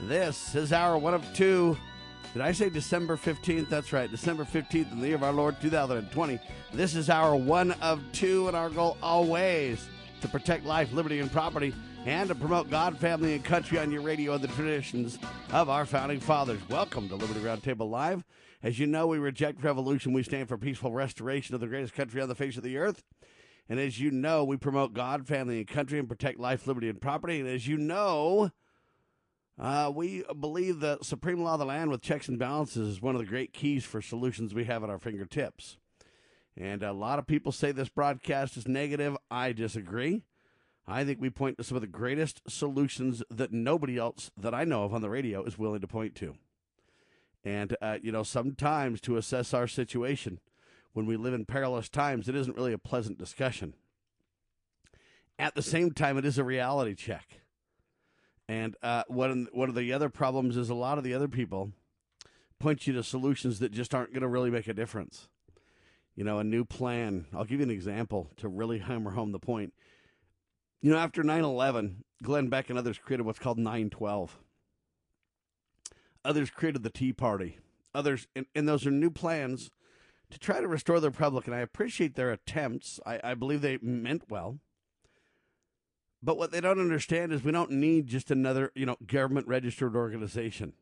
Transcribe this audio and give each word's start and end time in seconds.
This 0.00 0.54
is 0.54 0.72
our 0.72 0.98
one 0.98 1.14
of 1.14 1.24
two. 1.34 1.76
Did 2.32 2.42
I 2.42 2.50
say 2.50 2.68
December 2.68 3.16
15th? 3.16 3.68
That's 3.68 3.92
right, 3.92 4.10
December 4.10 4.44
15th 4.44 4.90
in 4.90 5.00
the 5.00 5.06
year 5.06 5.16
of 5.16 5.22
our 5.22 5.32
Lord 5.32 5.60
2020. 5.60 6.40
This 6.72 6.96
is 6.96 7.08
our 7.08 7.36
one 7.36 7.72
of 7.80 8.02
two, 8.12 8.48
and 8.48 8.56
our 8.56 8.70
goal 8.70 8.98
always 9.00 9.88
to 10.20 10.26
protect 10.26 10.66
life, 10.66 10.92
liberty, 10.92 11.20
and 11.20 11.30
property, 11.30 11.72
and 12.06 12.28
to 12.28 12.34
promote 12.34 12.70
God, 12.70 12.98
family, 12.98 13.34
and 13.34 13.44
country 13.44 13.78
on 13.78 13.92
your 13.92 14.02
radio 14.02 14.34
and 14.34 14.42
the 14.42 14.48
traditions 14.48 15.16
of 15.52 15.68
our 15.68 15.86
founding 15.86 16.18
fathers. 16.18 16.60
Welcome 16.68 17.08
to 17.08 17.14
Liberty 17.14 17.40
Roundtable 17.40 17.88
Live. 17.88 18.24
As 18.64 18.80
you 18.80 18.88
know, 18.88 19.06
we 19.06 19.18
reject 19.18 19.62
revolution. 19.62 20.12
We 20.12 20.24
stand 20.24 20.48
for 20.48 20.58
peaceful 20.58 20.90
restoration 20.92 21.54
of 21.54 21.60
the 21.60 21.68
greatest 21.68 21.94
country 21.94 22.20
on 22.20 22.28
the 22.28 22.34
face 22.34 22.56
of 22.56 22.64
the 22.64 22.78
earth. 22.78 23.04
And 23.68 23.78
as 23.78 24.00
you 24.00 24.10
know, 24.10 24.42
we 24.42 24.56
promote 24.56 24.92
God, 24.92 25.28
family, 25.28 25.58
and 25.58 25.68
country 25.68 26.00
and 26.00 26.08
protect 26.08 26.40
life, 26.40 26.66
liberty, 26.66 26.88
and 26.88 27.00
property. 27.00 27.38
And 27.38 27.48
as 27.48 27.68
you 27.68 27.78
know, 27.78 28.50
uh, 29.58 29.90
we 29.94 30.24
believe 30.40 30.80
the 30.80 30.98
supreme 31.02 31.42
law 31.42 31.54
of 31.54 31.60
the 31.60 31.66
land 31.66 31.90
with 31.90 32.02
checks 32.02 32.28
and 32.28 32.38
balances 32.38 32.88
is 32.88 33.02
one 33.02 33.14
of 33.14 33.20
the 33.20 33.26
great 33.26 33.52
keys 33.52 33.84
for 33.84 34.02
solutions 34.02 34.52
we 34.52 34.64
have 34.64 34.82
at 34.82 34.90
our 34.90 34.98
fingertips. 34.98 35.76
And 36.56 36.82
a 36.82 36.92
lot 36.92 37.18
of 37.18 37.26
people 37.26 37.52
say 37.52 37.72
this 37.72 37.88
broadcast 37.88 38.56
is 38.56 38.68
negative. 38.68 39.16
I 39.30 39.52
disagree. 39.52 40.22
I 40.86 41.04
think 41.04 41.20
we 41.20 41.30
point 41.30 41.56
to 41.58 41.64
some 41.64 41.76
of 41.76 41.80
the 41.80 41.86
greatest 41.86 42.42
solutions 42.48 43.22
that 43.30 43.52
nobody 43.52 43.96
else 43.96 44.30
that 44.36 44.54
I 44.54 44.64
know 44.64 44.84
of 44.84 44.94
on 44.94 45.00
the 45.00 45.10
radio 45.10 45.42
is 45.44 45.58
willing 45.58 45.80
to 45.80 45.88
point 45.88 46.14
to. 46.16 46.36
And, 47.44 47.76
uh, 47.80 47.98
you 48.02 48.12
know, 48.12 48.22
sometimes 48.22 49.00
to 49.02 49.16
assess 49.16 49.54
our 49.54 49.66
situation 49.66 50.40
when 50.92 51.06
we 51.06 51.16
live 51.16 51.34
in 51.34 51.44
perilous 51.44 51.88
times, 51.88 52.28
it 52.28 52.34
isn't 52.34 52.56
really 52.56 52.72
a 52.72 52.78
pleasant 52.78 53.18
discussion. 53.18 53.74
At 55.38 55.54
the 55.54 55.62
same 55.62 55.90
time, 55.92 56.16
it 56.16 56.24
is 56.24 56.38
a 56.38 56.44
reality 56.44 56.94
check. 56.94 57.40
And 58.48 58.76
uh, 58.82 59.04
one 59.08 59.48
one 59.52 59.68
of 59.68 59.74
the 59.74 59.92
other 59.92 60.10
problems 60.10 60.56
is 60.56 60.68
a 60.68 60.74
lot 60.74 60.98
of 60.98 61.04
the 61.04 61.14
other 61.14 61.28
people 61.28 61.72
point 62.58 62.86
you 62.86 62.92
to 62.94 63.02
solutions 63.02 63.58
that 63.58 63.72
just 63.72 63.94
aren't 63.94 64.12
going 64.12 64.22
to 64.22 64.28
really 64.28 64.50
make 64.50 64.68
a 64.68 64.74
difference. 64.74 65.28
You 66.14 66.24
know, 66.24 66.38
a 66.38 66.44
new 66.44 66.64
plan. 66.64 67.26
I'll 67.34 67.44
give 67.44 67.60
you 67.60 67.64
an 67.64 67.70
example 67.70 68.30
to 68.36 68.48
really 68.48 68.78
hammer 68.78 69.10
home 69.10 69.32
the 69.32 69.38
point. 69.38 69.74
You 70.80 70.90
know, 70.90 70.98
after 70.98 71.22
9 71.22 71.42
11, 71.42 72.04
Glenn 72.22 72.48
Beck 72.48 72.70
and 72.70 72.78
others 72.78 72.98
created 72.98 73.26
what's 73.26 73.38
called 73.38 73.58
912. 73.58 74.38
Others 76.24 76.50
created 76.50 76.82
the 76.82 76.90
Tea 76.90 77.12
Party. 77.12 77.58
Others, 77.94 78.28
and, 78.34 78.46
and 78.54 78.68
those 78.68 78.86
are 78.86 78.90
new 78.90 79.10
plans 79.10 79.70
to 80.30 80.38
try 80.38 80.60
to 80.60 80.68
restore 80.68 81.00
the 81.00 81.10
Republic. 81.10 81.46
And 81.46 81.54
I 81.54 81.60
appreciate 81.60 82.14
their 82.14 82.32
attempts. 82.32 82.98
I, 83.04 83.20
I 83.22 83.34
believe 83.34 83.60
they 83.60 83.78
meant 83.82 84.30
well. 84.30 84.58
But 86.24 86.38
what 86.38 86.52
they 86.52 86.62
don't 86.62 86.80
understand 86.80 87.32
is 87.32 87.44
we 87.44 87.52
don't 87.52 87.72
need 87.72 88.06
just 88.06 88.30
another, 88.30 88.72
you 88.74 88.86
know, 88.86 88.96
government 89.06 89.46
registered 89.46 89.94
organization. 89.94 90.72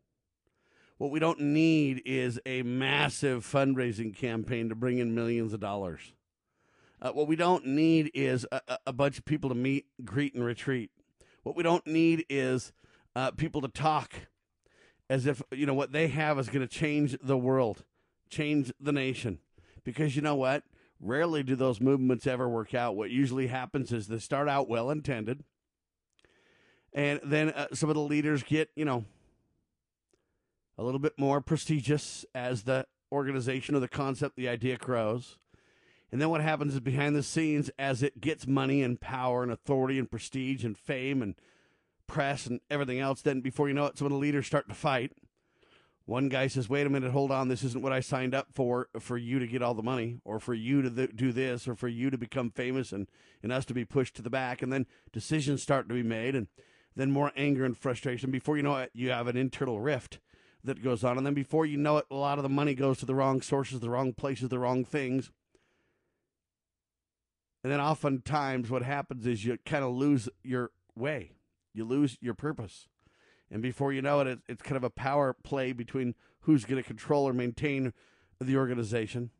What 0.98 1.10
we 1.10 1.18
don't 1.18 1.40
need 1.40 2.00
is 2.04 2.38
a 2.46 2.62
massive 2.62 3.44
fundraising 3.44 4.16
campaign 4.16 4.68
to 4.68 4.76
bring 4.76 4.98
in 4.98 5.16
millions 5.16 5.52
of 5.52 5.58
dollars. 5.58 6.14
Uh, 7.00 7.10
what 7.10 7.26
we 7.26 7.34
don't 7.34 7.66
need 7.66 8.12
is 8.14 8.46
a, 8.52 8.78
a, 8.86 8.92
bunch 8.92 9.18
of 9.18 9.24
people 9.24 9.50
to 9.50 9.56
meet, 9.56 9.86
greet, 10.04 10.32
and 10.34 10.44
retreat. 10.44 10.92
What 11.42 11.56
we 11.56 11.64
don't 11.64 11.84
need 11.88 12.24
is 12.30 12.72
uh, 13.16 13.32
people 13.32 13.60
to 13.62 13.68
talk 13.68 14.12
as 15.10 15.26
if 15.26 15.42
you 15.50 15.66
know 15.66 15.74
what 15.74 15.90
they 15.90 16.06
have 16.06 16.38
is 16.38 16.50
going 16.50 16.66
to 16.66 16.72
change 16.72 17.18
the 17.20 17.36
world, 17.36 17.82
change 18.30 18.72
the 18.78 18.92
nation. 18.92 19.40
Because 19.82 20.14
you 20.14 20.22
know 20.22 20.36
what? 20.36 20.62
Rarely 21.04 21.42
do 21.42 21.56
those 21.56 21.80
movements 21.80 22.28
ever 22.28 22.48
work 22.48 22.74
out. 22.74 22.94
What 22.94 23.10
usually 23.10 23.48
happens 23.48 23.92
is 23.92 24.06
they 24.06 24.20
start 24.20 24.48
out 24.48 24.68
well 24.68 24.88
intended, 24.88 25.42
and 26.92 27.18
then 27.24 27.50
uh, 27.50 27.66
some 27.72 27.90
of 27.90 27.96
the 27.96 28.02
leaders 28.02 28.44
get, 28.44 28.70
you 28.76 28.84
know, 28.84 29.04
a 30.78 30.84
little 30.84 31.00
bit 31.00 31.14
more 31.18 31.40
prestigious 31.40 32.24
as 32.36 32.62
the 32.62 32.86
organization 33.10 33.74
or 33.74 33.80
the 33.80 33.88
concept, 33.88 34.36
the 34.36 34.48
idea 34.48 34.76
grows. 34.76 35.38
And 36.12 36.20
then 36.20 36.30
what 36.30 36.40
happens 36.40 36.74
is 36.74 36.80
behind 36.80 37.16
the 37.16 37.22
scenes, 37.22 37.68
as 37.78 38.02
it 38.02 38.20
gets 38.20 38.46
money 38.46 38.82
and 38.82 39.00
power 39.00 39.42
and 39.42 39.50
authority 39.50 39.98
and 39.98 40.10
prestige 40.10 40.64
and 40.64 40.78
fame 40.78 41.20
and 41.20 41.34
press 42.06 42.46
and 42.46 42.60
everything 42.70 43.00
else, 43.00 43.22
then 43.22 43.40
before 43.40 43.66
you 43.68 43.74
know 43.74 43.86
it, 43.86 43.98
some 43.98 44.06
of 44.06 44.12
the 44.12 44.18
leaders 44.18 44.46
start 44.46 44.68
to 44.68 44.74
fight. 44.74 45.12
One 46.04 46.28
guy 46.28 46.48
says, 46.48 46.68
"Wait 46.68 46.86
a 46.86 46.90
minute, 46.90 47.12
hold 47.12 47.30
on. 47.30 47.48
This 47.48 47.62
isn't 47.62 47.82
what 47.82 47.92
I 47.92 48.00
signed 48.00 48.34
up 48.34 48.48
for. 48.52 48.88
For 48.98 49.16
you 49.16 49.38
to 49.38 49.46
get 49.46 49.62
all 49.62 49.74
the 49.74 49.82
money, 49.82 50.18
or 50.24 50.40
for 50.40 50.54
you 50.54 50.82
to 50.82 50.90
th- 50.90 51.16
do 51.16 51.32
this, 51.32 51.68
or 51.68 51.74
for 51.74 51.88
you 51.88 52.10
to 52.10 52.18
become 52.18 52.50
famous, 52.50 52.92
and 52.92 53.08
and 53.42 53.52
us 53.52 53.64
to 53.66 53.74
be 53.74 53.84
pushed 53.84 54.16
to 54.16 54.22
the 54.22 54.30
back." 54.30 54.62
And 54.62 54.72
then 54.72 54.86
decisions 55.12 55.62
start 55.62 55.88
to 55.88 55.94
be 55.94 56.02
made, 56.02 56.34
and 56.34 56.48
then 56.96 57.10
more 57.10 57.32
anger 57.36 57.64
and 57.64 57.76
frustration. 57.76 58.30
Before 58.30 58.56
you 58.56 58.62
know 58.62 58.76
it, 58.76 58.90
you 58.94 59.10
have 59.10 59.28
an 59.28 59.36
internal 59.36 59.80
rift 59.80 60.18
that 60.64 60.82
goes 60.82 61.02
on, 61.04 61.16
and 61.18 61.26
then 61.26 61.34
before 61.34 61.66
you 61.66 61.76
know 61.76 61.98
it, 61.98 62.06
a 62.10 62.14
lot 62.14 62.38
of 62.38 62.42
the 62.42 62.48
money 62.48 62.74
goes 62.74 62.98
to 62.98 63.06
the 63.06 63.14
wrong 63.14 63.40
sources, 63.40 63.80
the 63.80 63.90
wrong 63.90 64.12
places, 64.12 64.48
the 64.48 64.58
wrong 64.58 64.84
things. 64.84 65.30
And 67.64 67.72
then 67.72 67.80
oftentimes, 67.80 68.70
what 68.70 68.82
happens 68.82 69.26
is 69.26 69.44
you 69.44 69.56
kind 69.64 69.84
of 69.84 69.92
lose 69.92 70.28
your 70.42 70.72
way, 70.96 71.32
you 71.72 71.84
lose 71.84 72.18
your 72.20 72.34
purpose. 72.34 72.88
And 73.52 73.60
before 73.60 73.92
you 73.92 74.00
know 74.00 74.20
it, 74.20 74.38
it's 74.48 74.62
kind 74.62 74.78
of 74.78 74.82
a 74.82 74.90
power 74.90 75.34
play 75.34 75.72
between 75.72 76.14
who's 76.40 76.64
going 76.64 76.82
to 76.82 76.86
control 76.86 77.28
or 77.28 77.34
maintain 77.34 77.92
the 78.40 78.56
organization. 78.56 79.30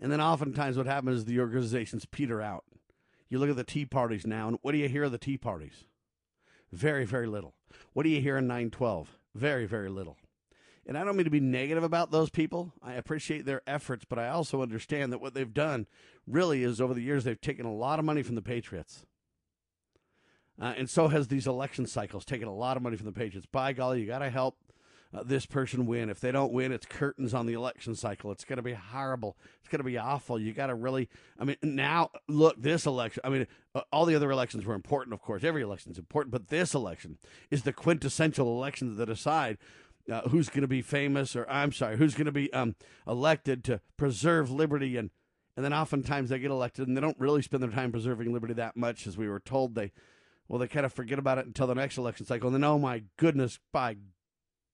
And 0.00 0.12
then 0.12 0.20
oftentimes 0.20 0.76
what 0.76 0.86
happens 0.86 1.18
is 1.18 1.24
the 1.24 1.40
organizations 1.40 2.04
peter 2.04 2.42
out. 2.42 2.64
You 3.30 3.38
look 3.38 3.48
at 3.48 3.56
the 3.56 3.64
tea 3.64 3.86
parties 3.86 4.26
now, 4.26 4.48
and 4.48 4.58
what 4.60 4.72
do 4.72 4.78
you 4.78 4.88
hear 4.88 5.04
of 5.04 5.12
the 5.12 5.18
tea 5.18 5.38
parties? 5.38 5.84
Very, 6.70 7.06
very 7.06 7.26
little. 7.26 7.54
What 7.94 8.02
do 8.02 8.10
you 8.10 8.20
hear 8.20 8.36
in 8.36 8.46
912? 8.46 9.18
Very, 9.34 9.64
very 9.64 9.88
little. 9.88 10.18
And 10.86 10.98
I 10.98 11.04
don't 11.04 11.16
mean 11.16 11.24
to 11.24 11.30
be 11.30 11.40
negative 11.40 11.82
about 11.82 12.10
those 12.10 12.28
people. 12.28 12.74
I 12.82 12.92
appreciate 12.92 13.46
their 13.46 13.62
efforts, 13.66 14.04
but 14.06 14.18
I 14.18 14.28
also 14.28 14.60
understand 14.60 15.10
that 15.12 15.22
what 15.22 15.32
they've 15.32 15.54
done 15.54 15.86
really 16.26 16.62
is 16.62 16.82
over 16.82 16.92
the 16.92 17.00
years, 17.00 17.24
they've 17.24 17.40
taken 17.40 17.64
a 17.64 17.72
lot 17.72 17.98
of 17.98 18.04
money 18.04 18.22
from 18.22 18.34
the 18.34 18.42
Patriots. 18.42 19.06
Uh, 20.60 20.74
and 20.76 20.88
so 20.88 21.08
has 21.08 21.28
these 21.28 21.46
election 21.46 21.86
cycles 21.86 22.24
taken 22.24 22.46
a 22.46 22.54
lot 22.54 22.76
of 22.76 22.82
money 22.82 22.96
from 22.96 23.06
the 23.06 23.12
Patriots. 23.12 23.46
By 23.50 23.72
golly, 23.72 24.00
you 24.00 24.06
got 24.06 24.20
to 24.20 24.30
help 24.30 24.56
uh, 25.12 25.22
this 25.24 25.46
person 25.46 25.86
win. 25.86 26.10
If 26.10 26.20
they 26.20 26.32
don't 26.32 26.52
win, 26.52 26.72
it's 26.72 26.86
curtains 26.86 27.34
on 27.34 27.46
the 27.46 27.54
election 27.54 27.94
cycle. 27.94 28.30
It's 28.32 28.44
going 28.44 28.56
to 28.56 28.62
be 28.62 28.72
horrible. 28.72 29.36
It's 29.60 29.68
going 29.68 29.80
to 29.80 29.84
be 29.84 29.98
awful. 29.98 30.38
You 30.38 30.52
got 30.52 30.68
to 30.68 30.74
really, 30.74 31.08
I 31.38 31.44
mean, 31.44 31.56
now 31.62 32.10
look, 32.28 32.60
this 32.60 32.86
election, 32.86 33.20
I 33.24 33.30
mean, 33.30 33.46
uh, 33.74 33.82
all 33.92 34.06
the 34.06 34.14
other 34.14 34.30
elections 34.30 34.64
were 34.64 34.74
important, 34.74 35.14
of 35.14 35.20
course. 35.20 35.44
Every 35.44 35.62
election 35.62 35.92
is 35.92 35.98
important, 35.98 36.32
but 36.32 36.48
this 36.48 36.74
election 36.74 37.18
is 37.50 37.62
the 37.62 37.72
quintessential 37.72 38.46
election 38.48 38.96
that 38.96 39.06
decide 39.06 39.58
uh, 40.10 40.22
who's 40.28 40.48
going 40.48 40.62
to 40.62 40.68
be 40.68 40.82
famous, 40.82 41.34
or 41.34 41.48
I'm 41.48 41.72
sorry, 41.72 41.96
who's 41.96 42.14
going 42.14 42.26
to 42.26 42.32
be 42.32 42.52
um, 42.52 42.76
elected 43.06 43.64
to 43.64 43.80
preserve 43.96 44.50
liberty 44.50 44.96
and 44.96 45.10
and 45.56 45.64
then 45.64 45.72
oftentimes 45.72 46.30
they 46.30 46.40
get 46.40 46.50
elected 46.50 46.88
and 46.88 46.96
they 46.96 47.00
don't 47.00 47.18
really 47.20 47.40
spend 47.40 47.62
their 47.62 47.70
time 47.70 47.92
preserving 47.92 48.32
liberty 48.32 48.54
that 48.54 48.76
much 48.76 49.06
as 49.06 49.16
we 49.16 49.28
were 49.28 49.38
told 49.38 49.76
they 49.76 49.92
well, 50.48 50.58
they 50.58 50.68
kind 50.68 50.86
of 50.86 50.92
forget 50.92 51.18
about 51.18 51.38
it 51.38 51.46
until 51.46 51.66
the 51.66 51.74
next 51.74 51.96
election 51.96 52.26
cycle. 52.26 52.48
And 52.48 52.54
then, 52.54 52.64
oh 52.64 52.78
my 52.78 53.04
goodness, 53.16 53.58
by 53.72 53.96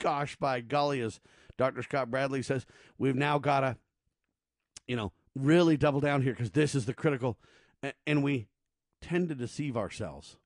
gosh, 0.00 0.36
by 0.36 0.60
golly, 0.60 1.00
as 1.00 1.20
Dr. 1.56 1.82
Scott 1.82 2.10
Bradley 2.10 2.42
says, 2.42 2.66
we've 2.98 3.14
now 3.14 3.38
got 3.38 3.60
to, 3.60 3.76
you 4.86 4.96
know, 4.96 5.12
really 5.36 5.76
double 5.76 6.00
down 6.00 6.22
here 6.22 6.32
because 6.32 6.50
this 6.50 6.74
is 6.74 6.86
the 6.86 6.94
critical. 6.94 7.38
And 8.06 8.22
we 8.22 8.48
tend 9.00 9.28
to 9.28 9.34
deceive 9.34 9.76
ourselves 9.76 10.36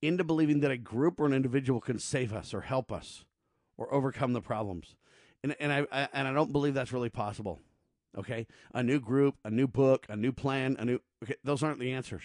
into 0.00 0.24
believing 0.24 0.60
that 0.60 0.70
a 0.70 0.76
group 0.76 1.18
or 1.18 1.26
an 1.26 1.32
individual 1.32 1.80
can 1.80 1.98
save 1.98 2.32
us 2.32 2.52
or 2.52 2.62
help 2.62 2.92
us 2.92 3.24
or 3.76 3.92
overcome 3.92 4.32
the 4.32 4.40
problems. 4.40 4.94
And, 5.42 5.56
and 5.58 5.72
I, 5.72 5.86
I 5.90 6.08
and 6.12 6.28
I 6.28 6.32
don't 6.32 6.52
believe 6.52 6.74
that's 6.74 6.92
really 6.92 7.08
possible. 7.08 7.60
Okay, 8.16 8.46
a 8.74 8.82
new 8.82 9.00
group, 9.00 9.36
a 9.42 9.50
new 9.50 9.66
book, 9.66 10.04
a 10.08 10.16
new 10.16 10.32
plan, 10.32 10.76
a 10.78 10.84
new. 10.84 11.00
Okay, 11.24 11.36
those 11.42 11.62
aren't 11.62 11.80
the 11.80 11.92
answers 11.92 12.22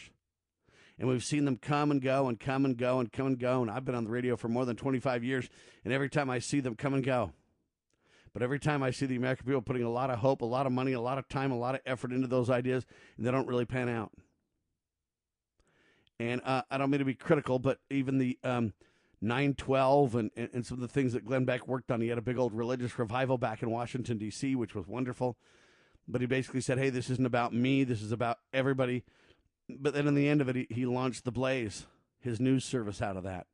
and 0.99 1.07
we've 1.07 1.23
seen 1.23 1.45
them 1.45 1.57
come 1.57 1.91
and 1.91 2.01
go 2.01 2.27
and 2.27 2.39
come 2.39 2.65
and 2.65 2.77
go 2.77 2.99
and 2.99 3.11
come 3.11 3.27
and 3.27 3.39
go. 3.39 3.61
And 3.61 3.69
I've 3.69 3.85
been 3.85 3.95
on 3.95 4.05
the 4.05 4.09
radio 4.09 4.35
for 4.35 4.47
more 4.47 4.65
than 4.65 4.75
25 4.75 5.23
years, 5.23 5.49
and 5.83 5.93
every 5.93 6.09
time 6.09 6.29
I 6.29 6.39
see 6.39 6.59
them 6.59 6.75
come 6.75 6.93
and 6.93 7.03
go. 7.03 7.31
But 8.33 8.43
every 8.43 8.59
time 8.59 8.83
I 8.83 8.91
see 8.91 9.05
the 9.05 9.15
American 9.15 9.45
people 9.45 9.61
putting 9.61 9.83
a 9.83 9.89
lot 9.89 10.09
of 10.09 10.19
hope, 10.19 10.41
a 10.41 10.45
lot 10.45 10.65
of 10.65 10.71
money, 10.71 10.93
a 10.93 11.01
lot 11.01 11.17
of 11.17 11.27
time, 11.27 11.51
a 11.51 11.57
lot 11.57 11.75
of 11.75 11.81
effort 11.85 12.11
into 12.11 12.27
those 12.27 12.49
ideas, 12.49 12.85
and 13.17 13.25
they 13.25 13.31
don't 13.31 13.47
really 13.47 13.65
pan 13.65 13.89
out. 13.89 14.11
And 16.19 16.41
uh, 16.43 16.63
I 16.69 16.77
don't 16.77 16.89
mean 16.89 16.99
to 16.99 17.05
be 17.05 17.13
critical, 17.13 17.59
but 17.59 17.79
even 17.89 18.17
the 18.17 18.37
um, 18.43 18.73
912 19.21 20.15
and, 20.15 20.31
and, 20.35 20.49
and 20.53 20.65
some 20.65 20.75
of 20.75 20.81
the 20.81 20.87
things 20.87 21.13
that 21.13 21.25
Glenn 21.25 21.45
Beck 21.45 21.67
worked 21.67 21.91
on. 21.91 22.01
He 22.01 22.07
had 22.07 22.17
a 22.17 22.23
big 22.23 22.37
old 22.37 22.53
religious 22.53 22.97
revival 22.99 23.37
back 23.37 23.63
in 23.63 23.71
Washington, 23.71 24.17
D.C., 24.17 24.55
which 24.55 24.75
was 24.75 24.87
wonderful. 24.87 25.37
But 26.07 26.21
he 26.21 26.27
basically 26.27 26.61
said, 26.61 26.77
hey, 26.77 26.89
this 26.89 27.09
isn't 27.09 27.25
about 27.25 27.53
me, 27.53 27.83
this 27.83 28.01
is 28.01 28.11
about 28.11 28.37
everybody. 28.53 29.03
But 29.69 29.93
then 29.93 30.07
in 30.07 30.15
the 30.15 30.27
end 30.27 30.41
of 30.41 30.49
it, 30.49 30.55
he, 30.55 30.67
he 30.69 30.85
launched 30.85 31.25
The 31.25 31.31
Blaze, 31.31 31.85
his 32.19 32.39
news 32.39 32.63
service 32.63 33.01
out 33.01 33.17
of 33.17 33.23
that. 33.23 33.47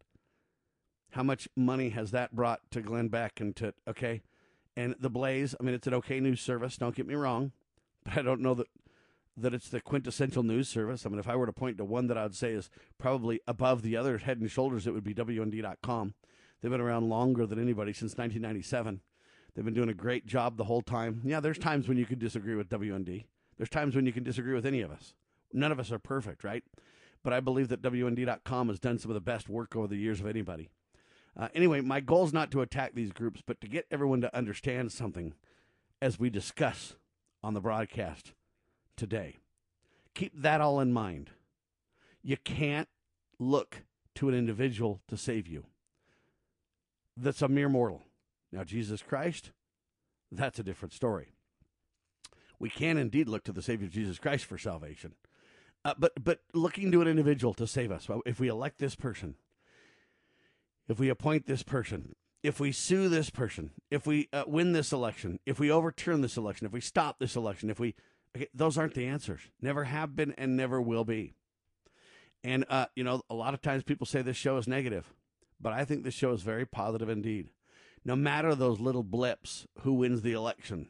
How 1.12 1.24
much 1.24 1.48
money 1.56 1.90
has 1.90 2.12
that 2.12 2.36
brought 2.36 2.62
to 2.72 2.82
Glenn 2.82 3.08
Beck 3.08 3.40
and 3.40 3.56
to, 3.56 3.74
okay? 3.88 4.22
And 4.76 4.96
The 5.00 5.10
Blaze, 5.10 5.56
I 5.60 5.64
mean, 5.64 5.76
it's 5.76 5.88
an 5.88 5.94
okay 5.96 6.20
news 6.20 6.42
service, 6.42 6.78
don't 6.78 6.96
get 6.96 7.08
me 7.08 7.16
wrong, 7.16 7.52
but 8.04 8.18
I 8.18 8.22
don't 8.22 8.42
know 8.42 8.54
that 8.56 8.68
that 9.38 9.54
it's 9.54 9.70
the 9.70 9.82
quintessential 9.82 10.44
news 10.44 10.70
service. 10.70 11.06
I 11.06 11.10
mean, 11.10 11.20
if 11.20 11.28
I 11.28 11.36
were 11.36 11.46
to 11.46 11.54
point 11.54 11.78
to 11.78 11.86
one 11.86 12.08
that 12.08 12.18
I'd 12.18 12.36
say 12.36 12.52
is 12.52 12.70
probably 12.98 13.42
above 13.48 13.82
the 13.82 13.98
other 13.98 14.20
head 14.20 14.40
and 14.40 14.50
shoulders, 14.50 14.86
it 14.86 14.94
would 14.94 15.04
be 15.04 15.16
WND.com. 15.16 16.14
They've 16.62 16.72
been 16.72 16.82
around 16.82 17.10
longer 17.10 17.46
than 17.46 17.60
anybody 17.60 17.94
since 17.94 18.12
1997. 18.12 19.02
They've 19.54 19.66
been 19.66 19.74
doing 19.74 19.90
a 19.90 19.94
great 19.94 20.26
job 20.26 20.58
the 20.58 20.64
whole 20.66 20.82
time. 20.82 21.22
Yeah, 21.24 21.40
there's 21.40 21.58
times 21.58 21.88
when 21.88 21.98
you 21.98 22.06
can 22.06 22.20
disagree 22.20 22.56
with 22.56 22.70
WND. 22.70 23.26
There's 23.58 23.70
times 23.70 23.96
when 23.96 24.06
you 24.06 24.14
can 24.14 24.24
disagree 24.24 24.54
with 24.54 24.66
any 24.66 24.82
of 24.82 24.92
us. 24.92 25.14
None 25.54 25.72
of 25.72 25.80
us 25.80 25.92
are 25.92 26.00
perfect, 26.00 26.44
right? 26.44 26.64
But 27.24 27.34
I 27.34 27.40
believe 27.40 27.70
that 27.70 27.82
WND.com 27.82 28.68
has 28.68 28.80
done 28.80 29.00
some 29.00 29.12
of 29.12 29.16
the 29.16 29.22
best 29.22 29.48
work 29.48 29.76
over 29.76 29.88
the 29.88 29.98
years 29.98 30.20
of 30.20 30.28
anybody. 30.28 30.70
Uh, 31.38 31.48
anyway, 31.56 31.82
my 31.82 32.00
goal 32.00 32.26
is 32.26 32.34
not 32.34 32.52
to 32.52 32.62
attack 32.62 32.94
these 32.94 33.12
groups, 33.12 33.42
but 33.46 33.62
to 33.62 33.68
get 33.68 33.88
everyone 33.90 34.22
to 34.22 34.36
understand 34.36 34.92
something 34.92 35.34
as 36.02 36.20
we 36.20 36.30
discuss 36.30 36.96
on 37.42 37.54
the 37.54 37.62
broadcast 37.62 38.34
today. 38.98 39.38
Keep 40.14 40.42
that 40.42 40.62
all 40.62 40.80
in 40.80 40.94
mind. 40.94 41.32
You 42.22 42.38
can't 42.38 42.90
look 43.40 43.84
to 44.16 44.30
an 44.30 44.36
individual 44.36 45.02
to 45.08 45.18
save 45.18 45.48
you 45.48 45.66
that's 47.16 47.42
a 47.42 47.48
mere 47.48 47.70
mortal. 47.70 48.04
Now, 48.52 48.64
Jesus 48.64 49.02
Christ, 49.02 49.52
that's 50.32 50.60
a 50.60 50.64
different 50.64 50.94
story. 50.94 51.30
We 52.60 52.70
can 52.70 52.98
indeed 52.98 53.28
look 53.28 53.44
to 53.46 53.52
the 53.52 53.62
Savior 53.62 53.88
Jesus 53.88 54.20
Christ 54.20 54.46
for 54.46 54.58
salvation. 54.58 55.14
Uh, 55.86 55.94
but 55.98 56.14
but 56.24 56.40
looking 56.54 56.92
to 56.92 57.02
an 57.02 57.08
individual 57.08 57.54
to 57.54 57.68
save 57.68 57.92
us, 57.92 58.08
if 58.26 58.40
we 58.40 58.48
elect 58.48 58.80
this 58.80 58.96
person, 58.96 59.36
if 60.88 61.00
we 61.00 61.10
appoint 61.10 61.46
this 61.46 61.64
person, 61.64 62.16
if 62.42 62.60
we 62.60 62.72
sue 62.72 63.10
this 63.10 63.30
person, 63.30 63.72
if 63.92 64.06
we 64.06 64.30
uh, 64.32 64.44
win 64.48 64.74
this 64.74 64.92
election, 64.92 65.40
if 65.46 65.60
we 65.60 65.72
overturn 65.72 66.22
this 66.22 66.38
election, 66.38 66.66
if 66.68 66.74
we 66.74 66.82
stop 66.82 67.20
this 67.20 67.36
election, 67.36 67.70
if 67.70 67.80
we 67.80 67.96
okay, 68.36 68.48
those 68.54 68.78
aren't 68.78 68.94
the 68.94 69.08
answers. 69.08 69.42
Never 69.62 69.86
have 69.86 70.16
been 70.16 70.34
and 70.38 70.56
never 70.56 70.82
will 70.82 71.06
be. 71.06 71.34
And 72.44 72.66
uh, 72.70 72.88
you 72.96 73.04
know, 73.04 73.22
a 73.30 73.36
lot 73.36 73.54
of 73.54 73.62
times 73.62 73.84
people 73.84 74.06
say 74.06 74.22
this 74.22 74.38
show 74.38 74.58
is 74.58 74.68
negative, 74.68 75.14
but 75.60 75.74
I 75.74 75.86
think 75.86 76.04
this 76.04 76.14
show 76.14 76.32
is 76.32 76.42
very 76.42 76.66
positive 76.66 77.10
indeed. 77.10 77.50
No 78.06 78.16
matter 78.18 78.54
those 78.54 78.82
little 78.82 79.04
blips, 79.04 79.66
who 79.82 79.94
wins 79.94 80.22
the 80.22 80.34
election, 80.34 80.90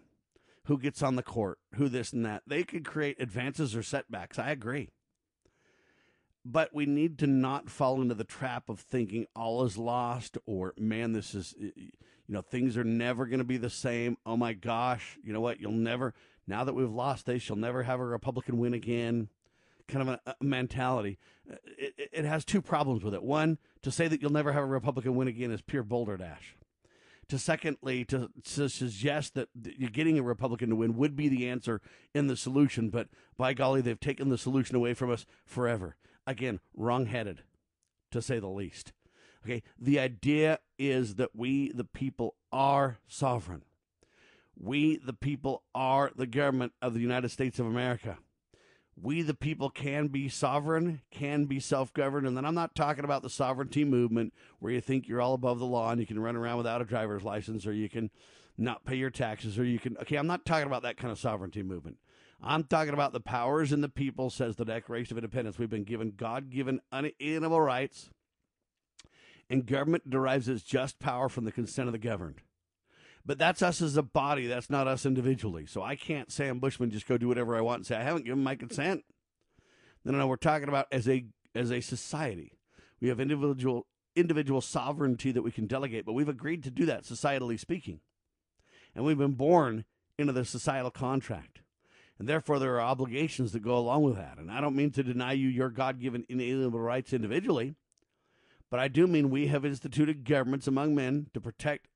who 0.65 0.77
gets 0.77 1.04
on 1.04 1.15
the 1.15 1.24
court, 1.24 1.60
who 1.75 1.89
this 1.89 2.13
and 2.13 2.25
that. 2.25 2.44
They 2.48 2.63
could 2.63 2.86
create 2.86 3.19
advances 3.19 3.75
or 3.75 3.83
setbacks. 3.83 4.39
I 4.39 4.51
agree. 4.51 4.89
But 6.45 6.74
we 6.74 6.86
need 6.86 7.19
to 7.19 7.27
not 7.27 7.69
fall 7.69 8.01
into 8.01 8.15
the 8.15 8.24
trap 8.24 8.69
of 8.69 8.80
thinking 8.80 9.27
all 9.36 9.63
is 9.63 9.77
lost 9.77 10.38
or, 10.45 10.74
man, 10.77 11.13
this 11.13 11.33
is, 11.33 11.56
you 11.57 11.92
know, 12.27 12.42
things 12.42 12.77
are 12.77 12.83
never 12.83 13.25
going 13.25 13.39
to 13.39 13.45
be 13.45 13.57
the 13.57 13.69
same. 13.69 14.18
Oh 14.25 14.36
my 14.36 14.54
gosh, 14.54 15.18
you 15.24 15.31
know 15.31 15.42
what? 15.42 15.62
You'll 15.62 15.71
never, 15.71 16.13
now 16.45 16.63
that 16.65 16.74
we've 16.74 16.92
lost 16.92 17.25
they 17.25 17.42
you'll 17.42 17.57
never 17.57 17.83
have 17.83 18.00
a 18.00 18.06
Republican 18.06 18.57
win 18.57 18.74
again. 18.74 19.30
Kind 19.88 20.10
of 20.10 20.19
a, 20.25 20.36
mentality. 20.42 21.18
Uh, 21.50 21.56
it, 21.77 22.10
it 22.13 22.25
has 22.25 22.45
two 22.45 22.62
problems 22.62 23.04
with 23.04 23.13
it. 23.13 23.21
One, 23.21 23.57
to 23.81 23.92
say 23.92 24.07
that 24.07 24.21
you'll 24.21 24.31
never 24.31 24.54
have 24.54 24.63
a 24.63 24.68
Republican 24.68 25.15
win 25.15 25.27
again 25.27 25.51
is 25.51 25.62
pure 25.62 25.83
boulder 25.83 26.15
dash 26.15 26.56
to 27.28 27.40
secondly 27.40 28.06
to, 28.06 28.30
to 28.56 28.70
suggest 28.70 29.34
that 29.36 29.50
getting 29.92 30.18
a 30.18 30.24
Republican 30.24 30.70
to 30.70 30.75
win 30.75 30.96
would 30.96 31.16
be 31.16 31.30
the 31.30 31.50
answer 31.50 31.81
in 32.14 32.28
the 32.28 32.38
solution. 32.38 32.90
But 32.90 33.08
by 33.38 33.54
golly, 33.54 33.81
they've 33.81 34.00
taken 34.00 34.30
the 34.30 34.38
solution 34.38 34.75
away 34.75 34.94
from 34.94 35.12
us 35.12 35.25
forever. 35.46 35.96
Again, 36.25 36.60
wrong-headed, 36.75 37.44
to 38.12 38.22
say 38.22 38.40
the 38.40 38.48
least. 38.48 38.94
Okay, 39.44 39.62
the 39.78 40.00
idea 40.00 40.60
is 40.80 41.16
that 41.16 41.36
we, 41.36 41.72
the 41.72 41.84
people, 41.84 42.36
are 42.52 43.00
sovereign. 43.08 43.64
We, 44.58 44.98
the 44.98 45.14
people, 45.14 45.64
are 45.75 46.12
the 46.16 46.28
government 46.28 46.72
of 46.81 46.94
the 46.94 47.02
United 47.02 47.30
States 47.30 47.60
of 47.60 47.66
America 47.66 48.20
we 48.95 49.22
the 49.22 49.34
people 49.34 49.69
can 49.69 50.07
be 50.07 50.30
sovereign, 50.30 51.01
can 51.12 51.45
be 51.45 51.60
self 51.60 51.94
governed. 51.94 52.28
And 52.28 52.38
then 52.38 52.45
I'm 52.45 52.56
not 52.56 52.75
talking 52.75 53.04
about 53.04 53.24
the 53.24 53.30
sovereignty 53.30 53.84
movement 53.84 54.34
where 54.60 54.72
you 54.72 54.81
think 54.81 55.07
you're 55.07 55.22
all 55.22 55.34
above 55.34 55.60
the 55.60 55.66
law 55.66 55.92
and 55.92 56.00
you 56.00 56.07
can 56.07 56.19
run 56.19 56.36
around 56.36 56.57
without 56.57 56.81
a 56.81 56.86
driver's 56.86 57.24
license 57.24 57.66
or 57.66 57.74
you 57.74 57.90
can 57.90 58.12
not 58.57 58.86
pay 58.86 58.95
your 58.95 59.10
taxes 59.10 59.57
or 59.57 59.66
you 59.66 59.80
can. 59.80 59.98
Okay, 59.98 60.16
I'm 60.16 60.28
not 60.28 60.45
talking 60.45 60.68
about 60.68 60.84
that 60.84 60.98
kind 60.98 61.12
of 61.12 61.19
sovereignty 61.19 61.63
movement. 61.63 61.98
I'm 62.42 62.66
talking 62.66 62.94
about 62.94 63.13
the 63.13 63.22
powers 63.22 63.72
in 63.72 63.81
the 63.81 63.90
people, 63.90 64.30
says 64.30 64.57
the 64.57 64.66
Declaration 64.66 65.13
of 65.13 65.24
Independence. 65.24 65.57
We've 65.57 65.69
been 65.69 65.86
given 65.86 66.13
God 66.16 66.50
given 66.50 66.81
unalienable 66.92 67.62
rights, 67.62 68.10
and 69.50 69.66
government 69.66 70.10
derives 70.10 70.50
its 70.50 70.62
just 70.62 71.00
power 71.00 71.30
from 71.30 71.46
the 71.46 71.54
consent 71.54 71.88
of 71.88 71.94
the 71.94 72.00
governed. 72.00 72.42
But 73.25 73.38
that's 73.38 73.62
us 73.62 73.81
as 73.81 73.96
a 73.96 74.04
body. 74.04 74.48
That's 74.48 74.70
not 74.70 74.88
us 74.88 75.06
individually. 75.06 75.66
So 75.66 75.81
I 75.81 75.96
can't 75.96 76.31
Sam 76.31 76.60
Bushman 76.60 76.92
just 76.92 77.08
go 77.08 77.18
do 77.18 77.28
whatever 77.28 77.56
I 77.56 77.62
want 77.62 77.80
and 77.80 77.86
say 77.86 77.96
I 77.96 78.04
haven't 78.04 78.25
given 78.25 78.44
my 78.44 78.56
consent. 78.56 79.04
No, 80.04 80.12
no, 80.12 80.18
no. 80.18 80.28
We're 80.28 80.36
talking 80.36 80.68
about 80.68 80.88
as 80.92 81.08
a 81.08 81.25
as 81.56 81.72
a 81.72 81.80
society. 81.80 82.58
We 83.00 83.08
have 83.08 83.20
individual 83.20 83.88
individual 84.16 84.62
sovereignty 84.62 85.31
that 85.31 85.42
we 85.42 85.52
can 85.52 85.68
delegate, 85.68 86.06
but 86.06 86.14
we've 86.14 86.30
agreed 86.30 86.64
to 86.64 86.72
do 86.72 86.86
that 86.86 87.04
societally 87.04 87.60
speaking. 87.60 88.02
And 88.94 89.06
we've 89.06 89.18
been 89.18 89.34
born 89.34 89.86
into 90.18 90.34
the 90.34 90.46
societal 90.46 90.92
contract. 90.92 91.62
And 92.20 92.30
therefore, 92.30 92.60
there 92.60 92.75
are 92.75 92.81
obligations 92.81 93.54
that 93.54 93.64
go 93.64 93.75
along 93.75 94.04
with 94.04 94.16
that. 94.18 94.38
And 94.38 94.52
I 94.52 94.62
don't 94.62 94.75
mean 94.75 94.92
to 94.92 95.04
deny 95.04 95.34
you 95.34 95.50
your 95.50 95.70
God 95.70 96.00
given 96.00 96.25
inalienable 96.30 96.80
rights 96.80 97.12
individually, 97.12 97.74
but 98.70 98.80
I 98.80 98.88
do 98.88 99.08
mean 99.08 99.30
we 99.30 99.48
have 99.48 99.66
instituted 99.66 100.24
governments 100.24 100.68
among 100.68 100.94
men 100.94 101.28
to 101.34 101.42
protect 101.42 101.88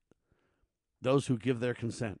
those 1.00 1.26
who 1.26 1.38
give 1.38 1.60
their 1.60 1.74
consent. 1.74 2.20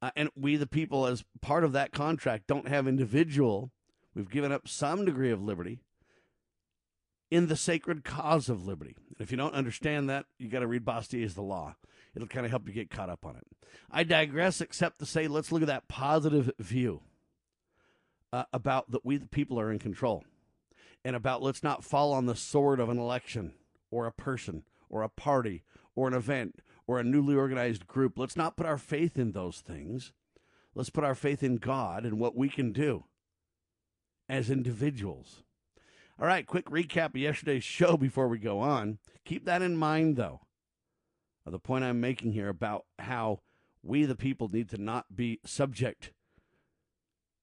Uh, 0.00 0.10
and 0.14 0.30
we, 0.36 0.56
the 0.56 0.66
people, 0.66 1.06
as 1.06 1.24
part 1.40 1.64
of 1.64 1.72
that 1.72 1.92
contract, 1.92 2.46
don't 2.46 2.68
have 2.68 2.86
individual, 2.86 3.72
we've 4.14 4.30
given 4.30 4.52
up 4.52 4.68
some 4.68 5.04
degree 5.04 5.30
of 5.30 5.42
liberty 5.42 5.80
in 7.30 7.48
the 7.48 7.56
sacred 7.56 8.04
cause 8.04 8.48
of 8.48 8.64
liberty. 8.66 8.96
And 9.08 9.20
if 9.20 9.30
you 9.30 9.36
don't 9.36 9.54
understand 9.54 10.08
that, 10.08 10.26
you 10.38 10.48
got 10.48 10.60
to 10.60 10.66
read 10.66 10.84
Bastiat's 10.84 11.34
The 11.34 11.42
Law. 11.42 11.76
It'll 12.14 12.28
kind 12.28 12.46
of 12.46 12.50
help 12.50 12.66
you 12.66 12.74
get 12.74 12.90
caught 12.90 13.10
up 13.10 13.26
on 13.26 13.36
it. 13.36 13.46
I 13.90 14.04
digress, 14.04 14.60
except 14.60 14.98
to 15.00 15.06
say, 15.06 15.28
let's 15.28 15.52
look 15.52 15.62
at 15.62 15.68
that 15.68 15.88
positive 15.88 16.50
view 16.58 17.02
uh, 18.32 18.44
about 18.52 18.90
that 18.90 19.04
we, 19.04 19.16
the 19.16 19.26
people, 19.26 19.60
are 19.60 19.70
in 19.70 19.78
control, 19.78 20.24
and 21.04 21.14
about 21.14 21.42
let's 21.42 21.62
not 21.62 21.84
fall 21.84 22.12
on 22.12 22.26
the 22.26 22.34
sword 22.34 22.80
of 22.80 22.88
an 22.88 22.98
election 22.98 23.52
or 23.90 24.06
a 24.06 24.12
person 24.12 24.64
or 24.88 25.02
a 25.02 25.08
party 25.08 25.64
or 25.94 26.08
an 26.08 26.14
event 26.14 26.60
or 26.88 26.98
a 26.98 27.04
newly 27.04 27.36
organized 27.36 27.86
group. 27.86 28.18
Let's 28.18 28.36
not 28.36 28.56
put 28.56 28.66
our 28.66 28.78
faith 28.78 29.18
in 29.18 29.32
those 29.32 29.60
things. 29.60 30.12
Let's 30.74 30.90
put 30.90 31.04
our 31.04 31.14
faith 31.14 31.42
in 31.42 31.58
God 31.58 32.04
and 32.04 32.18
what 32.18 32.34
we 32.34 32.48
can 32.48 32.72
do 32.72 33.04
as 34.28 34.50
individuals. 34.50 35.42
All 36.18 36.26
right, 36.26 36.46
quick 36.46 36.64
recap 36.64 37.10
of 37.10 37.16
yesterday's 37.16 37.62
show 37.62 37.96
before 37.96 38.26
we 38.26 38.38
go 38.38 38.60
on. 38.60 38.98
Keep 39.24 39.44
that 39.44 39.62
in 39.62 39.76
mind, 39.76 40.16
though. 40.16 40.40
The 41.46 41.58
point 41.58 41.84
I'm 41.84 42.00
making 42.00 42.32
here 42.32 42.48
about 42.48 42.84
how 42.98 43.40
we, 43.82 44.04
the 44.04 44.16
people, 44.16 44.48
need 44.48 44.68
to 44.70 44.78
not 44.78 45.14
be 45.14 45.40
subject 45.44 46.12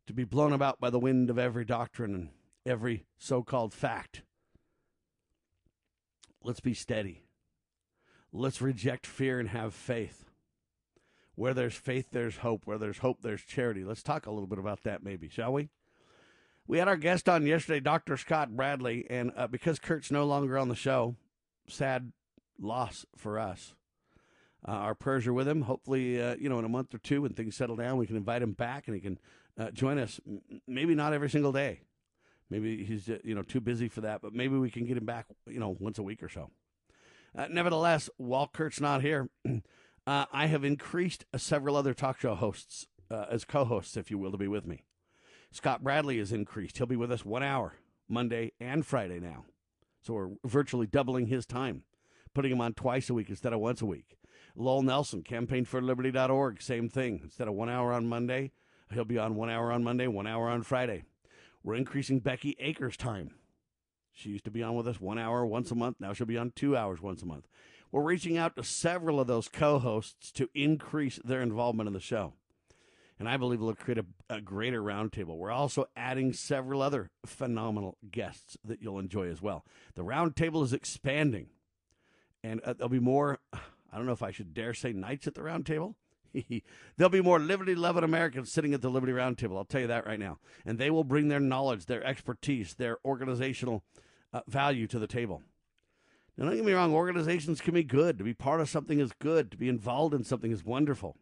to 0.07 0.13
be 0.13 0.23
blown 0.23 0.53
about 0.53 0.79
by 0.79 0.89
the 0.89 0.99
wind 0.99 1.29
of 1.29 1.39
every 1.39 1.65
doctrine 1.65 2.13
and 2.13 2.29
every 2.65 3.05
so 3.17 3.41
called 3.41 3.73
fact. 3.73 4.21
Let's 6.43 6.59
be 6.59 6.75
steady. 6.75 7.24
Let's 8.37 8.61
reject 8.61 9.07
fear 9.07 9.39
and 9.39 9.49
have 9.49 9.73
faith. 9.73 10.25
Where 11.35 11.53
there's 11.53 11.73
faith, 11.73 12.07
there's 12.11 12.37
hope. 12.37 12.63
Where 12.65 12.77
there's 12.77 12.97
hope, 12.97 13.21
there's 13.21 13.41
charity. 13.41 13.83
Let's 13.85 14.03
talk 14.03 14.25
a 14.25 14.31
little 14.31 14.47
bit 14.47 14.59
about 14.59 14.83
that, 14.83 15.03
maybe, 15.03 15.29
shall 15.29 15.53
we? 15.53 15.69
We 16.67 16.79
had 16.79 16.87
our 16.89 16.97
guest 16.97 17.29
on 17.29 17.45
yesterday, 17.45 17.79
Dr. 17.79 18.17
Scott 18.17 18.55
Bradley, 18.55 19.05
and 19.09 19.31
uh, 19.37 19.47
because 19.47 19.79
Kurt's 19.79 20.11
no 20.11 20.25
longer 20.25 20.57
on 20.57 20.67
the 20.67 20.75
show, 20.75 21.15
sad 21.69 22.11
loss 22.59 23.05
for 23.15 23.39
us. 23.39 23.73
Uh, 24.67 24.71
our 24.71 24.95
prayers 24.95 25.27
are 25.27 25.33
with 25.33 25.47
him. 25.47 25.61
Hopefully, 25.61 26.21
uh, 26.21 26.35
you 26.37 26.49
know, 26.49 26.59
in 26.59 26.65
a 26.65 26.69
month 26.69 26.93
or 26.93 26.97
two, 26.97 27.21
when 27.21 27.33
things 27.33 27.55
settle 27.55 27.75
down, 27.75 27.97
we 27.97 28.07
can 28.07 28.17
invite 28.17 28.41
him 28.41 28.53
back 28.53 28.87
and 28.87 28.95
he 28.95 29.01
can 29.01 29.19
uh, 29.57 29.71
join 29.71 29.97
us. 29.97 30.19
Maybe 30.67 30.93
not 30.93 31.13
every 31.13 31.29
single 31.29 31.51
day. 31.53 31.81
Maybe 32.49 32.83
he's 32.83 33.09
uh, 33.09 33.19
you 33.23 33.33
know 33.33 33.43
too 33.43 33.61
busy 33.61 33.87
for 33.87 34.01
that, 34.01 34.21
but 34.21 34.33
maybe 34.33 34.57
we 34.57 34.69
can 34.69 34.85
get 34.85 34.97
him 34.97 35.05
back, 35.05 35.27
you 35.47 35.59
know, 35.59 35.75
once 35.79 35.99
a 35.99 36.03
week 36.03 36.21
or 36.21 36.29
so. 36.29 36.49
Uh, 37.37 37.47
nevertheless, 37.49 38.09
while 38.17 38.47
Kurt's 38.47 38.79
not 38.79 39.01
here, 39.01 39.29
uh, 40.07 40.25
I 40.31 40.45
have 40.47 40.63
increased 40.63 41.25
several 41.35 41.75
other 41.75 41.93
talk 41.93 42.19
show 42.19 42.35
hosts 42.35 42.87
uh, 43.11 43.25
as 43.29 43.45
co 43.45 43.65
hosts, 43.65 43.97
if 43.97 44.09
you 44.09 44.17
will, 44.17 44.31
to 44.31 44.37
be 44.37 44.47
with 44.47 44.65
me. 44.65 44.83
Scott 45.51 45.83
Bradley 45.83 46.19
is 46.19 46.31
increased. 46.31 46.77
He'll 46.77 46.87
be 46.87 46.95
with 46.95 47.11
us 47.11 47.25
one 47.25 47.43
hour, 47.43 47.75
Monday 48.07 48.51
and 48.59 48.85
Friday 48.85 49.19
now. 49.19 49.45
So 50.01 50.13
we're 50.13 50.29
virtually 50.45 50.87
doubling 50.87 51.27
his 51.27 51.45
time. 51.45 51.83
putting 52.33 52.51
him 52.51 52.61
on 52.61 52.73
twice 52.73 53.09
a 53.09 53.13
week 53.13 53.29
instead 53.29 53.53
of 53.53 53.59
once 53.59 53.81
a 53.81 53.85
week. 53.85 54.17
Lowell 54.57 54.83
Nelson, 54.83 55.23
campaignforliberty.org, 55.23 56.61
same 56.61 56.89
thing. 56.89 57.21
Instead 57.23 57.47
of 57.47 57.53
one 57.53 57.69
hour 57.69 57.93
on 57.93 58.07
Monday, 58.07 58.51
he'll 58.93 59.05
be 59.05 59.17
on 59.17 59.35
one 59.35 59.49
hour 59.49 59.71
on 59.71 59.83
Monday, 59.83 60.07
one 60.07 60.27
hour 60.27 60.49
on 60.49 60.61
Friday. 60.63 61.03
We're 61.63 61.75
increasing 61.75 62.19
Becky 62.19 62.55
Akers' 62.59 62.97
time. 62.97 63.31
She 64.15 64.29
used 64.29 64.45
to 64.45 64.51
be 64.51 64.63
on 64.63 64.75
with 64.75 64.87
us 64.87 65.01
one 65.01 65.19
hour 65.19 65.45
once 65.45 65.71
a 65.71 65.75
month. 65.75 65.97
Now 65.99 66.13
she'll 66.13 66.25
be 66.25 66.37
on 66.37 66.51
two 66.55 66.75
hours 66.75 67.01
once 67.01 67.21
a 67.21 67.25
month. 67.25 67.47
We're 67.91 68.01
reaching 68.01 68.37
out 68.37 68.55
to 68.55 68.63
several 68.63 69.19
of 69.19 69.27
those 69.27 69.49
co 69.49 69.77
hosts 69.77 70.31
to 70.33 70.49
increase 70.55 71.19
their 71.23 71.41
involvement 71.41 71.87
in 71.87 71.93
the 71.93 71.99
show. 71.99 72.33
And 73.19 73.29
I 73.29 73.37
believe 73.37 73.59
it'll 73.59 73.75
create 73.75 73.97
a, 73.97 74.05
a 74.29 74.41
greater 74.41 74.81
roundtable. 74.81 75.37
We're 75.37 75.51
also 75.51 75.85
adding 75.95 76.33
several 76.33 76.81
other 76.81 77.11
phenomenal 77.25 77.97
guests 78.09 78.57
that 78.63 78.81
you'll 78.81 78.99
enjoy 78.99 79.29
as 79.29 79.41
well. 79.41 79.65
The 79.95 80.03
roundtable 80.03 80.63
is 80.63 80.73
expanding, 80.73 81.47
and 82.43 82.61
uh, 82.61 82.73
there'll 82.73 82.89
be 82.89 82.99
more. 82.99 83.39
I 83.53 83.97
don't 83.97 84.07
know 84.07 84.13
if 84.13 84.23
I 84.23 84.31
should 84.31 84.53
dare 84.53 84.73
say 84.73 84.91
knights 84.91 85.27
at 85.27 85.35
the 85.35 85.41
roundtable. 85.41 85.95
There'll 86.97 87.09
be 87.09 87.21
more 87.21 87.39
liberty 87.39 87.75
loving 87.75 88.03
Americans 88.03 88.51
sitting 88.51 88.73
at 88.73 88.81
the 88.81 88.89
Liberty 88.89 89.13
Roundtable. 89.13 89.55
I'll 89.55 89.63
tell 89.63 89.79
you 89.79 89.87
that 89.87 90.05
right 90.05 90.19
now. 90.19 90.39
And 90.65 90.77
they 90.77 90.89
will 90.89 91.05
bring 91.05 91.29
their 91.29 91.39
knowledge, 91.39 91.85
their 91.85 92.03
expertise, 92.03 92.73
their 92.73 92.97
organizational 93.05 93.83
uh, 94.35 94.41
value 94.47 94.85
to 94.85 94.99
the 94.99 95.07
table. 95.07 95.41
Now, 96.35 96.45
don't 96.45 96.57
get 96.57 96.65
me 96.65 96.73
wrong, 96.73 96.93
organizations 96.93 97.61
can 97.61 97.73
be 97.73 97.83
good. 97.83 98.17
To 98.17 98.23
be 98.25 98.33
part 98.33 98.59
of 98.59 98.69
something 98.69 98.99
is 98.99 99.13
good, 99.19 99.49
to 99.51 99.57
be 99.57 99.69
involved 99.69 100.13
in 100.13 100.25
something 100.25 100.51
is 100.51 100.65
wonderful. 100.65 101.15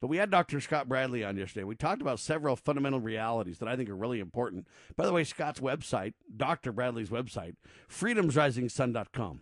But 0.00 0.08
we 0.08 0.16
had 0.16 0.30
Dr. 0.30 0.58
Scott 0.60 0.88
Bradley 0.88 1.22
on 1.22 1.36
yesterday. 1.36 1.64
We 1.64 1.76
talked 1.76 2.00
about 2.00 2.18
several 2.18 2.56
fundamental 2.56 3.00
realities 3.00 3.58
that 3.58 3.68
I 3.68 3.76
think 3.76 3.90
are 3.90 3.96
really 3.96 4.18
important. 4.18 4.66
By 4.96 5.04
the 5.04 5.12
way, 5.12 5.24
Scott's 5.24 5.60
website, 5.60 6.14
Dr. 6.34 6.72
Bradley's 6.72 7.10
website, 7.10 7.56
freedomsrisingsun.com. 7.90 9.40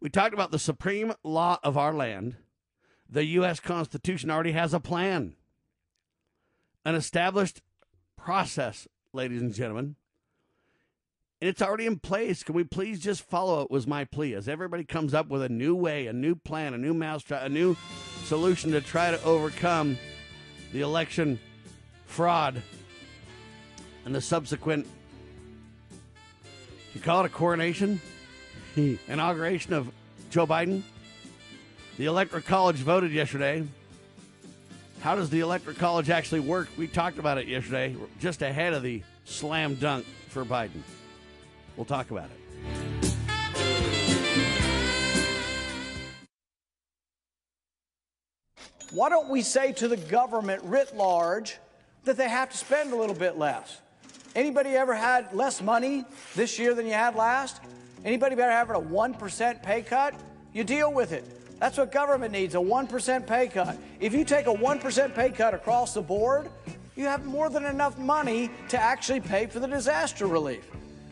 We 0.00 0.10
talked 0.10 0.34
about 0.34 0.50
the 0.50 0.58
supreme 0.58 1.14
law 1.22 1.60
of 1.62 1.78
our 1.78 1.94
land. 1.94 2.36
The 3.08 3.24
U.S. 3.26 3.60
Constitution 3.60 4.30
already 4.30 4.52
has 4.52 4.74
a 4.74 4.80
plan, 4.80 5.34
an 6.84 6.96
established 6.96 7.62
process, 8.16 8.88
ladies 9.12 9.42
and 9.42 9.54
gentlemen, 9.54 9.94
and 11.40 11.48
it's 11.48 11.62
already 11.62 11.86
in 11.86 11.98
place. 11.98 12.42
Can 12.42 12.54
we 12.54 12.64
please 12.64 13.00
just 13.00 13.22
follow 13.22 13.62
it? 13.62 13.70
Was 13.70 13.86
my 13.86 14.04
plea. 14.04 14.34
As 14.34 14.48
everybody 14.48 14.84
comes 14.84 15.14
up 15.14 15.28
with 15.28 15.42
a 15.42 15.48
new 15.48 15.74
way, 15.74 16.06
a 16.06 16.12
new 16.12 16.34
plan, 16.34 16.74
a 16.74 16.78
new 16.78 16.92
mousetrap, 16.92 17.42
a 17.42 17.48
new 17.48 17.76
solution 18.24 18.72
to 18.72 18.80
try 18.80 19.10
to 19.10 19.22
overcome 19.24 19.96
the 20.72 20.82
election 20.82 21.40
fraud 22.04 22.62
and 24.04 24.14
the 24.14 24.20
subsequent, 24.20 24.86
you 26.94 27.00
call 27.00 27.24
it 27.24 27.26
a 27.26 27.30
coronation, 27.30 28.00
hmm. 28.74 28.96
inauguration 29.08 29.72
of 29.72 29.90
Joe 30.28 30.46
Biden. 30.46 30.82
The 31.96 32.04
Electoral 32.06 32.42
College 32.42 32.76
voted 32.76 33.12
yesterday. 33.12 33.66
How 35.00 35.14
does 35.14 35.30
the 35.30 35.40
Electoral 35.40 35.76
College 35.76 36.10
actually 36.10 36.40
work? 36.40 36.68
We 36.76 36.86
talked 36.86 37.18
about 37.18 37.38
it 37.38 37.46
yesterday, 37.46 37.96
just 38.20 38.42
ahead 38.42 38.74
of 38.74 38.82
the 38.82 39.02
slam 39.24 39.76
dunk 39.76 40.04
for 40.28 40.44
Biden. 40.44 40.82
We'll 41.80 41.86
talk 41.86 42.10
about 42.10 42.28
it. 42.28 43.14
Why 48.92 49.08
don't 49.08 49.30
we 49.30 49.40
say 49.40 49.72
to 49.72 49.88
the 49.88 49.96
government 49.96 50.62
writ 50.64 50.94
large 50.94 51.56
that 52.04 52.18
they 52.18 52.28
have 52.28 52.50
to 52.50 52.56
spend 52.58 52.92
a 52.92 52.96
little 52.96 53.14
bit 53.14 53.38
less? 53.38 53.80
Anybody 54.36 54.76
ever 54.76 54.94
had 54.94 55.32
less 55.32 55.62
money 55.62 56.04
this 56.36 56.58
year 56.58 56.74
than 56.74 56.84
you 56.84 56.92
had 56.92 57.14
last? 57.14 57.62
Anybody 58.04 58.34
ever 58.34 58.50
having 58.50 58.76
a 58.76 58.78
1% 58.78 59.62
pay 59.62 59.80
cut? 59.80 60.14
You 60.52 60.64
deal 60.64 60.92
with 60.92 61.12
it. 61.12 61.24
That's 61.60 61.78
what 61.78 61.92
government 61.92 62.32
needs 62.32 62.54
a 62.56 62.58
1% 62.58 63.26
pay 63.26 63.48
cut. 63.48 63.78
If 64.00 64.12
you 64.12 64.26
take 64.26 64.48
a 64.48 64.54
1% 64.54 65.14
pay 65.14 65.30
cut 65.30 65.54
across 65.54 65.94
the 65.94 66.02
board, 66.02 66.50
you 66.94 67.06
have 67.06 67.24
more 67.24 67.48
than 67.48 67.64
enough 67.64 67.96
money 67.96 68.50
to 68.68 68.78
actually 68.78 69.20
pay 69.20 69.46
for 69.46 69.60
the 69.60 69.66
disaster 69.66 70.26
relief. 70.26 70.66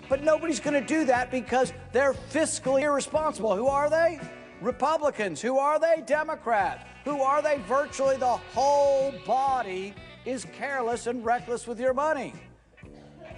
But 0.09 0.25
nobody's 0.25 0.61
going 0.61 0.81
to 0.81 0.87
do 0.87 1.05
that 1.07 1.31
because 1.31 1.73
they're 1.93 2.15
fiscally 2.15 2.83
irresponsible. 2.83 3.55
Who 3.55 3.67
are 3.67 3.91
they? 3.91 4.21
Republicans. 4.61 5.41
Who 5.41 5.59
are 5.59 5.79
they? 5.79 6.03
Democrats. 6.07 6.85
Who 7.05 7.21
are 7.21 7.43
they? 7.43 7.59
Virtually 7.69 8.17
the 8.17 8.27
whole 8.27 9.15
body 9.27 9.95
is 10.25 10.47
careless 10.53 11.07
and 11.07 11.25
reckless 11.25 11.67
with 11.67 11.79
your 11.79 11.95
money. 11.95 12.35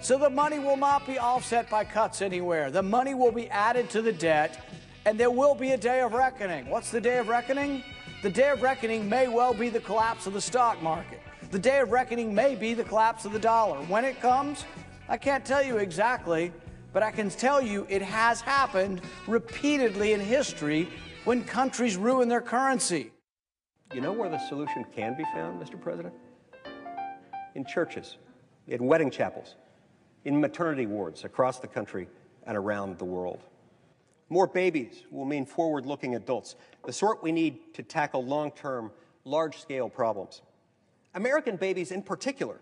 So 0.01 0.17
the 0.17 0.29
money 0.29 0.57
will 0.57 0.77
not 0.77 1.05
be 1.05 1.19
offset 1.19 1.69
by 1.69 1.83
cuts 1.83 2.21
anywhere. 2.21 2.71
The 2.71 2.81
money 2.81 3.13
will 3.13 3.31
be 3.31 3.47
added 3.49 3.89
to 3.91 4.01
the 4.01 4.11
debt, 4.11 4.65
and 5.05 5.19
there 5.19 5.29
will 5.29 5.53
be 5.53 5.71
a 5.71 5.77
day 5.77 6.01
of 6.01 6.13
reckoning. 6.13 6.69
What's 6.69 6.89
the 6.89 6.99
day 6.99 7.19
of 7.19 7.27
reckoning? 7.27 7.83
The 8.23 8.31
day 8.31 8.49
of 8.49 8.63
reckoning 8.63 9.07
may 9.07 9.27
well 9.27 9.53
be 9.53 9.69
the 9.69 9.79
collapse 9.79 10.25
of 10.25 10.33
the 10.33 10.41
stock 10.41 10.81
market. 10.81 11.21
The 11.51 11.59
day 11.59 11.81
of 11.81 11.91
reckoning 11.91 12.33
may 12.33 12.55
be 12.55 12.73
the 12.73 12.83
collapse 12.83 13.25
of 13.25 13.31
the 13.31 13.39
dollar. 13.39 13.77
When 13.83 14.03
it 14.03 14.19
comes, 14.19 14.65
I 15.11 15.17
can't 15.17 15.43
tell 15.43 15.61
you 15.61 15.75
exactly, 15.75 16.53
but 16.93 17.03
I 17.03 17.11
can 17.11 17.29
tell 17.29 17.61
you 17.61 17.85
it 17.89 18.01
has 18.01 18.39
happened 18.39 19.01
repeatedly 19.27 20.13
in 20.13 20.21
history 20.21 20.87
when 21.25 21.43
countries 21.43 21.97
ruin 21.97 22.29
their 22.29 22.39
currency. 22.39 23.11
You 23.93 23.99
know 23.99 24.13
where 24.13 24.29
the 24.29 24.39
solution 24.47 24.85
can 24.95 25.17
be 25.17 25.25
found, 25.33 25.61
Mr. 25.61 25.79
President? 25.79 26.13
In 27.55 27.65
churches, 27.65 28.19
in 28.67 28.85
wedding 28.85 29.11
chapels, 29.11 29.55
in 30.23 30.39
maternity 30.39 30.85
wards 30.85 31.25
across 31.25 31.59
the 31.59 31.67
country 31.67 32.07
and 32.47 32.55
around 32.55 32.97
the 32.97 33.03
world. 33.03 33.43
More 34.29 34.47
babies 34.47 35.03
will 35.11 35.25
mean 35.25 35.45
forward 35.45 35.85
looking 35.85 36.15
adults, 36.15 36.55
the 36.85 36.93
sort 36.93 37.21
we 37.21 37.33
need 37.33 37.73
to 37.73 37.83
tackle 37.83 38.23
long 38.23 38.51
term, 38.51 38.91
large 39.25 39.59
scale 39.59 39.89
problems. 39.89 40.41
American 41.15 41.57
babies, 41.57 41.91
in 41.91 42.01
particular, 42.01 42.61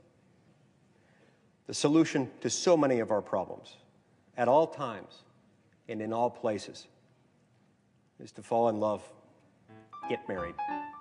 the 1.71 1.75
solution 1.75 2.29
to 2.41 2.49
so 2.49 2.75
many 2.75 2.99
of 2.99 3.11
our 3.11 3.21
problems 3.21 3.77
at 4.35 4.49
all 4.49 4.67
times 4.67 5.23
and 5.87 6.01
in 6.01 6.11
all 6.11 6.29
places 6.29 6.87
is 8.21 8.33
to 8.33 8.43
fall 8.43 8.67
in 8.67 8.77
love, 8.77 9.01
get 10.09 10.19
married, 10.27 10.53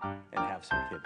and 0.04 0.20
have 0.36 0.64
some 0.64 0.78
kids. 0.88 1.02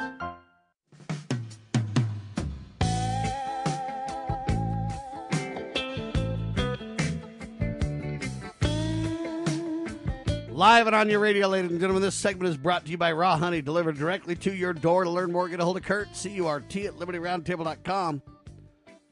Live 10.50 10.87
and 10.88 10.94
on 10.94 11.09
your 11.09 11.21
radio, 11.21 11.49
ladies 11.49 11.71
and 11.71 11.80
gentlemen, 11.80 12.02
this 12.02 12.14
segment 12.14 12.50
is 12.50 12.59
brought 12.59 12.85
to 12.85 12.90
you 12.90 12.99
by 12.99 13.12
Raw 13.12 13.38
Honey, 13.38 13.62
delivered 13.62 13.97
directly 13.97 14.37
to 14.37 14.52
your 14.52 14.75
door. 14.75 15.04
To 15.04 15.11
learn 15.11 15.33
more, 15.33 15.49
get 15.49 15.59
a 15.59 15.64
hold 15.64 15.78
of 15.78 15.85
Kurt, 15.85 16.14
C-U-R-T 16.14 16.87
at 16.87 16.97
libertyroundtable.com 16.97 18.21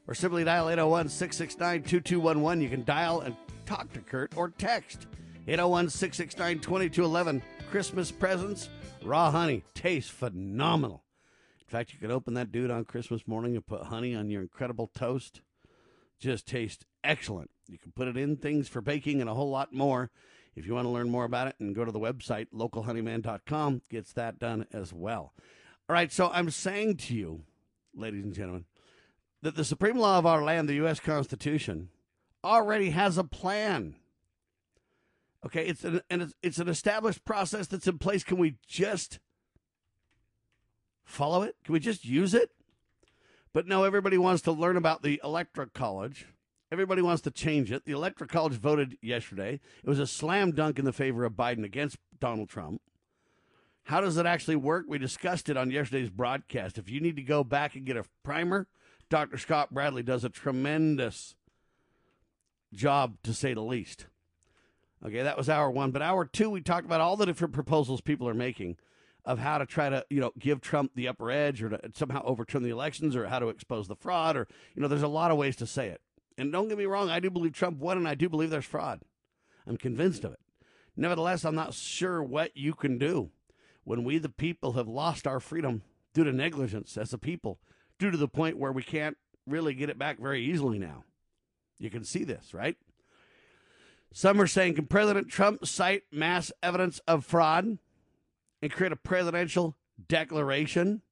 or 0.06 0.14
simply 0.14 0.44
dial 0.44 0.68
801 0.68 1.08
669 1.08 1.82
2211. 1.82 2.62
You 2.62 2.68
can 2.68 2.84
dial 2.84 3.20
and 3.20 3.36
talk 3.66 3.92
to 3.92 4.00
Kurt 4.00 4.36
or 4.36 4.50
text 4.50 5.06
801 5.46 5.90
669 5.90 6.60
2211. 6.60 7.42
Christmas 7.70 8.10
presents, 8.10 8.68
raw 9.02 9.30
honey, 9.30 9.64
tastes 9.74 10.10
phenomenal. 10.10 11.02
In 11.60 11.66
fact, 11.66 11.92
you 11.92 11.98
could 11.98 12.10
open 12.10 12.34
that 12.34 12.52
dude 12.52 12.70
on 12.70 12.84
Christmas 12.84 13.26
morning 13.26 13.54
and 13.56 13.66
put 13.66 13.84
honey 13.84 14.14
on 14.14 14.28
your 14.28 14.42
incredible 14.42 14.90
toast. 14.94 15.40
Just 16.20 16.46
tastes 16.46 16.84
excellent. 17.02 17.50
You 17.66 17.78
can 17.78 17.92
put 17.92 18.08
it 18.08 18.16
in 18.16 18.36
things 18.36 18.68
for 18.68 18.80
baking 18.80 19.20
and 19.20 19.30
a 19.30 19.34
whole 19.34 19.50
lot 19.50 19.72
more. 19.72 20.10
If 20.54 20.66
you 20.66 20.74
want 20.74 20.84
to 20.84 20.90
learn 20.90 21.08
more 21.08 21.24
about 21.24 21.48
it 21.48 21.56
and 21.58 21.74
go 21.74 21.84
to 21.84 21.90
the 21.90 21.98
website, 21.98 22.48
localhoneyman.com, 22.54 23.82
gets 23.90 24.12
that 24.12 24.38
done 24.38 24.66
as 24.72 24.92
well. 24.92 25.32
All 25.88 25.94
right, 25.94 26.12
so 26.12 26.30
I'm 26.30 26.50
saying 26.50 26.98
to 26.98 27.14
you, 27.14 27.44
ladies 27.94 28.24
and 28.24 28.34
gentlemen, 28.34 28.66
that 29.42 29.56
the 29.56 29.64
supreme 29.64 29.98
law 29.98 30.18
of 30.18 30.26
our 30.26 30.42
land, 30.42 30.68
the 30.68 30.74
U.S. 30.74 31.00
Constitution, 31.00 31.88
already 32.44 32.90
has 32.90 33.18
a 33.18 33.24
plan. 33.24 33.96
Okay, 35.44 35.66
it's 35.66 35.84
an 35.84 36.00
and 36.08 36.22
it's, 36.22 36.34
it's 36.42 36.58
an 36.58 36.68
established 36.68 37.24
process 37.24 37.66
that's 37.66 37.88
in 37.88 37.98
place. 37.98 38.22
Can 38.22 38.38
we 38.38 38.56
just 38.66 39.18
follow 41.04 41.42
it? 41.42 41.56
Can 41.64 41.72
we 41.72 41.80
just 41.80 42.04
use 42.04 42.32
it? 42.32 42.50
But 43.52 43.66
no, 43.66 43.84
everybody 43.84 44.16
wants 44.16 44.42
to 44.42 44.52
learn 44.52 44.76
about 44.76 45.02
the 45.02 45.20
Electoral 45.22 45.68
College. 45.74 46.26
Everybody 46.70 47.02
wants 47.02 47.20
to 47.22 47.30
change 47.30 47.70
it. 47.70 47.84
The 47.84 47.92
Electoral 47.92 48.28
College 48.28 48.54
voted 48.54 48.96
yesterday. 49.02 49.60
It 49.84 49.88
was 49.88 49.98
a 49.98 50.06
slam 50.06 50.52
dunk 50.52 50.78
in 50.78 50.86
the 50.86 50.92
favor 50.92 51.24
of 51.24 51.34
Biden 51.34 51.64
against 51.64 51.98
Donald 52.18 52.48
Trump. 52.48 52.80
How 53.84 54.00
does 54.00 54.16
it 54.16 54.24
actually 54.26 54.56
work? 54.56 54.86
We 54.88 54.96
discussed 54.96 55.48
it 55.48 55.56
on 55.56 55.70
yesterday's 55.70 56.08
broadcast. 56.08 56.78
If 56.78 56.88
you 56.88 57.00
need 57.00 57.16
to 57.16 57.22
go 57.22 57.44
back 57.44 57.74
and 57.74 57.84
get 57.84 57.96
a 57.96 58.04
primer, 58.22 58.68
Dr. 59.12 59.36
Scott 59.36 59.74
Bradley 59.74 60.02
does 60.02 60.24
a 60.24 60.30
tremendous 60.30 61.34
job, 62.72 63.18
to 63.24 63.34
say 63.34 63.52
the 63.52 63.60
least. 63.60 64.06
Okay, 65.04 65.22
that 65.22 65.36
was 65.36 65.50
hour 65.50 65.70
one. 65.70 65.90
But 65.90 66.00
hour 66.00 66.24
two, 66.24 66.48
we 66.48 66.62
talked 66.62 66.86
about 66.86 67.02
all 67.02 67.18
the 67.18 67.26
different 67.26 67.52
proposals 67.52 68.00
people 68.00 68.26
are 68.26 68.32
making 68.32 68.78
of 69.26 69.38
how 69.38 69.58
to 69.58 69.66
try 69.66 69.90
to, 69.90 70.02
you 70.08 70.18
know, 70.18 70.32
give 70.38 70.62
Trump 70.62 70.92
the 70.94 71.08
upper 71.08 71.30
edge 71.30 71.62
or 71.62 71.68
to 71.68 71.78
somehow 71.94 72.22
overturn 72.24 72.62
the 72.62 72.70
elections 72.70 73.14
or 73.14 73.26
how 73.26 73.38
to 73.38 73.50
expose 73.50 73.86
the 73.86 73.96
fraud 73.96 74.34
or, 74.34 74.48
you 74.74 74.80
know, 74.80 74.88
there's 74.88 75.02
a 75.02 75.08
lot 75.08 75.30
of 75.30 75.36
ways 75.36 75.56
to 75.56 75.66
say 75.66 75.88
it. 75.88 76.00
And 76.38 76.50
don't 76.50 76.68
get 76.68 76.78
me 76.78 76.86
wrong, 76.86 77.10
I 77.10 77.20
do 77.20 77.28
believe 77.28 77.52
Trump 77.52 77.80
won 77.80 77.98
and 77.98 78.08
I 78.08 78.14
do 78.14 78.30
believe 78.30 78.48
there's 78.48 78.64
fraud. 78.64 79.02
I'm 79.66 79.76
convinced 79.76 80.24
of 80.24 80.32
it. 80.32 80.40
Nevertheless, 80.96 81.44
I'm 81.44 81.54
not 81.54 81.74
sure 81.74 82.22
what 82.22 82.56
you 82.56 82.72
can 82.72 82.96
do 82.96 83.28
when 83.84 84.04
we, 84.04 84.16
the 84.16 84.30
people, 84.30 84.72
have 84.72 84.88
lost 84.88 85.26
our 85.26 85.38
freedom 85.38 85.82
due 86.14 86.24
to 86.24 86.32
negligence 86.32 86.96
as 86.96 87.12
a 87.12 87.18
people, 87.18 87.58
due 88.02 88.10
to 88.10 88.18
the 88.18 88.26
point 88.26 88.58
where 88.58 88.72
we 88.72 88.82
can't 88.82 89.16
really 89.46 89.74
get 89.74 89.88
it 89.88 89.96
back 89.96 90.18
very 90.18 90.44
easily 90.44 90.76
now. 90.76 91.04
You 91.78 91.88
can 91.88 92.02
see 92.02 92.24
this, 92.24 92.52
right? 92.52 92.76
Some 94.12 94.40
are 94.40 94.48
saying, 94.48 94.74
can 94.74 94.86
President 94.86 95.28
Trump 95.28 95.64
cite 95.64 96.02
mass 96.10 96.50
evidence 96.64 97.00
of 97.06 97.24
fraud 97.24 97.78
and 98.60 98.72
create 98.72 98.90
a 98.90 98.96
presidential 98.96 99.76
declaration 100.08 101.02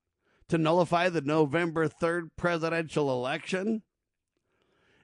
to 0.49 0.59
nullify 0.59 1.09
the 1.09 1.20
November 1.20 1.87
3rd 1.88 2.30
presidential 2.37 3.09
election 3.12 3.82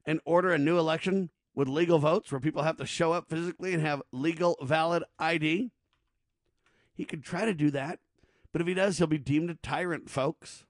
and 0.05 0.19
order 0.25 0.51
a 0.51 0.59
new 0.59 0.77
election 0.77 1.31
with 1.55 1.69
legal 1.69 2.01
votes 2.01 2.33
where 2.33 2.41
people 2.41 2.65
have 2.65 2.79
to 2.79 2.85
show 2.85 3.13
up 3.13 3.31
physically 3.31 3.75
and 3.75 3.83
have 3.83 4.03
legal 4.11 4.57
valid 4.61 5.05
ID? 5.21 5.71
He 6.95 7.05
could 7.05 7.23
try 7.23 7.45
to 7.45 7.55
do 7.55 7.71
that, 7.71 8.01
but 8.51 8.61
if 8.61 8.67
he 8.67 8.75
does, 8.75 8.99
he'll 8.99 9.07
be 9.07 9.19
deemed 9.19 9.51
a 9.51 9.55
tyrant, 9.55 10.11
folks. 10.11 10.66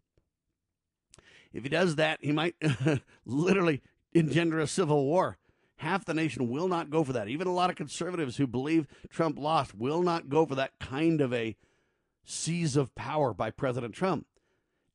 If 1.56 1.62
he 1.62 1.70
does 1.70 1.96
that, 1.96 2.18
he 2.20 2.32
might 2.32 2.54
literally 3.24 3.82
engender 4.12 4.60
a 4.60 4.66
civil 4.66 5.06
war. 5.06 5.38
Half 5.76 6.04
the 6.04 6.12
nation 6.12 6.50
will 6.50 6.68
not 6.68 6.90
go 6.90 7.02
for 7.02 7.14
that. 7.14 7.28
Even 7.28 7.46
a 7.46 7.54
lot 7.54 7.70
of 7.70 7.76
conservatives 7.76 8.36
who 8.36 8.46
believe 8.46 8.86
Trump 9.08 9.38
lost 9.38 9.74
will 9.74 10.02
not 10.02 10.28
go 10.28 10.44
for 10.44 10.54
that 10.54 10.78
kind 10.78 11.22
of 11.22 11.32
a 11.32 11.56
seize 12.24 12.76
of 12.76 12.94
power 12.94 13.32
by 13.32 13.50
President 13.50 13.94
Trump. 13.94 14.26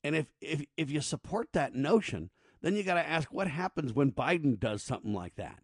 And 0.04 0.16
if 0.16 0.28
if 0.40 0.64
if 0.78 0.92
you 0.92 1.02
support 1.02 1.50
that 1.54 1.74
notion, 1.74 2.30
then 2.62 2.76
you 2.76 2.84
got 2.84 2.96
to 2.96 3.08
ask 3.08 3.34
what 3.34 3.48
happens 3.48 3.94
when 3.94 4.12
Biden 4.12 4.60
does 4.60 4.84
something 4.84 5.14
like 5.14 5.36
that. 5.36 5.60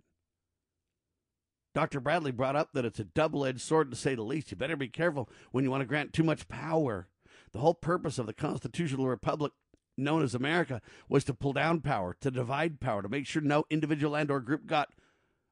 Dr. 1.75 1.99
Bradley 1.99 2.31
brought 2.31 2.55
up 2.55 2.69
that 2.73 2.85
it's 2.85 2.99
a 2.99 3.03
double 3.03 3.45
edged 3.45 3.61
sword 3.61 3.91
to 3.91 3.97
say 3.97 4.15
the 4.15 4.23
least. 4.23 4.49
You 4.49 4.57
better 4.57 4.75
be 4.75 4.87
careful 4.87 5.29
when 5.51 5.63
you 5.63 5.69
want 5.69 5.81
to 5.81 5.87
grant 5.87 6.11
too 6.11 6.23
much 6.23 6.47
power. 6.47 7.07
The 7.51 7.59
whole 7.59 7.75
purpose 7.75 8.17
of 8.17 8.25
the 8.25 8.33
constitutional 8.33 9.07
republic 9.07 9.51
known 9.97 10.23
as 10.23 10.35
America 10.35 10.81
was 11.09 11.23
to 11.25 11.33
pull 11.33 11.53
down 11.53 11.81
power, 11.81 12.15
to 12.21 12.31
divide 12.31 12.79
power, 12.79 13.01
to 13.01 13.09
make 13.09 13.25
sure 13.25 13.41
no 13.41 13.65
individual 13.69 14.15
and 14.15 14.29
or 14.29 14.39
group 14.39 14.65
got 14.65 14.89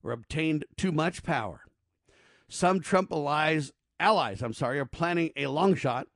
or 0.04 0.12
obtained 0.12 0.66
too 0.78 0.92
much 0.92 1.24
power. 1.24 1.62
Some 2.48 2.80
Trump 2.80 3.12
allies, 3.12 3.72
allies, 4.00 4.42
I'm 4.42 4.54
sorry, 4.54 4.80
are 4.80 4.86
planning 4.86 5.32
a 5.36 5.48
long 5.48 5.76
shot 5.76 6.08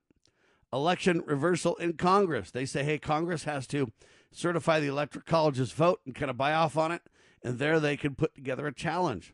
election 0.71 1.24
reversal 1.25 1.75
in 1.75 1.93
Congress. 1.93 2.51
They 2.51 2.65
say, 2.65 2.83
hey, 2.83 3.00
Congress 3.00 3.43
has 3.45 3.67
to 3.67 3.91
certify 4.31 4.79
the 4.79 4.88
electoral 4.88 5.24
college's 5.25 5.71
vote 5.71 6.01
and 6.05 6.15
kind 6.15 6.29
of 6.29 6.38
buy 6.38 6.53
off 6.53 6.77
on 6.77 6.92
it, 6.92 7.01
and 7.44 7.57
there 7.57 7.79
they 7.79 7.98
can 7.98 8.15
put 8.15 8.35
together 8.35 8.68
a 8.68 8.74
challenge. 8.74 9.33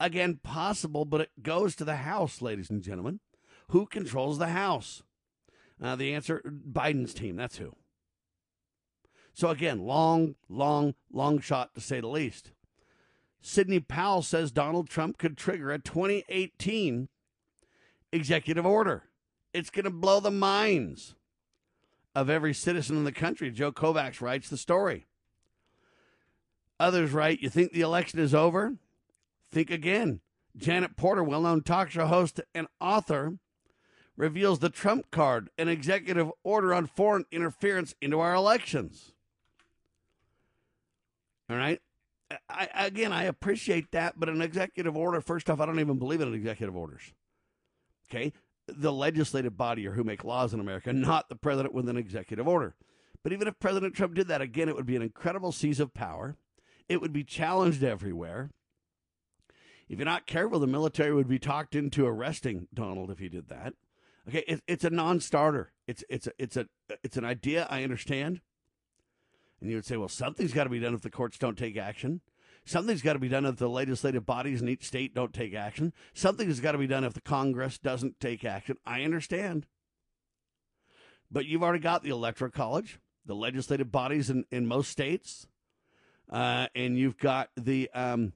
Again, 0.00 0.40
possible, 0.42 1.04
but 1.04 1.22
it 1.22 1.42
goes 1.42 1.74
to 1.76 1.84
the 1.84 1.96
House, 1.96 2.42
ladies 2.42 2.70
and 2.70 2.82
gentlemen. 2.82 3.20
Who 3.70 3.86
controls 3.86 4.38
the 4.38 4.48
House? 4.48 5.02
Uh, 5.82 5.96
the 5.96 6.14
answer 6.14 6.42
Biden's 6.46 7.14
team. 7.14 7.36
That's 7.36 7.56
who. 7.56 7.74
So, 9.38 9.50
again, 9.50 9.86
long, 9.86 10.34
long, 10.48 10.96
long 11.12 11.38
shot 11.38 11.72
to 11.76 11.80
say 11.80 12.00
the 12.00 12.08
least. 12.08 12.50
Sidney 13.40 13.78
Powell 13.78 14.22
says 14.22 14.50
Donald 14.50 14.88
Trump 14.88 15.16
could 15.16 15.36
trigger 15.36 15.70
a 15.70 15.78
2018 15.78 17.08
executive 18.12 18.66
order. 18.66 19.04
It's 19.54 19.70
going 19.70 19.84
to 19.84 19.92
blow 19.92 20.18
the 20.18 20.32
minds 20.32 21.14
of 22.16 22.28
every 22.28 22.52
citizen 22.52 22.96
in 22.96 23.04
the 23.04 23.12
country. 23.12 23.52
Joe 23.52 23.70
Kovacs 23.70 24.20
writes 24.20 24.50
the 24.50 24.56
story. 24.56 25.06
Others 26.80 27.12
write, 27.12 27.40
You 27.40 27.48
think 27.48 27.70
the 27.70 27.82
election 27.82 28.18
is 28.18 28.34
over? 28.34 28.74
Think 29.52 29.70
again. 29.70 30.18
Janet 30.56 30.96
Porter, 30.96 31.22
well 31.22 31.42
known 31.42 31.62
talk 31.62 31.92
show 31.92 32.06
host 32.06 32.40
and 32.56 32.66
author, 32.80 33.38
reveals 34.16 34.58
the 34.58 34.68
Trump 34.68 35.12
card, 35.12 35.48
an 35.56 35.68
executive 35.68 36.28
order 36.42 36.74
on 36.74 36.88
foreign 36.88 37.24
interference 37.30 37.94
into 38.00 38.18
our 38.18 38.34
elections. 38.34 39.12
All 41.50 41.56
right. 41.56 41.80
I, 42.48 42.68
again, 42.74 43.12
I 43.12 43.24
appreciate 43.24 43.92
that, 43.92 44.20
but 44.20 44.28
an 44.28 44.42
executive 44.42 44.96
order, 44.96 45.20
first 45.20 45.48
off, 45.48 45.60
I 45.60 45.66
don't 45.66 45.80
even 45.80 45.98
believe 45.98 46.20
in 46.20 46.34
executive 46.34 46.76
orders. 46.76 47.14
Okay. 48.10 48.32
The 48.66 48.92
legislative 48.92 49.56
body 49.56 49.86
are 49.86 49.92
who 49.92 50.04
make 50.04 50.24
laws 50.24 50.52
in 50.52 50.60
America, 50.60 50.92
not 50.92 51.30
the 51.30 51.36
president 51.36 51.74
with 51.74 51.88
an 51.88 51.96
executive 51.96 52.46
order. 52.46 52.76
But 53.22 53.32
even 53.32 53.48
if 53.48 53.58
President 53.58 53.94
Trump 53.94 54.14
did 54.14 54.28
that, 54.28 54.42
again, 54.42 54.68
it 54.68 54.76
would 54.76 54.86
be 54.86 54.96
an 54.96 55.02
incredible 55.02 55.52
seize 55.52 55.80
of 55.80 55.94
power. 55.94 56.36
It 56.88 57.00
would 57.00 57.12
be 57.12 57.24
challenged 57.24 57.82
everywhere. 57.82 58.50
If 59.88 59.98
you're 59.98 60.04
not 60.04 60.26
careful, 60.26 60.58
the 60.58 60.66
military 60.66 61.14
would 61.14 61.28
be 61.28 61.38
talked 61.38 61.74
into 61.74 62.06
arresting 62.06 62.68
Donald 62.72 63.10
if 63.10 63.18
he 63.18 63.28
did 63.28 63.48
that. 63.48 63.72
Okay, 64.28 64.44
it, 64.46 64.62
it's 64.66 64.84
a 64.84 64.90
non-starter. 64.90 65.72
It's 65.86 66.04
it's 66.10 66.26
a, 66.26 66.32
it's 66.38 66.56
a 66.56 66.66
it's 67.02 67.16
an 67.16 67.24
idea 67.24 67.66
I 67.70 67.82
understand. 67.82 68.42
And 69.60 69.70
you 69.70 69.76
would 69.76 69.84
say, 69.84 69.96
well, 69.96 70.08
something's 70.08 70.52
got 70.52 70.64
to 70.64 70.70
be 70.70 70.78
done 70.78 70.94
if 70.94 71.02
the 71.02 71.10
courts 71.10 71.38
don't 71.38 71.58
take 71.58 71.76
action. 71.76 72.20
Something's 72.64 73.02
got 73.02 73.14
to 73.14 73.18
be 73.18 73.28
done 73.28 73.46
if 73.46 73.56
the 73.56 73.68
legislative 73.68 74.26
bodies 74.26 74.60
in 74.60 74.68
each 74.68 74.84
state 74.84 75.14
don't 75.14 75.32
take 75.32 75.54
action. 75.54 75.92
Something's 76.12 76.60
got 76.60 76.72
to 76.72 76.78
be 76.78 76.86
done 76.86 77.04
if 77.04 77.14
the 77.14 77.20
Congress 77.20 77.78
doesn't 77.78 78.20
take 78.20 78.44
action. 78.44 78.76
I 78.84 79.02
understand. 79.02 79.66
But 81.30 81.46
you've 81.46 81.62
already 81.62 81.82
got 81.82 82.02
the 82.02 82.10
Electoral 82.10 82.50
College, 82.50 83.00
the 83.24 83.34
legislative 83.34 83.90
bodies 83.90 84.30
in, 84.30 84.44
in 84.50 84.66
most 84.66 84.90
states, 84.90 85.46
uh, 86.30 86.68
and 86.74 86.98
you've 86.98 87.18
got 87.18 87.50
the 87.56 87.90
um, 87.94 88.32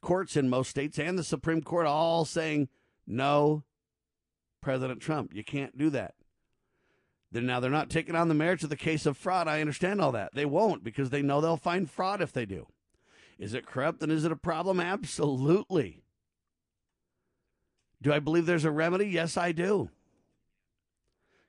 courts 0.00 0.36
in 0.36 0.48
most 0.48 0.70
states 0.70 0.98
and 0.98 1.18
the 1.18 1.24
Supreme 1.24 1.62
Court 1.62 1.86
all 1.86 2.24
saying, 2.24 2.68
no, 3.06 3.64
President 4.60 5.00
Trump, 5.00 5.32
you 5.34 5.44
can't 5.44 5.76
do 5.76 5.90
that. 5.90 6.14
They're, 7.34 7.42
now, 7.42 7.58
they're 7.58 7.68
not 7.68 7.90
taking 7.90 8.14
on 8.14 8.28
the 8.28 8.34
merits 8.34 8.62
of 8.62 8.70
the 8.70 8.76
case 8.76 9.06
of 9.06 9.16
fraud. 9.16 9.48
I 9.48 9.60
understand 9.60 10.00
all 10.00 10.12
that. 10.12 10.34
They 10.34 10.44
won't 10.44 10.84
because 10.84 11.10
they 11.10 11.20
know 11.20 11.40
they'll 11.40 11.56
find 11.56 11.90
fraud 11.90 12.22
if 12.22 12.32
they 12.32 12.46
do. 12.46 12.68
Is 13.40 13.54
it 13.54 13.66
corrupt 13.66 14.00
and 14.04 14.12
is 14.12 14.24
it 14.24 14.30
a 14.30 14.36
problem? 14.36 14.78
Absolutely. 14.78 16.04
Do 18.00 18.12
I 18.12 18.20
believe 18.20 18.46
there's 18.46 18.64
a 18.64 18.70
remedy? 18.70 19.06
Yes, 19.06 19.36
I 19.36 19.50
do. 19.50 19.90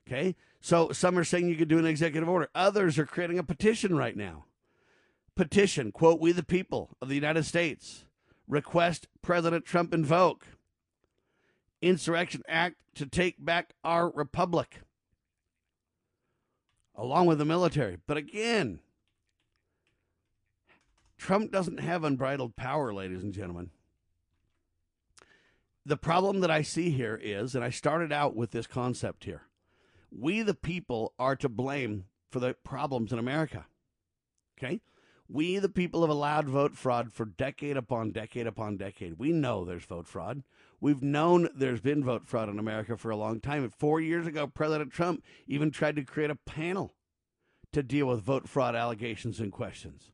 Okay. 0.08 0.36
So 0.60 0.92
some 0.92 1.20
are 1.20 1.24
saying 1.24 1.50
you 1.50 1.56
could 1.56 1.68
do 1.68 1.78
an 1.78 1.86
executive 1.86 2.28
order. 2.28 2.50
Others 2.56 2.98
are 2.98 3.06
creating 3.06 3.38
a 3.38 3.44
petition 3.44 3.96
right 3.96 4.18
now. 4.18 4.46
Petition, 5.36 5.92
quote, 5.92 6.20
we 6.20 6.32
the 6.32 6.42
people 6.42 6.98
of 7.00 7.10
the 7.10 7.16
United 7.16 7.46
States 7.46 8.06
request 8.48 9.08
President 9.22 9.66
Trump 9.66 9.94
invoke 9.94 10.48
Insurrection 11.80 12.42
Act 12.48 12.78
to 12.96 13.06
take 13.06 13.46
back 13.46 13.76
our 13.84 14.10
republic 14.10 14.80
along 16.98 17.28
with 17.28 17.38
the 17.38 17.46
military. 17.46 17.98
But 18.08 18.18
again, 18.18 18.80
Trump 21.18 21.52
doesn't 21.52 21.80
have 21.80 22.04
unbridled 22.04 22.56
power, 22.56 22.94
ladies 22.94 23.24
and 23.24 23.34
gentlemen. 23.34 23.72
The 25.86 25.98
problem 25.98 26.40
that 26.40 26.52
I 26.52 26.62
see 26.62 26.90
here 26.90 27.20
is, 27.22 27.56
and 27.56 27.64
I 27.64 27.70
started 27.70 28.12
out 28.12 28.36
with 28.36 28.52
this 28.52 28.68
concept 28.68 29.26
here 29.26 29.44
we, 30.18 30.42
the 30.42 30.54
people, 30.54 31.14
are 31.20 31.36
to 31.36 31.50
blame 31.50 32.06
for 32.32 32.40
the 32.40 32.56
problems 32.64 33.12
in 33.12 33.20
America. 33.20 33.66
Okay? 34.58 34.82
We, 35.28 35.58
the 35.60 35.70
people, 35.70 36.02
have 36.02 36.10
allowed 36.10 36.48
vote 36.48 36.76
fraud 36.76 37.12
for 37.12 37.26
decade 37.26 37.78
upon 37.78 38.12
decade 38.12 38.48
upon 38.48 38.78
decade. 38.78 39.18
We 39.18 39.32
know 39.32 39.66
there's 39.66 39.84
vote 39.84 40.08
fraud. 40.08 40.44
We've 40.82 41.02
known 41.02 41.50
there's 41.56 41.82
been 41.82 42.04
vote 42.04 42.28
fraud 42.28 42.50
in 42.50 42.60
America 42.60 42.98
for 42.98 43.10
a 43.10 43.16
long 43.16 43.40
time. 43.40 43.70
Four 43.70 44.02
years 44.02 44.28
ago, 44.28 44.48
President 44.48 44.92
Trump 44.92 45.24
even 45.48 45.72
tried 45.72 45.96
to 45.96 46.04
create 46.04 46.30
a 46.30 46.36
panel 46.36 46.94
to 47.72 47.84
deal 47.84 48.08
with 48.08 48.22
vote 48.22 48.48
fraud 48.48 48.76
allegations 48.76 49.40
and 49.40 49.52
questions, 49.52 50.12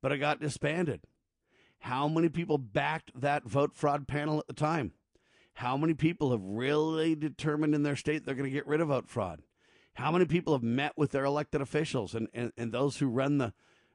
but 0.00 0.12
it 0.12 0.18
got 0.18 0.40
disbanded. 0.40 1.02
How 1.80 2.08
many 2.08 2.28
people 2.28 2.58
backed 2.58 3.10
that 3.20 3.44
vote 3.44 3.74
fraud 3.74 4.08
panel 4.08 4.38
at 4.38 4.46
the 4.46 4.52
time? 4.52 4.92
How 5.54 5.76
many 5.76 5.94
people 5.94 6.32
have 6.32 6.42
really 6.42 7.14
determined 7.14 7.74
in 7.74 7.82
their 7.82 7.96
state 7.96 8.24
they're 8.24 8.34
going 8.34 8.48
to 8.48 8.54
get 8.54 8.66
rid 8.66 8.80
of 8.80 8.88
vote 8.88 9.08
fraud? 9.08 9.42
How 9.94 10.10
many 10.10 10.24
people 10.24 10.54
have 10.54 10.62
met 10.62 10.92
with 10.96 11.12
their 11.12 11.24
elected 11.24 11.60
officials 11.60 12.14
and, 12.14 12.28
and, 12.34 12.52
and 12.56 12.72
those 12.72 12.98
who 12.98 13.06
run 13.06 13.38
the, 13.38 13.52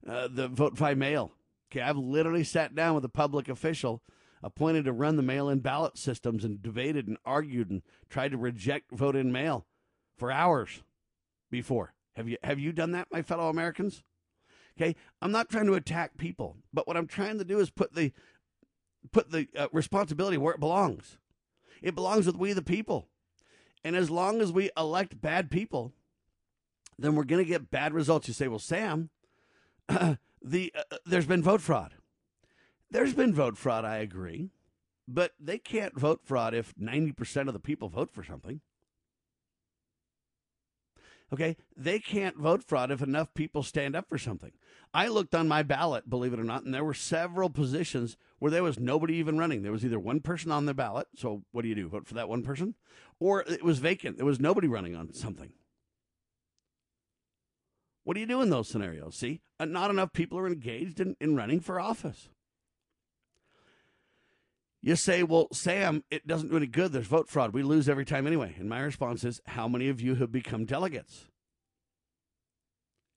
uh, 0.08 0.30
the 0.32 0.48
vote 0.48 0.76
by 0.78 0.94
mail? 0.94 1.32
Okay, 1.72 1.82
I've 1.82 1.98
literally 1.98 2.44
sat 2.44 2.74
down 2.74 2.96
with 2.96 3.06
a 3.06 3.10
public 3.10 3.50
official 3.50 4.02
appointed 4.42 4.86
to 4.86 4.94
run 4.94 5.16
the 5.16 5.24
mail 5.24 5.50
in 5.50 5.60
ballot 5.60 5.98
systems 5.98 6.44
and 6.44 6.62
debated 6.62 7.08
and 7.08 7.18
argued 7.26 7.70
and 7.70 7.82
tried 8.10 8.32
to 8.32 8.38
reject 8.38 8.92
vote 8.92 9.16
in 9.16 9.32
mail 9.32 9.66
for 10.18 10.32
hours 10.32 10.84
before. 11.50 11.94
Have 12.16 12.28
you 12.28 12.38
have 12.44 12.60
you 12.60 12.72
done 12.72 12.92
that, 12.92 13.08
my 13.12 13.22
fellow 13.22 13.50
Americans? 13.50 14.04
Okay, 14.80 14.96
I'm 15.22 15.32
not 15.32 15.50
trying 15.50 15.66
to 15.66 15.74
attack 15.74 16.18
people, 16.18 16.58
but 16.74 16.88
what 16.88 16.98
I'm 16.98 17.08
trying 17.08 17.38
to 17.38 17.46
do 17.46 17.60
is 17.60 17.70
put 17.70 17.94
the 17.94 18.14
put 19.12 19.32
the 19.32 19.48
uh, 19.56 19.68
responsibility 19.72 20.38
where 20.38 20.54
it 20.54 20.60
belongs. 20.60 21.18
It 21.82 21.96
belongs 21.96 22.26
with 22.26 22.36
we 22.36 22.54
the 22.54 22.62
people. 22.62 23.08
And 23.84 23.96
as 23.96 24.10
long 24.10 24.42
as 24.42 24.52
we 24.52 24.70
elect 24.78 25.22
bad 25.22 25.50
people, 25.50 25.94
then 26.98 27.16
we're 27.16 27.24
going 27.24 27.44
to 27.44 27.50
get 27.50 27.72
bad 27.72 27.94
results. 27.94 28.28
You 28.28 28.34
say, 28.34 28.48
"Well, 28.48 28.60
Sam, 28.60 29.10
the 30.42 30.74
uh, 30.76 30.98
there's 31.06 31.26
been 31.26 31.44
vote 31.44 31.62
fraud." 31.62 31.96
There's 32.92 33.14
been 33.14 33.34
vote 33.34 33.58
fraud, 33.58 33.86
I 33.86 33.98
agree, 33.98 34.50
but 35.08 35.34
they 35.40 35.58
can't 35.58 35.98
vote 35.98 36.22
fraud 36.24 36.54
if 36.54 36.74
90% 36.76 37.48
of 37.48 37.54
the 37.54 37.60
people 37.60 37.90
vote 37.90 38.10
for 38.10 38.24
something. 38.24 38.62
Okay, 41.32 41.58
they 41.78 42.00
can't 42.00 42.38
vote 42.38 42.64
fraud 42.64 42.90
if 42.90 43.04
enough 43.04 43.34
people 43.36 43.62
stand 43.62 43.96
up 43.96 44.10
for 44.10 44.18
something. 44.18 44.52
I 44.92 45.08
looked 45.08 45.36
on 45.36 45.48
my 45.48 45.62
ballot, 45.62 46.10
believe 46.10 46.34
it 46.34 46.40
or 46.40 46.44
not, 46.44 46.64
and 46.64 46.74
there 46.74 46.84
were 46.84 46.96
several 46.96 47.52
positions 47.52 48.18
where 48.40 48.50
there 48.50 48.64
was 48.64 48.80
nobody 48.80 49.16
even 49.16 49.38
running. 49.38 49.62
There 49.62 49.72
was 49.72 49.86
either 49.86 50.00
one 50.00 50.22
person 50.22 50.52
on 50.52 50.66
the 50.66 50.74
ballot, 50.74 51.08
so 51.16 51.44
what 51.52 51.62
do 51.62 51.68
you 51.68 51.76
do? 51.76 51.88
Vote 51.88 52.08
for 52.08 52.16
that 52.16 52.30
one 52.30 52.42
person? 52.42 52.74
Or 53.20 53.42
it 53.42 53.64
was 53.64 53.78
vacant. 53.78 54.18
There 54.18 54.26
was 54.26 54.40
nobody 54.40 54.68
running 54.68 54.96
on 54.96 55.14
something. 55.14 55.52
What 58.04 58.16
do 58.16 58.22
you 58.22 58.26
do 58.26 58.42
in 58.42 58.50
those 58.50 58.68
scenarios? 58.68 59.16
See, 59.16 59.42
uh, 59.60 59.66
not 59.66 59.92
enough 59.92 60.14
people 60.14 60.40
are 60.40 60.48
engaged 60.48 61.00
in, 61.00 61.16
in 61.22 61.36
running 61.36 61.60
for 61.60 61.80
office. 61.80 62.30
You 64.82 64.96
say, 64.96 65.24
well, 65.24 65.50
Sam, 65.52 66.04
it 66.10 66.26
doesn't 66.26 66.50
do 66.50 66.58
any 66.58 66.68
good. 66.68 66.94
There's 66.94 67.08
vote 67.08 67.28
fraud. 67.28 67.54
We 67.54 67.64
lose 67.64 67.90
every 67.90 68.06
time 68.06 68.26
anyway. 68.26 68.56
And 68.58 68.70
my 68.70 68.80
response 68.80 69.24
is, 69.24 69.42
how 69.46 69.68
many 69.68 69.90
of 69.90 70.00
you 70.00 70.16
have 70.16 70.32
become 70.32 70.66
delegates? 70.66 71.26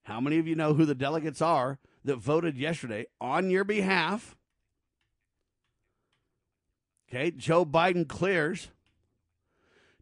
How 0.04 0.20
many 0.20 0.38
of 0.38 0.48
you 0.48 0.56
know 0.56 0.74
who 0.74 0.84
the 0.84 0.96
delegates 0.96 1.40
are 1.40 1.78
that 2.04 2.16
voted 2.16 2.56
yesterday 2.56 3.06
on 3.20 3.48
your 3.48 3.62
behalf? 3.62 4.34
Okay, 7.08 7.30
Joe 7.30 7.64
Biden 7.64 8.08
clears 8.08 8.68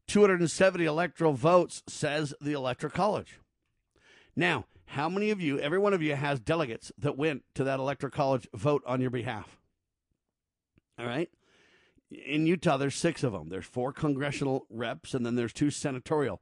270 0.06 0.86
electoral 0.86 1.34
votes, 1.34 1.82
says 1.86 2.32
the 2.40 2.52
Electoral 2.52 2.92
College. 2.92 3.38
Now, 4.34 4.64
how 4.86 5.10
many 5.10 5.30
of 5.30 5.40
you, 5.40 5.58
every 5.58 5.78
one 5.78 5.92
of 5.92 6.00
you 6.00 6.14
has 6.14 6.40
delegates 6.40 6.90
that 6.96 7.18
went 7.18 7.42
to 7.54 7.64
that 7.64 7.78
Electoral 7.78 8.10
College 8.10 8.48
vote 8.54 8.82
on 8.86 9.02
your 9.02 9.10
behalf? 9.10 9.58
All 10.98 11.06
right 11.06 11.28
in 12.10 12.46
Utah, 12.46 12.76
there's 12.76 12.94
six 12.94 13.22
of 13.22 13.32
them. 13.32 13.48
There's 13.48 13.66
four 13.66 13.92
congressional 13.92 14.66
reps, 14.68 15.14
and 15.14 15.24
then 15.24 15.36
there's 15.36 15.52
two 15.52 15.70
senatorial 15.70 16.40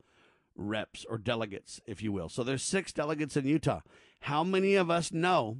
reps 0.56 1.04
or 1.08 1.18
delegates, 1.18 1.80
if 1.86 2.02
you 2.02 2.12
will. 2.12 2.28
So 2.28 2.42
there's 2.42 2.62
six 2.62 2.92
delegates 2.92 3.36
in 3.36 3.46
Utah. 3.46 3.80
How 4.22 4.42
many 4.42 4.74
of 4.74 4.90
us 4.90 5.12
know 5.12 5.58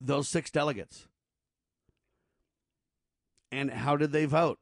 those 0.00 0.28
six 0.28 0.50
delegates? 0.50 1.06
And 3.50 3.70
how 3.70 3.96
did 3.96 4.12
they 4.12 4.24
vote? 4.24 4.58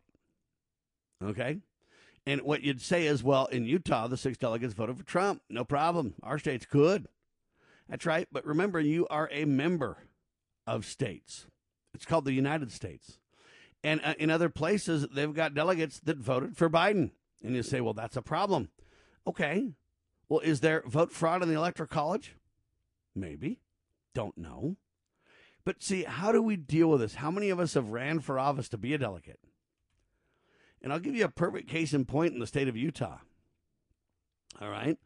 Okay. 1.22 1.58
And 2.26 2.42
what 2.42 2.62
you'd 2.62 2.82
say 2.82 3.06
is, 3.06 3.22
well, 3.22 3.46
in 3.46 3.64
Utah, 3.64 4.06
the 4.06 4.16
six 4.16 4.36
delegates 4.36 4.74
voted 4.74 4.98
for 4.98 5.04
Trump. 5.04 5.42
No 5.48 5.64
problem. 5.64 6.14
Our 6.22 6.38
state's 6.38 6.66
good. 6.66 7.08
That's 7.88 8.06
right. 8.06 8.28
But 8.30 8.46
remember, 8.46 8.78
you 8.78 9.06
are 9.08 9.28
a 9.32 9.44
member 9.46 10.08
of 10.66 10.84
states. 10.84 11.46
It's 11.94 12.04
called 12.04 12.24
the 12.24 12.32
United 12.32 12.70
States. 12.72 13.19
And 13.82 14.00
uh, 14.04 14.14
in 14.18 14.30
other 14.30 14.48
places, 14.48 15.06
they've 15.12 15.34
got 15.34 15.54
delegates 15.54 16.00
that 16.00 16.18
voted 16.18 16.56
for 16.56 16.68
Biden. 16.68 17.10
And 17.42 17.56
you 17.56 17.62
say, 17.62 17.80
well, 17.80 17.94
that's 17.94 18.16
a 18.16 18.22
problem. 18.22 18.70
Okay. 19.26 19.72
Well, 20.28 20.40
is 20.40 20.60
there 20.60 20.82
vote 20.86 21.12
fraud 21.12 21.42
in 21.42 21.48
the 21.48 21.54
Electoral 21.54 21.88
College? 21.88 22.36
Maybe. 23.14 23.60
Don't 24.14 24.36
know. 24.36 24.76
But 25.64 25.82
see, 25.82 26.04
how 26.04 26.32
do 26.32 26.42
we 26.42 26.56
deal 26.56 26.90
with 26.90 27.00
this? 27.00 27.16
How 27.16 27.30
many 27.30 27.50
of 27.50 27.60
us 27.60 27.74
have 27.74 27.90
ran 27.90 28.20
for 28.20 28.38
office 28.38 28.68
to 28.70 28.78
be 28.78 28.94
a 28.94 28.98
delegate? 28.98 29.40
And 30.82 30.92
I'll 30.92 30.98
give 30.98 31.14
you 31.14 31.24
a 31.24 31.30
perfect 31.30 31.68
case 31.68 31.92
in 31.92 32.04
point 32.04 32.32
in 32.32 32.40
the 32.40 32.46
state 32.46 32.68
of 32.68 32.76
Utah. 32.76 33.18
All 34.60 34.70
right. 34.70 34.98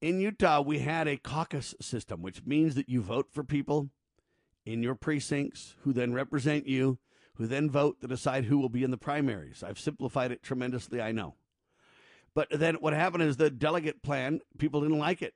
In 0.00 0.20
Utah, 0.20 0.62
we 0.62 0.78
had 0.78 1.06
a 1.06 1.18
caucus 1.18 1.74
system, 1.80 2.22
which 2.22 2.46
means 2.46 2.74
that 2.74 2.88
you 2.88 3.02
vote 3.02 3.28
for 3.30 3.44
people 3.44 3.90
in 4.64 4.82
your 4.82 4.94
precincts 4.94 5.76
who 5.82 5.92
then 5.92 6.14
represent 6.14 6.66
you 6.66 6.98
who 7.40 7.46
then 7.46 7.70
vote 7.70 8.02
to 8.02 8.06
decide 8.06 8.44
who 8.44 8.58
will 8.58 8.68
be 8.68 8.84
in 8.84 8.90
the 8.90 8.98
primaries. 8.98 9.64
I've 9.66 9.78
simplified 9.78 10.30
it 10.30 10.42
tremendously, 10.42 11.00
I 11.00 11.10
know. 11.10 11.36
But 12.34 12.48
then 12.50 12.74
what 12.74 12.92
happened 12.92 13.22
is 13.22 13.38
the 13.38 13.48
delegate 13.48 14.02
plan, 14.02 14.40
people 14.58 14.82
didn't 14.82 14.98
like 14.98 15.22
it. 15.22 15.32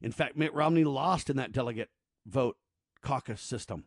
In 0.00 0.12
fact, 0.12 0.36
Mitt 0.36 0.54
Romney 0.54 0.84
lost 0.84 1.28
in 1.28 1.36
that 1.38 1.50
delegate 1.50 1.90
vote 2.24 2.56
caucus 3.02 3.40
system. 3.40 3.86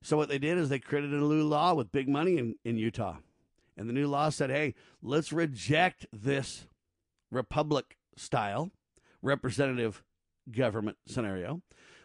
So 0.00 0.16
what 0.16 0.30
they 0.30 0.38
did 0.38 0.56
is 0.56 0.70
they 0.70 0.78
created 0.78 1.12
a 1.12 1.16
new 1.16 1.42
law 1.42 1.74
with 1.74 1.92
big 1.92 2.08
money 2.08 2.38
in, 2.38 2.54
in 2.64 2.78
Utah. 2.78 3.18
And 3.76 3.86
the 3.86 3.92
new 3.92 4.08
law 4.08 4.30
said, 4.30 4.48
hey, 4.48 4.74
let's 5.02 5.34
reject 5.34 6.06
this 6.14 6.66
republic 7.30 7.98
style 8.16 8.70
representative 9.20 10.02
government 10.50 10.96
scenario. 11.06 11.60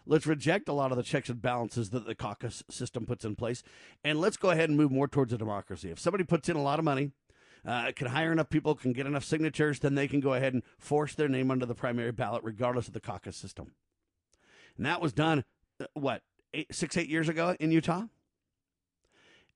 Let's 0.09 0.25
reject 0.25 0.69
a 0.69 0.73
lot 0.73 0.91
of 0.91 0.97
the 0.97 1.03
checks 1.03 1.29
and 1.29 1.41
balances 1.41 1.89
that 1.89 2.05
the 2.05 2.15
caucus 2.15 2.63
system 2.69 3.05
puts 3.05 3.25
in 3.25 3.35
place, 3.35 3.61
and 4.03 4.21
let's 4.21 4.37
go 4.37 4.51
ahead 4.51 4.69
and 4.69 4.77
move 4.77 4.91
more 4.91 5.07
towards 5.07 5.33
a 5.33 5.37
democracy. 5.37 5.91
If 5.91 5.99
somebody 5.99 6.23
puts 6.23 6.47
in 6.47 6.55
a 6.55 6.61
lot 6.61 6.79
of 6.79 6.85
money, 6.85 7.11
uh, 7.65 7.91
can 7.93 8.07
hire 8.07 8.31
enough 8.31 8.49
people, 8.49 8.73
can 8.75 8.93
get 8.93 9.05
enough 9.05 9.25
signatures, 9.25 9.79
then 9.79 9.95
they 9.95 10.07
can 10.07 10.21
go 10.21 10.33
ahead 10.33 10.53
and 10.53 10.63
force 10.79 11.13
their 11.13 11.27
name 11.27 11.51
onto 11.51 11.65
the 11.65 11.75
primary 11.75 12.13
ballot, 12.13 12.43
regardless 12.43 12.87
of 12.87 12.93
the 12.93 13.01
caucus 13.01 13.35
system. 13.35 13.73
And 14.77 14.85
that 14.85 15.01
was 15.01 15.11
done, 15.11 15.43
uh, 15.81 15.85
what, 15.93 16.21
eight, 16.53 16.73
six, 16.73 16.95
eight 16.95 17.09
years 17.09 17.27
ago 17.27 17.57
in 17.59 17.71
Utah? 17.71 18.03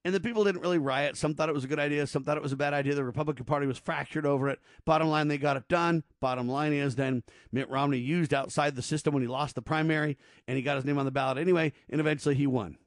And 0.04 0.16
the 0.16 0.20
people 0.20 0.44
didn't 0.44 0.62
really 0.62 0.80
riot. 0.80 1.16
Some 1.16 1.36
thought 1.36 1.50
it 1.50 1.54
was 1.54 1.64
a 1.64 1.68
good 1.68 1.80
idea. 1.80 2.08
Some 2.08 2.24
thought 2.24 2.38
it 2.38 2.42
was 2.44 2.52
a 2.52 2.58
bad 2.58 2.74
idea. 2.74 2.96
The 2.96 3.04
Republican 3.04 3.46
Party 3.46 3.68
was 3.68 3.78
fractured 3.78 4.26
over 4.26 4.50
it. 4.50 4.60
Bottom 4.84 5.10
line, 5.10 5.28
they 5.28 5.38
got 5.38 5.58
it 5.58 5.68
done. 5.68 6.04
Bottom 6.20 6.50
line 6.50 6.74
is 6.74 6.96
then 6.96 7.22
Mitt 7.52 7.70
Romney 7.70 8.00
used 8.00 8.34
outside 8.34 8.76
the 8.76 8.82
system 8.82 9.14
when 9.14 9.22
he 9.22 9.28
lost 9.28 9.54
the 9.54 9.62
primary, 9.62 10.18
and 10.48 10.58
he 10.58 10.64
got 10.64 10.76
his 10.76 10.86
name 10.86 10.98
on 10.98 11.06
the 11.06 11.12
ballot 11.12 11.38
anyway, 11.38 11.72
and 11.88 12.02
eventually 12.02 12.34
he 12.34 12.48
won. 12.48 12.78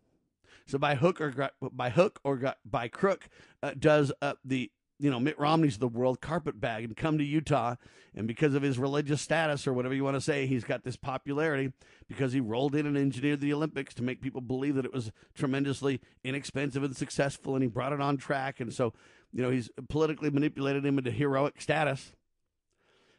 So 0.66 0.78
by 0.78 0.96
hook 0.96 1.20
or 1.20 1.50
by 1.60 1.90
hook 1.90 2.20
or 2.24 2.56
by 2.64 2.88
crook, 2.88 3.28
uh, 3.62 3.72
does 3.78 4.12
uh, 4.20 4.34
the 4.44 4.72
you 4.98 5.10
know, 5.10 5.18
Mitt 5.18 5.38
Romney's 5.38 5.78
the 5.78 5.88
world 5.88 6.20
carpetbag 6.20 6.84
and 6.84 6.96
come 6.96 7.18
to 7.18 7.24
Utah. 7.24 7.76
And 8.14 8.28
because 8.28 8.54
of 8.54 8.62
his 8.62 8.78
religious 8.78 9.20
status 9.20 9.66
or 9.66 9.72
whatever 9.72 9.94
you 9.94 10.04
want 10.04 10.16
to 10.16 10.20
say, 10.20 10.46
he's 10.46 10.64
got 10.64 10.84
this 10.84 10.96
popularity 10.96 11.72
because 12.06 12.32
he 12.32 12.40
rolled 12.40 12.74
in 12.74 12.86
and 12.86 12.96
engineered 12.96 13.40
the 13.40 13.52
Olympics 13.52 13.92
to 13.94 14.02
make 14.02 14.22
people 14.22 14.40
believe 14.40 14.76
that 14.76 14.84
it 14.84 14.92
was 14.92 15.10
tremendously 15.34 16.00
inexpensive 16.22 16.84
and 16.84 16.96
successful. 16.96 17.54
And 17.54 17.62
he 17.62 17.68
brought 17.68 17.92
it 17.92 18.00
on 18.00 18.16
track. 18.16 18.60
And 18.60 18.72
so, 18.72 18.92
you 19.32 19.42
know, 19.42 19.50
he's 19.50 19.68
politically 19.88 20.30
manipulated 20.30 20.86
him 20.86 20.98
into 20.98 21.10
heroic 21.10 21.60
status. 21.60 22.12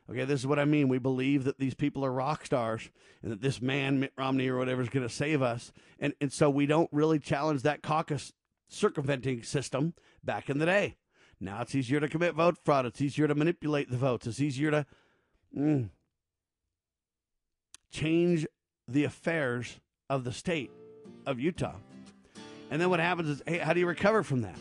Okay, 0.09 0.23
this 0.23 0.39
is 0.39 0.47
what 0.47 0.59
I 0.59 0.65
mean. 0.65 0.87
We 0.87 0.99
believe 0.99 1.45
that 1.45 1.57
these 1.57 1.73
people 1.73 2.05
are 2.05 2.11
rock 2.11 2.45
stars 2.45 2.89
and 3.23 3.31
that 3.31 3.41
this 3.41 3.61
man, 3.61 3.99
Mitt 3.99 4.13
Romney 4.17 4.47
or 4.47 4.57
whatever, 4.57 4.81
is 4.81 4.89
going 4.89 5.07
to 5.07 5.13
save 5.13 5.41
us. 5.41 5.73
And, 5.99 6.13
and 6.21 6.31
so 6.31 6.49
we 6.49 6.67
don't 6.67 6.89
really 6.91 7.19
challenge 7.19 7.63
that 7.63 7.81
caucus 7.81 8.31
circumventing 8.69 9.43
system 9.43 9.93
back 10.23 10.49
in 10.49 10.59
the 10.59 10.65
day. 10.65 10.95
Now 11.39 11.61
it's 11.61 11.75
easier 11.75 11.99
to 11.99 12.07
commit 12.07 12.33
vote 12.33 12.57
fraud. 12.63 12.85
It's 12.85 13.01
easier 13.01 13.27
to 13.27 13.35
manipulate 13.35 13.89
the 13.89 13.97
votes. 13.97 14.27
It's 14.27 14.39
easier 14.39 14.71
to 14.71 14.85
mm, 15.55 15.89
change 17.91 18.47
the 18.87 19.03
affairs 19.03 19.79
of 20.09 20.23
the 20.23 20.31
state 20.31 20.71
of 21.25 21.39
Utah. 21.39 21.75
And 22.71 22.81
then 22.81 22.89
what 22.89 22.99
happens 22.99 23.29
is, 23.29 23.41
hey, 23.45 23.57
how 23.57 23.73
do 23.73 23.79
you 23.79 23.87
recover 23.87 24.23
from 24.23 24.41
that? 24.41 24.57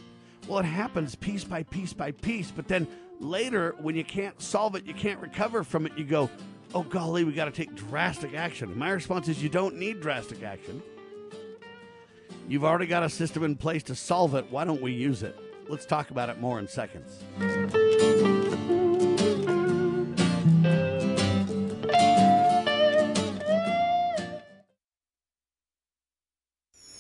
Well, 0.47 0.59
it 0.59 0.65
happens 0.65 1.15
piece 1.15 1.45
by 1.45 1.63
piece 1.63 1.93
by 1.93 2.13
piece. 2.13 2.51
But 2.51 2.69
then 2.69 2.87
later, 3.19 3.75
when 3.81 3.97
you 3.97 4.05
can't 4.05 4.41
solve 4.41 4.75
it, 4.75 4.85
you 4.85 4.95
can't 4.95 5.21
recover 5.21 5.65
from 5.65 5.87
it, 5.87 5.97
you 5.97 6.05
go, 6.05 6.29
oh, 6.75 6.83
golly, 6.83 7.25
we 7.25 7.33
got 7.33 7.47
to 7.47 7.51
take 7.51 7.75
drastic 7.75 8.35
action. 8.35 8.77
My 8.77 8.91
response 8.91 9.29
is, 9.29 9.43
you 9.43 9.49
don't 9.49 9.77
need 9.77 10.01
drastic 10.01 10.43
action. 10.43 10.83
You've 12.47 12.65
already 12.65 12.87
got 12.87 13.03
a 13.03 13.09
system 13.09 13.43
in 13.43 13.57
place 13.57 13.83
to 13.85 13.95
solve 13.95 14.35
it. 14.35 14.51
Why 14.51 14.65
don't 14.65 14.83
we 14.83 14.93
use 14.93 15.23
it? 15.23 15.39
Let's 15.69 15.87
talk 15.87 16.11
about 16.11 16.29
it 16.29 16.41
more 16.41 16.59
in 16.59 16.69
seconds. 16.69 17.23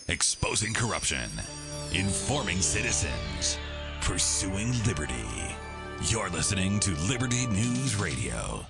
Exposing 0.08 0.72
corruption, 0.74 1.30
informing 1.92 2.60
citizens, 2.60 3.58
pursuing 4.00 4.72
liberty. 4.86 5.14
You're 6.04 6.30
listening 6.30 6.80
to 6.80 6.94
Liberty 7.08 7.46
News 7.46 7.96
Radio. 7.96 8.64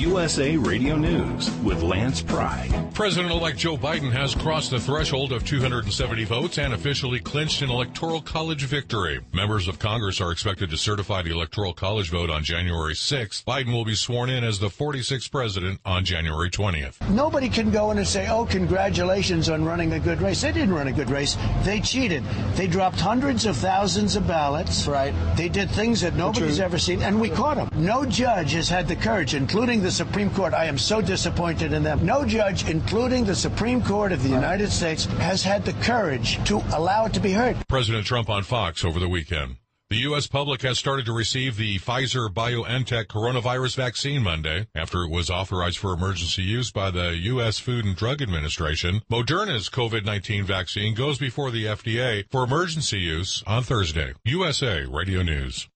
USA 0.00 0.56
Radio 0.56 0.96
News 0.96 1.50
with 1.62 1.82
Lance 1.82 2.22
Pride. 2.22 2.72
President 2.94 3.30
elect 3.30 3.58
Joe 3.58 3.76
Biden 3.76 4.10
has 4.10 4.34
crossed 4.34 4.70
the 4.70 4.80
threshold 4.80 5.30
of 5.30 5.44
270 5.44 6.24
votes 6.24 6.58
and 6.58 6.72
officially 6.72 7.20
clinched 7.20 7.60
an 7.60 7.68
Electoral 7.70 8.22
College 8.22 8.64
victory. 8.64 9.20
Members 9.34 9.68
of 9.68 9.78
Congress 9.78 10.18
are 10.18 10.32
expected 10.32 10.70
to 10.70 10.78
certify 10.78 11.20
the 11.20 11.32
Electoral 11.32 11.74
College 11.74 12.10
vote 12.10 12.30
on 12.30 12.42
January 12.42 12.94
6th. 12.94 13.44
Biden 13.44 13.74
will 13.74 13.84
be 13.84 13.94
sworn 13.94 14.30
in 14.30 14.42
as 14.42 14.58
the 14.58 14.68
46th 14.68 15.30
president 15.30 15.80
on 15.84 16.02
January 16.02 16.48
20th. 16.48 17.06
Nobody 17.10 17.50
can 17.50 17.70
go 17.70 17.90
in 17.90 17.98
and 17.98 18.08
say, 18.08 18.26
oh, 18.28 18.46
congratulations 18.46 19.50
on 19.50 19.66
running 19.66 19.92
a 19.92 20.00
good 20.00 20.22
race. 20.22 20.40
They 20.40 20.52
didn't 20.52 20.74
run 20.74 20.88
a 20.88 20.92
good 20.92 21.10
race. 21.10 21.36
They 21.62 21.78
cheated. 21.78 22.24
They 22.54 22.66
dropped 22.66 22.98
hundreds 22.98 23.44
of 23.44 23.54
thousands 23.54 24.16
of 24.16 24.26
ballots. 24.26 24.86
Right. 24.86 25.14
They 25.36 25.50
did 25.50 25.70
things 25.70 26.00
that 26.00 26.14
nobody's 26.14 26.56
True. 26.56 26.64
ever 26.64 26.78
seen, 26.78 27.02
and 27.02 27.20
we 27.20 27.28
caught 27.28 27.56
them. 27.56 27.68
No 27.74 28.06
judge 28.06 28.52
has 28.52 28.70
had 28.70 28.88
the 28.88 28.96
courage, 28.96 29.34
including 29.34 29.82
the 29.82 29.89
Supreme 29.90 30.30
Court. 30.30 30.54
I 30.54 30.66
am 30.66 30.78
so 30.78 31.00
disappointed 31.00 31.72
in 31.72 31.82
them. 31.82 32.04
No 32.04 32.24
judge, 32.24 32.68
including 32.68 33.24
the 33.24 33.34
Supreme 33.34 33.82
Court 33.82 34.12
of 34.12 34.22
the 34.22 34.28
United 34.28 34.70
States, 34.70 35.04
has 35.04 35.42
had 35.42 35.64
the 35.64 35.72
courage 35.84 36.42
to 36.44 36.62
allow 36.74 37.06
it 37.06 37.14
to 37.14 37.20
be 37.20 37.32
heard. 37.32 37.56
President 37.68 38.06
Trump 38.06 38.28
on 38.28 38.42
Fox 38.42 38.84
over 38.84 38.98
the 38.98 39.08
weekend. 39.08 39.56
The 39.90 40.06
U.S. 40.06 40.28
public 40.28 40.62
has 40.62 40.78
started 40.78 41.04
to 41.06 41.12
receive 41.12 41.56
the 41.56 41.80
Pfizer 41.80 42.28
BioNTech 42.28 43.06
coronavirus 43.06 43.74
vaccine 43.74 44.22
Monday 44.22 44.68
after 44.72 45.02
it 45.02 45.10
was 45.10 45.30
authorized 45.30 45.78
for 45.78 45.92
emergency 45.92 46.44
use 46.44 46.70
by 46.70 46.92
the 46.92 47.16
U.S. 47.22 47.58
Food 47.58 47.84
and 47.84 47.96
Drug 47.96 48.22
Administration. 48.22 49.02
Moderna's 49.10 49.68
COVID-19 49.68 50.44
vaccine 50.44 50.94
goes 50.94 51.18
before 51.18 51.50
the 51.50 51.64
FDA 51.64 52.24
for 52.30 52.44
emergency 52.44 53.00
use 53.00 53.42
on 53.48 53.64
Thursday. 53.64 54.12
USA 54.24 54.84
Radio 54.84 55.24
News. 55.24 55.68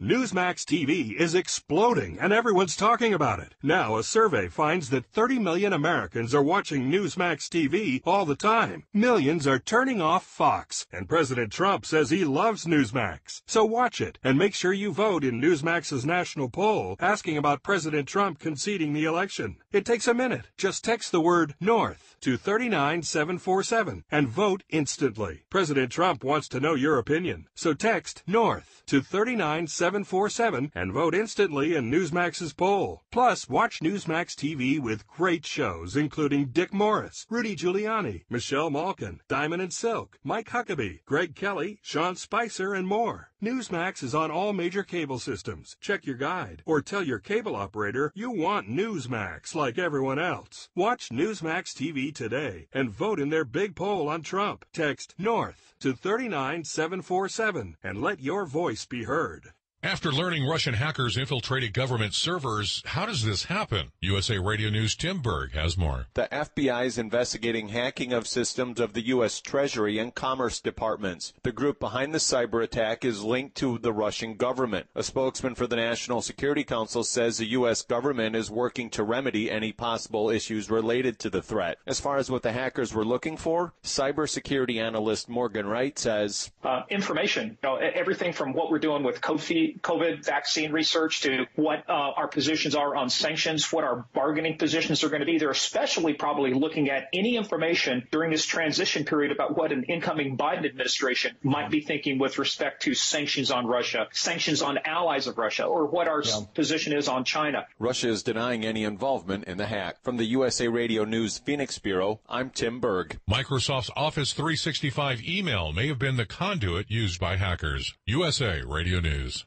Newsmax 0.00 0.64
TV 0.64 1.12
is 1.12 1.34
exploding 1.34 2.20
and 2.20 2.32
everyone's 2.32 2.76
talking 2.76 3.12
about 3.12 3.40
it. 3.40 3.56
Now, 3.64 3.96
a 3.96 4.04
survey 4.04 4.46
finds 4.46 4.90
that 4.90 5.06
30 5.06 5.40
million 5.40 5.72
Americans 5.72 6.32
are 6.36 6.42
watching 6.42 6.88
Newsmax 6.88 7.48
TV 7.48 8.00
all 8.06 8.24
the 8.24 8.36
time. 8.36 8.84
Millions 8.94 9.44
are 9.48 9.58
turning 9.58 10.00
off 10.00 10.24
Fox, 10.24 10.86
and 10.92 11.08
President 11.08 11.52
Trump 11.52 11.84
says 11.84 12.10
he 12.10 12.24
loves 12.24 12.64
Newsmax. 12.64 13.42
So 13.48 13.64
watch 13.64 14.00
it 14.00 14.20
and 14.22 14.38
make 14.38 14.54
sure 14.54 14.72
you 14.72 14.92
vote 14.92 15.24
in 15.24 15.40
Newsmax's 15.40 16.06
national 16.06 16.48
poll 16.48 16.94
asking 17.00 17.36
about 17.36 17.64
President 17.64 18.06
Trump 18.06 18.38
conceding 18.38 18.92
the 18.92 19.04
election. 19.04 19.56
It 19.72 19.84
takes 19.84 20.06
a 20.06 20.14
minute. 20.14 20.46
Just 20.56 20.84
text 20.84 21.10
the 21.10 21.20
word 21.20 21.56
North 21.58 22.16
to 22.20 22.36
39747 22.36 24.04
and 24.10 24.28
vote 24.28 24.62
instantly. 24.70 25.44
President 25.50 25.92
Trump 25.92 26.24
wants 26.24 26.48
to 26.48 26.60
know 26.60 26.74
your 26.74 26.98
opinion. 26.98 27.46
So 27.54 27.74
text 27.74 28.22
North 28.26 28.82
to 28.86 29.00
39747 29.00 30.72
and 30.74 30.92
vote 30.92 31.14
instantly 31.14 31.74
in 31.74 31.90
Newsmax's 31.90 32.52
poll. 32.52 33.02
Plus, 33.10 33.48
watch 33.48 33.80
Newsmax 33.80 34.34
TV 34.34 34.80
with 34.80 35.06
great 35.06 35.46
shows 35.46 35.96
including 35.96 36.46
Dick 36.46 36.72
Morris, 36.72 37.26
Rudy 37.28 37.56
Giuliani, 37.56 38.24
Michelle 38.28 38.70
Malkin, 38.70 39.20
Diamond 39.28 39.62
and 39.62 39.72
Silk, 39.72 40.18
Mike 40.24 40.48
Huckabee, 40.48 41.04
Greg 41.04 41.34
Kelly, 41.34 41.78
Sean 41.82 42.16
Spicer, 42.16 42.74
and 42.74 42.86
more. 42.86 43.27
Newsmax 43.40 44.02
is 44.02 44.16
on 44.16 44.32
all 44.32 44.52
major 44.52 44.82
cable 44.82 45.20
systems. 45.20 45.76
Check 45.80 46.04
your 46.04 46.16
guide 46.16 46.64
or 46.66 46.82
tell 46.82 47.04
your 47.04 47.20
cable 47.20 47.54
operator 47.54 48.10
you 48.16 48.32
want 48.32 48.68
Newsmax 48.68 49.54
like 49.54 49.78
everyone 49.78 50.18
else. 50.18 50.68
Watch 50.74 51.10
Newsmax 51.10 51.72
TV 51.72 52.12
today 52.12 52.66
and 52.72 52.90
vote 52.90 53.20
in 53.20 53.30
their 53.30 53.44
big 53.44 53.76
poll 53.76 54.08
on 54.08 54.22
Trump. 54.22 54.64
Text 54.72 55.14
North 55.18 55.74
to 55.78 55.94
39747 55.94 57.76
and 57.80 58.02
let 58.02 58.20
your 58.20 58.44
voice 58.44 58.86
be 58.86 59.04
heard. 59.04 59.52
After 59.80 60.10
learning 60.10 60.44
Russian 60.44 60.74
hackers 60.74 61.16
infiltrated 61.16 61.72
government 61.72 62.12
servers, 62.12 62.82
how 62.84 63.06
does 63.06 63.24
this 63.24 63.44
happen? 63.44 63.92
USA 64.00 64.36
Radio 64.36 64.70
News 64.70 64.96
Tim 64.96 65.22
Berg 65.22 65.52
has 65.52 65.78
more. 65.78 66.08
The 66.14 66.26
FBI 66.32 66.86
is 66.86 66.98
investigating 66.98 67.68
hacking 67.68 68.12
of 68.12 68.26
systems 68.26 68.80
of 68.80 68.92
the 68.92 69.06
U.S. 69.06 69.40
Treasury 69.40 70.00
and 70.00 70.12
Commerce 70.12 70.60
departments. 70.60 71.32
The 71.44 71.52
group 71.52 71.78
behind 71.78 72.12
the 72.12 72.18
cyber 72.18 72.60
attack 72.60 73.04
is 73.04 73.22
linked 73.22 73.56
to 73.58 73.78
the 73.78 73.92
Russian 73.92 74.34
government. 74.34 74.88
A 74.96 75.04
spokesman 75.04 75.54
for 75.54 75.68
the 75.68 75.76
National 75.76 76.22
Security 76.22 76.64
Council 76.64 77.04
says 77.04 77.38
the 77.38 77.46
U.S. 77.46 77.82
government 77.82 78.34
is 78.34 78.50
working 78.50 78.90
to 78.90 79.04
remedy 79.04 79.48
any 79.48 79.70
possible 79.70 80.28
issues 80.28 80.68
related 80.68 81.20
to 81.20 81.30
the 81.30 81.40
threat. 81.40 81.78
As 81.86 82.00
far 82.00 82.16
as 82.16 82.28
what 82.28 82.42
the 82.42 82.50
hackers 82.50 82.92
were 82.92 83.04
looking 83.04 83.36
for, 83.36 83.74
cybersecurity 83.84 84.82
analyst 84.82 85.28
Morgan 85.28 85.68
Wright 85.68 85.96
says 85.96 86.50
uh, 86.64 86.82
information, 86.90 87.56
you 87.62 87.68
know, 87.68 87.76
everything 87.76 88.32
from 88.32 88.52
what 88.52 88.72
we're 88.72 88.80
doing 88.80 89.04
with 89.04 89.20
Kofi 89.20 89.67
COVID 89.74 90.24
vaccine 90.24 90.72
research 90.72 91.22
to 91.22 91.46
what 91.56 91.88
uh, 91.88 91.92
our 91.92 92.28
positions 92.28 92.74
are 92.74 92.96
on 92.96 93.10
sanctions, 93.10 93.72
what 93.72 93.84
our 93.84 94.06
bargaining 94.14 94.58
positions 94.58 95.02
are 95.04 95.08
going 95.08 95.20
to 95.20 95.26
be. 95.26 95.38
They're 95.38 95.50
especially 95.50 96.14
probably 96.14 96.54
looking 96.54 96.90
at 96.90 97.08
any 97.12 97.36
information 97.36 98.06
during 98.10 98.30
this 98.30 98.44
transition 98.44 99.04
period 99.04 99.32
about 99.32 99.56
what 99.56 99.72
an 99.72 99.84
incoming 99.84 100.36
Biden 100.36 100.66
administration 100.66 101.36
might 101.42 101.70
be 101.70 101.80
thinking 101.80 102.18
with 102.18 102.38
respect 102.38 102.82
to 102.82 102.94
sanctions 102.94 103.50
on 103.50 103.66
Russia, 103.66 104.08
sanctions 104.12 104.62
on 104.62 104.78
allies 104.84 105.26
of 105.26 105.38
Russia, 105.38 105.64
or 105.64 105.86
what 105.86 106.08
our 106.08 106.22
yeah. 106.22 106.40
position 106.54 106.92
is 106.92 107.08
on 107.08 107.24
China. 107.24 107.66
Russia 107.78 108.08
is 108.08 108.22
denying 108.22 108.64
any 108.64 108.84
involvement 108.84 109.44
in 109.44 109.58
the 109.58 109.66
hack. 109.66 109.96
From 110.02 110.16
the 110.16 110.24
USA 110.24 110.68
Radio 110.68 111.04
News 111.04 111.38
Phoenix 111.38 111.78
Bureau, 111.78 112.20
I'm 112.28 112.50
Tim 112.50 112.80
Berg. 112.80 113.18
Microsoft's 113.28 113.90
Office 113.96 114.32
365 114.32 115.22
email 115.22 115.72
may 115.72 115.88
have 115.88 115.98
been 115.98 116.16
the 116.16 116.26
conduit 116.26 116.90
used 116.90 117.20
by 117.20 117.36
hackers. 117.36 117.94
USA 118.06 118.62
Radio 118.62 119.00
News. 119.00 119.44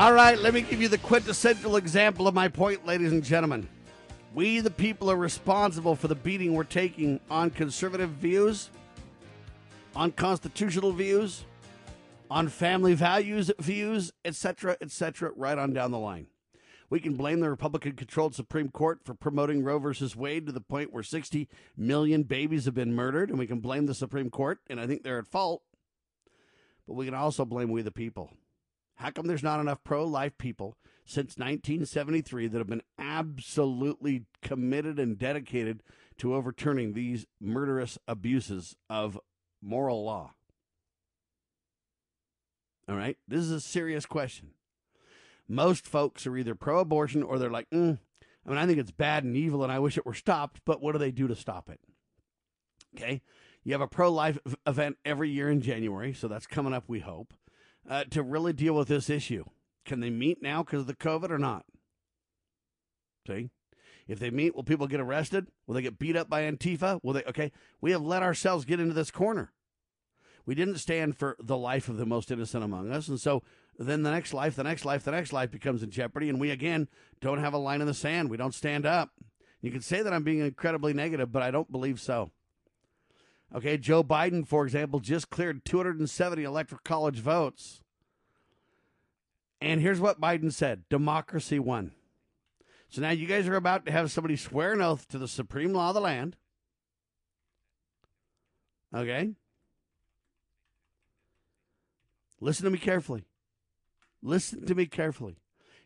All 0.00 0.14
right, 0.14 0.38
let 0.38 0.54
me 0.54 0.62
give 0.62 0.80
you 0.80 0.88
the 0.88 0.96
quintessential 0.96 1.76
example 1.76 2.26
of 2.26 2.32
my 2.32 2.48
point, 2.48 2.86
ladies 2.86 3.12
and 3.12 3.22
gentlemen. 3.22 3.68
We, 4.32 4.60
the 4.60 4.70
people, 4.70 5.10
are 5.10 5.16
responsible 5.16 5.94
for 5.94 6.08
the 6.08 6.14
beating 6.14 6.54
we're 6.54 6.64
taking 6.64 7.20
on 7.30 7.50
conservative 7.50 8.08
views, 8.08 8.70
on 9.94 10.12
constitutional 10.12 10.92
views, 10.92 11.44
on 12.30 12.48
family 12.48 12.94
values 12.94 13.50
views, 13.58 14.10
etc., 14.24 14.78
etc., 14.80 15.32
right 15.36 15.58
on 15.58 15.74
down 15.74 15.90
the 15.90 15.98
line. 15.98 16.28
We 16.88 17.00
can 17.00 17.16
blame 17.16 17.40
the 17.40 17.50
Republican 17.50 17.92
controlled 17.92 18.34
Supreme 18.34 18.70
Court 18.70 19.00
for 19.04 19.12
promoting 19.12 19.62
Roe 19.62 19.78
versus 19.78 20.16
Wade 20.16 20.46
to 20.46 20.52
the 20.52 20.62
point 20.62 20.94
where 20.94 21.02
60 21.02 21.46
million 21.76 22.22
babies 22.22 22.64
have 22.64 22.74
been 22.74 22.94
murdered, 22.94 23.28
and 23.28 23.38
we 23.38 23.46
can 23.46 23.60
blame 23.60 23.84
the 23.84 23.92
Supreme 23.92 24.30
Court, 24.30 24.60
and 24.70 24.80
I 24.80 24.86
think 24.86 25.02
they're 25.02 25.18
at 25.18 25.28
fault. 25.28 25.60
But 26.88 26.94
we 26.94 27.04
can 27.04 27.14
also 27.14 27.44
blame 27.44 27.68
we 27.70 27.82
the 27.82 27.90
people. 27.90 28.32
How 29.00 29.10
come 29.10 29.26
there's 29.26 29.42
not 29.42 29.60
enough 29.60 29.82
pro 29.82 30.04
life 30.04 30.36
people 30.36 30.76
since 31.06 31.38
1973 31.38 32.48
that 32.48 32.58
have 32.58 32.66
been 32.66 32.82
absolutely 32.98 34.26
committed 34.42 34.98
and 34.98 35.18
dedicated 35.18 35.82
to 36.18 36.34
overturning 36.34 36.92
these 36.92 37.24
murderous 37.40 37.96
abuses 38.06 38.76
of 38.90 39.18
moral 39.62 40.04
law? 40.04 40.34
All 42.90 42.94
right. 42.94 43.16
This 43.26 43.40
is 43.40 43.50
a 43.50 43.60
serious 43.60 44.04
question. 44.04 44.50
Most 45.48 45.86
folks 45.86 46.26
are 46.26 46.36
either 46.36 46.54
pro 46.54 46.80
abortion 46.80 47.22
or 47.22 47.38
they're 47.38 47.48
like, 47.48 47.70
mm, 47.70 47.98
I 48.44 48.48
mean, 48.50 48.58
I 48.58 48.66
think 48.66 48.78
it's 48.78 48.90
bad 48.90 49.24
and 49.24 49.34
evil 49.34 49.62
and 49.62 49.72
I 49.72 49.78
wish 49.78 49.96
it 49.96 50.04
were 50.04 50.12
stopped, 50.12 50.60
but 50.66 50.82
what 50.82 50.92
do 50.92 50.98
they 50.98 51.10
do 51.10 51.26
to 51.26 51.34
stop 51.34 51.70
it? 51.70 51.80
Okay. 52.94 53.22
You 53.64 53.72
have 53.72 53.80
a 53.80 53.88
pro 53.88 54.12
life 54.12 54.36
event 54.66 54.98
every 55.06 55.30
year 55.30 55.48
in 55.48 55.62
January, 55.62 56.12
so 56.12 56.28
that's 56.28 56.46
coming 56.46 56.74
up, 56.74 56.84
we 56.86 57.00
hope, 57.00 57.32
uh, 57.88 58.04
to 58.10 58.22
really 58.22 58.52
deal 58.52 58.74
with 58.74 58.88
this 58.88 59.10
issue. 59.10 59.44
Can 59.84 60.00
they 60.00 60.10
meet 60.10 60.42
now 60.42 60.62
because 60.62 60.80
of 60.80 60.86
the 60.86 60.94
COVID 60.94 61.30
or 61.30 61.38
not? 61.38 61.64
See? 63.26 63.50
If 64.06 64.18
they 64.18 64.30
meet, 64.30 64.56
will 64.56 64.64
people 64.64 64.88
get 64.88 65.00
arrested? 65.00 65.46
Will 65.66 65.74
they 65.74 65.82
get 65.82 65.98
beat 65.98 66.16
up 66.16 66.28
by 66.28 66.42
Antifa? 66.42 66.98
Will 67.02 67.12
they? 67.12 67.22
Okay. 67.24 67.52
We 67.80 67.92
have 67.92 68.02
let 68.02 68.22
ourselves 68.22 68.64
get 68.64 68.80
into 68.80 68.94
this 68.94 69.10
corner. 69.10 69.52
We 70.44 70.54
didn't 70.54 70.78
stand 70.78 71.16
for 71.16 71.36
the 71.38 71.56
life 71.56 71.88
of 71.88 71.96
the 71.96 72.06
most 72.06 72.30
innocent 72.30 72.64
among 72.64 72.90
us. 72.90 73.06
And 73.06 73.20
so 73.20 73.42
then 73.78 74.02
the 74.02 74.10
next 74.10 74.34
life, 74.34 74.56
the 74.56 74.64
next 74.64 74.84
life, 74.84 75.04
the 75.04 75.12
next 75.12 75.32
life 75.32 75.50
becomes 75.50 75.82
in 75.82 75.90
jeopardy. 75.90 76.28
And 76.28 76.40
we, 76.40 76.50
again, 76.50 76.88
don't 77.20 77.38
have 77.38 77.54
a 77.54 77.58
line 77.58 77.80
in 77.80 77.86
the 77.86 77.94
sand. 77.94 78.30
We 78.30 78.36
don't 78.36 78.54
stand 78.54 78.84
up. 78.84 79.10
You 79.62 79.70
can 79.70 79.80
say 79.80 80.02
that 80.02 80.12
I'm 80.12 80.24
being 80.24 80.40
incredibly 80.40 80.92
negative, 80.92 81.30
but 81.30 81.42
I 81.42 81.50
don't 81.50 81.70
believe 81.70 82.00
so. 82.00 82.30
Okay, 83.54 83.76
Joe 83.76 84.04
Biden, 84.04 84.46
for 84.46 84.64
example, 84.64 85.00
just 85.00 85.30
cleared 85.30 85.64
270 85.64 86.44
electoral 86.44 86.80
college 86.84 87.18
votes. 87.18 87.82
And 89.60 89.80
here's 89.80 90.00
what 90.00 90.20
Biden 90.20 90.52
said 90.52 90.88
democracy 90.88 91.58
won. 91.58 91.92
So 92.88 93.00
now 93.00 93.10
you 93.10 93.26
guys 93.26 93.48
are 93.48 93.56
about 93.56 93.86
to 93.86 93.92
have 93.92 94.10
somebody 94.10 94.36
swear 94.36 94.72
an 94.72 94.80
oath 94.80 95.06
to 95.08 95.18
the 95.18 95.28
supreme 95.28 95.72
law 95.72 95.88
of 95.88 95.94
the 95.94 96.00
land. 96.00 96.36
Okay? 98.94 99.32
Listen 102.40 102.64
to 102.64 102.70
me 102.70 102.78
carefully. 102.78 103.24
Listen 104.22 104.64
to 104.66 104.74
me 104.74 104.86
carefully. 104.86 105.36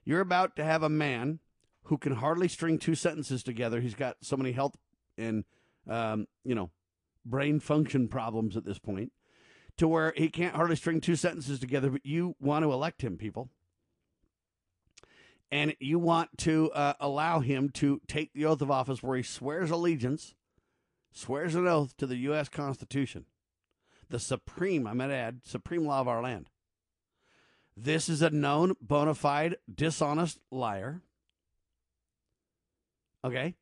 You're 0.05 0.20
about 0.20 0.57
to 0.57 0.64
have 0.64 0.83
a 0.83 0.88
man 0.88 1.40
who 1.85 1.98
can 1.98 2.16
hardly 2.16 2.48
string 2.48 2.79
two 2.79 2.94
sentences 2.94 3.42
together. 3.42 3.81
He's 3.81 3.94
got 3.94 4.16
so 4.20 4.37
many 4.37 4.53
health 4.53 4.77
and, 5.18 5.44
um, 5.88 6.27
you 6.44 6.55
know, 6.55 6.70
brain 7.25 7.61
function 7.61 8.09
problems 8.09 8.57
at 8.57 8.65
this 8.65 8.79
point 8.79 9.13
to 9.77 9.89
where 9.89 10.13
he 10.17 10.29
can't 10.29 10.55
hardly 10.55 10.77
string 10.77 11.01
two 11.01 11.17
sentences 11.17 11.59
together, 11.59 11.91
but 11.91 12.07
you 12.07 12.37
want 12.41 12.65
to 12.65 12.73
elect 12.73 13.03
him, 13.03 13.17
people. 13.17 13.51
And 15.51 15.75
you 15.79 15.99
want 15.99 16.37
to 16.39 16.71
uh, 16.73 16.95
allow 17.01 17.41
him 17.41 17.69
to 17.71 18.01
take 18.09 18.33
the 18.33 18.45
oath 18.45 18.61
of 18.61 18.71
office 18.71 19.03
where 19.03 19.17
he 19.17 19.23
swears 19.23 19.71
allegiance, 19.71 20.35
swears 21.13 21.55
an 21.55 21.67
oath 21.67 21.97
to 21.99 22.07
the 22.07 22.17
U.S. 22.17 22.49
Constitution, 22.49 23.27
the 24.09 24.19
supreme, 24.19 24.87
I 24.87 24.93
might 24.93 25.11
add, 25.11 25.41
supreme 25.45 25.87
law 25.87 26.01
of 26.01 26.09
our 26.09 26.23
land. 26.23 26.51
This 27.77 28.09
is 28.09 28.23
a 28.23 28.31
known, 28.31 28.75
bona 28.81 29.15
fide, 29.15 29.57
dishonest 29.73 30.39
liar. 30.51 31.03
Okay? 33.25 33.55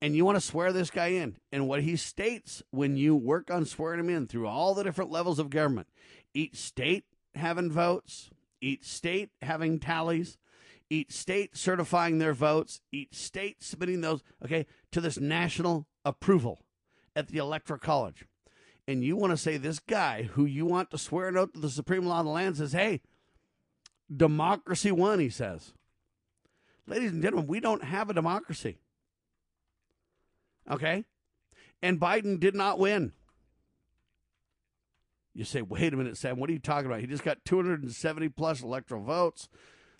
And 0.00 0.14
you 0.14 0.24
want 0.24 0.36
to 0.36 0.40
swear 0.40 0.72
this 0.72 0.90
guy 0.90 1.08
in. 1.08 1.36
And 1.50 1.66
what 1.66 1.82
he 1.82 1.96
states 1.96 2.62
when 2.70 2.96
you 2.96 3.16
work 3.16 3.50
on 3.50 3.64
swearing 3.64 4.00
him 4.00 4.10
in 4.10 4.26
through 4.26 4.46
all 4.46 4.74
the 4.74 4.84
different 4.84 5.10
levels 5.10 5.38
of 5.38 5.50
government, 5.50 5.88
each 6.34 6.56
state 6.56 7.04
having 7.34 7.70
votes, 7.70 8.30
each 8.60 8.84
state 8.84 9.30
having 9.42 9.80
tallies, 9.80 10.38
each 10.90 11.12
state 11.12 11.56
certifying 11.56 12.18
their 12.18 12.32
votes, 12.32 12.80
each 12.92 13.14
state 13.14 13.62
submitting 13.62 14.00
those, 14.00 14.22
okay, 14.44 14.66
to 14.92 15.00
this 15.00 15.18
national 15.18 15.86
approval 16.04 16.60
at 17.16 17.28
the 17.28 17.38
Electoral 17.38 17.80
College. 17.80 18.24
And 18.86 19.04
you 19.04 19.16
want 19.16 19.32
to 19.32 19.36
say 19.36 19.56
this 19.56 19.80
guy 19.80 20.22
who 20.22 20.44
you 20.46 20.64
want 20.64 20.90
to 20.90 20.98
swear 20.98 21.28
an 21.28 21.36
oath 21.36 21.52
to 21.52 21.60
the 21.60 21.68
supreme 21.68 22.06
law 22.06 22.20
of 22.20 22.26
the 22.26 22.30
land 22.30 22.56
says, 22.56 22.72
hey, 22.72 23.02
democracy 24.14 24.90
won, 24.90 25.18
he 25.18 25.28
says. 25.28 25.74
Ladies 26.86 27.12
and 27.12 27.22
gentlemen, 27.22 27.48
we 27.48 27.60
don't 27.60 27.84
have 27.84 28.08
a 28.08 28.14
democracy. 28.14 28.78
Okay? 30.70 31.04
And 31.82 32.00
Biden 32.00 32.38
did 32.40 32.54
not 32.54 32.78
win. 32.78 33.12
You 35.34 35.44
say, 35.44 35.62
wait 35.62 35.94
a 35.94 35.96
minute, 35.96 36.16
Sam, 36.16 36.38
what 36.38 36.50
are 36.50 36.52
you 36.52 36.58
talking 36.58 36.86
about? 36.86 37.00
He 37.00 37.06
just 37.06 37.22
got 37.22 37.44
270 37.44 38.28
plus 38.30 38.62
electoral 38.62 39.04
votes. 39.04 39.48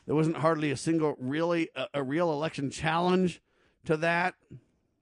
There 0.05 0.15
wasn't 0.15 0.39
hardly 0.39 0.71
a 0.71 0.77
single 0.77 1.15
really 1.19 1.69
a, 1.77 1.87
a 1.95 2.03
real 2.03 2.33
election 2.33 2.71
challenge 2.71 3.41
to 3.85 3.97
that, 3.99 4.35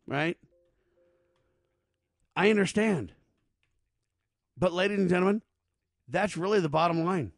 right? 0.06 0.36
I 2.34 2.50
understand. 2.50 3.12
But 4.58 4.72
ladies 4.72 4.98
and 4.98 5.08
gentlemen, 5.08 5.42
that's 6.08 6.36
really 6.36 6.60
the 6.60 6.68
bottom 6.68 7.04
line. 7.04 7.32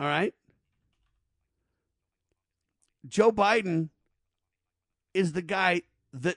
All 0.00 0.06
right? 0.06 0.34
Joe 3.06 3.32
Biden 3.32 3.88
is 5.18 5.32
the 5.32 5.42
guy 5.42 5.82
that 6.12 6.36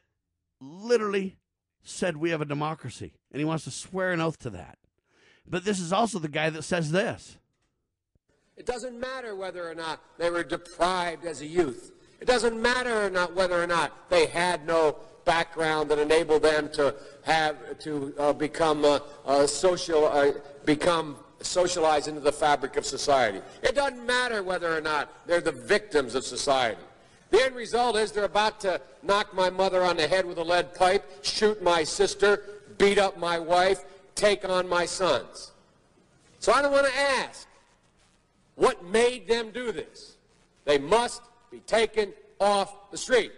literally 0.60 1.38
said 1.84 2.18
we 2.18 2.32
have 2.32 2.42
a 2.42 2.46
democracy, 2.46 3.14
and 3.32 3.40
he 3.40 3.46
wants 3.46 3.64
to 3.66 3.72
swear 3.72 4.12
an 4.12 4.20
oath 4.20 4.40
to 4.40 4.50
that. 4.50 4.80
But 5.48 5.66
this 5.66 5.80
is 5.80 5.94
also 5.94 6.18
the 6.18 6.28
guy 6.28 6.50
that 6.50 6.64
says 6.64 6.92
this. 6.92 7.38
It 8.58 8.66
doesn't 8.66 9.00
matter 9.00 9.36
whether 9.36 9.70
or 9.70 9.76
not 9.76 10.02
they 10.18 10.32
were 10.32 10.44
deprived 10.44 11.26
as 11.26 11.42
a 11.42 11.46
youth. 11.46 11.92
It 12.20 12.26
doesn't 12.26 12.60
matter 12.60 13.06
or 13.06 13.10
not 13.12 13.36
whether 13.36 13.62
or 13.62 13.68
not 13.68 14.10
they 14.10 14.26
had 14.26 14.66
no 14.66 14.98
background 15.26 15.90
that 15.92 16.00
enabled 16.00 16.42
them 16.42 16.70
to 16.74 16.96
have 17.24 17.78
to 17.80 18.14
uh, 18.18 18.34
become 18.34 18.84
uh, 18.84 19.00
uh, 19.26 19.46
social, 19.46 20.06
uh, 20.06 20.32
become 20.66 21.18
socialized 21.42 22.08
into 22.08 22.22
the 22.22 22.32
fabric 22.32 22.78
of 22.78 22.86
society. 22.86 23.42
It 23.62 23.76
doesn't 23.76 24.04
matter 24.06 24.42
whether 24.42 24.76
or 24.76 24.82
not 24.82 25.28
they're 25.28 25.42
the 25.42 25.52
victims 25.52 26.16
of 26.16 26.26
society. 26.26 26.82
The 27.32 27.42
end 27.42 27.56
result 27.56 27.96
is 27.96 28.12
they're 28.12 28.26
about 28.26 28.60
to 28.62 28.80
knock 29.02 29.34
my 29.34 29.50
mother 29.50 29.84
on 29.84 29.98
the 29.98 30.08
head 30.08 30.26
with 30.26 30.38
a 30.38 30.44
lead 30.44 30.76
pipe, 30.76 31.24
shoot 31.24 31.64
my 31.64 31.84
sister, 31.84 32.44
beat 32.78 33.00
up 33.00 33.18
my 33.18 33.40
wife, 33.40 33.84
take 34.16 34.48
on 34.48 34.68
my 34.68 34.86
sons. 34.86 35.54
So 36.40 36.52
I 36.52 36.62
don't 36.62 36.74
want 36.74 36.88
to 36.88 37.00
ask 37.00 37.48
what 38.56 38.84
made 38.86 39.28
them 39.28 39.52
do 39.52 39.72
this. 39.72 40.18
They 40.66 40.78
must 40.78 41.22
be 41.50 41.60
taken 41.62 42.14
off 42.40 42.92
the 42.92 42.98
street. 42.98 43.32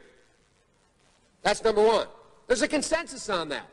That's 1.43 1.63
number 1.63 1.83
one. 1.83 2.07
There's 2.47 2.61
a 2.61 2.67
consensus 2.67 3.29
on 3.29 3.49
that. 3.49 3.67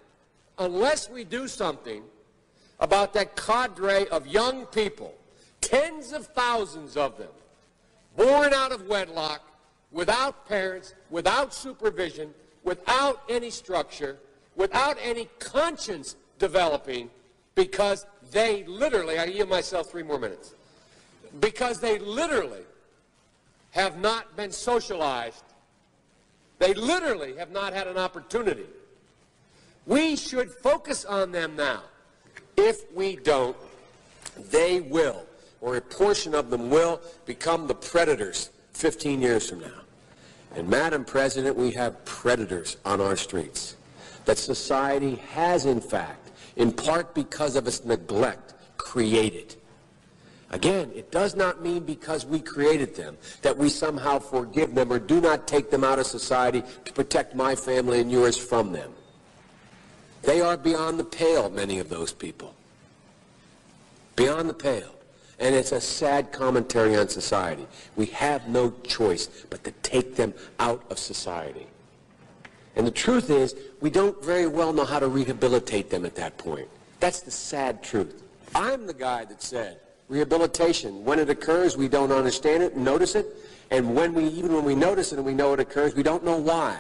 Unless 0.59 1.09
we 1.09 1.25
do 1.25 1.49
something 1.49 2.03
about 2.79 3.15
that 3.15 3.37
cadre 3.37 4.07
of 4.09 4.27
young 4.27 4.67
people, 4.67 5.15
tens 5.61 6.13
of 6.13 6.27
thousands 6.27 6.97
of 6.97 7.17
them, 7.17 7.31
born 8.17 8.53
out 8.53 8.73
of 8.73 8.87
wedlock, 8.87 9.41
without 9.93 10.47
parents, 10.47 10.95
without 11.11 11.53
supervision, 11.53 12.33
without 12.65 13.23
any 13.29 13.51
structure, 13.51 14.19
without 14.57 14.97
any 15.03 15.29
conscience 15.39 16.17
developing, 16.39 17.11
because 17.55 18.07
they 18.31 18.65
literally, 18.65 19.19
I 19.19 19.27
give 19.27 19.49
myself 19.49 19.91
three 19.91 20.03
more 20.03 20.19
minutes, 20.19 20.55
because 21.41 21.81
they 21.81 21.99
literally 21.99 22.63
have 23.71 23.99
not 23.99 24.37
been 24.37 24.51
socialized. 24.51 25.45
They 26.59 26.75
literally 26.75 27.37
have 27.37 27.51
not 27.51 27.73
had 27.73 27.87
an 27.87 27.97
opportunity. 27.97 28.67
We 29.87 30.17
should 30.17 30.51
focus 30.51 31.05
on 31.05 31.33
them 31.33 31.57
now. 31.57 31.83
If 32.57 32.93
we 32.93 33.17
don't, 33.17 33.57
they 34.51 34.81
will, 34.81 35.25
or 35.61 35.77
a 35.77 35.81
portion 35.81 36.35
of 36.35 36.51
them 36.51 36.69
will, 36.71 37.01
become 37.27 37.67
the 37.67 37.75
predators 37.75 38.51
15 38.73 39.23
years 39.23 39.49
from 39.49 39.61
now. 39.61 39.80
And 40.55 40.69
Madam 40.69 41.05
President, 41.05 41.57
we 41.57 41.71
have 41.73 42.05
predators 42.05 42.77
on 42.85 43.01
our 43.01 43.17
streets 43.17 43.77
that 44.25 44.39
society 44.39 45.17
has, 45.33 45.65
in 45.65 45.81
fact, 45.81 46.31
in 46.57 46.73
part 46.73 47.15
because 47.15 47.57
of 47.57 47.67
its 47.67 47.85
neglect, 47.85 48.55
created. 48.77 49.57
Again, 50.51 50.91
it 50.95 51.13
does 51.13 51.37
not 51.37 51.63
mean 51.63 51.85
because 51.85 52.27
we 52.27 52.41
created 52.41 52.97
them 52.97 53.17
that 53.43 53.57
we 53.57 53.69
somehow 53.69 54.19
forgive 54.19 54.75
them 54.75 54.93
or 54.93 54.99
do 54.99 55.21
not 55.21 55.47
take 55.47 55.71
them 55.71 55.85
out 55.85 56.01
of 56.01 56.07
society 56.07 56.65
to 56.85 56.93
protect 56.93 57.37
my 57.37 57.55
family 57.55 58.01
and 58.01 58.11
yours 58.11 58.37
from 58.37 58.73
them. 58.73 58.93
They 60.23 60.41
are 60.41 60.57
beyond 60.57 60.99
the 60.99 61.05
pale, 61.05 61.49
many 61.51 61.79
of 61.79 61.89
those 61.89 62.13
people. 62.13 62.55
Beyond 64.17 64.49
the 64.49 64.55
pale. 64.55 64.95
And 65.41 65.55
it's 65.55 65.73
a 65.73 65.81
sad 65.81 66.33
commentary 66.33 66.97
on 66.97 67.09
society. 67.09 67.67
We 67.97 68.07
have 68.07 68.47
no 68.47 68.71
choice 68.85 69.27
but 69.49 69.65
to 69.65 69.73
take 69.83 70.15
them 70.15 70.35
out 70.59 70.85
of 70.91 70.99
society. 70.99 71.67
And 72.77 72.87
the 72.87 72.93
truth 72.93 73.31
is, 73.31 73.55
we 73.81 73.91
don't 73.91 74.23
very 74.23 74.47
well 74.47 74.73
know 74.73 74.85
how 74.85 74.99
to 74.99 75.09
rehabilitate 75.09 75.91
them 75.91 76.05
at 76.05 76.15
that 76.17 76.39
point. 76.39 76.69
That's 77.01 77.21
the 77.21 77.31
sad 77.31 77.83
truth. 77.83 78.23
I'm 78.55 78.87
the 78.87 78.95
guy 78.95 79.25
that 79.25 79.43
said 79.43 79.81
rehabilitation, 80.11 81.05
when 81.05 81.19
it 81.21 81.31
occurs, 81.31 81.77
we 81.77 81.89
don't 81.89 82.11
understand 82.11 82.65
it, 82.65 82.75
and 82.75 82.85
notice 82.85 83.15
it, 83.15 83.27
and 83.71 83.95
when 83.95 84.13
we, 84.13 84.25
even 84.25 84.53
when 84.53 84.65
we 84.65 84.75
notice 84.75 85.13
it 85.13 85.17
and 85.17 85.25
we 85.25 85.33
know 85.33 85.53
it 85.55 85.61
occurs, 85.61 85.95
we 85.95 86.03
don't 86.03 86.25
know 86.25 86.37
why. 86.37 86.79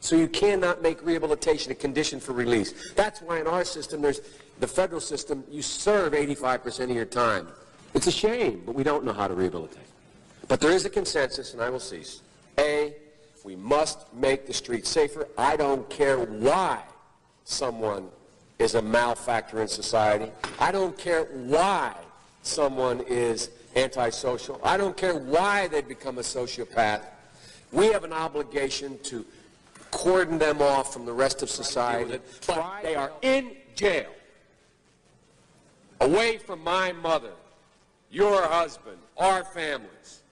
So 0.00 0.14
you 0.14 0.28
cannot 0.28 0.82
make 0.82 1.04
rehabilitation 1.04 1.72
a 1.72 1.74
condition 1.74 2.20
for 2.20 2.32
release. 2.34 2.92
That's 2.92 3.20
why 3.20 3.40
in 3.40 3.46
our 3.46 3.64
system, 3.64 4.02
there's 4.02 4.20
the 4.60 4.66
federal 4.66 5.00
system, 5.00 5.42
you 5.50 5.62
serve 5.62 6.12
85% 6.12 6.84
of 6.84 6.90
your 6.90 7.04
time. 7.06 7.48
It's 7.94 8.06
a 8.06 8.12
shame, 8.12 8.62
but 8.66 8.74
we 8.74 8.82
don't 8.82 9.04
know 9.04 9.12
how 9.12 9.28
to 9.28 9.34
rehabilitate. 9.34 9.78
But 10.46 10.60
there 10.60 10.70
is 10.70 10.84
a 10.84 10.90
consensus, 10.90 11.52
and 11.52 11.62
I 11.62 11.70
will 11.70 11.80
cease. 11.80 12.22
A, 12.58 12.94
we 13.44 13.56
must 13.56 14.12
make 14.14 14.46
the 14.46 14.52
streets 14.52 14.88
safer. 14.88 15.28
I 15.36 15.56
don't 15.56 15.88
care 15.88 16.18
why 16.18 16.82
someone 17.44 18.08
is 18.58 18.74
a 18.74 18.82
malefactor 18.82 19.60
in 19.60 19.68
society. 19.68 20.30
I 20.58 20.72
don't 20.72 20.96
care 20.98 21.24
why 21.24 21.94
someone 22.42 23.00
is 23.08 23.50
antisocial. 23.76 24.60
I 24.62 24.76
don't 24.76 24.96
care 24.96 25.14
why 25.14 25.68
they 25.68 25.82
become 25.82 26.18
a 26.18 26.22
sociopath. 26.22 27.02
We 27.72 27.86
have 27.92 28.04
an 28.04 28.12
obligation 28.12 28.98
to 29.04 29.24
cordon 29.90 30.38
them 30.38 30.60
off 30.60 30.92
from 30.92 31.06
the 31.06 31.12
rest 31.12 31.42
of 31.42 31.50
society. 31.50 32.18
But 32.46 32.82
they 32.82 32.94
are 32.94 33.12
in 33.22 33.52
jail, 33.74 34.10
away 36.00 36.38
from 36.38 36.62
my 36.64 36.92
mother, 36.92 37.32
your 38.10 38.42
husband, 38.42 38.98
our 39.16 39.44
families. 39.44 40.22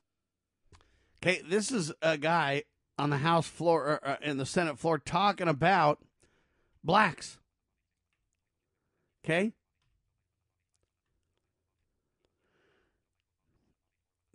Okay, 1.23 1.43
this 1.49 1.73
is 1.73 1.93
a 2.03 2.17
guy 2.17 2.65
on 2.99 3.11
the 3.11 3.19
House 3.19 3.47
floor, 3.47 3.85
or, 3.85 4.09
uh, 4.09 4.17
in 4.23 4.37
the 4.37 4.47
Senate 4.47 4.79
floor, 4.79 4.99
talking 4.99 5.49
about 5.49 5.99
blacks. 6.83 7.39
Okay? 9.25 9.53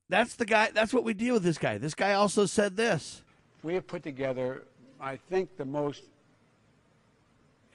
That's 0.10 0.36
the 0.36 0.46
guy, 0.46 0.70
that's 0.74 0.94
what 0.94 1.06
we 1.06 1.14
deal 1.14 1.36
with 1.36 1.44
this 1.44 1.58
guy. 1.58 1.78
This 1.78 1.96
guy 1.96 2.14
also 2.14 2.46
said 2.46 2.76
this. 2.76 3.22
We 3.64 3.76
have 3.76 3.88
put 3.88 4.04
together, 4.04 4.64
I 5.00 5.16
think, 5.16 5.56
the 5.56 5.66
most 5.66 6.04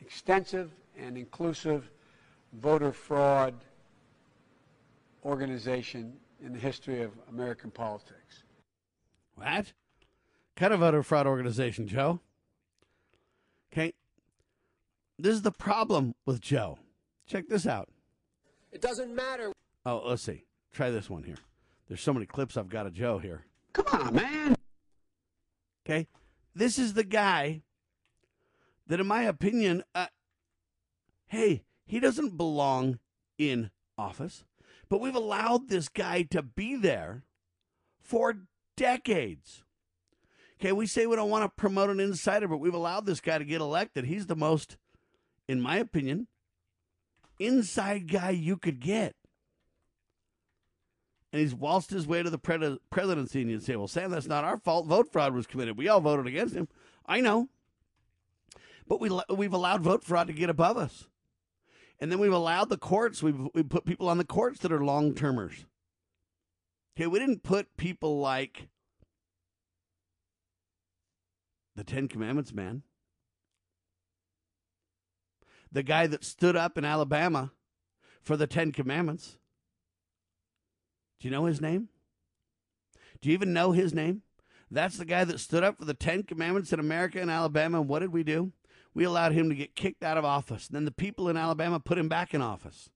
extensive 0.00 0.70
and 0.98 1.16
inclusive 1.16 1.90
voter 2.52 2.92
fraud 2.92 3.54
organization 5.26 6.14
in 6.40 6.52
the 6.52 6.58
history 6.58 7.02
of 7.02 7.10
American 7.28 7.70
politics. 7.70 8.44
What? 9.34 9.72
Kind 10.54 10.72
of 10.72 10.80
voter 10.80 11.02
fraud 11.02 11.26
organization, 11.26 11.88
Joe. 11.88 12.20
Okay. 13.72 13.92
This 15.18 15.34
is 15.34 15.42
the 15.42 15.52
problem 15.52 16.14
with 16.24 16.40
Joe. 16.40 16.78
Check 17.26 17.48
this 17.48 17.66
out. 17.66 17.88
It 18.70 18.80
doesn't 18.80 19.14
matter. 19.14 19.52
Oh, 19.84 20.02
let's 20.04 20.22
see. 20.22 20.44
Try 20.72 20.90
this 20.90 21.10
one 21.10 21.24
here. 21.24 21.38
There's 21.88 22.00
so 22.00 22.12
many 22.12 22.26
clips 22.26 22.56
I've 22.56 22.68
got 22.68 22.86
of 22.86 22.92
Joe 22.92 23.18
here. 23.18 23.44
Come 23.72 23.86
on, 23.92 24.14
man. 24.14 24.56
Okay. 25.84 26.06
This 26.54 26.78
is 26.78 26.94
the 26.94 27.04
guy 27.04 27.62
that, 28.86 29.00
in 29.00 29.06
my 29.06 29.22
opinion, 29.22 29.82
uh, 29.94 30.06
hey, 31.26 31.64
he 31.86 32.00
doesn't 32.00 32.36
belong 32.36 32.98
in 33.38 33.70
office, 33.98 34.44
but 34.88 35.00
we've 35.00 35.14
allowed 35.14 35.68
this 35.68 35.88
guy 35.88 36.22
to 36.22 36.42
be 36.42 36.76
there 36.76 37.24
for 38.00 38.34
decades. 38.76 39.62
Okay, 40.60 40.72
we 40.72 40.86
say 40.86 41.06
we 41.06 41.16
don't 41.16 41.30
want 41.30 41.44
to 41.44 41.60
promote 41.60 41.90
an 41.90 42.00
insider, 42.00 42.48
but 42.48 42.58
we've 42.58 42.74
allowed 42.74 43.04
this 43.04 43.20
guy 43.20 43.38
to 43.38 43.44
get 43.44 43.60
elected. 43.60 44.06
He's 44.06 44.26
the 44.26 44.36
most, 44.36 44.76
in 45.48 45.60
my 45.60 45.76
opinion, 45.76 46.28
inside 47.38 48.10
guy 48.10 48.30
you 48.30 48.56
could 48.56 48.80
get. 48.80 49.14
And 51.32 51.42
he's 51.42 51.54
waltzed 51.54 51.90
his 51.90 52.06
way 52.06 52.22
to 52.22 52.30
the 52.30 52.38
pre- 52.38 52.78
presidency, 52.90 53.42
and 53.42 53.50
you 53.50 53.60
say, 53.60 53.76
well, 53.76 53.88
Sam, 53.88 54.10
that's 54.10 54.28
not 54.28 54.44
our 54.44 54.56
fault. 54.56 54.86
Vote 54.86 55.12
fraud 55.12 55.34
was 55.34 55.46
committed. 55.46 55.76
We 55.76 55.88
all 55.88 56.00
voted 56.00 56.26
against 56.26 56.54
him. 56.54 56.68
I 57.04 57.20
know. 57.20 57.48
But 58.88 59.00
we, 59.00 59.10
we've 59.28 59.52
allowed 59.52 59.82
vote 59.82 60.04
fraud 60.04 60.28
to 60.28 60.32
get 60.32 60.48
above 60.48 60.78
us. 60.78 61.08
And 61.98 62.12
then 62.12 62.18
we've 62.18 62.32
allowed 62.32 62.68
the 62.68 62.76
courts, 62.76 63.22
we've, 63.22 63.48
we've 63.54 63.68
put 63.68 63.86
people 63.86 64.08
on 64.08 64.18
the 64.18 64.24
courts 64.24 64.60
that 64.60 64.72
are 64.72 64.84
long 64.84 65.14
termers. 65.14 65.66
Okay, 66.96 67.06
we 67.06 67.18
didn't 67.18 67.42
put 67.42 67.76
people 67.76 68.20
like 68.20 68.68
the 71.74 71.84
Ten 71.84 72.08
Commandments 72.08 72.52
man. 72.52 72.82
The 75.72 75.82
guy 75.82 76.06
that 76.06 76.24
stood 76.24 76.56
up 76.56 76.78
in 76.78 76.84
Alabama 76.84 77.52
for 78.22 78.36
the 78.36 78.46
Ten 78.46 78.72
Commandments. 78.72 79.36
Do 81.20 81.28
you 81.28 81.32
know 81.32 81.44
his 81.46 81.60
name? 81.60 81.88
Do 83.20 83.28
you 83.28 83.34
even 83.34 83.52
know 83.52 83.72
his 83.72 83.94
name? 83.94 84.22
That's 84.70 84.96
the 84.98 85.04
guy 85.04 85.24
that 85.24 85.40
stood 85.40 85.62
up 85.62 85.78
for 85.78 85.84
the 85.84 85.94
Ten 85.94 86.22
Commandments 86.22 86.72
in 86.72 86.80
America 86.80 87.20
and 87.20 87.30
Alabama. 87.30 87.80
And 87.80 87.88
what 87.88 88.00
did 88.00 88.12
we 88.12 88.22
do? 88.22 88.52
We 88.96 89.04
allowed 89.04 89.32
him 89.32 89.50
to 89.50 89.54
get 89.54 89.76
kicked 89.76 90.02
out 90.02 90.16
of 90.16 90.24
office. 90.24 90.68
And 90.68 90.74
then 90.74 90.86
the 90.86 90.90
people 90.90 91.28
in 91.28 91.36
Alabama 91.36 91.78
put 91.78 91.98
him 91.98 92.08
back 92.08 92.32
in 92.32 92.40
office. 92.40 92.88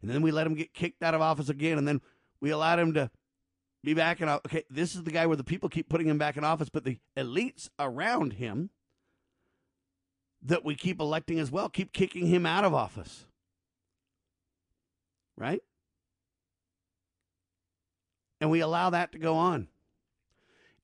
And 0.00 0.08
then 0.08 0.22
we 0.22 0.30
let 0.30 0.46
him 0.46 0.54
get 0.54 0.72
kicked 0.72 1.02
out 1.02 1.14
of 1.14 1.20
office 1.20 1.48
again. 1.48 1.78
And 1.78 1.88
then 1.88 2.00
we 2.40 2.50
allowed 2.50 2.78
him 2.78 2.94
to 2.94 3.10
be 3.82 3.92
back 3.92 4.20
in 4.20 4.28
office. 4.28 4.42
Okay, 4.46 4.62
this 4.70 4.94
is 4.94 5.02
the 5.02 5.10
guy 5.10 5.26
where 5.26 5.36
the 5.36 5.42
people 5.42 5.68
keep 5.68 5.88
putting 5.88 6.06
him 6.06 6.16
back 6.16 6.36
in 6.36 6.44
office, 6.44 6.68
but 6.68 6.84
the 6.84 7.00
elites 7.16 7.68
around 7.76 8.34
him 8.34 8.70
that 10.44 10.64
we 10.64 10.76
keep 10.76 11.00
electing 11.00 11.40
as 11.40 11.50
well 11.50 11.68
keep 11.68 11.92
kicking 11.92 12.28
him 12.28 12.46
out 12.46 12.64
of 12.64 12.72
office. 12.72 13.26
Right? 15.36 15.64
And 18.40 18.48
we 18.48 18.60
allow 18.60 18.90
that 18.90 19.10
to 19.10 19.18
go 19.18 19.34
on. 19.34 19.66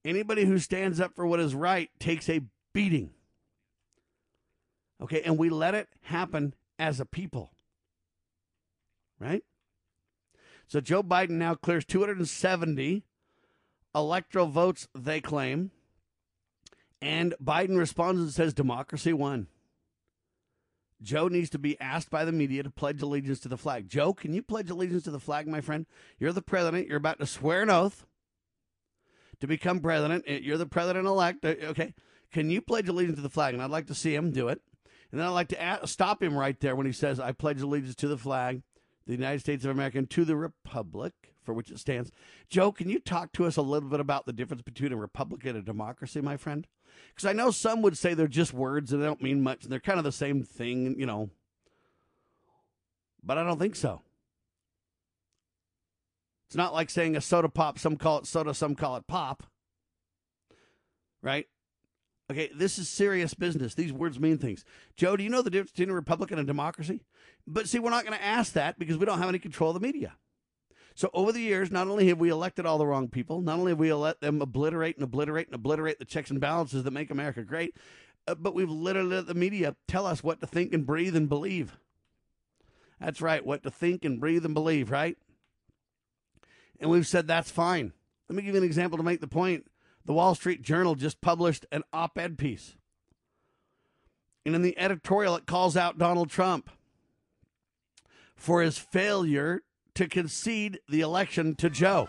Anybody 0.04 0.44
who 0.46 0.58
stands 0.58 0.98
up 0.98 1.14
for 1.14 1.28
what 1.28 1.38
is 1.38 1.54
right 1.54 1.90
takes 2.00 2.28
a 2.28 2.40
beating. 2.72 3.10
Okay, 5.02 5.22
and 5.22 5.38
we 5.38 5.48
let 5.50 5.74
it 5.74 5.88
happen 6.02 6.54
as 6.78 7.00
a 7.00 7.06
people. 7.06 7.52
Right? 9.18 9.44
So 10.66 10.80
Joe 10.80 11.02
Biden 11.02 11.30
now 11.30 11.54
clears 11.54 11.84
270 11.84 13.04
electoral 13.94 14.46
votes, 14.46 14.88
they 14.94 15.20
claim. 15.20 15.70
And 17.00 17.34
Biden 17.42 17.78
responds 17.78 18.20
and 18.20 18.30
says 18.30 18.54
democracy 18.54 19.12
won. 19.12 19.48
Joe 21.02 21.28
needs 21.28 21.50
to 21.50 21.58
be 21.58 21.78
asked 21.80 22.10
by 22.10 22.24
the 22.24 22.32
media 22.32 22.62
to 22.62 22.70
pledge 22.70 23.02
allegiance 23.02 23.38
to 23.40 23.48
the 23.48 23.58
flag. 23.58 23.88
Joe, 23.88 24.14
can 24.14 24.32
you 24.32 24.42
pledge 24.42 24.70
allegiance 24.70 25.04
to 25.04 25.10
the 25.10 25.20
flag, 25.20 25.46
my 25.46 25.60
friend? 25.60 25.86
You're 26.18 26.32
the 26.32 26.40
president. 26.40 26.88
You're 26.88 26.96
about 26.96 27.18
to 27.18 27.26
swear 27.26 27.62
an 27.62 27.70
oath 27.70 28.06
to 29.40 29.46
become 29.46 29.80
president. 29.80 30.26
You're 30.26 30.56
the 30.56 30.66
president 30.66 31.06
elect. 31.06 31.44
Uh, 31.44 31.54
okay. 31.64 31.94
Can 32.32 32.48
you 32.48 32.62
pledge 32.62 32.88
allegiance 32.88 33.18
to 33.18 33.22
the 33.22 33.28
flag? 33.28 33.52
And 33.52 33.62
I'd 33.62 33.70
like 33.70 33.86
to 33.88 33.94
see 33.94 34.14
him 34.14 34.30
do 34.30 34.48
it. 34.48 34.62
And 35.10 35.20
then 35.20 35.26
I'd 35.26 35.32
like 35.32 35.48
to 35.48 35.62
ask, 35.62 35.86
stop 35.88 36.22
him 36.22 36.36
right 36.36 36.58
there 36.60 36.74
when 36.74 36.86
he 36.86 36.92
says, 36.92 37.20
I 37.20 37.32
pledge 37.32 37.60
allegiance 37.60 37.94
to 37.96 38.08
the 38.08 38.18
flag 38.18 38.62
the 39.06 39.12
United 39.12 39.40
States 39.40 39.64
of 39.64 39.70
America 39.70 39.98
and 39.98 40.08
to 40.10 40.24
the 40.24 40.36
republic 40.36 41.12
for 41.42 41.52
which 41.52 41.70
it 41.70 41.78
stands. 41.78 42.10
Joe, 42.48 42.72
can 42.72 42.88
you 42.88 42.98
talk 42.98 43.32
to 43.32 43.44
us 43.44 43.56
a 43.56 43.62
little 43.62 43.88
bit 43.88 44.00
about 44.00 44.24
the 44.24 44.32
difference 44.32 44.62
between 44.62 44.92
a 44.92 44.96
republic 44.96 45.44
and 45.44 45.58
a 45.58 45.62
democracy, 45.62 46.20
my 46.20 46.36
friend? 46.36 46.66
Because 47.08 47.28
I 47.28 47.34
know 47.34 47.50
some 47.50 47.82
would 47.82 47.98
say 47.98 48.14
they're 48.14 48.28
just 48.28 48.54
words 48.54 48.92
and 48.92 49.02
they 49.02 49.06
don't 49.06 49.22
mean 49.22 49.42
much 49.42 49.64
and 49.64 49.72
they're 49.72 49.80
kind 49.80 49.98
of 49.98 50.04
the 50.04 50.12
same 50.12 50.42
thing, 50.42 50.98
you 50.98 51.06
know. 51.06 51.30
But 53.22 53.36
I 53.36 53.44
don't 53.44 53.58
think 53.58 53.76
so. 53.76 54.02
It's 56.46 56.56
not 56.56 56.74
like 56.74 56.88
saying 56.88 57.16
a 57.16 57.20
soda 57.20 57.48
pop, 57.48 57.78
some 57.78 57.96
call 57.96 58.18
it 58.18 58.26
soda, 58.26 58.54
some 58.54 58.74
call 58.74 58.96
it 58.96 59.06
pop. 59.06 59.42
Right? 61.20 61.46
Okay, 62.34 62.50
this 62.52 62.80
is 62.80 62.88
serious 62.88 63.32
business. 63.32 63.76
These 63.76 63.92
words 63.92 64.18
mean 64.18 64.38
things. 64.38 64.64
Joe, 64.96 65.16
do 65.16 65.22
you 65.22 65.30
know 65.30 65.40
the 65.40 65.50
difference 65.50 65.70
between 65.70 65.90
a 65.90 65.94
Republican 65.94 66.36
and 66.40 66.48
a 66.48 66.50
democracy? 66.50 67.04
But 67.46 67.68
see, 67.68 67.78
we're 67.78 67.90
not 67.90 68.04
going 68.04 68.18
to 68.18 68.24
ask 68.24 68.54
that 68.54 68.76
because 68.76 68.96
we 68.96 69.06
don't 69.06 69.20
have 69.20 69.28
any 69.28 69.38
control 69.38 69.70
of 69.70 69.80
the 69.80 69.86
media. 69.86 70.16
So 70.96 71.10
over 71.14 71.30
the 71.30 71.40
years, 71.40 71.70
not 71.70 71.86
only 71.86 72.08
have 72.08 72.18
we 72.18 72.30
elected 72.30 72.66
all 72.66 72.76
the 72.76 72.88
wrong 72.88 73.06
people, 73.06 73.40
not 73.40 73.60
only 73.60 73.70
have 73.70 73.78
we 73.78 73.92
let 73.92 74.20
them 74.20 74.42
obliterate 74.42 74.96
and 74.96 75.04
obliterate 75.04 75.46
and 75.46 75.54
obliterate 75.54 76.00
the 76.00 76.04
checks 76.04 76.30
and 76.30 76.40
balances 76.40 76.82
that 76.82 76.90
make 76.90 77.12
America 77.12 77.44
great, 77.44 77.76
uh, 78.26 78.34
but 78.34 78.52
we've 78.52 78.68
literally 78.68 79.14
let 79.14 79.28
the 79.28 79.34
media 79.34 79.76
tell 79.86 80.04
us 80.04 80.24
what 80.24 80.40
to 80.40 80.46
think 80.48 80.74
and 80.74 80.84
breathe 80.84 81.14
and 81.14 81.28
believe. 81.28 81.76
That's 82.98 83.20
right, 83.20 83.46
what 83.46 83.62
to 83.62 83.70
think 83.70 84.04
and 84.04 84.18
breathe 84.18 84.44
and 84.44 84.54
believe, 84.54 84.90
right? 84.90 85.16
And 86.80 86.90
we've 86.90 87.06
said 87.06 87.28
that's 87.28 87.52
fine. 87.52 87.92
Let 88.28 88.34
me 88.34 88.42
give 88.42 88.56
you 88.56 88.60
an 88.60 88.66
example 88.66 88.98
to 88.98 89.04
make 89.04 89.20
the 89.20 89.28
point. 89.28 89.66
The 90.04 90.12
Wall 90.12 90.34
Street 90.34 90.62
Journal 90.62 90.94
just 90.94 91.20
published 91.20 91.66
an 91.72 91.82
op 91.92 92.18
ed 92.18 92.36
piece. 92.36 92.76
And 94.44 94.54
in 94.54 94.62
the 94.62 94.78
editorial, 94.78 95.36
it 95.36 95.46
calls 95.46 95.76
out 95.76 95.98
Donald 95.98 96.30
Trump 96.30 96.70
for 98.36 98.62
his 98.62 98.76
failure 98.76 99.62
to 99.94 100.06
concede 100.06 100.80
the 100.88 101.00
election 101.00 101.54
to 101.56 101.70
Joe. 101.70 102.08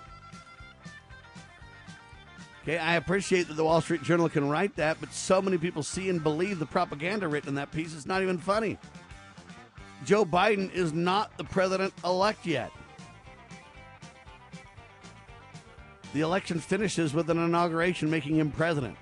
Okay, 2.63 2.77
I 2.79 2.95
appreciate 2.95 3.47
that 3.47 3.53
the 3.53 3.63
Wall 3.63 3.79
Street 3.79 4.01
Journal 4.01 4.27
can 4.27 4.49
write 4.49 4.75
that, 4.77 4.97
but 4.99 5.13
so 5.13 5.39
many 5.39 5.57
people 5.57 5.83
see 5.83 6.09
and 6.09 6.21
believe 6.21 6.57
the 6.57 6.65
propaganda 6.65 7.27
written 7.27 7.49
in 7.49 7.55
that 7.55 7.71
piece, 7.71 7.93
it's 7.93 8.07
not 8.07 8.23
even 8.23 8.39
funny. 8.39 8.79
Joe 10.03 10.25
Biden 10.25 10.73
is 10.73 10.91
not 10.91 11.37
the 11.37 11.43
president 11.43 11.93
elect 12.03 12.45
yet. 12.45 12.71
The 16.15 16.21
election 16.21 16.61
finishes 16.61 17.13
with 17.13 17.29
an 17.29 17.37
inauguration 17.37 18.09
making 18.09 18.37
him 18.37 18.49
president. 18.49 18.95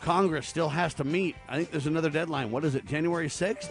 Congress 0.00 0.48
still 0.48 0.68
has 0.68 0.92
to 0.94 1.04
meet. 1.04 1.36
I 1.48 1.54
think 1.54 1.70
there's 1.70 1.86
another 1.86 2.10
deadline. 2.10 2.50
What 2.50 2.64
is 2.64 2.74
it, 2.74 2.84
January 2.84 3.28
6th? 3.28 3.70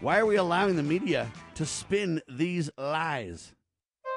Why 0.00 0.18
are 0.18 0.26
we 0.26 0.36
allowing 0.36 0.76
the 0.76 0.82
media 0.82 1.32
to 1.54 1.64
spin 1.64 2.20
these 2.28 2.68
lies? 2.76 3.54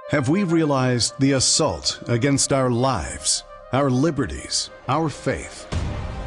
Have 0.09 0.27
we 0.27 0.43
realized 0.43 1.13
the 1.19 1.31
assault 1.31 2.03
against 2.07 2.51
our 2.51 2.69
lives, 2.69 3.45
our 3.71 3.89
liberties, 3.89 4.69
our 4.89 5.07
faith? 5.07 5.65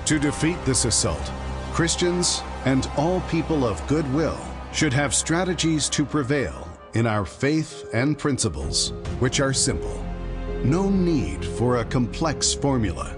To 0.07 0.19
defeat 0.19 0.57
this 0.65 0.87
assault, 0.87 1.31
Christians 1.75 2.41
and 2.65 2.89
all 2.97 3.21
people 3.29 3.67
of 3.67 3.87
goodwill 3.87 4.41
should 4.73 4.95
have 4.95 5.15
strategies 5.15 5.91
to 5.91 6.07
prevail 6.07 6.66
in 6.97 7.07
our 7.07 7.27
faith 7.27 7.85
and 7.93 8.17
principles, 8.17 8.95
which 9.19 9.39
are 9.39 9.53
simple. 9.53 10.03
No 10.65 10.89
need 10.89 11.45
for 11.45 11.77
a 11.77 11.85
complex 11.85 12.55
formula. 12.55 13.11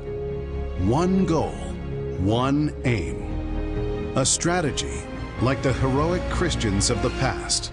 One 0.81 1.25
goal, 1.25 1.55
one 2.19 2.75
aim. 2.85 4.13
A 4.17 4.27
strategy 4.27 5.01
like 5.43 5.63
the 5.63 5.73
heroic 5.75 6.29
Christians 6.29 6.91
of 6.91 7.01
the 7.03 7.11
past. 7.21 7.73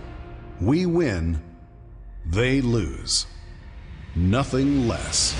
We 0.61 0.85
win, 0.85 1.41
they 2.23 2.61
lose. 2.61 3.25
Nothing 4.15 4.87
less. 4.87 5.33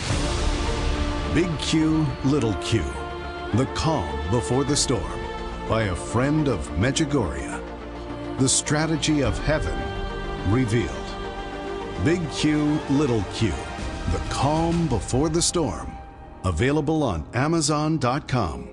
Big 1.35 1.55
Q, 1.59 2.07
Little 2.23 2.55
Q. 2.55 2.81
The 3.53 3.69
Calm 3.75 4.31
Before 4.31 4.63
the 4.63 4.75
Storm 4.75 5.19
by 5.69 5.83
a 5.83 5.95
friend 5.95 6.47
of 6.47 6.67
Medjugorje. 6.69 7.61
The 8.39 8.49
strategy 8.49 9.21
of 9.21 9.37
heaven 9.45 9.84
revealed. 10.47 11.05
Big 12.03 12.21
Q, 12.31 12.79
Little 12.89 13.23
Q, 13.33 13.49
The 14.11 14.21
Calm 14.29 14.87
Before 14.87 15.29
the 15.29 15.41
Storm. 15.41 15.91
Available 16.43 17.03
on 17.03 17.27
Amazon.com 17.33 18.69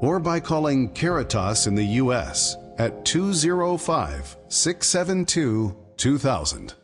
or 0.00 0.20
by 0.20 0.40
calling 0.40 0.90
Caritas 0.90 1.66
in 1.66 1.74
the 1.74 1.84
U.S. 2.02 2.56
at 2.78 3.04
205 3.04 4.36
672 4.48 5.76
2000. 5.96 6.83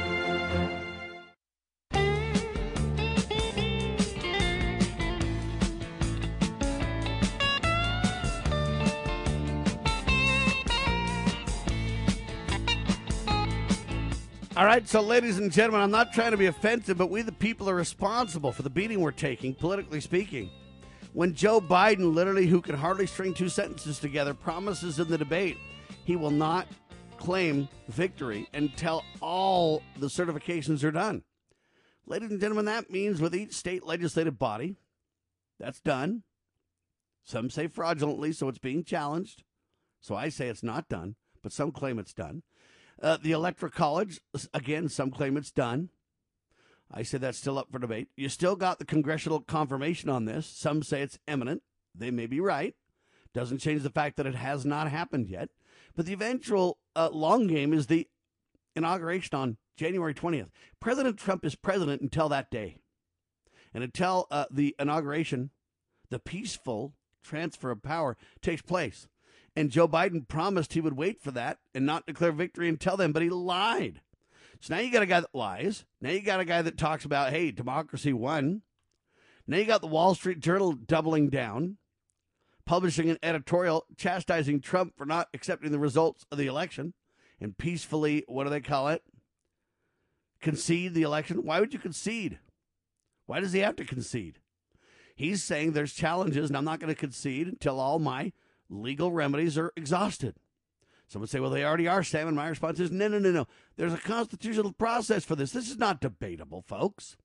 All 14.57 14.65
right, 14.65 14.85
so 14.85 14.99
ladies 14.99 15.37
and 15.37 15.49
gentlemen, 15.49 15.79
I'm 15.79 15.91
not 15.91 16.11
trying 16.11 16.31
to 16.31 16.37
be 16.37 16.47
offensive, 16.47 16.97
but 16.97 17.09
we 17.09 17.21
the 17.21 17.31
people 17.31 17.69
are 17.69 17.75
responsible 17.75 18.51
for 18.51 18.63
the 18.63 18.69
beating 18.69 18.99
we're 18.99 19.11
taking, 19.11 19.55
politically 19.55 20.01
speaking. 20.01 20.49
When 21.13 21.33
Joe 21.33 21.61
Biden, 21.61 22.13
literally 22.13 22.47
who 22.47 22.59
can 22.59 22.75
hardly 22.75 23.07
string 23.07 23.33
two 23.33 23.47
sentences 23.47 23.97
together, 23.97 24.33
promises 24.33 24.99
in 24.99 25.07
the 25.07 25.17
debate 25.17 25.57
he 26.03 26.17
will 26.17 26.31
not 26.31 26.67
claim 27.15 27.69
victory 27.87 28.45
until 28.53 29.05
all 29.21 29.81
the 29.99 30.07
certifications 30.07 30.83
are 30.83 30.91
done. 30.91 31.23
Ladies 32.05 32.31
and 32.31 32.41
gentlemen, 32.41 32.65
that 32.65 32.91
means 32.91 33.21
with 33.21 33.33
each 33.33 33.53
state 33.53 33.85
legislative 33.85 34.37
body, 34.37 34.75
that's 35.61 35.79
done. 35.79 36.23
Some 37.23 37.49
say 37.49 37.67
fraudulently, 37.67 38.33
so 38.33 38.49
it's 38.49 38.59
being 38.59 38.83
challenged. 38.83 39.43
So 40.01 40.13
I 40.13 40.27
say 40.27 40.49
it's 40.49 40.61
not 40.61 40.89
done, 40.89 41.15
but 41.41 41.53
some 41.53 41.71
claim 41.71 41.97
it's 41.97 42.13
done. 42.13 42.43
Uh, 43.01 43.17
the 43.21 43.31
Electoral 43.31 43.71
College, 43.71 44.21
again, 44.53 44.87
some 44.87 45.09
claim 45.09 45.35
it's 45.35 45.51
done. 45.51 45.89
I 46.93 47.03
say 47.03 47.17
that's 47.17 47.37
still 47.37 47.57
up 47.57 47.71
for 47.71 47.79
debate. 47.79 48.09
You 48.15 48.29
still 48.29 48.55
got 48.55 48.77
the 48.77 48.85
congressional 48.85 49.39
confirmation 49.39 50.09
on 50.09 50.25
this. 50.25 50.45
Some 50.45 50.83
say 50.83 51.01
it's 51.01 51.17
imminent. 51.27 51.63
They 51.95 52.11
may 52.11 52.27
be 52.27 52.39
right. 52.39 52.75
Doesn't 53.33 53.59
change 53.59 53.81
the 53.81 53.89
fact 53.89 54.17
that 54.17 54.27
it 54.27 54.35
has 54.35 54.65
not 54.65 54.89
happened 54.89 55.29
yet. 55.29 55.49
But 55.95 56.05
the 56.05 56.13
eventual 56.13 56.77
uh, 56.95 57.09
long 57.11 57.47
game 57.47 57.73
is 57.73 57.87
the 57.87 58.07
inauguration 58.75 59.35
on 59.35 59.57
January 59.77 60.13
20th. 60.13 60.49
President 60.79 61.17
Trump 61.17 61.45
is 61.45 61.55
president 61.55 62.01
until 62.01 62.29
that 62.29 62.51
day. 62.51 62.77
And 63.73 63.83
until 63.83 64.27
uh, 64.29 64.45
the 64.51 64.75
inauguration, 64.77 65.49
the 66.09 66.19
peaceful 66.19 66.93
transfer 67.23 67.71
of 67.71 67.81
power 67.81 68.17
takes 68.41 68.61
place. 68.61 69.07
And 69.55 69.69
Joe 69.69 69.87
Biden 69.87 70.27
promised 70.27 70.73
he 70.73 70.81
would 70.81 70.95
wait 70.95 71.21
for 71.21 71.31
that 71.31 71.59
and 71.75 71.85
not 71.85 72.05
declare 72.05 72.31
victory 72.31 72.69
until 72.69 72.95
then, 72.95 73.11
but 73.11 73.21
he 73.21 73.29
lied. 73.29 74.01
So 74.61 74.75
now 74.75 74.81
you 74.81 74.91
got 74.91 75.03
a 75.03 75.07
guy 75.07 75.19
that 75.19 75.35
lies. 75.35 75.85
Now 75.99 76.11
you 76.11 76.21
got 76.21 76.39
a 76.39 76.45
guy 76.45 76.61
that 76.61 76.77
talks 76.77 77.03
about, 77.03 77.31
hey, 77.31 77.51
democracy 77.51 78.13
won. 78.13 78.61
Now 79.47 79.57
you 79.57 79.65
got 79.65 79.81
the 79.81 79.87
Wall 79.87 80.15
Street 80.15 80.39
Journal 80.39 80.73
doubling 80.73 81.29
down, 81.29 81.77
publishing 82.65 83.09
an 83.09 83.17
editorial 83.21 83.85
chastising 83.97 84.61
Trump 84.61 84.93
for 84.95 85.05
not 85.05 85.27
accepting 85.33 85.71
the 85.71 85.79
results 85.79 86.25
of 86.31 86.37
the 86.37 86.47
election 86.47 86.93
and 87.41 87.57
peacefully, 87.57 88.23
what 88.27 88.43
do 88.43 88.51
they 88.51 88.61
call 88.61 88.87
it? 88.89 89.01
Concede 90.41 90.93
the 90.93 91.01
election. 91.01 91.43
Why 91.43 91.59
would 91.59 91.73
you 91.73 91.79
concede? 91.79 92.39
Why 93.25 93.39
does 93.39 93.53
he 93.53 93.59
have 93.59 93.75
to 93.77 93.85
concede? 93.85 94.39
He's 95.15 95.43
saying 95.43 95.71
there's 95.71 95.93
challenges, 95.93 96.49
and 96.49 96.57
I'm 96.57 96.65
not 96.65 96.79
going 96.79 96.93
to 96.93 96.99
concede 96.99 97.47
until 97.47 97.79
all 97.79 97.99
my 97.99 98.31
legal 98.71 99.11
remedies 99.11 99.57
are 99.57 99.73
exhausted. 99.75 100.35
Some 101.07 101.19
would 101.19 101.29
say, 101.29 101.41
well, 101.41 101.49
they 101.49 101.65
already 101.65 101.87
are, 101.87 102.03
Sam. 102.03 102.27
And 102.27 102.37
my 102.37 102.47
response 102.47 102.79
is, 102.79 102.89
no, 102.89 103.09
no, 103.09 103.19
no, 103.19 103.31
no. 103.31 103.47
There's 103.75 103.93
a 103.93 103.97
constitutional 103.97 104.71
process 104.71 105.25
for 105.25 105.35
this. 105.35 105.51
This 105.51 105.69
is 105.69 105.77
not 105.77 105.99
debatable, 105.99 106.63
folks. 106.65 107.17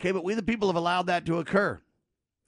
Okay, 0.00 0.12
but 0.12 0.22
we, 0.22 0.34
the 0.34 0.42
people, 0.42 0.68
have 0.68 0.76
allowed 0.76 1.06
that 1.06 1.26
to 1.26 1.38
occur. 1.38 1.80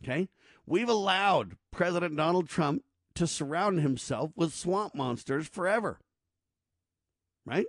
Okay? 0.02 0.28
We've 0.66 0.88
allowed 0.88 1.56
President 1.72 2.16
Donald 2.16 2.48
Trump 2.48 2.84
to 3.14 3.26
surround 3.26 3.80
himself 3.80 4.30
with 4.36 4.54
swamp 4.54 4.94
monsters 4.94 5.48
forever. 5.48 5.98
Right? 7.44 7.66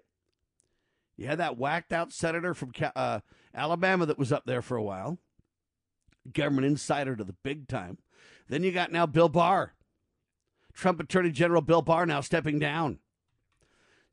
You 1.18 1.26
had 1.26 1.40
that 1.40 1.58
whacked 1.58 1.92
out 1.92 2.14
senator 2.14 2.54
from 2.54 2.74
uh, 2.96 3.22
Alabama 3.56 4.06
that 4.06 4.20
was 4.20 4.32
up 4.32 4.46
there 4.46 4.62
for 4.62 4.78
a 4.78 4.84
while, 4.84 5.18
government 6.32 6.68
insider 6.68 7.16
to 7.16 7.24
the 7.24 7.36
big 7.44 7.68
time. 7.68 7.98
Then 8.48 8.64
you 8.64 8.72
got 8.72 8.92
now 8.92 9.06
Bill 9.06 9.30
Barr, 9.30 9.74
Trump 10.80 11.02
Attorney 11.02 11.32
General 11.32 11.62
Bill 11.62 11.82
Barr 11.82 12.06
now 12.06 12.22
stepping 12.22 12.58
down. 12.58 13.00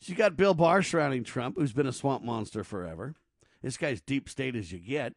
So 0.00 0.10
you 0.10 0.16
got 0.16 0.36
Bill 0.36 0.52
Barr 0.52 0.82
surrounding 0.82 1.22
Trump, 1.22 1.56
who's 1.56 1.72
been 1.72 1.86
a 1.86 1.92
swamp 1.92 2.24
monster 2.24 2.64
forever. 2.64 3.14
This 3.62 3.76
guy's 3.76 4.00
deep 4.00 4.28
state 4.28 4.56
as 4.56 4.72
you 4.72 4.80
get. 4.80 5.14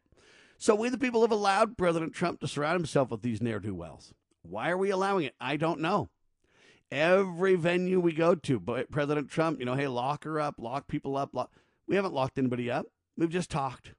So 0.58 0.76
we, 0.76 0.88
the 0.90 0.96
people, 0.96 1.22
have 1.22 1.32
allowed 1.32 1.76
President 1.76 2.14
Trump 2.14 2.38
to 2.40 2.48
surround 2.48 2.76
himself 2.76 3.10
with 3.10 3.22
these 3.22 3.42
ne'er 3.42 3.58
do 3.58 3.74
wells. 3.74 4.14
Why 4.42 4.70
are 4.70 4.78
we 4.78 4.90
allowing 4.90 5.24
it? 5.24 5.34
I 5.40 5.56
don't 5.56 5.80
know. 5.80 6.08
Every 6.92 7.56
venue 7.56 7.98
we 7.98 8.12
go 8.12 8.36
to, 8.36 8.60
but 8.60 8.90
President 8.92 9.28
Trump, 9.28 9.58
you 9.58 9.66
know, 9.66 9.74
hey, 9.74 9.88
lock 9.88 10.22
her 10.24 10.40
up, 10.40 10.54
lock 10.58 10.86
people 10.86 11.16
up. 11.16 11.34
Lock. 11.34 11.50
We 11.88 11.96
haven't 11.96 12.14
locked 12.14 12.38
anybody 12.38 12.70
up. 12.70 12.86
We've 13.16 13.28
just 13.28 13.50
talked. 13.50 13.94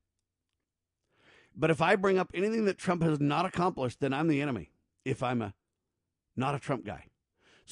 But 1.54 1.70
if 1.70 1.82
I 1.82 1.98
bring 1.98 2.18
up 2.18 2.32
anything 2.34 2.64
that 2.66 2.78
Trump 2.78 3.04
has 3.04 3.20
not 3.20 3.46
accomplished, 3.46 4.00
then 4.00 4.14
I'm 4.14 4.30
the 4.30 4.42
enemy. 4.42 4.72
If 5.04 5.22
I'm 5.22 5.42
a 5.42 5.54
not 6.38 6.56
a 6.56 6.60
Trump 6.60 6.86
guy. 6.86 7.11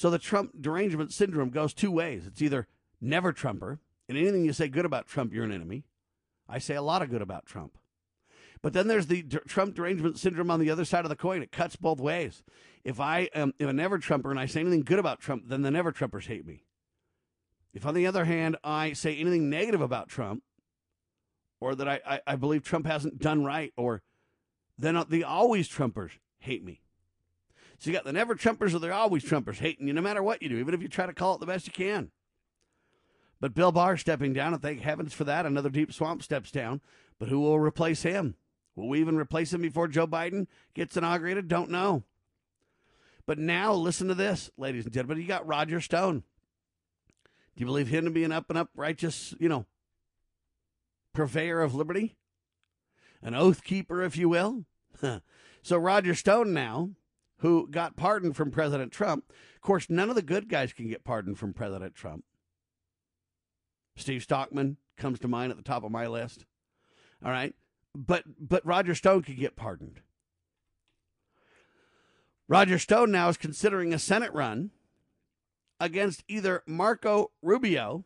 So 0.00 0.08
the 0.08 0.18
Trump 0.18 0.52
derangement 0.58 1.12
syndrome 1.12 1.50
goes 1.50 1.74
two 1.74 1.90
ways. 1.90 2.26
It's 2.26 2.40
either 2.40 2.66
never 3.02 3.34
Trumper, 3.34 3.80
and 4.08 4.16
anything 4.16 4.46
you 4.46 4.54
say 4.54 4.66
good 4.66 4.86
about 4.86 5.06
Trump, 5.06 5.30
you're 5.30 5.44
an 5.44 5.52
enemy. 5.52 5.84
I 6.48 6.58
say 6.58 6.74
a 6.74 6.80
lot 6.80 7.02
of 7.02 7.10
good 7.10 7.20
about 7.20 7.44
Trump. 7.44 7.76
But 8.62 8.72
then 8.72 8.88
there's 8.88 9.08
the 9.08 9.24
Trump 9.24 9.74
derangement 9.74 10.18
syndrome 10.18 10.50
on 10.50 10.58
the 10.58 10.70
other 10.70 10.86
side 10.86 11.04
of 11.04 11.10
the 11.10 11.16
coin. 11.16 11.42
It 11.42 11.52
cuts 11.52 11.76
both 11.76 12.00
ways. 12.00 12.42
If 12.82 12.98
I 12.98 13.28
am 13.34 13.52
if 13.58 13.68
a 13.68 13.74
never 13.74 13.98
Trumper 13.98 14.30
and 14.30 14.40
I 14.40 14.46
say 14.46 14.60
anything 14.60 14.84
good 14.84 14.98
about 14.98 15.20
Trump, 15.20 15.42
then 15.48 15.60
the 15.60 15.70
never 15.70 15.92
Trumpers 15.92 16.28
hate 16.28 16.46
me. 16.46 16.64
If, 17.74 17.84
on 17.84 17.92
the 17.92 18.06
other 18.06 18.24
hand, 18.24 18.56
I 18.64 18.94
say 18.94 19.14
anything 19.14 19.50
negative 19.50 19.82
about 19.82 20.08
Trump, 20.08 20.42
or 21.60 21.74
that 21.74 21.86
I, 21.86 22.00
I, 22.06 22.20
I 22.26 22.36
believe 22.36 22.62
Trump 22.62 22.86
hasn't 22.86 23.18
done 23.18 23.44
right, 23.44 23.74
or 23.76 24.00
then 24.78 25.04
the 25.10 25.24
always 25.24 25.68
Trumpers 25.68 26.12
hate 26.38 26.64
me. 26.64 26.80
So 27.80 27.88
you 27.88 27.96
got 27.96 28.04
the 28.04 28.12
never 28.12 28.34
Trumpers 28.34 28.74
or 28.74 28.78
the 28.78 28.92
always 28.92 29.24
Trumpers 29.24 29.56
hating 29.56 29.88
you 29.88 29.94
no 29.94 30.02
matter 30.02 30.22
what 30.22 30.42
you 30.42 30.50
do, 30.50 30.58
even 30.58 30.74
if 30.74 30.82
you 30.82 30.88
try 30.88 31.06
to 31.06 31.14
call 31.14 31.34
it 31.34 31.40
the 31.40 31.46
best 31.46 31.66
you 31.66 31.72
can. 31.72 32.10
But 33.40 33.54
Bill 33.54 33.72
Barr 33.72 33.96
stepping 33.96 34.34
down, 34.34 34.52
and 34.52 34.60
thank 34.60 34.82
heavens 34.82 35.14
for 35.14 35.24
that. 35.24 35.46
Another 35.46 35.70
deep 35.70 35.90
swamp 35.90 36.22
steps 36.22 36.50
down. 36.50 36.82
But 37.18 37.30
who 37.30 37.40
will 37.40 37.58
replace 37.58 38.02
him? 38.02 38.34
Will 38.76 38.86
we 38.86 39.00
even 39.00 39.16
replace 39.16 39.54
him 39.54 39.62
before 39.62 39.88
Joe 39.88 40.06
Biden 40.06 40.46
gets 40.74 40.98
inaugurated? 40.98 41.48
Don't 41.48 41.70
know. 41.70 42.02
But 43.24 43.38
now, 43.38 43.72
listen 43.72 44.08
to 44.08 44.14
this, 44.14 44.50
ladies 44.58 44.84
and 44.84 44.92
gentlemen. 44.92 45.22
You 45.22 45.26
got 45.26 45.46
Roger 45.46 45.80
Stone. 45.80 46.22
Do 47.56 47.60
you 47.60 47.66
believe 47.66 47.88
him 47.88 48.04
to 48.04 48.10
be 48.10 48.24
an 48.24 48.32
up 48.32 48.50
and 48.50 48.58
up 48.58 48.68
righteous, 48.74 49.34
you 49.40 49.48
know, 49.48 49.64
purveyor 51.14 51.62
of 51.62 51.74
liberty? 51.74 52.18
An 53.22 53.34
oath 53.34 53.64
keeper, 53.64 54.02
if 54.02 54.18
you 54.18 54.28
will? 54.28 54.66
so 55.62 55.78
Roger 55.78 56.14
Stone 56.14 56.52
now 56.52 56.90
who 57.40 57.68
got 57.68 57.96
pardoned 57.96 58.36
from 58.36 58.50
President 58.50 58.92
Trump. 58.92 59.24
Of 59.56 59.60
course, 59.62 59.90
none 59.90 60.08
of 60.08 60.16
the 60.16 60.22
good 60.22 60.48
guys 60.48 60.72
can 60.72 60.88
get 60.88 61.04
pardoned 61.04 61.38
from 61.38 61.52
President 61.52 61.94
Trump. 61.94 62.24
Steve 63.96 64.22
Stockman 64.22 64.76
comes 64.96 65.18
to 65.20 65.28
mind 65.28 65.50
at 65.50 65.56
the 65.56 65.64
top 65.64 65.84
of 65.84 65.90
my 65.90 66.06
list. 66.06 66.44
All 67.24 67.30
right. 67.30 67.54
But 67.94 68.24
but 68.38 68.64
Roger 68.64 68.94
Stone 68.94 69.22
could 69.22 69.38
get 69.38 69.56
pardoned. 69.56 70.00
Roger 72.48 72.78
Stone 72.78 73.10
now 73.10 73.28
is 73.28 73.36
considering 73.36 73.92
a 73.92 73.98
Senate 73.98 74.32
run 74.32 74.70
against 75.78 76.24
either 76.28 76.62
Marco 76.66 77.30
Rubio 77.42 78.04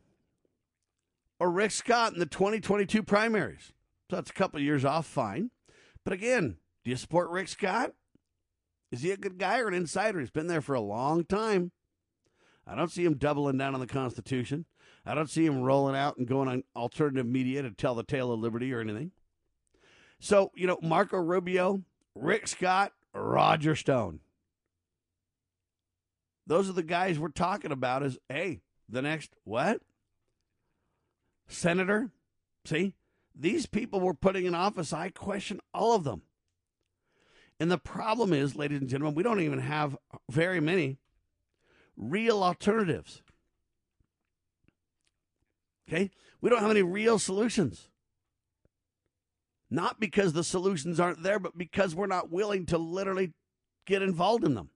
or 1.41 1.51
Rick 1.51 1.72
Scott 1.72 2.12
in 2.12 2.18
the 2.18 2.26
2022 2.26 3.03
primaries. 3.03 3.72
So 4.11 4.16
that's 4.16 4.30
a 4.30 4.35
couple 4.35 4.61
years 4.61 4.85
off, 4.85 5.07
fine. 5.07 5.51
But 6.05 6.12
again, 6.12 6.59
do 6.85 6.91
you 6.91 6.97
support 6.97 7.30
Rick 7.30 7.49
Scott? 7.49 7.93
Is 8.95 9.03
he 9.03 9.11
a 9.11 9.16
good 9.16 9.38
guy 9.38 9.59
or 9.59 9.66
an 9.66 9.74
insider? 9.74 10.20
He's 10.20 10.30
been 10.30 10.47
there 10.47 10.61
for 10.61 10.76
a 10.76 10.80
long 10.80 11.24
time. 11.24 11.72
I 12.64 12.76
don't 12.76 12.92
see 12.92 13.05
him 13.05 13.16
doubling 13.16 13.59
down 13.59 13.74
on 13.74 13.80
the 13.80 13.88
Constitution. 13.88 14.66
I 15.05 15.16
don't 15.16 15.28
see 15.28 15.45
him 15.45 15.62
rolling 15.62 15.97
out 15.97 16.16
and 16.16 16.28
going 16.28 16.49
on 16.49 16.62
alternative 16.76 17.26
media 17.26 17.62
to 17.62 17.72
tell 17.72 17.97
the 17.97 18.05
tale 18.05 18.30
of 18.30 18.38
liberty 18.38 18.72
or 18.72 18.80
anything. 18.80 19.11
So, 20.20 20.53
you 20.55 20.68
know, 20.68 20.78
Marco 20.80 21.16
Rubio, 21.16 21.82
Rick 22.14 22.47
Scott, 22.47 22.92
Roger 23.12 23.74
Stone. 23.74 24.20
Those 26.47 26.70
are 26.70 26.74
the 26.74 26.84
guys 26.84 27.18
we're 27.18 27.30
talking 27.30 27.72
about 27.72 28.05
as, 28.05 28.16
hey, 28.28 28.61
the 28.88 29.03
next 29.03 29.34
what? 29.42 29.80
Senator? 31.49 32.12
See? 32.64 32.95
These 33.34 33.66
people 33.66 33.99
we're 33.99 34.14
putting 34.14 34.47
in 34.47 34.55
office, 34.55 34.92
I 34.92 35.09
question 35.09 35.59
all 35.74 35.97
of 35.97 36.05
them. 36.05 36.22
And 37.61 37.70
the 37.70 37.78
problem 37.78 38.32
is, 38.32 38.57
ladies 38.57 38.80
and 38.80 38.90
gentlemen, 38.90 39.14
we 39.14 39.22
don't 39.22 39.40
even 39.40 39.61
have 39.61 39.96
very 40.30 40.61
many 40.61 40.98
real 41.96 42.42
alternatives. 42.42 43.22
Okay? 45.88 46.11
We 46.40 46.50
don't 46.50 46.62
have 46.62 46.70
any 46.70 46.82
real 46.82 47.18
solutions. 47.18 47.88
Not 49.70 50.00
because 50.00 50.32
the 50.32 50.44
solutions 50.44 51.00
aren't 51.00 51.22
there, 51.22 51.38
but 51.38 51.57
because 51.57 51.94
we're 51.94 52.07
not 52.07 52.30
willing 52.30 52.66
to 52.66 52.78
literally 52.78 53.32
get 53.86 54.02
involved 54.02 54.44
in 54.44 54.55
them. 54.55 54.70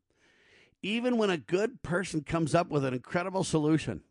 Even 0.82 1.18
when 1.18 1.30
a 1.30 1.36
good 1.36 1.82
person 1.82 2.22
comes 2.22 2.54
up 2.54 2.68
with 2.68 2.84
an 2.84 2.94
incredible 2.94 3.42
solution, 3.42 4.02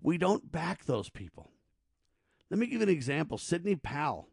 we 0.00 0.18
don't 0.18 0.50
back 0.50 0.84
those 0.84 1.10
people. 1.10 1.50
Let 2.50 2.58
me 2.58 2.66
give 2.66 2.80
you 2.80 2.86
an 2.86 2.88
example. 2.88 3.38
Sidney 3.38 3.76
Powell. 3.76 4.28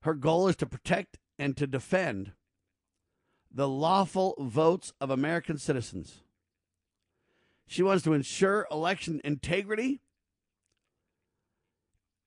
Her 0.00 0.14
goal 0.14 0.48
is 0.48 0.56
to 0.56 0.66
protect 0.66 1.18
and 1.38 1.56
to 1.56 1.66
defend 1.66 2.32
the 3.52 3.68
lawful 3.68 4.34
votes 4.38 4.92
of 5.00 5.10
American 5.10 5.58
citizens. 5.58 6.22
She 7.66 7.82
wants 7.82 8.04
to 8.04 8.12
ensure 8.12 8.66
election 8.70 9.20
integrity, 9.24 10.00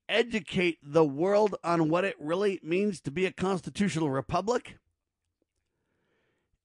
educate 0.07 0.79
the 0.81 1.05
world 1.05 1.55
on 1.63 1.89
what 1.89 2.03
it 2.03 2.15
really 2.19 2.59
means 2.63 2.99
to 3.01 3.11
be 3.11 3.25
a 3.25 3.31
constitutional 3.31 4.09
republic, 4.09 4.77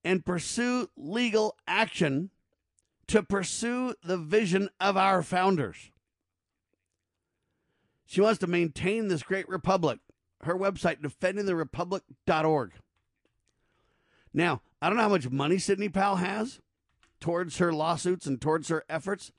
and 0.03 0.25
pursue 0.25 0.89
legal 0.97 1.57
action 1.67 2.31
to 3.07 3.23
pursue 3.23 3.95
the 4.03 4.17
vision 4.17 4.69
of 4.81 4.97
our 4.97 5.23
founders. 5.23 5.91
She 8.07 8.21
wants 8.21 8.39
to 8.41 8.47
maintain 8.47 9.09
this 9.09 9.23
great 9.23 9.49
republic. 9.49 9.99
Her 10.45 10.57
website, 10.57 11.01
defendingtherepublic.org. 11.01 12.73
Now, 14.33 14.63
I 14.83 14.89
don't 14.89 14.97
know 14.97 15.05
how 15.05 15.09
much 15.09 15.31
money 15.31 15.59
Sidney 15.59 15.89
Powell 15.89 16.17
has 16.17 16.61
towards 17.21 17.59
her 17.59 17.73
lawsuits 17.73 18.27
and 18.27 18.41
towards 18.41 18.69
her 18.69 18.85
efforts, 18.89 19.33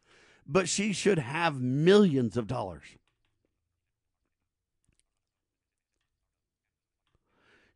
but 0.48 0.70
she 0.70 0.94
should 0.94 1.20
have 1.20 1.62
millions 1.62 2.38
of 2.38 2.48
dollars. 2.48 2.84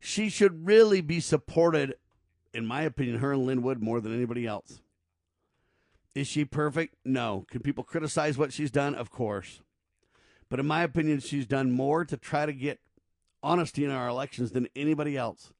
She 0.00 0.30
should 0.30 0.66
really 0.66 1.02
be 1.02 1.20
supported, 1.20 1.94
in 2.54 2.66
my 2.66 2.82
opinion, 2.82 3.18
her 3.18 3.32
and 3.32 3.44
Lin 3.44 3.62
Wood 3.62 3.82
more 3.82 4.00
than 4.00 4.14
anybody 4.14 4.46
else. 4.46 4.80
Is 6.14 6.26
she 6.26 6.44
perfect? 6.44 6.96
No. 7.04 7.44
Can 7.50 7.60
people 7.60 7.84
criticize 7.84 8.36
what 8.36 8.52
she's 8.52 8.70
done? 8.70 8.94
Of 8.94 9.10
course. 9.10 9.60
But 10.48 10.58
in 10.58 10.66
my 10.66 10.82
opinion, 10.82 11.20
she's 11.20 11.46
done 11.46 11.70
more 11.70 12.04
to 12.04 12.16
try 12.16 12.46
to 12.46 12.52
get 12.52 12.80
honesty 13.42 13.84
in 13.84 13.90
our 13.90 14.08
elections 14.08 14.52
than 14.52 14.68
anybody 14.74 15.16
else. 15.16 15.52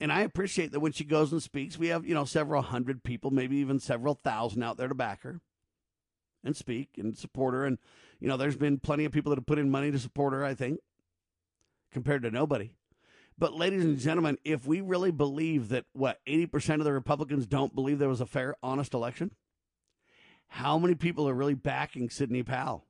And 0.00 0.12
I 0.12 0.22
appreciate 0.22 0.72
that 0.72 0.80
when 0.80 0.92
she 0.92 1.04
goes 1.04 1.32
and 1.32 1.42
speaks, 1.42 1.78
we 1.78 1.88
have, 1.88 2.04
you 2.06 2.14
know, 2.14 2.24
several 2.24 2.62
hundred 2.62 3.04
people, 3.04 3.30
maybe 3.30 3.56
even 3.56 3.78
several 3.78 4.14
thousand 4.14 4.62
out 4.62 4.76
there 4.76 4.88
to 4.88 4.94
back 4.94 5.22
her 5.22 5.40
and 6.44 6.56
speak 6.56 6.90
and 6.98 7.16
support 7.16 7.54
her. 7.54 7.64
And, 7.64 7.78
you 8.20 8.28
know, 8.28 8.36
there's 8.36 8.56
been 8.56 8.78
plenty 8.78 9.04
of 9.04 9.12
people 9.12 9.30
that 9.30 9.38
have 9.38 9.46
put 9.46 9.58
in 9.58 9.70
money 9.70 9.90
to 9.90 9.98
support 9.98 10.32
her, 10.32 10.44
I 10.44 10.54
think, 10.54 10.80
compared 11.92 12.22
to 12.22 12.30
nobody. 12.30 12.72
But, 13.36 13.54
ladies 13.54 13.84
and 13.84 13.98
gentlemen, 13.98 14.38
if 14.44 14.66
we 14.66 14.80
really 14.80 15.10
believe 15.10 15.70
that, 15.70 15.86
what, 15.92 16.20
80% 16.26 16.74
of 16.74 16.84
the 16.84 16.92
Republicans 16.92 17.46
don't 17.46 17.74
believe 17.74 17.98
there 17.98 18.08
was 18.08 18.20
a 18.20 18.26
fair, 18.26 18.54
honest 18.62 18.94
election, 18.94 19.32
how 20.48 20.78
many 20.78 20.94
people 20.94 21.28
are 21.28 21.34
really 21.34 21.54
backing 21.54 22.10
Sidney 22.10 22.44
Powell? 22.44 22.84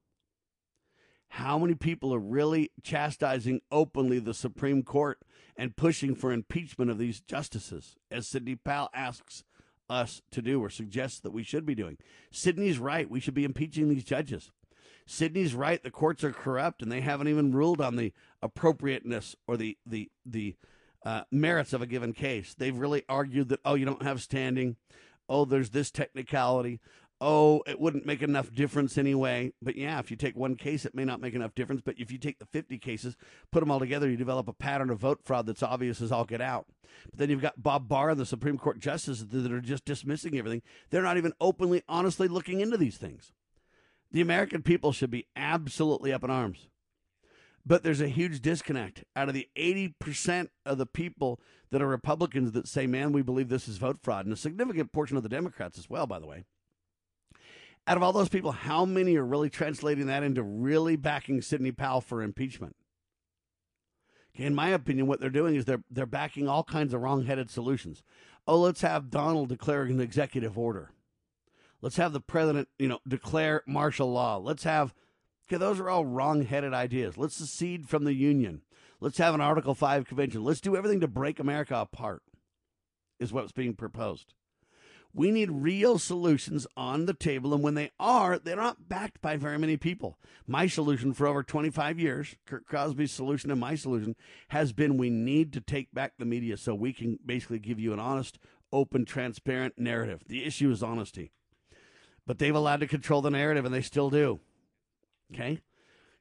How 1.34 1.58
many 1.58 1.74
people 1.74 2.14
are 2.14 2.20
really 2.20 2.70
chastising 2.84 3.60
openly 3.72 4.20
the 4.20 4.32
Supreme 4.32 4.84
Court 4.84 5.18
and 5.56 5.74
pushing 5.74 6.14
for 6.14 6.30
impeachment 6.30 6.92
of 6.92 6.98
these 6.98 7.20
justices, 7.20 7.96
as 8.08 8.28
Sidney 8.28 8.54
Powell 8.54 8.88
asks 8.94 9.42
us 9.90 10.22
to 10.30 10.40
do 10.40 10.60
or 10.62 10.70
suggests 10.70 11.18
that 11.18 11.32
we 11.32 11.42
should 11.42 11.66
be 11.66 11.74
doing? 11.74 11.98
Sidney's 12.30 12.78
right. 12.78 13.10
We 13.10 13.18
should 13.18 13.34
be 13.34 13.42
impeaching 13.42 13.88
these 13.88 14.04
judges. 14.04 14.52
Sidney's 15.06 15.56
right. 15.56 15.82
The 15.82 15.90
courts 15.90 16.22
are 16.22 16.30
corrupt, 16.30 16.82
and 16.82 16.92
they 16.92 17.00
haven't 17.00 17.26
even 17.26 17.50
ruled 17.50 17.80
on 17.80 17.96
the 17.96 18.12
appropriateness 18.40 19.34
or 19.48 19.56
the 19.56 19.76
the 19.84 20.12
the 20.24 20.54
uh, 21.04 21.22
merits 21.32 21.72
of 21.72 21.82
a 21.82 21.86
given 21.86 22.12
case. 22.12 22.54
They've 22.54 22.78
really 22.78 23.02
argued 23.08 23.48
that 23.48 23.60
oh, 23.64 23.74
you 23.74 23.86
don't 23.86 24.04
have 24.04 24.22
standing. 24.22 24.76
Oh, 25.28 25.44
there's 25.44 25.70
this 25.70 25.90
technicality 25.90 26.78
oh, 27.20 27.62
it 27.66 27.80
wouldn't 27.80 28.06
make 28.06 28.22
enough 28.22 28.52
difference 28.52 28.98
anyway. 28.98 29.52
But 29.62 29.76
yeah, 29.76 29.98
if 29.98 30.10
you 30.10 30.16
take 30.16 30.36
one 30.36 30.56
case, 30.56 30.84
it 30.84 30.94
may 30.94 31.04
not 31.04 31.20
make 31.20 31.34
enough 31.34 31.54
difference. 31.54 31.82
But 31.84 31.98
if 31.98 32.10
you 32.10 32.18
take 32.18 32.38
the 32.38 32.46
50 32.46 32.78
cases, 32.78 33.16
put 33.50 33.60
them 33.60 33.70
all 33.70 33.78
together, 33.78 34.08
you 34.08 34.16
develop 34.16 34.48
a 34.48 34.52
pattern 34.52 34.90
of 34.90 34.98
vote 34.98 35.20
fraud 35.24 35.46
that's 35.46 35.62
obvious 35.62 36.00
as 36.00 36.12
all 36.12 36.24
get 36.24 36.40
out. 36.40 36.66
But 37.10 37.18
then 37.18 37.30
you've 37.30 37.42
got 37.42 37.62
Bob 37.62 37.88
Barr 37.88 38.10
and 38.10 38.20
the 38.20 38.26
Supreme 38.26 38.58
Court 38.58 38.78
justices 38.78 39.26
that 39.26 39.52
are 39.52 39.60
just 39.60 39.84
dismissing 39.84 40.38
everything. 40.38 40.62
They're 40.90 41.02
not 41.02 41.16
even 41.16 41.32
openly, 41.40 41.82
honestly 41.88 42.28
looking 42.28 42.60
into 42.60 42.76
these 42.76 42.96
things. 42.96 43.32
The 44.10 44.20
American 44.20 44.62
people 44.62 44.92
should 44.92 45.10
be 45.10 45.26
absolutely 45.34 46.12
up 46.12 46.24
in 46.24 46.30
arms. 46.30 46.68
But 47.66 47.82
there's 47.82 48.00
a 48.00 48.08
huge 48.08 48.42
disconnect. 48.42 49.04
Out 49.16 49.28
of 49.28 49.34
the 49.34 49.48
80% 49.56 50.48
of 50.66 50.78
the 50.78 50.86
people 50.86 51.40
that 51.70 51.80
are 51.80 51.88
Republicans 51.88 52.52
that 52.52 52.68
say, 52.68 52.86
man, 52.86 53.10
we 53.12 53.22
believe 53.22 53.48
this 53.48 53.66
is 53.68 53.78
vote 53.78 53.98
fraud, 54.02 54.26
and 54.26 54.32
a 54.32 54.36
significant 54.36 54.92
portion 54.92 55.16
of 55.16 55.22
the 55.22 55.28
Democrats 55.28 55.78
as 55.78 55.88
well, 55.88 56.06
by 56.06 56.18
the 56.18 56.26
way, 56.26 56.44
out 57.86 57.96
of 57.96 58.02
all 58.02 58.12
those 58.12 58.28
people, 58.28 58.52
how 58.52 58.84
many 58.84 59.16
are 59.16 59.24
really 59.24 59.50
translating 59.50 60.06
that 60.06 60.22
into 60.22 60.42
really 60.42 60.96
backing 60.96 61.42
Sidney 61.42 61.72
Powell 61.72 62.00
for 62.00 62.22
impeachment? 62.22 62.76
Okay, 64.34 64.44
in 64.44 64.54
my 64.54 64.70
opinion, 64.70 65.06
what 65.06 65.20
they're 65.20 65.30
doing 65.30 65.54
is 65.54 65.64
they're 65.64 65.84
they're 65.90 66.06
backing 66.06 66.48
all 66.48 66.64
kinds 66.64 66.92
of 66.92 67.00
wrong-headed 67.00 67.50
solutions. 67.50 68.02
Oh, 68.46 68.58
let's 68.60 68.80
have 68.80 69.10
Donald 69.10 69.48
declare 69.48 69.82
an 69.82 70.00
executive 70.00 70.58
order. 70.58 70.90
Let's 71.80 71.96
have 71.96 72.12
the 72.12 72.20
president, 72.20 72.68
you 72.78 72.88
know, 72.88 72.98
declare 73.06 73.62
martial 73.66 74.10
law. 74.10 74.38
Let's 74.38 74.64
have 74.64 74.94
okay, 75.46 75.58
those 75.58 75.78
are 75.78 75.90
all 75.90 76.06
wrong-headed 76.06 76.72
ideas. 76.72 77.16
Let's 77.16 77.36
secede 77.36 77.88
from 77.88 78.04
the 78.04 78.14
union. 78.14 78.62
Let's 79.00 79.18
have 79.18 79.34
an 79.34 79.40
Article 79.40 79.74
5 79.74 80.06
convention. 80.06 80.42
Let's 80.42 80.62
do 80.62 80.76
everything 80.76 81.00
to 81.00 81.08
break 81.08 81.38
America 81.38 81.76
apart. 81.76 82.22
Is 83.20 83.32
what's 83.32 83.52
being 83.52 83.74
proposed. 83.74 84.34
We 85.16 85.30
need 85.30 85.50
real 85.52 86.00
solutions 86.00 86.66
on 86.76 87.06
the 87.06 87.14
table. 87.14 87.54
And 87.54 87.62
when 87.62 87.74
they 87.74 87.92
are, 88.00 88.36
they're 88.36 88.56
not 88.56 88.88
backed 88.88 89.22
by 89.22 89.36
very 89.36 89.58
many 89.58 89.76
people. 89.76 90.18
My 90.44 90.66
solution 90.66 91.14
for 91.14 91.28
over 91.28 91.44
25 91.44 92.00
years, 92.00 92.34
Kurt 92.46 92.66
Crosby's 92.66 93.12
solution 93.12 93.52
and 93.52 93.60
my 93.60 93.76
solution, 93.76 94.16
has 94.48 94.72
been 94.72 94.96
we 94.96 95.10
need 95.10 95.52
to 95.52 95.60
take 95.60 95.94
back 95.94 96.14
the 96.18 96.24
media 96.24 96.56
so 96.56 96.74
we 96.74 96.92
can 96.92 97.20
basically 97.24 97.60
give 97.60 97.78
you 97.78 97.92
an 97.92 98.00
honest, 98.00 98.40
open, 98.72 99.04
transparent 99.04 99.78
narrative. 99.78 100.24
The 100.26 100.44
issue 100.44 100.72
is 100.72 100.82
honesty. 100.82 101.30
But 102.26 102.40
they've 102.40 102.54
allowed 102.54 102.80
to 102.80 102.88
control 102.88 103.22
the 103.22 103.30
narrative, 103.30 103.64
and 103.64 103.72
they 103.72 103.82
still 103.82 104.10
do. 104.10 104.40
Okay? 105.32 105.60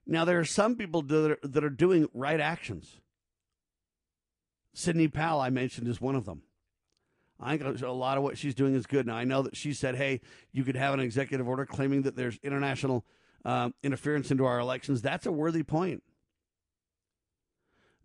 Now, 0.06 0.24
there 0.24 0.40
are 0.40 0.46
some 0.46 0.76
people 0.76 1.02
that 1.02 1.32
are, 1.32 1.48
that 1.48 1.64
are 1.64 1.70
doing 1.70 2.08
right 2.14 2.40
actions. 2.40 3.00
Sidney 4.76 5.08
Powell, 5.08 5.42
I 5.42 5.50
mentioned, 5.50 5.88
is 5.88 6.00
one 6.00 6.16
of 6.16 6.26
them. 6.26 6.44
I 7.40 7.58
think 7.58 7.82
a 7.82 7.92
lot 7.92 8.18
of 8.18 8.24
what 8.24 8.38
she's 8.38 8.56
doing 8.56 8.76
is 8.76 8.86
good. 8.86 9.08
Now, 9.08 9.16
I 9.16 9.24
know 9.24 9.42
that 9.42 9.58
she 9.58 9.74
said, 9.74 9.96
hey, 9.96 10.22
you 10.52 10.64
could 10.64 10.76
have 10.76 10.94
an 10.94 11.00
executive 11.00 11.48
order 11.48 11.66
claiming 11.66 12.04
that 12.04 12.16
there's 12.16 12.40
international 12.44 13.06
uh, 13.44 13.70
interference 13.82 14.32
into 14.32 14.46
our 14.46 14.60
elections. 14.60 15.02
That's 15.02 15.26
a 15.26 15.32
worthy 15.32 15.64
point. 15.64 16.04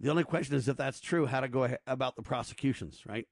The 0.01 0.11
only 0.11 0.25
question 0.25 0.55
is 0.57 0.69
if 0.69 0.77
that's 0.77 1.01
true, 1.01 1.27
how 1.27 1.41
to 1.41 1.49
go 1.49 1.77
about 1.87 2.17
the 2.17 2.23
prosecutions, 2.23 3.03
right? 3.07 3.27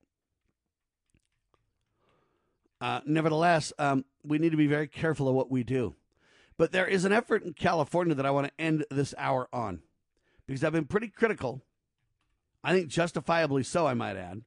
Uh, 2.80 3.00
nevertheless, 3.06 3.72
um, 3.78 4.04
we 4.22 4.38
need 4.38 4.50
to 4.50 4.56
be 4.56 4.66
very 4.66 4.88
careful 4.88 5.28
of 5.28 5.34
what 5.34 5.50
we 5.50 5.64
do. 5.64 5.94
But 6.58 6.72
there 6.72 6.86
is 6.86 7.04
an 7.04 7.12
effort 7.12 7.42
in 7.44 7.52
California 7.52 8.14
that 8.14 8.26
I 8.26 8.30
want 8.30 8.48
to 8.48 8.60
end 8.60 8.84
this 8.90 9.14
hour 9.18 9.48
on 9.52 9.80
because 10.46 10.64
I've 10.64 10.72
been 10.72 10.86
pretty 10.86 11.08
critical. 11.08 11.62
I 12.64 12.72
think 12.72 12.88
justifiably 12.88 13.62
so, 13.62 13.86
I 13.86 13.94
might 13.94 14.16
add, 14.16 14.42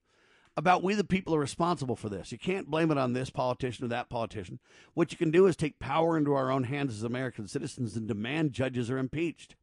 about 0.60 0.84
we 0.84 0.93
the 0.93 1.05
people 1.05 1.34
are 1.34 1.39
responsible 1.39 1.95
for 1.95 2.10
this. 2.10 2.34
You 2.34 2.38
can't 2.38 2.70
blame 2.70 2.91
it 2.91 2.97
on 2.97 3.14
this 3.14 3.30
politician 3.30 3.86
or 3.86 3.88
that 3.88 4.10
politician. 4.10 4.60
What 4.93 5.10
you 5.10 5.18
can 5.18 5.32
do 5.32 5.47
is 5.47 5.55
take 5.55 5.80
power 5.80 6.18
into 6.18 6.34
our 6.34 6.51
own 6.51 6.66
hands 6.66 6.93
as 6.93 7.01
American 7.01 7.47
citizens 7.47 7.95
and 7.95 8.10
demand 8.10 8.51
judges 8.51 8.91
are 8.91 8.97
impeached. 8.97 9.55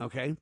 Okay? 0.00 0.36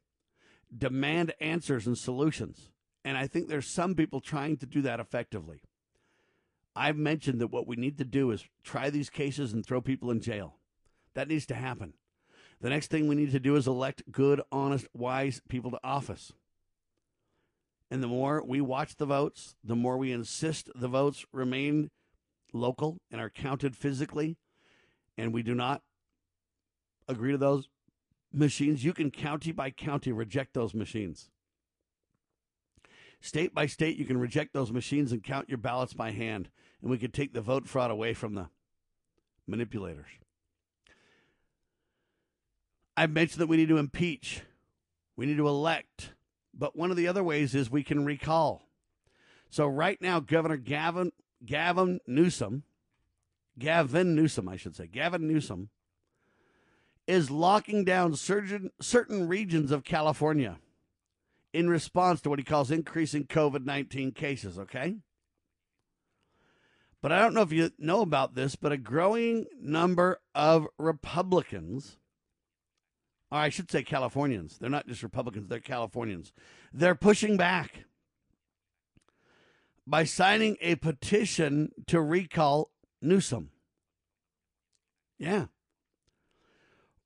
Demand 0.77 1.33
answers 1.41 1.87
and 1.87 1.97
solutions. 1.97 2.69
And 3.07 3.17
I 3.17 3.27
think 3.27 3.49
there's 3.49 3.67
some 3.67 3.95
people 3.95 4.21
trying 4.21 4.59
to 4.59 4.67
do 4.67 4.83
that 4.83 5.01
effectively. 5.01 5.63
I've 6.77 6.99
mentioned 6.99 7.41
that 7.41 7.53
what 7.53 7.67
we 7.67 7.77
need 7.77 7.97
to 7.97 8.05
do 8.05 8.31
is 8.33 8.45
try 8.63 8.91
these 8.91 9.09
cases 9.09 9.55
and 9.55 9.65
throw 9.65 9.81
people 9.81 10.11
in 10.11 10.21
jail. 10.21 10.57
That 11.15 11.29
needs 11.29 11.47
to 11.47 11.55
happen. 11.55 11.95
The 12.61 12.69
next 12.69 12.91
thing 12.91 13.09
we 13.09 13.15
need 13.15 13.33
to 13.33 13.41
do 13.41 13.57
is 13.57 13.67
elect 13.67 14.03
good, 14.13 14.43
honest, 14.53 14.89
wise 14.93 15.41
people 15.49 15.71
to 15.71 15.81
office. 15.83 16.35
And 17.95 18.03
the 18.03 18.09
more 18.09 18.42
we 18.45 18.61
watch 18.61 18.97
the 18.97 19.07
votes, 19.07 19.55
the 19.62 19.76
more 19.76 19.97
we 19.97 20.11
insist 20.11 20.68
the 20.74 20.88
votes 20.88 21.24
remain 21.30 21.92
local 22.53 22.99
and 23.09 23.20
are 23.20 23.30
counted 23.30 23.76
physically, 23.76 24.36
and 25.16 25.32
we 25.32 25.45
do 25.45 25.55
not 25.55 25.80
agree 27.07 27.30
to 27.30 27.38
those 27.38 27.68
machines, 28.32 28.82
you 28.84 28.92
can 28.92 29.12
county 29.12 29.53
by 29.53 29.70
county 29.70 30.11
reject 30.11 30.55
those 30.55 30.74
machines. 30.74 31.30
State 33.20 33.55
by 33.55 33.66
state, 33.66 33.97
you 33.97 34.07
can 34.07 34.18
reject 34.18 34.55
those 34.55 34.72
machines 34.72 35.12
and 35.12 35.22
count 35.22 35.49
your 35.49 35.59
ballots 35.59 35.92
by 35.92 36.11
hand, 36.11 36.49
and 36.82 36.90
we 36.90 36.99
can 36.99 37.12
take 37.12 37.32
the 37.32 37.40
vote 37.40 37.68
fraud 37.68 37.92
away 37.92 38.12
from 38.12 38.34
the 38.34 38.49
manipulators. 39.47 40.09
I've 42.97 43.12
mentioned 43.12 43.40
that 43.40 43.47
we 43.47 43.57
need 43.57 43.68
to 43.68 43.76
impeach, 43.76 44.42
we 45.14 45.26
need 45.26 45.36
to 45.36 45.47
elect, 45.47 46.14
but 46.57 46.77
one 46.77 46.91
of 46.91 46.97
the 46.97 47.09
other 47.09 47.25
ways 47.25 47.55
is 47.55 47.71
we 47.71 47.83
can 47.83 48.05
recall. 48.05 48.69
So 49.51 49.67
right 49.67 50.01
now, 50.01 50.21
Governor 50.21 50.57
Gavin 50.57 51.13
Gavin 51.45 52.01
Newsom, 52.07 52.65
Gavin 53.59 54.15
Newsom, 54.15 54.49
I 54.49 54.57
should 54.57 54.75
say, 54.75 54.87
Gavin 54.87 55.29
Newsom, 55.29 55.71
is 57.07 57.31
locking 57.31 57.85
down 57.85 58.17
certain 58.17 58.71
certain 58.81 59.29
regions 59.29 59.71
of 59.71 59.85
California 59.85 60.59
in 61.53 61.69
response 61.69 62.21
to 62.21 62.31
what 62.31 62.39
he 62.39 62.45
calls 62.45 62.71
increasing 62.71 63.25
COVID 63.25 63.65
19 63.65 64.13
cases, 64.13 64.59
okay? 64.59 64.97
But 67.01 67.13
I 67.13 67.21
don't 67.21 67.35
know 67.35 67.43
if 67.43 67.53
you 67.53 67.71
know 67.79 68.01
about 68.01 68.35
this, 68.35 68.57
but 68.57 68.73
a 68.73 68.79
growing 68.79 69.45
number 69.61 70.21
of 70.35 70.67
Republicans, 70.79 71.99
or 73.35 73.39
I 73.39 73.49
should 73.49 73.68
say 73.68 73.82
Californians, 73.82 74.59
they're 74.59 74.70
not 74.70 74.87
just 74.87 75.03
Republicans, 75.03 75.49
they're 75.49 75.59
Californians, 75.59 76.32
they're 76.72 76.95
pushing 76.95 77.37
back 77.37 77.85
by 79.85 80.05
signing 80.05 80.57
a 80.61 80.76
petition 80.76 81.72
to 81.89 82.01
recall 82.01 82.70
Newsom. 83.03 83.51
Yeah. 85.18 85.47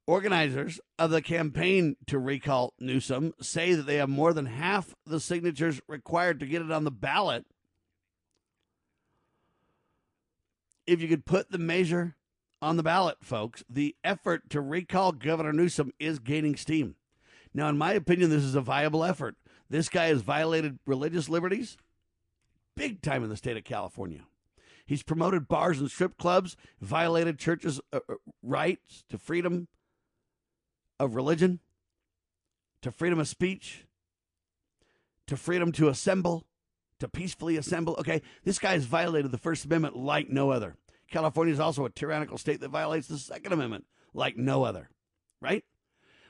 Organizers 0.06 0.80
of 0.98 1.10
the 1.10 1.22
campaign 1.22 1.96
to 2.08 2.18
recall 2.18 2.74
Newsom 2.78 3.32
say 3.40 3.72
that 3.72 3.86
they 3.86 3.96
have 3.96 4.10
more 4.10 4.34
than 4.34 4.46
half 4.46 4.94
the 5.06 5.20
signatures 5.20 5.80
required 5.88 6.40
to 6.40 6.46
get 6.46 6.60
it 6.60 6.70
on 6.70 6.84
the 6.84 6.90
ballot. 6.90 7.46
If 10.86 11.00
you 11.00 11.08
could 11.08 11.24
put 11.24 11.50
the 11.50 11.58
measure 11.58 12.16
on 12.60 12.76
the 12.76 12.82
ballot, 12.82 13.18
folks, 13.22 13.64
the 13.68 13.94
effort 14.02 14.50
to 14.50 14.60
recall 14.60 15.12
Governor 15.12 15.52
Newsom 15.52 15.92
is 15.98 16.18
gaining 16.18 16.56
steam. 16.56 16.96
Now, 17.54 17.68
in 17.68 17.78
my 17.78 17.92
opinion, 17.92 18.30
this 18.30 18.42
is 18.42 18.54
a 18.54 18.60
viable 18.60 19.04
effort. 19.04 19.36
This 19.70 19.88
guy 19.88 20.06
has 20.06 20.22
violated 20.22 20.78
religious 20.86 21.28
liberties 21.28 21.76
big 22.78 23.02
time 23.02 23.24
in 23.24 23.28
the 23.28 23.36
state 23.36 23.56
of 23.56 23.64
California. 23.64 24.20
He's 24.86 25.02
promoted 25.02 25.48
bars 25.48 25.80
and 25.80 25.90
strip 25.90 26.16
clubs, 26.16 26.56
violated 26.80 27.38
churches' 27.38 27.80
uh, 27.92 28.00
uh 28.08 28.14
rights 28.42 29.04
to 29.10 29.18
freedom 29.18 29.68
of 30.98 31.14
religion, 31.14 31.60
to 32.82 32.90
freedom 32.90 33.18
of 33.18 33.28
speech, 33.28 33.84
to 35.26 35.36
freedom 35.36 35.72
to 35.72 35.88
assemble, 35.88 36.46
to 37.00 37.08
peacefully 37.08 37.56
assemble. 37.56 37.96
Okay, 37.98 38.22
this 38.44 38.58
guy 38.58 38.72
has 38.72 38.84
violated 38.84 39.32
the 39.32 39.38
First 39.38 39.64
Amendment 39.64 39.96
like 39.96 40.30
no 40.30 40.50
other. 40.50 40.76
California 41.10 41.52
is 41.52 41.60
also 41.60 41.84
a 41.84 41.90
tyrannical 41.90 42.38
state 42.38 42.60
that 42.60 42.68
violates 42.68 43.08
the 43.08 43.18
Second 43.18 43.52
Amendment 43.52 43.86
like 44.14 44.36
no 44.36 44.64
other, 44.64 44.90
right? 45.40 45.64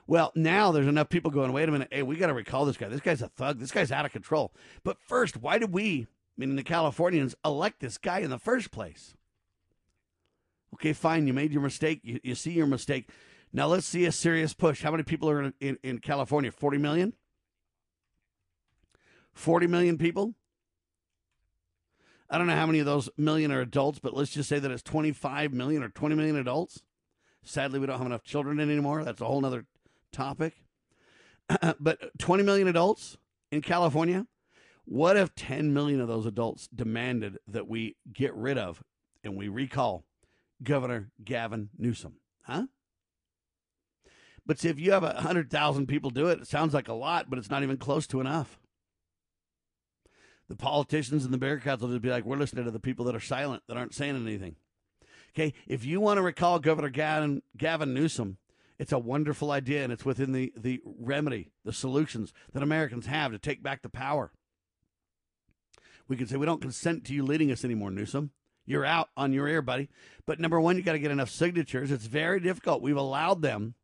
Well, 0.07 0.31
now 0.35 0.71
there's 0.71 0.87
enough 0.87 1.09
people 1.09 1.29
going, 1.29 1.53
wait 1.53 1.69
a 1.69 1.71
minute, 1.71 1.89
hey, 1.91 2.01
we 2.01 2.15
got 2.15 2.27
to 2.27 2.33
recall 2.33 2.65
this 2.65 2.77
guy. 2.77 2.87
This 2.87 3.01
guy's 3.01 3.21
a 3.21 3.27
thug. 3.27 3.59
This 3.59 3.71
guy's 3.71 3.91
out 3.91 4.05
of 4.05 4.11
control. 4.11 4.51
But 4.83 4.97
first, 4.99 5.37
why 5.37 5.59
did 5.59 5.71
we, 5.71 6.07
meaning 6.35 6.55
the 6.55 6.63
Californians, 6.63 7.35
elect 7.45 7.79
this 7.79 7.97
guy 7.97 8.19
in 8.19 8.31
the 8.31 8.39
first 8.39 8.71
place? 8.71 9.13
Okay, 10.73 10.93
fine. 10.93 11.27
You 11.27 11.33
made 11.33 11.51
your 11.51 11.61
mistake. 11.61 11.99
You, 12.03 12.19
you 12.23 12.33
see 12.33 12.51
your 12.51 12.65
mistake. 12.65 13.09
Now 13.53 13.67
let's 13.67 13.85
see 13.85 14.05
a 14.05 14.11
serious 14.11 14.53
push. 14.53 14.81
How 14.81 14.91
many 14.91 15.03
people 15.03 15.29
are 15.29 15.43
in, 15.43 15.53
in, 15.59 15.77
in 15.83 15.99
California? 15.99 16.51
40 16.51 16.77
million? 16.77 17.13
40 19.33 19.67
million 19.67 19.97
people? 19.97 20.33
I 22.29 22.37
don't 22.37 22.47
know 22.47 22.55
how 22.55 22.67
many 22.67 22.79
of 22.79 22.85
those 22.85 23.09
million 23.17 23.51
are 23.51 23.61
adults, 23.61 23.99
but 23.99 24.13
let's 24.13 24.31
just 24.31 24.49
say 24.49 24.59
that 24.59 24.69
it's 24.69 24.83
25 24.83 25.53
million 25.53 25.83
or 25.83 25.89
20 25.89 26.15
million 26.15 26.35
adults. 26.35 26.83
Sadly, 27.43 27.79
we 27.79 27.87
don't 27.87 27.97
have 27.97 28.05
enough 28.05 28.23
children 28.23 28.59
anymore. 28.59 29.03
That's 29.03 29.21
a 29.21 29.25
whole 29.25 29.43
other 29.45 29.65
topic. 30.11 30.63
but 31.79 32.11
20 32.19 32.43
million 32.43 32.67
adults 32.67 33.17
in 33.51 33.61
California. 33.61 34.27
What 34.85 35.17
if 35.17 35.33
10 35.35 35.73
million 35.73 36.01
of 36.01 36.07
those 36.07 36.25
adults 36.25 36.67
demanded 36.67 37.37
that 37.47 37.67
we 37.67 37.95
get 38.11 38.33
rid 38.33 38.57
of 38.57 38.83
and 39.23 39.35
we 39.35 39.47
recall 39.47 40.03
Governor 40.63 41.11
Gavin 41.23 41.69
Newsom? 41.77 42.15
Huh? 42.43 42.65
But 44.45 44.59
see, 44.59 44.69
if 44.69 44.79
you 44.79 44.91
have 44.91 45.03
100,000 45.03 45.87
people 45.87 46.09
do 46.09 46.27
it, 46.27 46.41
it 46.41 46.47
sounds 46.47 46.73
like 46.73 46.87
a 46.87 46.93
lot, 46.93 47.29
but 47.29 47.37
it's 47.37 47.51
not 47.51 47.61
even 47.61 47.77
close 47.77 48.07
to 48.07 48.19
enough. 48.19 48.59
The 50.49 50.55
politicians 50.55 51.23
and 51.23 51.33
the 51.33 51.37
bureaucrats 51.37 51.81
will 51.81 51.89
just 51.89 52.01
be 52.01 52.09
like, 52.09 52.25
we're 52.25 52.35
listening 52.35 52.65
to 52.65 52.71
the 52.71 52.79
people 52.79 53.05
that 53.05 53.15
are 53.15 53.19
silent, 53.19 53.63
that 53.67 53.77
aren't 53.77 53.93
saying 53.93 54.15
anything. 54.15 54.55
Okay, 55.35 55.53
if 55.67 55.85
you 55.85 56.01
want 56.01 56.17
to 56.17 56.23
recall 56.23 56.57
Governor 56.57 56.89
Gavin, 56.89 57.43
Gavin 57.55 57.93
Newsom, 57.93 58.37
it's 58.79 58.91
a 58.91 58.97
wonderful 58.97 59.51
idea, 59.51 59.83
and 59.83 59.93
it's 59.93 60.05
within 60.05 60.31
the, 60.31 60.51
the 60.57 60.81
remedy, 60.85 61.51
the 61.63 61.71
solutions 61.71 62.33
that 62.53 62.63
Americans 62.63 63.05
have 63.05 63.31
to 63.31 63.37
take 63.37 63.61
back 63.61 63.83
the 63.83 63.89
power. 63.89 64.31
We 66.07 66.17
can 66.17 66.25
say, 66.25 66.37
we 66.37 66.47
don't 66.47 66.61
consent 66.61 67.05
to 67.05 67.13
you 67.13 67.23
leading 67.23 67.51
us 67.51 67.63
anymore, 67.63 67.91
Newsom. 67.91 68.31
You're 68.65 68.85
out 68.85 69.09
on 69.15 69.33
your 69.33 69.47
ear, 69.47 69.61
buddy. 69.61 69.89
But 70.25 70.39
number 70.39 70.59
one, 70.59 70.77
you 70.77 70.81
got 70.81 70.93
to 70.93 70.99
get 70.99 71.11
enough 71.11 71.29
signatures. 71.29 71.91
It's 71.91 72.05
very 72.05 72.39
difficult. 72.39 72.81
We've 72.81 72.97
allowed 72.97 73.41
them 73.43 73.75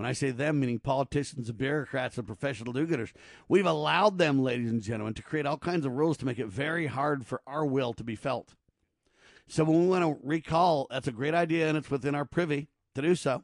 when 0.00 0.08
I 0.08 0.14
say 0.14 0.30
them, 0.30 0.60
meaning 0.60 0.78
politicians 0.78 1.50
and 1.50 1.58
bureaucrats 1.58 2.16
and 2.16 2.26
professional 2.26 2.72
do 2.72 2.86
gooders, 2.86 3.12
we've 3.50 3.66
allowed 3.66 4.16
them, 4.16 4.42
ladies 4.42 4.70
and 4.70 4.80
gentlemen, 4.80 5.12
to 5.12 5.22
create 5.22 5.44
all 5.44 5.58
kinds 5.58 5.84
of 5.84 5.92
rules 5.92 6.16
to 6.16 6.24
make 6.24 6.38
it 6.38 6.46
very 6.46 6.86
hard 6.86 7.26
for 7.26 7.42
our 7.46 7.66
will 7.66 7.92
to 7.92 8.02
be 8.02 8.16
felt. 8.16 8.54
So 9.46 9.62
when 9.62 9.82
we 9.82 9.88
want 9.88 10.02
to 10.02 10.26
recall, 10.26 10.86
that's 10.88 11.06
a 11.06 11.12
great 11.12 11.34
idea 11.34 11.68
and 11.68 11.76
it's 11.76 11.90
within 11.90 12.14
our 12.14 12.24
privy 12.24 12.68
to 12.94 13.02
do 13.02 13.14
so. 13.14 13.42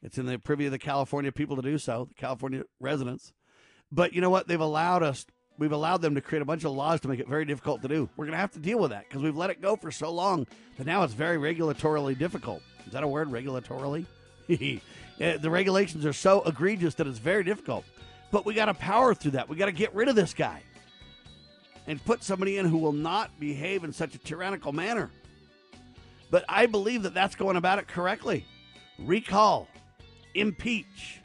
It's 0.00 0.16
in 0.16 0.26
the 0.26 0.38
privy 0.38 0.66
of 0.66 0.70
the 0.70 0.78
California 0.78 1.32
people 1.32 1.56
to 1.56 1.62
do 1.62 1.76
so, 1.76 2.04
the 2.08 2.14
California 2.14 2.62
residents. 2.78 3.32
But 3.90 4.12
you 4.12 4.20
know 4.20 4.30
what? 4.30 4.46
They've 4.46 4.60
allowed 4.60 5.02
us, 5.02 5.26
we've 5.58 5.72
allowed 5.72 6.02
them 6.02 6.14
to 6.14 6.20
create 6.20 6.42
a 6.42 6.44
bunch 6.44 6.62
of 6.62 6.70
laws 6.70 7.00
to 7.00 7.08
make 7.08 7.18
it 7.18 7.26
very 7.26 7.46
difficult 7.46 7.82
to 7.82 7.88
do. 7.88 8.08
We're 8.16 8.26
going 8.26 8.36
to 8.36 8.38
have 8.38 8.52
to 8.52 8.60
deal 8.60 8.78
with 8.78 8.92
that 8.92 9.08
because 9.08 9.24
we've 9.24 9.36
let 9.36 9.50
it 9.50 9.60
go 9.60 9.74
for 9.74 9.90
so 9.90 10.12
long 10.12 10.46
that 10.78 10.86
now 10.86 11.02
it's 11.02 11.14
very 11.14 11.36
regulatorily 11.36 12.16
difficult. 12.16 12.62
Is 12.86 12.92
that 12.92 13.02
a 13.02 13.08
word, 13.08 13.28
regulatorily? 13.28 14.06
Uh, 15.20 15.36
the 15.38 15.50
regulations 15.50 16.04
are 16.04 16.12
so 16.12 16.42
egregious 16.42 16.94
that 16.96 17.06
it's 17.06 17.18
very 17.18 17.44
difficult. 17.44 17.84
But 18.30 18.44
we 18.44 18.54
got 18.54 18.66
to 18.66 18.74
power 18.74 19.14
through 19.14 19.32
that. 19.32 19.48
We 19.48 19.56
got 19.56 19.66
to 19.66 19.72
get 19.72 19.94
rid 19.94 20.08
of 20.08 20.16
this 20.16 20.34
guy 20.34 20.62
and 21.86 22.04
put 22.04 22.24
somebody 22.24 22.58
in 22.58 22.66
who 22.66 22.78
will 22.78 22.92
not 22.92 23.38
behave 23.38 23.84
in 23.84 23.92
such 23.92 24.14
a 24.14 24.18
tyrannical 24.18 24.72
manner. 24.72 25.10
But 26.30 26.44
I 26.48 26.66
believe 26.66 27.04
that 27.04 27.14
that's 27.14 27.36
going 27.36 27.56
about 27.56 27.78
it 27.78 27.86
correctly. 27.86 28.44
Recall, 28.98 29.68
impeach, 30.34 31.20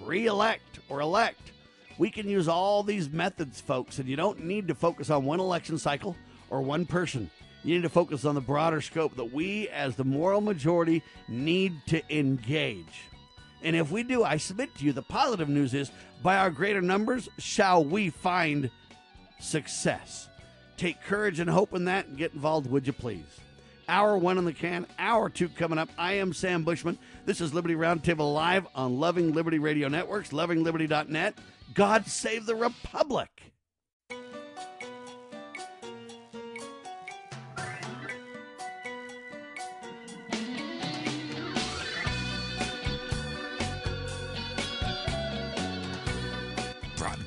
re-elect 0.00 0.80
or 0.88 1.00
elect. 1.00 1.52
We 1.98 2.10
can 2.10 2.28
use 2.28 2.48
all 2.48 2.82
these 2.82 3.10
methods, 3.10 3.60
folks, 3.60 3.98
and 3.98 4.08
you 4.08 4.16
don't 4.16 4.44
need 4.44 4.68
to 4.68 4.74
focus 4.74 5.10
on 5.10 5.24
one 5.24 5.38
election 5.38 5.78
cycle 5.78 6.16
or 6.48 6.62
one 6.62 6.86
person. 6.86 7.30
You 7.62 7.74
need 7.74 7.82
to 7.82 7.90
focus 7.90 8.24
on 8.24 8.34
the 8.34 8.40
broader 8.40 8.80
scope 8.80 9.14
that 9.16 9.32
we, 9.32 9.68
as 9.68 9.94
the 9.94 10.04
moral 10.04 10.40
majority, 10.40 11.02
need 11.28 11.74
to 11.88 12.02
engage. 12.16 13.04
And 13.62 13.76
if 13.76 13.90
we 13.90 14.02
do, 14.02 14.24
I 14.24 14.36
submit 14.36 14.74
to 14.76 14.84
you 14.84 14.92
the 14.92 15.02
positive 15.02 15.48
news 15.48 15.74
is 15.74 15.90
by 16.22 16.36
our 16.36 16.50
greater 16.50 16.80
numbers 16.80 17.28
shall 17.38 17.84
we 17.84 18.10
find 18.10 18.70
success. 19.38 20.28
Take 20.76 21.02
courage 21.02 21.40
and 21.40 21.50
hope 21.50 21.74
in 21.74 21.84
that 21.86 22.06
and 22.06 22.16
get 22.16 22.32
involved, 22.32 22.70
would 22.70 22.86
you 22.86 22.92
please? 22.92 23.40
Hour 23.88 24.16
one 24.16 24.38
in 24.38 24.44
the 24.44 24.52
can, 24.52 24.86
hour 24.98 25.28
two 25.28 25.48
coming 25.48 25.78
up. 25.78 25.88
I 25.98 26.14
am 26.14 26.32
Sam 26.32 26.62
Bushman. 26.62 26.96
This 27.26 27.40
is 27.40 27.52
Liberty 27.52 27.74
Roundtable 27.74 28.32
Live 28.32 28.66
on 28.74 29.00
Loving 29.00 29.32
Liberty 29.32 29.58
Radio 29.58 29.88
Networks, 29.88 30.30
lovingliberty.net. 30.30 31.36
God 31.74 32.06
save 32.06 32.46
the 32.46 32.54
Republic. 32.54 33.28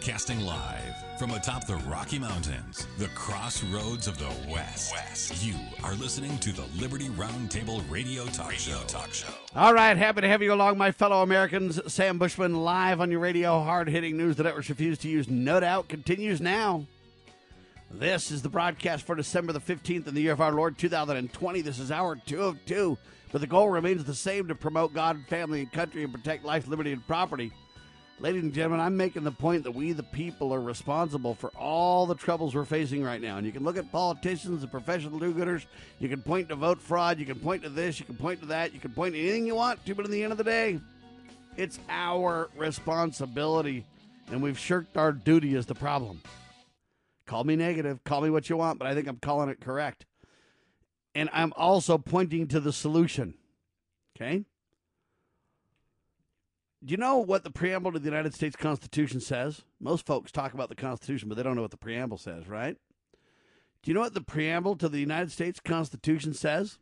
Broadcasting 0.04 0.42
live 0.42 1.18
from 1.18 1.32
atop 1.32 1.66
the 1.66 1.78
Rocky 1.78 2.20
Mountains, 2.20 2.88
the 2.98 3.08
crossroads 3.16 4.06
of 4.06 4.18
the 4.18 4.28
West. 4.52 4.92
West. 4.92 5.42
You 5.42 5.56
are 5.82 5.96
listening 5.96 6.38
to 6.40 6.52
the 6.52 6.66
Liberty 6.78 7.08
Roundtable 7.08 7.82
Radio 7.90 8.26
Talk 8.26 8.50
radio 8.50 8.76
Show. 8.76 8.84
Talk 8.88 9.14
Show. 9.14 9.34
All 9.56 9.74
right, 9.74 9.96
happy 9.96 10.20
to 10.20 10.28
have 10.28 10.42
you 10.42 10.52
along, 10.52 10.78
my 10.78 10.92
fellow 10.92 11.22
Americans. 11.22 11.80
Sam 11.88 12.18
Bushman 12.18 12.54
live 12.54 13.00
on 13.00 13.12
your 13.12 13.22
radio. 13.22 13.64
Hard 13.64 13.88
hitting 13.88 14.18
news 14.18 14.36
the 14.36 14.44
networks 14.44 14.70
refuse 14.70 14.98
to 15.00 15.08
use. 15.08 15.30
No 15.30 15.62
doubt 15.62 15.88
continues 15.88 16.42
now. 16.42 16.86
This 17.90 18.30
is 18.30 18.42
the 18.42 18.50
broadcast 18.50 19.06
for 19.06 19.16
December 19.16 19.54
the 19.54 19.62
15th 19.62 20.06
in 20.08 20.16
the 20.16 20.22
year 20.22 20.34
of 20.34 20.42
our 20.42 20.52
Lord 20.52 20.78
2020. 20.78 21.62
This 21.62 21.80
is 21.80 21.92
hour 21.92 22.18
two 22.18 22.42
of 22.42 22.66
two, 22.66 22.98
but 23.32 23.40
the 23.40 23.48
goal 23.48 23.70
remains 23.70 24.04
the 24.04 24.14
same 24.14 24.50
to 24.50 24.56
promote 24.56 24.94
God, 24.94 25.24
family, 25.30 25.62
and 25.62 25.72
country 25.72 26.04
and 26.04 26.14
protect 26.14 26.44
life, 26.44 26.68
liberty, 26.68 26.92
and 26.92 27.08
property. 27.08 27.54
Ladies 28.24 28.44
and 28.44 28.54
gentlemen, 28.54 28.80
I'm 28.80 28.96
making 28.96 29.26
the 29.26 29.34
point 29.34 29.66
that 29.66 29.72
we, 29.72 29.92
the 29.92 30.02
people, 30.02 30.54
are 30.54 30.62
responsible 30.62 31.36
for 31.36 31.50
all 31.60 32.06
the 32.06 32.16
troubles 32.16 32.56
we're 32.56 32.64
facing 32.64 33.04
right 33.04 33.20
now. 33.20 33.36
And 33.36 33.46
you 33.46 33.52
can 33.52 33.66
look 33.66 33.76
at 33.76 33.92
politicians 33.92 34.64
and 34.64 34.72
professional 34.72 35.20
do 35.20 35.34
gooders. 35.34 35.66
You 36.00 36.08
can 36.08 36.22
point 36.22 36.48
to 36.48 36.56
vote 36.56 36.80
fraud. 36.80 37.20
You 37.20 37.26
can 37.26 37.38
point 37.38 37.64
to 37.64 37.70
this. 37.70 38.00
You 38.00 38.06
can 38.06 38.16
point 38.16 38.40
to 38.40 38.46
that. 38.46 38.74
You 38.74 38.80
can 38.80 38.92
point 38.92 39.16
to 39.16 39.20
anything 39.20 39.46
you 39.46 39.56
want 39.56 39.86
to. 39.86 39.94
But 39.94 40.06
in 40.06 40.12
the 40.12 40.24
end 40.24 40.32
of 40.32 40.38
the 40.38 40.46
day, 40.46 40.80
it's 41.58 41.78
our 41.90 42.50
responsibility. 42.56 43.84
And 44.32 44.42
we've 44.42 44.58
shirked 44.58 44.96
our 44.96 45.12
duty 45.12 45.58
as 45.58 45.66
the 45.66 45.76
problem. 45.76 46.22
Call 47.26 47.44
me 47.44 47.58
negative, 47.58 48.06
call 48.06 48.22
me 48.22 48.30
what 48.30 48.50
you 48.50 48.56
want, 48.56 48.80
but 48.80 48.88
I 48.88 48.94
think 48.94 49.10
I'm 49.10 49.18
calling 49.18 49.50
it 49.50 49.60
correct. 49.60 50.06
And 51.14 51.30
I'm 51.34 51.52
also 51.58 51.98
pointing 51.98 52.48
to 52.48 52.62
the 52.62 52.72
solution. 52.72 53.34
Okay? 54.16 54.46
Do 56.84 56.92
you 56.92 56.98
know 56.98 57.18
what 57.18 57.46
the 57.46 57.52
preamble 57.52 57.94
to 57.94 58.00
the 58.00 58.10
United 58.10 58.34
States 58.34 58.58
Constitution 58.58 59.22
says? 59.22 59.62
Most 59.80 60.06
folks 60.06 60.32
talk 60.32 60.54
about 60.54 60.68
the 60.68 60.76
Constitution, 60.76 61.30
but 61.30 61.36
they 61.36 61.44
don't 61.44 61.56
know 61.56 61.62
what 61.62 61.72
the 61.72 61.78
preamble 61.78 62.18
says, 62.18 62.48
right? 62.48 62.76
Do 63.82 63.92
you 63.92 63.94
know 63.94 64.02
what 64.02 64.14
the 64.14 64.22
preamble 64.22 64.76
to 64.78 64.90
the 64.90 65.00
United 65.00 65.32
States 65.32 65.62
Constitution 65.62 66.34
says? 66.34 66.80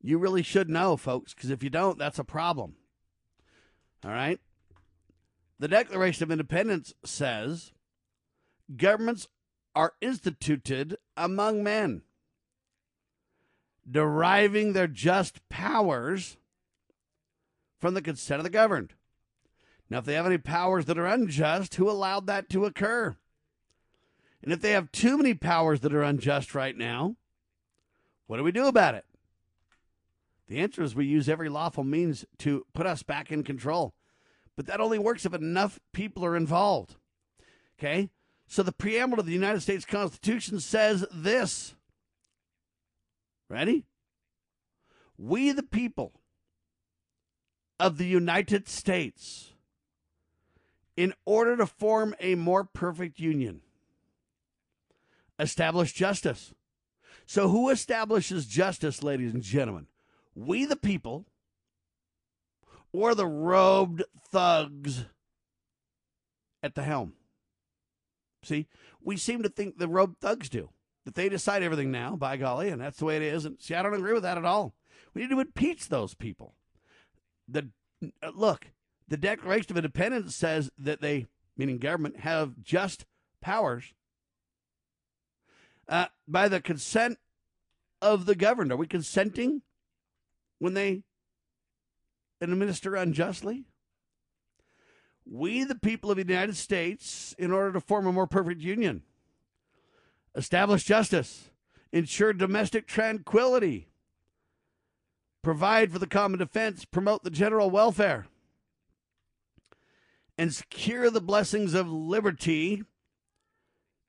You 0.00 0.18
really 0.18 0.42
should 0.42 0.70
know, 0.70 0.96
folks, 0.96 1.34
because 1.34 1.50
if 1.50 1.62
you 1.64 1.70
don't, 1.70 1.98
that's 1.98 2.18
a 2.20 2.24
problem. 2.24 2.76
All 4.04 4.12
right? 4.12 4.38
The 5.58 5.68
Declaration 5.68 6.22
of 6.22 6.30
Independence 6.30 6.94
says 7.04 7.72
governments 8.76 9.26
are 9.74 9.94
instituted 10.00 10.98
among 11.16 11.64
men, 11.64 12.02
deriving 13.90 14.72
their 14.72 14.86
just 14.86 15.48
powers 15.48 16.36
from 17.84 17.92
the 17.92 18.00
consent 18.00 18.38
of 18.38 18.44
the 18.44 18.48
governed. 18.48 18.94
Now, 19.90 19.98
if 19.98 20.06
they 20.06 20.14
have 20.14 20.24
any 20.24 20.38
powers 20.38 20.86
that 20.86 20.96
are 20.96 21.04
unjust, 21.04 21.74
who 21.74 21.90
allowed 21.90 22.26
that 22.28 22.48
to 22.48 22.64
occur? 22.64 23.14
And 24.42 24.54
if 24.54 24.62
they 24.62 24.70
have 24.70 24.90
too 24.90 25.18
many 25.18 25.34
powers 25.34 25.80
that 25.80 25.92
are 25.92 26.02
unjust 26.02 26.54
right 26.54 26.74
now, 26.74 27.16
what 28.26 28.38
do 28.38 28.42
we 28.42 28.52
do 28.52 28.68
about 28.68 28.94
it? 28.94 29.04
The 30.48 30.60
answer 30.60 30.82
is 30.82 30.94
we 30.94 31.04
use 31.04 31.28
every 31.28 31.50
lawful 31.50 31.84
means 31.84 32.24
to 32.38 32.64
put 32.72 32.86
us 32.86 33.02
back 33.02 33.30
in 33.30 33.44
control. 33.44 33.92
But 34.56 34.64
that 34.64 34.80
only 34.80 34.98
works 34.98 35.26
if 35.26 35.34
enough 35.34 35.78
people 35.92 36.24
are 36.24 36.38
involved. 36.38 36.96
Okay? 37.78 38.08
So 38.46 38.62
the 38.62 38.72
preamble 38.72 39.18
to 39.18 39.22
the 39.22 39.30
United 39.30 39.60
States 39.60 39.84
Constitution 39.84 40.58
says 40.58 41.04
this. 41.12 41.74
Ready? 43.50 43.84
We, 45.18 45.52
the 45.52 45.62
people 45.62 46.14
of 47.78 47.98
the 47.98 48.06
United 48.06 48.68
States, 48.68 49.52
in 50.96 51.12
order 51.24 51.56
to 51.56 51.66
form 51.66 52.14
a 52.20 52.34
more 52.34 52.64
perfect 52.64 53.18
union, 53.18 53.60
establish 55.38 55.92
justice. 55.92 56.54
So, 57.26 57.48
who 57.48 57.70
establishes 57.70 58.46
justice, 58.46 59.02
ladies 59.02 59.32
and 59.32 59.42
gentlemen? 59.42 59.86
We, 60.34 60.66
the 60.66 60.76
people, 60.76 61.26
or 62.92 63.14
the 63.14 63.26
robed 63.26 64.04
thugs 64.30 65.06
at 66.62 66.74
the 66.74 66.82
helm? 66.82 67.14
See, 68.42 68.68
we 69.02 69.16
seem 69.16 69.42
to 69.42 69.48
think 69.48 69.78
the 69.78 69.88
robed 69.88 70.20
thugs 70.20 70.48
do, 70.48 70.70
that 71.04 71.14
they 71.14 71.28
decide 71.28 71.62
everything 71.62 71.90
now, 71.90 72.14
by 72.14 72.36
golly, 72.36 72.68
and 72.68 72.80
that's 72.80 72.98
the 72.98 73.06
way 73.06 73.16
it 73.16 73.22
is. 73.22 73.44
And 73.44 73.60
see, 73.60 73.74
I 73.74 73.82
don't 73.82 73.94
agree 73.94 74.12
with 74.12 74.22
that 74.22 74.38
at 74.38 74.44
all. 74.44 74.74
We 75.14 75.22
need 75.22 75.30
to 75.30 75.40
impeach 75.40 75.88
those 75.88 76.14
people. 76.14 76.54
The 77.48 77.68
uh, 78.22 78.30
look, 78.34 78.66
the 79.08 79.16
Declaration 79.16 79.72
of 79.72 79.76
Independence 79.76 80.34
says 80.34 80.70
that 80.78 81.00
they, 81.00 81.26
meaning 81.56 81.78
government, 81.78 82.20
have 82.20 82.62
just 82.62 83.06
powers 83.40 83.92
uh, 85.88 86.06
by 86.26 86.48
the 86.48 86.60
consent 86.60 87.18
of 88.00 88.26
the 88.26 88.34
governed. 88.34 88.72
Are 88.72 88.76
we 88.76 88.86
consenting 88.86 89.62
when 90.58 90.74
they 90.74 91.02
administer 92.40 92.94
unjustly? 92.94 93.64
We, 95.26 95.64
the 95.64 95.74
people 95.74 96.10
of 96.10 96.16
the 96.18 96.24
United 96.26 96.56
States, 96.56 97.34
in 97.38 97.50
order 97.50 97.72
to 97.72 97.80
form 97.80 98.06
a 98.06 98.12
more 98.12 98.26
perfect 98.26 98.60
union, 98.60 99.02
establish 100.34 100.84
justice, 100.84 101.50
ensure 101.92 102.32
domestic 102.32 102.86
tranquility, 102.86 103.88
provide 105.44 105.92
for 105.92 105.98
the 105.98 106.06
common 106.06 106.38
defense, 106.38 106.84
promote 106.84 107.22
the 107.22 107.30
general 107.30 107.70
welfare, 107.70 108.26
and 110.36 110.52
secure 110.52 111.10
the 111.10 111.20
blessings 111.20 111.74
of 111.74 111.88
liberty 111.88 112.82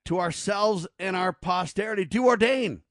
to 0.06 0.18
ourselves 0.18 0.86
and 0.98 1.14
our 1.14 1.32
posterity, 1.32 2.04
do 2.04 2.26
ordain 2.26 2.82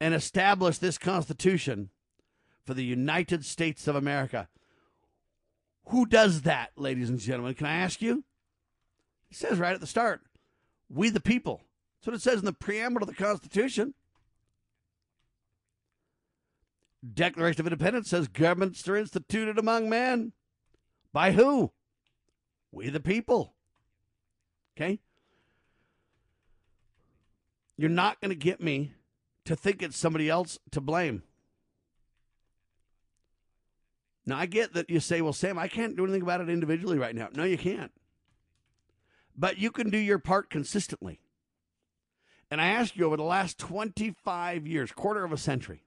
and 0.00 0.14
establish 0.14 0.78
this 0.78 0.98
Constitution 0.98 1.90
for 2.64 2.74
the 2.74 2.84
United 2.84 3.44
States 3.44 3.88
of 3.88 3.96
America. 3.96 4.48
Who 5.88 6.06
does 6.06 6.42
that, 6.42 6.72
ladies 6.76 7.08
and 7.08 7.18
gentlemen? 7.18 7.54
Can 7.54 7.66
I 7.66 7.76
ask 7.76 8.02
you? 8.02 8.24
It 9.30 9.36
says 9.36 9.58
right 9.58 9.74
at 9.74 9.80
the 9.80 9.86
start, 9.86 10.22
we 10.88 11.10
the 11.10 11.20
people. 11.20 11.62
That's 11.98 12.06
what 12.06 12.16
it 12.16 12.22
says 12.22 12.40
in 12.40 12.44
the 12.44 12.52
preamble 12.52 13.00
to 13.00 13.06
the 13.06 13.14
Constitution. 13.14 13.94
Declaration 17.12 17.60
of 17.60 17.66
Independence 17.66 18.08
says 18.08 18.28
governments 18.28 18.86
are 18.88 18.96
instituted 18.96 19.58
among 19.58 19.90
men. 19.90 20.32
By 21.12 21.32
who? 21.32 21.72
We 22.72 22.88
the 22.88 23.00
people. 23.00 23.54
Okay? 24.76 25.00
You're 27.76 27.90
not 27.90 28.20
going 28.20 28.30
to 28.30 28.36
get 28.36 28.60
me 28.60 28.94
to 29.44 29.54
think 29.54 29.82
it's 29.82 29.98
somebody 29.98 30.28
else 30.28 30.58
to 30.70 30.80
blame. 30.80 31.22
Now, 34.26 34.38
I 34.38 34.46
get 34.46 34.72
that 34.72 34.88
you 34.88 35.00
say, 35.00 35.20
well, 35.20 35.34
Sam, 35.34 35.58
I 35.58 35.68
can't 35.68 35.96
do 35.96 36.04
anything 36.04 36.22
about 36.22 36.40
it 36.40 36.48
individually 36.48 36.98
right 36.98 37.14
now. 37.14 37.28
No, 37.34 37.44
you 37.44 37.58
can't. 37.58 37.92
But 39.36 39.58
you 39.58 39.70
can 39.70 39.90
do 39.90 39.98
your 39.98 40.18
part 40.18 40.48
consistently. 40.48 41.20
And 42.50 42.60
I 42.60 42.68
ask 42.68 42.96
you 42.96 43.04
over 43.04 43.16
the 43.16 43.22
last 43.22 43.58
25 43.58 44.66
years, 44.66 44.92
quarter 44.92 45.24
of 45.24 45.32
a 45.32 45.36
century, 45.36 45.83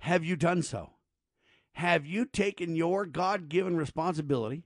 have 0.00 0.24
you 0.24 0.36
done 0.36 0.62
so? 0.62 0.90
Have 1.72 2.06
you 2.06 2.24
taken 2.24 2.76
your 2.76 3.06
God 3.06 3.48
given 3.48 3.76
responsibility 3.76 4.64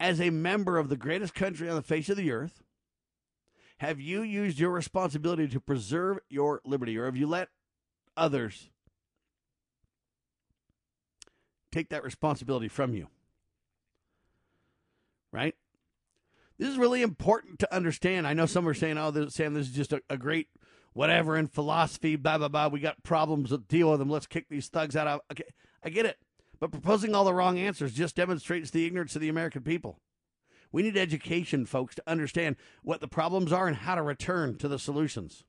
as 0.00 0.20
a 0.20 0.30
member 0.30 0.78
of 0.78 0.88
the 0.88 0.96
greatest 0.96 1.34
country 1.34 1.68
on 1.68 1.76
the 1.76 1.82
face 1.82 2.08
of 2.08 2.16
the 2.16 2.30
earth? 2.30 2.62
Have 3.78 4.00
you 4.00 4.22
used 4.22 4.58
your 4.58 4.70
responsibility 4.70 5.48
to 5.48 5.60
preserve 5.60 6.18
your 6.30 6.62
liberty, 6.64 6.96
or 6.96 7.04
have 7.04 7.16
you 7.16 7.26
let 7.26 7.48
others 8.16 8.70
take 11.76 11.90
that 11.90 12.04
responsibility 12.04 12.68
from 12.68 12.94
you. 12.94 13.08
Right? 15.30 15.54
This 16.58 16.70
is 16.70 16.78
really 16.78 17.02
important 17.02 17.58
to 17.58 17.74
understand. 17.74 18.26
I 18.26 18.32
know 18.32 18.46
some 18.46 18.66
are 18.66 18.72
saying, 18.72 18.96
oh, 18.96 19.28
Sam, 19.28 19.52
this 19.52 19.66
is 19.66 19.74
just 19.74 19.92
a, 19.92 20.00
a 20.08 20.16
great 20.16 20.48
whatever 20.96 21.36
in 21.36 21.46
philosophy, 21.46 22.16
blah, 22.16 22.38
blah, 22.38 22.48
blah. 22.48 22.68
We 22.68 22.80
got 22.80 23.02
problems 23.02 23.50
to 23.50 23.58
deal 23.58 23.90
with 23.90 23.98
them. 23.98 24.08
Let's 24.08 24.26
kick 24.26 24.48
these 24.48 24.68
thugs 24.68 24.96
out. 24.96 25.22
Okay, 25.30 25.44
I 25.84 25.90
get 25.90 26.06
it. 26.06 26.16
But 26.58 26.72
proposing 26.72 27.14
all 27.14 27.26
the 27.26 27.34
wrong 27.34 27.58
answers 27.58 27.92
just 27.92 28.16
demonstrates 28.16 28.70
the 28.70 28.86
ignorance 28.86 29.14
of 29.14 29.20
the 29.20 29.28
American 29.28 29.60
people. 29.60 30.00
We 30.72 30.82
need 30.82 30.96
education, 30.96 31.66
folks, 31.66 31.94
to 31.96 32.02
understand 32.06 32.56
what 32.82 33.02
the 33.02 33.08
problems 33.08 33.52
are 33.52 33.68
and 33.68 33.76
how 33.76 33.94
to 33.94 34.02
return 34.02 34.56
to 34.56 34.68
the 34.68 34.78
solutions. 34.78 35.44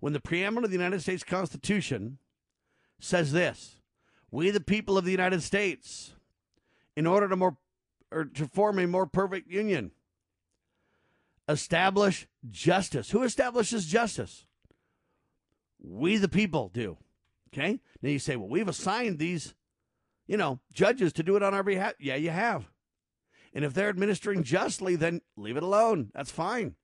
When 0.00 0.12
the 0.12 0.20
preamble 0.20 0.62
of 0.62 0.70
the 0.70 0.76
United 0.76 1.00
States 1.00 1.24
Constitution 1.24 2.18
says 3.00 3.32
this 3.32 3.76
we, 4.30 4.50
the 4.50 4.60
people 4.60 4.98
of 4.98 5.06
the 5.06 5.10
United 5.10 5.42
States, 5.42 6.12
in 6.94 7.06
order 7.06 7.30
to 7.30 7.36
more 7.36 7.56
or 8.12 8.26
to 8.26 8.46
form 8.46 8.78
a 8.78 8.86
more 8.86 9.06
perfect 9.06 9.50
union, 9.50 9.92
establish 11.48 12.28
justice. 12.50 13.12
Who 13.12 13.22
establishes 13.22 13.86
justice? 13.86 14.44
We, 15.80 16.16
the 16.16 16.28
people, 16.28 16.70
do. 16.72 16.98
Okay. 17.52 17.80
Now 18.02 18.10
you 18.10 18.18
say, 18.18 18.36
well, 18.36 18.48
we've 18.48 18.68
assigned 18.68 19.18
these 19.18 19.54
you 20.26 20.36
know, 20.36 20.60
judges 20.72 21.12
to 21.14 21.22
do 21.22 21.36
it 21.36 21.42
on 21.42 21.54
our 21.54 21.62
behalf? 21.62 21.94
Yeah, 22.00 22.16
you 22.16 22.30
have. 22.30 22.68
And 23.54 23.64
if 23.64 23.72
they're 23.72 23.88
administering 23.88 24.42
justly, 24.42 24.96
then 24.96 25.22
leave 25.36 25.56
it 25.56 25.62
alone. 25.62 26.10
That's 26.14 26.30
fine. 26.30 26.74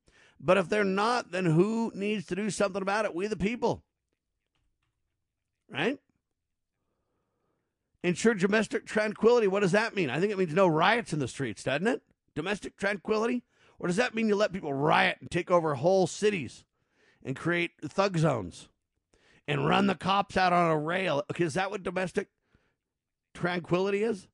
But 0.40 0.56
if 0.56 0.68
they're 0.68 0.84
not, 0.84 1.30
then 1.30 1.44
who 1.44 1.92
needs 1.94 2.26
to 2.26 2.36
do 2.36 2.50
something 2.50 2.82
about 2.82 3.04
it? 3.04 3.14
We, 3.14 3.26
the 3.26 3.36
people. 3.36 3.84
Right? 5.70 5.98
Ensure 8.02 8.34
domestic 8.34 8.86
tranquility. 8.86 9.46
What 9.46 9.60
does 9.60 9.72
that 9.72 9.94
mean? 9.94 10.10
I 10.10 10.18
think 10.18 10.32
it 10.32 10.38
means 10.38 10.54
no 10.54 10.66
riots 10.66 11.12
in 11.12 11.18
the 11.18 11.28
streets, 11.28 11.62
doesn't 11.62 11.86
it? 11.86 12.02
Domestic 12.34 12.76
tranquility? 12.76 13.44
Or 13.78 13.86
does 13.86 13.96
that 13.96 14.14
mean 14.14 14.28
you 14.28 14.36
let 14.36 14.52
people 14.52 14.72
riot 14.72 15.18
and 15.20 15.30
take 15.30 15.50
over 15.50 15.74
whole 15.74 16.06
cities 16.06 16.64
and 17.24 17.36
create 17.36 17.72
thug 17.82 18.16
zones 18.16 18.68
and 19.48 19.66
run 19.66 19.86
the 19.86 19.94
cops 19.94 20.36
out 20.36 20.52
on 20.52 20.70
a 20.70 20.78
rail? 20.78 21.22
Is 21.38 21.54
that 21.54 21.70
what 21.70 21.82
domestic 21.82 22.28
tranquility 23.34 24.02
is? 24.02 24.28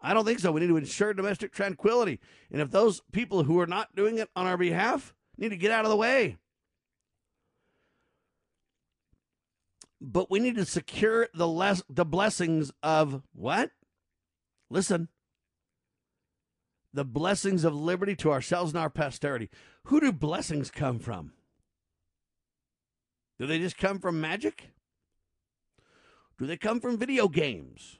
I 0.00 0.14
don't 0.14 0.24
think 0.24 0.40
so. 0.40 0.50
We 0.50 0.60
need 0.60 0.68
to 0.68 0.76
ensure 0.76 1.14
domestic 1.14 1.52
tranquility. 1.52 2.18
And 2.50 2.60
if 2.60 2.70
those 2.70 3.02
people 3.12 3.44
who 3.44 3.60
are 3.60 3.66
not 3.66 3.94
doing 3.94 4.18
it 4.18 4.28
on 4.34 4.46
our 4.46 4.56
behalf 4.56 5.14
need 5.38 5.50
to 5.50 5.56
get 5.56 5.70
out 5.70 5.84
of 5.84 5.90
the 5.90 5.96
way. 5.96 6.38
But 10.00 10.30
we 10.30 10.40
need 10.40 10.56
to 10.56 10.64
secure 10.64 11.28
the 11.32 11.46
less 11.46 11.82
the 11.88 12.04
blessings 12.04 12.72
of 12.82 13.22
what? 13.32 13.70
Listen. 14.68 15.08
The 16.92 17.04
blessings 17.04 17.64
of 17.64 17.74
liberty 17.74 18.16
to 18.16 18.32
ourselves 18.32 18.72
and 18.72 18.80
our 18.80 18.90
posterity. 18.90 19.48
Who 19.84 20.00
do 20.00 20.12
blessings 20.12 20.70
come 20.70 20.98
from? 20.98 21.32
Do 23.38 23.46
they 23.46 23.58
just 23.58 23.76
come 23.76 23.98
from 23.98 24.20
magic? 24.20 24.70
Do 26.38 26.46
they 26.46 26.56
come 26.56 26.80
from 26.80 26.98
video 26.98 27.28
games? 27.28 27.98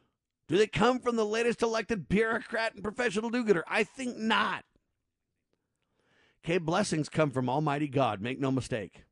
Do 0.48 0.56
they 0.56 0.66
come 0.66 0.98
from 1.00 1.16
the 1.16 1.24
latest 1.24 1.62
elected 1.62 2.08
bureaucrat 2.08 2.74
and 2.74 2.82
professional 2.82 3.30
do 3.30 3.44
gooder? 3.44 3.64
I 3.68 3.84
think 3.84 4.18
not. 4.18 4.64
Okay, 6.44 6.58
blessings 6.58 7.08
come 7.08 7.30
from 7.30 7.48
Almighty 7.48 7.88
God, 7.88 8.20
make 8.20 8.40
no 8.40 8.50
mistake. 8.50 9.04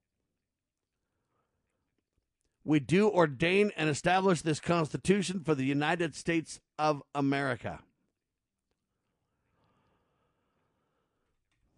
We 2.64 2.80
do 2.80 3.08
ordain 3.08 3.70
and 3.76 3.88
establish 3.88 4.42
this 4.42 4.60
Constitution 4.60 5.40
for 5.44 5.54
the 5.54 5.64
United 5.64 6.14
States 6.14 6.60
of 6.78 7.02
America. 7.14 7.80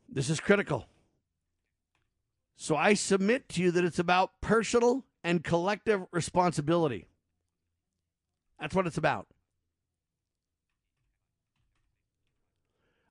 This 0.09 0.29
is 0.29 0.41
critical. 0.41 0.87
So 2.57 2.77
I 2.77 2.95
submit 2.95 3.49
to 3.51 3.63
you 3.63 3.71
that 3.73 3.85
it's 3.85 3.99
about 3.99 4.41
personal 4.41 5.05
and 5.25 5.43
collective 5.43 6.03
responsibility. 6.13 7.07
That's 8.61 8.75
what 8.75 8.87
it's 8.87 8.99
about. 8.99 9.27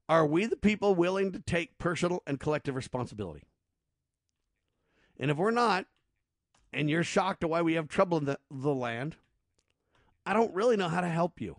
Are 0.07 0.25
we 0.25 0.45
the 0.45 0.57
people 0.57 0.93
willing 0.95 1.31
to 1.31 1.39
take 1.39 1.77
personal 1.77 2.21
and 2.27 2.39
collective 2.39 2.75
responsibility? 2.75 3.43
And 5.19 5.31
if 5.31 5.37
we're 5.37 5.51
not, 5.51 5.85
and 6.73 6.89
you're 6.89 7.03
shocked 7.03 7.43
at 7.43 7.49
why 7.49 7.61
we 7.61 7.73
have 7.73 7.87
trouble 7.87 8.17
in 8.17 8.25
the, 8.25 8.39
the 8.49 8.73
land, 8.73 9.15
I 10.25 10.33
don't 10.33 10.53
really 10.53 10.77
know 10.77 10.89
how 10.89 11.01
to 11.01 11.07
help 11.07 11.39
you. 11.39 11.57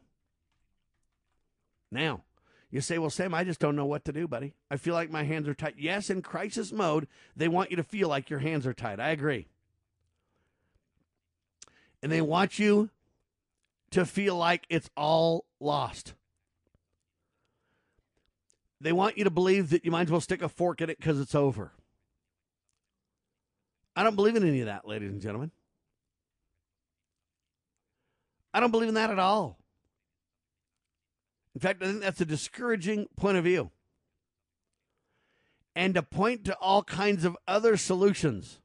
Now, 1.91 2.25
you 2.73 2.81
say, 2.81 2.97
well, 2.99 3.11
Sam, 3.11 3.35
I 3.35 3.45
just 3.45 3.61
don't 3.61 3.77
know 3.77 3.85
what 3.85 4.07
to 4.07 4.13
do, 4.13 4.27
buddy. 4.27 4.55
I 4.71 4.79
feel 4.79 4.95
like 4.95 5.11
my 5.11 5.25
hands 5.25 5.47
are 5.47 5.55
tied. 5.55 5.75
Yes, 5.77 6.09
in 6.09 6.23
crisis 6.23 6.73
mode, 6.73 7.07
they 7.37 7.47
want 7.47 7.71
you 7.71 7.77
to 7.77 7.83
feel 7.83 8.09
like 8.09 8.31
your 8.31 8.39
hands 8.39 8.67
are 8.67 8.73
tied. 8.73 8.99
I 8.99 9.11
agree. 9.11 9.47
And 12.03 12.11
they 12.11 12.23
want 12.23 12.59
you 12.59 12.89
to 13.91 14.07
feel 14.07 14.37
like 14.37 14.65
it's 14.71 14.89
all 14.97 15.45
lost. 15.61 16.15
They 18.81 18.93
want 18.93 19.19
you 19.19 19.25
to 19.25 19.31
believe 19.31 19.69
that 19.69 19.85
you 19.85 19.91
might 19.91 20.07
as 20.07 20.11
well 20.11 20.23
stick 20.23 20.41
a 20.41 20.49
fork 20.49 20.81
in 20.81 20.89
it 20.89 20.99
because 20.99 21.21
it's 21.21 21.35
over. 21.35 21.73
I 23.95 24.03
don't 24.03 24.17
believe 24.17 24.35
in 24.35 24.49
any 24.49 24.61
of 24.61 24.67
that, 24.67 24.89
ladies 24.89 25.13
and 25.13 25.21
gentlemen. 25.21 25.51
I 28.55 28.61
don't 28.61 28.71
believe 28.71 28.89
in 28.89 28.95
that 28.95 29.11
at 29.11 29.19
all. 29.19 29.59
In 31.55 31.61
fact, 31.61 31.83
I 31.83 31.87
think 31.87 32.01
that's 32.01 32.21
a 32.21 32.27
discouraging 32.27 33.07
point 33.17 33.37
of 33.37 33.45
view. 33.45 33.71
And 35.75 35.95
to 35.95 36.03
point 36.03 36.45
to 36.47 36.57
all 36.57 36.83
kinds 36.83 37.25
of 37.25 37.37
other 37.47 37.77
solutions 37.77 38.61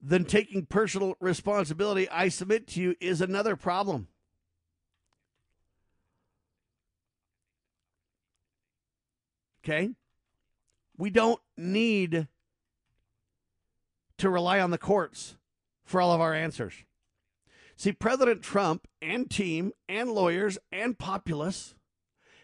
than 0.00 0.24
taking 0.24 0.66
personal 0.66 1.14
responsibility, 1.20 2.08
I 2.08 2.28
submit 2.28 2.66
to 2.68 2.80
you, 2.80 2.94
is 3.00 3.20
another 3.20 3.56
problem. 3.56 4.08
Okay? 9.64 9.90
We 10.96 11.10
don't 11.10 11.40
need 11.56 12.28
to 14.18 14.30
rely 14.30 14.60
on 14.60 14.70
the 14.70 14.78
courts 14.78 15.36
for 15.84 16.00
all 16.00 16.12
of 16.12 16.20
our 16.20 16.34
answers. 16.34 16.74
See, 17.80 17.92
President 17.92 18.42
Trump 18.42 18.86
and 19.00 19.30
team 19.30 19.72
and 19.88 20.10
lawyers 20.10 20.58
and 20.70 20.98
populists 20.98 21.74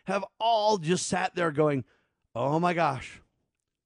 have 0.06 0.24
all 0.40 0.78
just 0.78 1.06
sat 1.06 1.34
there 1.34 1.50
going, 1.50 1.84
oh 2.34 2.58
my 2.58 2.72
gosh, 2.72 3.20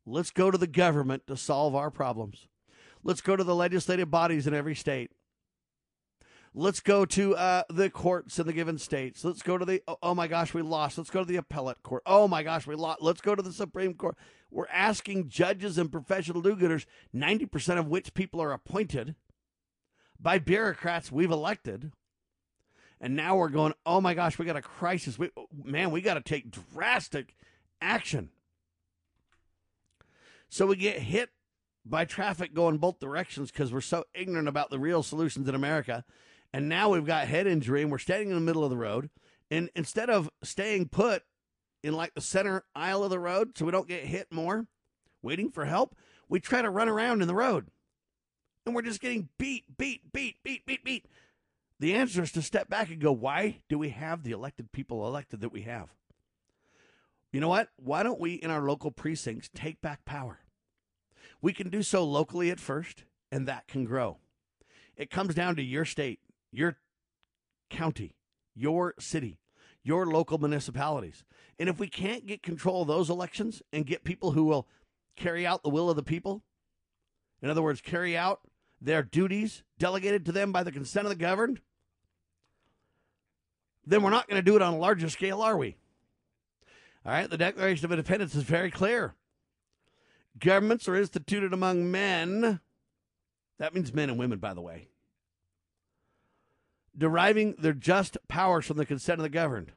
let's 0.06 0.30
go 0.30 0.52
to 0.52 0.56
the 0.56 0.68
government 0.68 1.26
to 1.26 1.36
solve 1.36 1.74
our 1.74 1.90
problems. 1.90 2.46
Let's 3.02 3.20
go 3.20 3.34
to 3.34 3.42
the 3.42 3.56
legislative 3.56 4.12
bodies 4.12 4.46
in 4.46 4.54
every 4.54 4.76
state. 4.76 5.10
Let's 6.54 6.78
go 6.78 7.04
to 7.06 7.34
uh, 7.34 7.64
the 7.68 7.90
courts 7.90 8.38
in 8.38 8.46
the 8.46 8.52
given 8.52 8.78
states. 8.78 9.24
Let's 9.24 9.42
go 9.42 9.58
to 9.58 9.64
the, 9.64 9.82
oh, 9.88 9.96
oh 10.04 10.14
my 10.14 10.28
gosh, 10.28 10.54
we 10.54 10.62
lost. 10.62 10.98
Let's 10.98 11.10
go 11.10 11.18
to 11.18 11.26
the 11.26 11.34
appellate 11.34 11.82
court. 11.82 12.04
Oh 12.06 12.28
my 12.28 12.44
gosh, 12.44 12.64
we 12.64 12.76
lost. 12.76 13.02
Let's 13.02 13.20
go 13.20 13.34
to 13.34 13.42
the 13.42 13.52
Supreme 13.52 13.94
Court. 13.94 14.16
We're 14.52 14.68
asking 14.72 15.30
judges 15.30 15.78
and 15.78 15.90
professional 15.90 16.42
do 16.42 16.54
gooders, 16.54 16.86
90% 17.12 17.76
of 17.76 17.88
which 17.88 18.14
people 18.14 18.40
are 18.40 18.52
appointed 18.52 19.16
by 20.20 20.38
bureaucrats 20.38 21.10
we've 21.10 21.30
elected. 21.30 21.92
And 23.00 23.16
now 23.16 23.36
we're 23.36 23.48
going, 23.48 23.72
oh 23.86 24.00
my 24.00 24.12
gosh, 24.12 24.38
we 24.38 24.44
got 24.44 24.56
a 24.56 24.62
crisis. 24.62 25.18
We, 25.18 25.30
man, 25.64 25.90
we 25.90 26.02
got 26.02 26.14
to 26.14 26.20
take 26.20 26.50
drastic 26.50 27.34
action. 27.80 28.30
So 30.50 30.66
we 30.66 30.76
get 30.76 30.98
hit 30.98 31.30
by 31.84 32.04
traffic 32.04 32.52
going 32.52 32.76
both 32.76 33.00
directions 33.00 33.50
because 33.50 33.72
we're 33.72 33.80
so 33.80 34.04
ignorant 34.14 34.48
about 34.48 34.68
the 34.68 34.78
real 34.78 35.02
solutions 35.02 35.48
in 35.48 35.54
America 35.54 36.04
and 36.52 36.68
now 36.68 36.90
we've 36.90 37.06
got 37.06 37.28
head 37.28 37.46
injury 37.46 37.82
and 37.82 37.90
we're 37.90 37.98
standing 37.98 38.28
in 38.28 38.34
the 38.34 38.40
middle 38.40 38.64
of 38.64 38.70
the 38.70 38.76
road. 38.76 39.10
And 39.50 39.70
instead 39.74 40.10
of 40.10 40.30
staying 40.42 40.88
put 40.88 41.22
in 41.82 41.94
like 41.94 42.14
the 42.14 42.20
center 42.20 42.64
aisle 42.74 43.04
of 43.04 43.10
the 43.10 43.18
road 43.18 43.56
so 43.56 43.64
we 43.64 43.72
don't 43.72 43.88
get 43.88 44.04
hit 44.04 44.28
more, 44.30 44.66
waiting 45.22 45.50
for 45.50 45.64
help, 45.64 45.94
we 46.28 46.40
try 46.40 46.62
to 46.62 46.70
run 46.70 46.88
around 46.88 47.22
in 47.22 47.28
the 47.28 47.34
road. 47.34 47.68
And 48.66 48.74
we're 48.74 48.82
just 48.82 49.00
getting 49.00 49.28
beat, 49.38 49.64
beat, 49.76 50.12
beat, 50.12 50.36
beat, 50.42 50.66
beat, 50.66 50.84
beat. 50.84 51.06
The 51.78 51.94
answer 51.94 52.22
is 52.22 52.32
to 52.32 52.42
step 52.42 52.68
back 52.68 52.90
and 52.90 53.00
go, 53.00 53.10
why 53.10 53.60
do 53.68 53.78
we 53.78 53.90
have 53.90 54.22
the 54.22 54.32
elected 54.32 54.70
people 54.70 55.06
elected 55.06 55.40
that 55.40 55.52
we 55.52 55.62
have? 55.62 55.88
You 57.32 57.40
know 57.40 57.48
what? 57.48 57.68
Why 57.76 58.02
don't 58.02 58.20
we 58.20 58.34
in 58.34 58.50
our 58.50 58.62
local 58.62 58.90
precincts 58.90 59.48
take 59.54 59.80
back 59.80 60.04
power? 60.04 60.40
We 61.40 61.52
can 61.52 61.70
do 61.70 61.82
so 61.82 62.04
locally 62.04 62.50
at 62.50 62.60
first, 62.60 63.04
and 63.32 63.48
that 63.48 63.66
can 63.66 63.84
grow. 63.84 64.18
It 64.96 65.10
comes 65.10 65.34
down 65.34 65.56
to 65.56 65.62
your 65.62 65.84
state 65.84 66.20
your 66.52 66.76
county, 67.70 68.16
your 68.54 68.94
city, 68.98 69.38
your 69.82 70.06
local 70.06 70.38
municipalities. 70.38 71.24
And 71.58 71.68
if 71.68 71.78
we 71.78 71.88
can't 71.88 72.26
get 72.26 72.42
control 72.42 72.82
of 72.82 72.88
those 72.88 73.08
elections 73.08 73.62
and 73.72 73.86
get 73.86 74.04
people 74.04 74.32
who 74.32 74.44
will 74.44 74.66
carry 75.16 75.46
out 75.46 75.62
the 75.62 75.70
will 75.70 75.88
of 75.88 75.96
the 75.96 76.02
people, 76.02 76.42
in 77.40 77.48
other 77.48 77.62
words, 77.62 77.80
carry 77.80 78.16
out 78.16 78.40
their 78.80 79.02
duties 79.02 79.62
delegated 79.78 80.24
to 80.26 80.32
them 80.32 80.52
by 80.52 80.62
the 80.62 80.72
consent 80.72 81.06
of 81.06 81.10
the 81.10 81.16
governed, 81.16 81.60
then 83.86 84.02
we're 84.02 84.10
not 84.10 84.28
going 84.28 84.38
to 84.38 84.50
do 84.50 84.56
it 84.56 84.62
on 84.62 84.74
a 84.74 84.78
larger 84.78 85.08
scale, 85.08 85.42
are 85.42 85.56
we? 85.56 85.76
All 87.04 87.12
right, 87.12 87.28
the 87.28 87.38
Declaration 87.38 87.84
of 87.84 87.92
Independence 87.92 88.34
is 88.34 88.42
very 88.42 88.70
clear. 88.70 89.14
Governments 90.38 90.88
are 90.88 90.96
instituted 90.96 91.52
among 91.52 91.90
men. 91.90 92.60
That 93.58 93.74
means 93.74 93.92
men 93.92 94.10
and 94.10 94.18
women, 94.18 94.38
by 94.38 94.54
the 94.54 94.60
way 94.60 94.90
deriving 96.96 97.54
their 97.58 97.72
just 97.72 98.16
powers 98.28 98.66
from 98.66 98.76
the 98.76 98.86
consent 98.86 99.18
of 99.18 99.22
the 99.22 99.28
governed. 99.28 99.72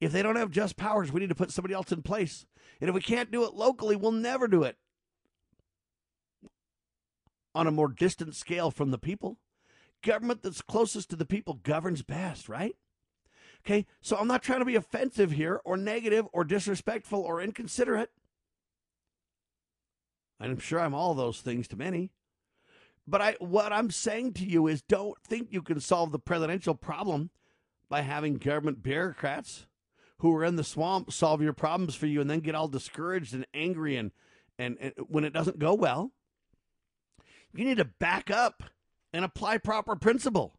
If 0.00 0.12
they 0.12 0.22
don't 0.22 0.36
have 0.36 0.50
just 0.50 0.76
powers, 0.76 1.12
we 1.12 1.20
need 1.20 1.28
to 1.28 1.34
put 1.34 1.50
somebody 1.50 1.74
else 1.74 1.92
in 1.92 2.02
place. 2.02 2.46
And 2.80 2.88
if 2.88 2.94
we 2.94 3.00
can't 3.00 3.30
do 3.30 3.44
it 3.44 3.54
locally, 3.54 3.96
we'll 3.96 4.12
never 4.12 4.48
do 4.48 4.62
it 4.62 4.76
on 7.54 7.66
a 7.66 7.72
more 7.72 7.88
distant 7.88 8.34
scale 8.34 8.70
from 8.70 8.90
the 8.90 8.98
people. 8.98 9.38
Government 10.02 10.42
that's 10.42 10.62
closest 10.62 11.10
to 11.10 11.16
the 11.16 11.24
people 11.24 11.60
governs 11.62 12.02
best, 12.02 12.48
right? 12.48 12.76
Okay, 13.66 13.86
so 14.00 14.16
I'm 14.16 14.28
not 14.28 14.42
trying 14.42 14.60
to 14.60 14.64
be 14.64 14.76
offensive 14.76 15.32
here 15.32 15.60
or 15.64 15.76
negative 15.76 16.26
or 16.32 16.44
disrespectful 16.44 17.20
or 17.20 17.40
inconsiderate. 17.40 18.10
I'm 20.40 20.58
sure 20.58 20.80
I'm 20.80 20.94
all 20.94 21.14
those 21.14 21.40
things 21.40 21.66
to 21.68 21.76
many. 21.76 22.12
But 23.06 23.22
I, 23.22 23.36
what 23.40 23.72
I'm 23.72 23.90
saying 23.90 24.34
to 24.34 24.44
you 24.44 24.66
is 24.66 24.82
don't 24.82 25.18
think 25.22 25.48
you 25.50 25.62
can 25.62 25.80
solve 25.80 26.12
the 26.12 26.18
presidential 26.18 26.74
problem 26.74 27.30
by 27.88 28.02
having 28.02 28.36
government 28.36 28.82
bureaucrats 28.82 29.66
who 30.18 30.34
are 30.36 30.44
in 30.44 30.56
the 30.56 30.64
swamp 30.64 31.12
solve 31.12 31.40
your 31.40 31.52
problems 31.52 31.94
for 31.94 32.06
you 32.06 32.20
and 32.20 32.28
then 32.28 32.40
get 32.40 32.54
all 32.54 32.68
discouraged 32.68 33.34
and 33.34 33.46
angry 33.54 33.96
and, 33.96 34.10
and, 34.58 34.76
and 34.80 34.92
when 35.08 35.24
it 35.24 35.32
doesn't 35.32 35.58
go 35.58 35.74
well. 35.74 36.12
You 37.54 37.64
need 37.64 37.78
to 37.78 37.84
back 37.84 38.30
up 38.30 38.62
and 39.12 39.24
apply 39.24 39.58
proper 39.58 39.96
principle. 39.96 40.54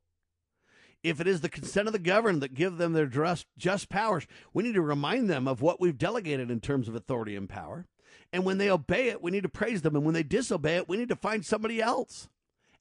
If 1.02 1.22
it 1.22 1.28
is 1.28 1.42
the 1.42 1.50
consent 1.50 1.88
of 1.88 1.94
the 1.94 2.00
governed 2.00 2.42
that 2.42 2.54
give 2.54 2.78
them 2.78 2.94
their 2.94 3.06
just, 3.06 3.46
just 3.58 3.90
powers, 3.90 4.28
we 4.54 4.64
need 4.64 4.74
to 4.74 4.82
remind 4.82 5.30
them 5.30 5.48
of 5.48 5.62
what 5.62 5.80
we've 5.80 5.98
delegated 5.98 6.52
in 6.52 6.60
terms 6.60 6.90
of 6.90 6.96
authority 6.96 7.36
and 7.36 7.48
power. 7.48 7.86
And 8.34 8.44
when 8.44 8.58
they 8.58 8.70
obey 8.70 9.08
it, 9.08 9.22
we 9.22 9.32
need 9.32 9.44
to 9.44 9.50
praise 9.50 9.82
them. 9.82 9.96
And 9.96 10.04
when 10.04 10.14
they 10.14 10.24
disobey 10.24 10.76
it, 10.78 10.90
we 10.90 10.98
need 10.98 11.10
to 11.10 11.16
find 11.16 11.46
somebody 11.46 11.82
else. 11.82 12.28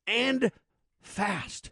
And 0.06 0.50
fast. 1.00 1.70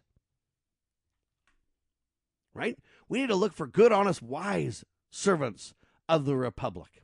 Right? 2.55 2.79
We 3.09 3.21
need 3.21 3.29
to 3.29 3.35
look 3.35 3.53
for 3.53 3.67
good, 3.67 3.93
honest, 3.93 4.23
wise 4.23 4.85
servants 5.11 5.75
of 6.09 6.25
the 6.25 6.37
Republic. 6.37 7.03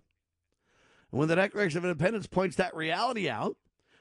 And 1.11 1.18
when 1.18 1.28
the 1.28 1.37
Declaration 1.37 1.78
of 1.78 1.85
Independence 1.85 2.26
points 2.26 2.57
that 2.57 2.76
reality 2.76 3.28
out, 3.28 3.57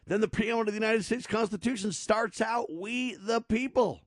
then 0.07 0.21
the 0.21 0.27
preamble 0.27 0.65
to 0.65 0.71
the 0.71 0.77
United 0.77 1.05
States 1.05 1.27
Constitution 1.27 1.91
starts 1.91 2.41
out 2.41 2.71
We 2.71 3.15
the 3.15 3.41
people 3.41 4.01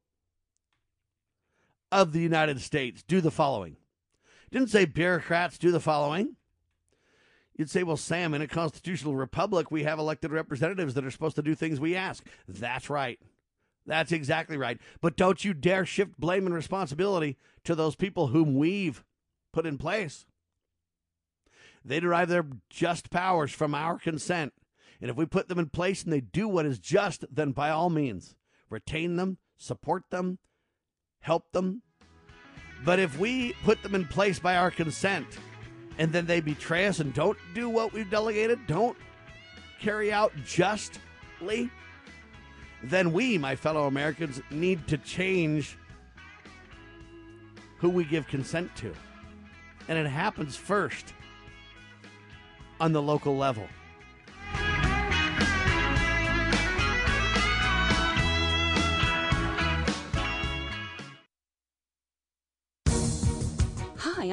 of 1.92 2.12
the 2.12 2.20
United 2.20 2.60
States 2.60 3.02
do 3.02 3.20
the 3.20 3.30
following. 3.30 3.76
Didn't 4.50 4.70
say 4.70 4.84
bureaucrats 4.84 5.58
do 5.58 5.70
the 5.70 5.80
following. 5.80 6.36
You'd 7.56 7.70
say, 7.70 7.84
well, 7.84 7.96
Sam, 7.96 8.34
in 8.34 8.42
a 8.42 8.48
constitutional 8.48 9.14
republic, 9.14 9.70
we 9.70 9.84
have 9.84 10.00
elected 10.00 10.32
representatives 10.32 10.94
that 10.94 11.04
are 11.04 11.10
supposed 11.10 11.36
to 11.36 11.42
do 11.42 11.54
things 11.54 11.78
we 11.78 11.94
ask. 11.94 12.26
That's 12.48 12.90
right. 12.90 13.20
That's 13.86 14.12
exactly 14.12 14.56
right. 14.56 14.78
But 15.00 15.16
don't 15.16 15.44
you 15.44 15.54
dare 15.54 15.86
shift 15.86 16.18
blame 16.18 16.46
and 16.46 16.54
responsibility 16.54 17.36
to 17.64 17.74
those 17.74 17.94
people 17.94 18.28
whom 18.28 18.56
we've 18.56 19.04
put 19.52 19.66
in 19.66 19.78
place. 19.78 20.26
They 21.84 22.00
derive 22.00 22.28
their 22.28 22.46
just 22.70 23.10
powers 23.10 23.52
from 23.52 23.74
our 23.74 23.98
consent. 23.98 24.52
And 25.04 25.10
if 25.10 25.18
we 25.18 25.26
put 25.26 25.48
them 25.48 25.58
in 25.58 25.68
place 25.68 26.02
and 26.02 26.10
they 26.10 26.22
do 26.22 26.48
what 26.48 26.64
is 26.64 26.78
just, 26.78 27.26
then 27.30 27.52
by 27.52 27.68
all 27.68 27.90
means, 27.90 28.36
retain 28.70 29.16
them, 29.16 29.36
support 29.58 30.04
them, 30.08 30.38
help 31.20 31.52
them. 31.52 31.82
But 32.86 33.00
if 33.00 33.18
we 33.18 33.52
put 33.64 33.82
them 33.82 33.94
in 33.94 34.06
place 34.06 34.38
by 34.38 34.56
our 34.56 34.70
consent 34.70 35.26
and 35.98 36.10
then 36.10 36.24
they 36.24 36.40
betray 36.40 36.86
us 36.86 37.00
and 37.00 37.12
don't 37.12 37.36
do 37.54 37.68
what 37.68 37.92
we've 37.92 38.08
delegated, 38.08 38.66
don't 38.66 38.96
carry 39.78 40.10
out 40.10 40.32
justly, 40.42 41.68
then 42.82 43.12
we, 43.12 43.36
my 43.36 43.56
fellow 43.56 43.86
Americans, 43.86 44.40
need 44.50 44.88
to 44.88 44.96
change 44.96 45.76
who 47.76 47.90
we 47.90 48.04
give 48.04 48.26
consent 48.26 48.74
to. 48.76 48.94
And 49.86 49.98
it 49.98 50.08
happens 50.08 50.56
first 50.56 51.12
on 52.80 52.92
the 52.92 53.02
local 53.02 53.36
level. 53.36 53.68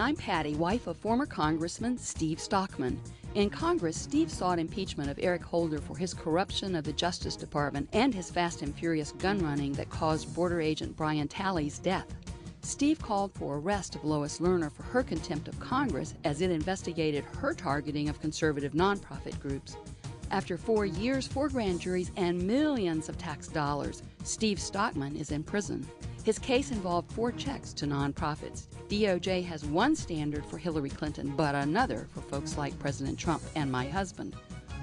I'm 0.01 0.15
Patty, 0.15 0.55
wife 0.55 0.87
of 0.87 0.97
former 0.97 1.27
Congressman 1.27 1.95
Steve 1.95 2.39
Stockman. 2.39 2.99
In 3.35 3.51
Congress, 3.51 3.95
Steve 3.95 4.31
sought 4.31 4.57
impeachment 4.57 5.11
of 5.11 5.19
Eric 5.21 5.43
Holder 5.43 5.77
for 5.77 5.95
his 5.95 6.11
corruption 6.11 6.75
of 6.75 6.83
the 6.83 6.91
Justice 6.91 7.35
Department 7.35 7.87
and 7.93 8.11
his 8.11 8.31
fast 8.31 8.63
and 8.63 8.73
furious 8.73 9.11
gun 9.11 9.37
running 9.45 9.73
that 9.73 9.91
caused 9.91 10.33
border 10.33 10.59
agent 10.59 10.97
Brian 10.97 11.27
Terry's 11.27 11.77
death. 11.77 12.07
Steve 12.63 12.99
called 12.99 13.31
for 13.35 13.59
arrest 13.59 13.93
of 13.93 14.03
Lois 14.03 14.39
Lerner 14.39 14.71
for 14.71 14.81
her 14.81 15.03
contempt 15.03 15.47
of 15.47 15.59
Congress 15.59 16.15
as 16.23 16.41
it 16.41 16.49
investigated 16.49 17.23
her 17.37 17.53
targeting 17.53 18.09
of 18.09 18.19
conservative 18.19 18.73
nonprofit 18.73 19.39
groups. 19.39 19.77
After 20.31 20.57
four 20.57 20.87
years, 20.87 21.27
four 21.27 21.47
grand 21.47 21.79
juries, 21.79 22.11
and 22.17 22.41
millions 22.41 23.07
of 23.07 23.19
tax 23.19 23.47
dollars, 23.47 24.01
Steve 24.23 24.59
Stockman 24.59 25.15
is 25.15 25.29
in 25.29 25.43
prison. 25.43 25.85
His 26.23 26.37
case 26.37 26.71
involved 26.71 27.11
four 27.13 27.31
checks 27.31 27.73
to 27.73 27.85
nonprofits. 27.85 28.67
DOJ 28.89 29.43
has 29.45 29.65
one 29.65 29.95
standard 29.95 30.45
for 30.45 30.57
Hillary 30.57 30.89
Clinton, 30.89 31.33
but 31.35 31.55
another 31.55 32.07
for 32.13 32.21
folks 32.21 32.57
like 32.57 32.77
President 32.77 33.17
Trump 33.17 33.41
and 33.55 33.71
my 33.71 33.87
husband. 33.87 34.35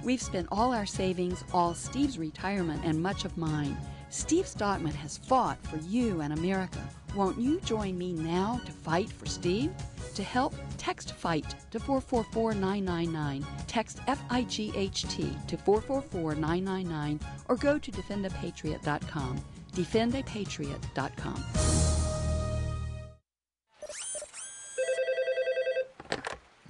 We've 0.03 0.23
spent 0.23 0.49
all 0.51 0.73
our 0.73 0.87
savings, 0.87 1.45
all 1.53 1.75
Steve's 1.75 2.19
retirement, 2.19 2.83
and 2.85 3.01
much 3.03 3.25
of 3.25 3.37
mine. 3.37 3.77
Steve 4.11 4.47
Stockman 4.47 4.95
has 4.95 5.19
fought 5.19 5.63
for 5.67 5.77
you 5.79 6.23
and 6.23 6.33
America. 6.33 6.83
Won't 7.15 7.39
you 7.39 7.61
join 7.61 7.97
me 7.99 8.13
now 8.13 8.61
to 8.65 8.73
fight 8.73 9.11
for 9.11 9.27
Steve? 9.27 9.71
To 10.15 10.23
help, 10.23 10.55
text 10.79 11.15
FIGHT 11.15 11.55
to 11.71 11.79
444999, 11.79 13.47
Text 13.67 14.01
F 14.07 14.21
I 14.31 14.43
G 14.45 14.73
H 14.75 15.03
T 15.09 15.37
to 15.47 15.57
444999, 15.57 17.21
or 17.49 17.57
go 17.57 17.79
to 17.79 17.91
defendapatriot.com. 17.93 19.45
Defendapatriot.com. 19.73 21.98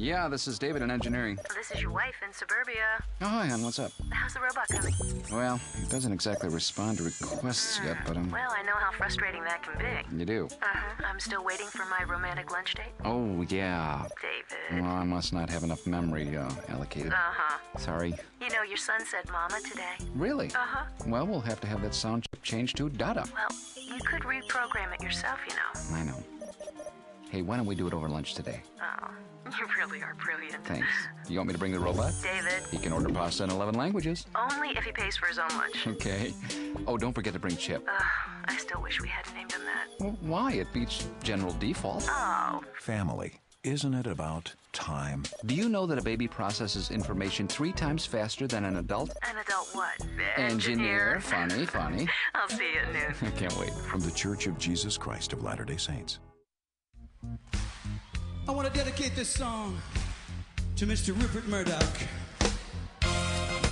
Yeah, 0.00 0.28
this 0.28 0.46
is 0.46 0.60
David 0.60 0.82
in 0.82 0.92
engineering. 0.92 1.40
This 1.56 1.72
is 1.72 1.82
your 1.82 1.90
wife 1.90 2.14
in 2.24 2.32
suburbia. 2.32 3.02
Oh, 3.20 3.26
hi, 3.26 3.48
hon. 3.48 3.64
What's 3.64 3.80
up? 3.80 3.90
How's 4.10 4.32
the 4.32 4.38
robot 4.38 4.68
coming? 4.68 4.94
Well, 5.32 5.60
it 5.82 5.90
doesn't 5.90 6.12
exactly 6.12 6.48
respond 6.50 6.98
to 6.98 7.02
requests 7.02 7.80
yet, 7.84 7.96
but 8.06 8.16
um. 8.16 8.30
Well, 8.30 8.54
I 8.56 8.62
know 8.62 8.76
how 8.76 8.92
frustrating 8.92 9.42
that 9.42 9.64
can 9.64 9.76
be. 9.76 10.16
You 10.16 10.24
do? 10.24 10.48
Uh 10.62 10.66
huh. 10.66 11.04
I'm 11.04 11.18
still 11.18 11.44
waiting 11.44 11.66
for 11.66 11.84
my 11.86 12.04
romantic 12.04 12.52
lunch 12.52 12.74
date. 12.74 12.92
Oh, 13.04 13.44
yeah. 13.48 14.06
David. 14.22 14.84
Well, 14.84 14.94
I 14.94 15.02
must 15.02 15.32
not 15.32 15.50
have 15.50 15.64
enough 15.64 15.84
memory 15.84 16.36
uh, 16.36 16.48
allocated. 16.68 17.12
Uh 17.12 17.16
huh. 17.16 17.58
Sorry. 17.76 18.14
You 18.40 18.50
know, 18.50 18.62
your 18.62 18.76
son 18.76 19.00
said 19.04 19.28
mama 19.32 19.58
today. 19.68 19.96
Really? 20.14 20.46
Uh 20.46 20.58
huh. 20.58 20.84
Well, 21.08 21.26
we'll 21.26 21.40
have 21.40 21.60
to 21.62 21.66
have 21.66 21.82
that 21.82 21.92
sound 21.92 22.22
chip 22.22 22.40
changed 22.44 22.76
to 22.76 22.88
Dada. 22.88 23.24
Well, 23.34 23.48
you 23.76 23.98
could 24.04 24.22
reprogram 24.22 24.94
it 24.94 25.02
yourself, 25.02 25.40
you 25.48 25.56
know. 25.56 25.96
I 25.96 26.04
know. 26.04 26.22
Hey, 27.30 27.42
why 27.42 27.56
don't 27.56 27.66
we 27.66 27.74
do 27.74 27.86
it 27.88 27.92
over 27.92 28.08
lunch 28.08 28.34
today? 28.34 28.62
Oh, 28.80 29.10
you 29.58 29.66
really 29.78 30.02
are 30.02 30.14
brilliant. 30.14 30.64
Thanks. 30.64 30.86
You 31.28 31.38
want 31.38 31.48
me 31.48 31.52
to 31.52 31.58
bring 31.58 31.72
the 31.72 31.78
robot? 31.78 32.12
David. 32.22 32.62
He 32.70 32.78
can 32.78 32.92
order 32.92 33.08
pasta 33.08 33.44
in 33.44 33.50
11 33.50 33.74
languages. 33.74 34.26
Only 34.34 34.70
if 34.70 34.84
he 34.84 34.92
pays 34.92 35.16
for 35.16 35.26
his 35.26 35.38
own 35.38 35.48
lunch. 35.50 35.86
Okay. 35.86 36.32
Oh, 36.86 36.96
don't 36.96 37.12
forget 37.12 37.32
to 37.34 37.38
bring 37.38 37.56
Chip. 37.56 37.86
Ugh, 37.88 38.02
I 38.46 38.56
still 38.56 38.82
wish 38.82 39.00
we 39.00 39.08
hadn't 39.08 39.34
named 39.34 39.52
him 39.52 39.62
that. 39.64 39.86
Well, 40.00 40.16
why? 40.20 40.52
It 40.52 40.72
beats 40.72 41.08
general 41.22 41.52
default. 41.54 42.06
Oh. 42.08 42.62
Family. 42.80 43.40
Isn't 43.64 43.94
it 43.94 44.06
about 44.06 44.54
time? 44.72 45.24
Do 45.46 45.54
you 45.54 45.68
know 45.68 45.84
that 45.86 45.98
a 45.98 46.02
baby 46.02 46.28
processes 46.28 46.90
information 46.90 47.48
three 47.48 47.72
times 47.72 48.06
faster 48.06 48.46
than 48.46 48.64
an 48.64 48.76
adult? 48.76 49.10
An 49.28 49.36
adult 49.36 49.68
what? 49.72 49.94
Engineer. 50.36 51.20
Funny, 51.20 51.66
funny. 51.66 52.08
I'll 52.34 52.48
see 52.48 52.72
you 52.72 52.80
at 52.80 52.92
noon. 52.92 53.14
I 53.34 53.36
can't 53.36 53.58
wait. 53.58 53.72
From 53.72 54.00
the 54.00 54.12
Church 54.12 54.46
of 54.46 54.58
Jesus 54.58 54.96
Christ 54.96 55.32
of 55.32 55.42
Latter 55.42 55.64
day 55.64 55.76
Saints. 55.76 56.20
I 58.48 58.52
want 58.52 58.66
to 58.66 58.72
dedicate 58.72 59.14
this 59.14 59.28
song 59.28 59.76
to 60.76 60.86
Mr. 60.86 61.08
Rupert 61.20 61.46
Murdoch. 61.48 61.84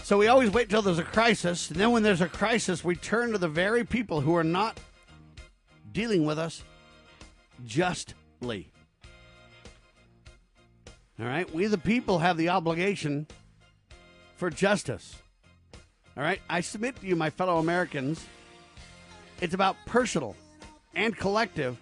So 0.02 0.18
we 0.18 0.28
always 0.28 0.50
wait 0.50 0.68
till 0.68 0.82
there's 0.82 0.98
a 0.98 1.02
crisis, 1.02 1.70
and 1.70 1.80
then 1.80 1.92
when 1.92 2.02
there's 2.02 2.20
a 2.20 2.28
crisis, 2.28 2.84
we 2.84 2.94
turn 2.94 3.32
to 3.32 3.38
the 3.38 3.48
very 3.48 3.84
people 3.84 4.20
who 4.20 4.36
are 4.36 4.44
not 4.44 4.78
dealing 5.92 6.26
with 6.26 6.38
us 6.38 6.62
justly. 7.64 8.70
All 11.18 11.24
right? 11.24 11.50
We, 11.54 11.68
the 11.68 11.78
people, 11.78 12.18
have 12.18 12.36
the 12.36 12.50
obligation 12.50 13.26
for 14.36 14.50
justice. 14.50 15.16
All 16.18 16.22
right? 16.22 16.42
I 16.50 16.60
submit 16.60 17.00
to 17.00 17.06
you, 17.06 17.16
my 17.16 17.30
fellow 17.30 17.56
Americans, 17.56 18.22
it's 19.40 19.54
about 19.54 19.76
personal 19.86 20.36
and 20.94 21.16
collective 21.16 21.78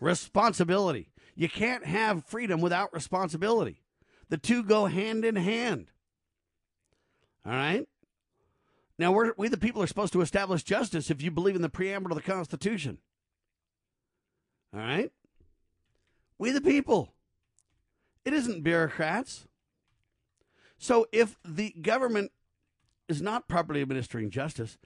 responsibility. 0.00 1.07
You 1.38 1.48
can't 1.48 1.86
have 1.86 2.24
freedom 2.24 2.60
without 2.60 2.92
responsibility. 2.92 3.80
The 4.28 4.36
two 4.36 4.64
go 4.64 4.86
hand 4.86 5.24
in 5.24 5.36
hand. 5.36 5.86
All 7.46 7.52
right? 7.52 7.86
Now, 8.98 9.12
we're, 9.12 9.34
we, 9.36 9.46
the 9.46 9.56
people, 9.56 9.80
are 9.80 9.86
supposed 9.86 10.12
to 10.14 10.20
establish 10.20 10.64
justice 10.64 11.12
if 11.12 11.22
you 11.22 11.30
believe 11.30 11.54
in 11.54 11.62
the 11.62 11.68
preamble 11.68 12.10
of 12.10 12.16
the 12.16 12.28
Constitution. 12.28 12.98
All 14.74 14.80
right? 14.80 15.12
We, 16.38 16.50
the 16.50 16.60
people. 16.60 17.14
It 18.24 18.32
isn't 18.32 18.64
bureaucrats. 18.64 19.46
So, 20.76 21.06
if 21.12 21.38
the 21.44 21.70
government 21.80 22.32
is 23.08 23.22
not 23.22 23.46
properly 23.46 23.80
administering 23.80 24.30
justice, 24.30 24.76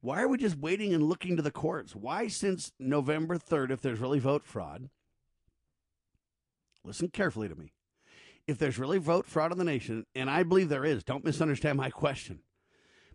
why 0.00 0.22
are 0.22 0.28
we 0.28 0.38
just 0.38 0.58
waiting 0.58 0.92
and 0.92 1.04
looking 1.04 1.36
to 1.36 1.42
the 1.42 1.52
courts? 1.52 1.94
Why, 1.94 2.26
since 2.26 2.72
November 2.80 3.38
3rd, 3.38 3.70
if 3.70 3.80
there's 3.80 4.00
really 4.00 4.18
vote 4.18 4.42
fraud, 4.42 4.90
listen 6.84 7.08
carefully 7.08 7.48
to 7.48 7.54
me. 7.54 7.72
If 8.46 8.58
there's 8.58 8.78
really 8.78 8.98
vote 8.98 9.26
fraud 9.26 9.52
in 9.52 9.58
the 9.58 9.64
nation, 9.64 10.04
and 10.14 10.28
I 10.28 10.42
believe 10.42 10.68
there 10.68 10.84
is, 10.84 11.04
don't 11.04 11.24
misunderstand 11.24 11.78
my 11.78 11.90
question. 11.90 12.40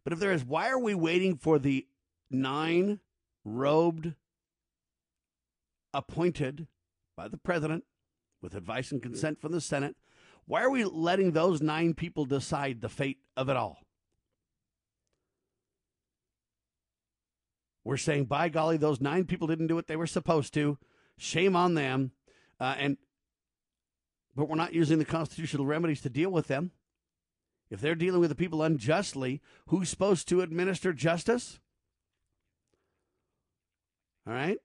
But 0.03 0.13
if 0.13 0.19
there 0.19 0.31
is, 0.31 0.45
why 0.45 0.69
are 0.69 0.79
we 0.79 0.95
waiting 0.95 1.35
for 1.35 1.59
the 1.59 1.85
nine 2.31 3.01
robed, 3.43 4.13
appointed 5.93 6.67
by 7.17 7.27
the 7.27 7.37
president 7.37 7.83
with 8.41 8.55
advice 8.55 8.91
and 8.91 9.01
consent 9.01 9.41
from 9.41 9.51
the 9.51 9.59
Senate? 9.59 9.97
Why 10.45 10.63
are 10.63 10.69
we 10.69 10.85
letting 10.85 11.31
those 11.31 11.61
nine 11.61 11.93
people 11.93 12.23
decide 12.23 12.79
the 12.79 12.87
fate 12.87 13.17
of 13.35 13.49
it 13.49 13.57
all? 13.57 13.79
We're 17.83 17.97
saying, 17.97 18.25
by 18.25 18.47
golly, 18.49 18.77
those 18.77 19.01
nine 19.01 19.25
people 19.25 19.47
didn't 19.47 19.67
do 19.67 19.75
what 19.75 19.87
they 19.87 19.95
were 19.95 20.07
supposed 20.07 20.53
to. 20.53 20.77
Shame 21.17 21.55
on 21.55 21.73
them. 21.73 22.11
Uh, 22.59 22.75
and 22.77 22.97
but 24.37 24.47
we're 24.47 24.55
not 24.55 24.73
using 24.73 24.99
the 24.99 25.05
constitutional 25.05 25.65
remedies 25.65 25.99
to 26.01 26.09
deal 26.09 26.29
with 26.29 26.47
them. 26.47 26.69
If 27.71 27.81
they're 27.81 27.95
dealing 27.95 28.21
with 28.21 28.29
the 28.29 28.35
people 28.35 28.61
unjustly, 28.61 29.41
who's 29.65 29.89
supposed 29.89 30.29
to 30.29 30.41
administer 30.41 30.93
justice? 30.93 31.59
All 34.27 34.33
right? 34.33 34.59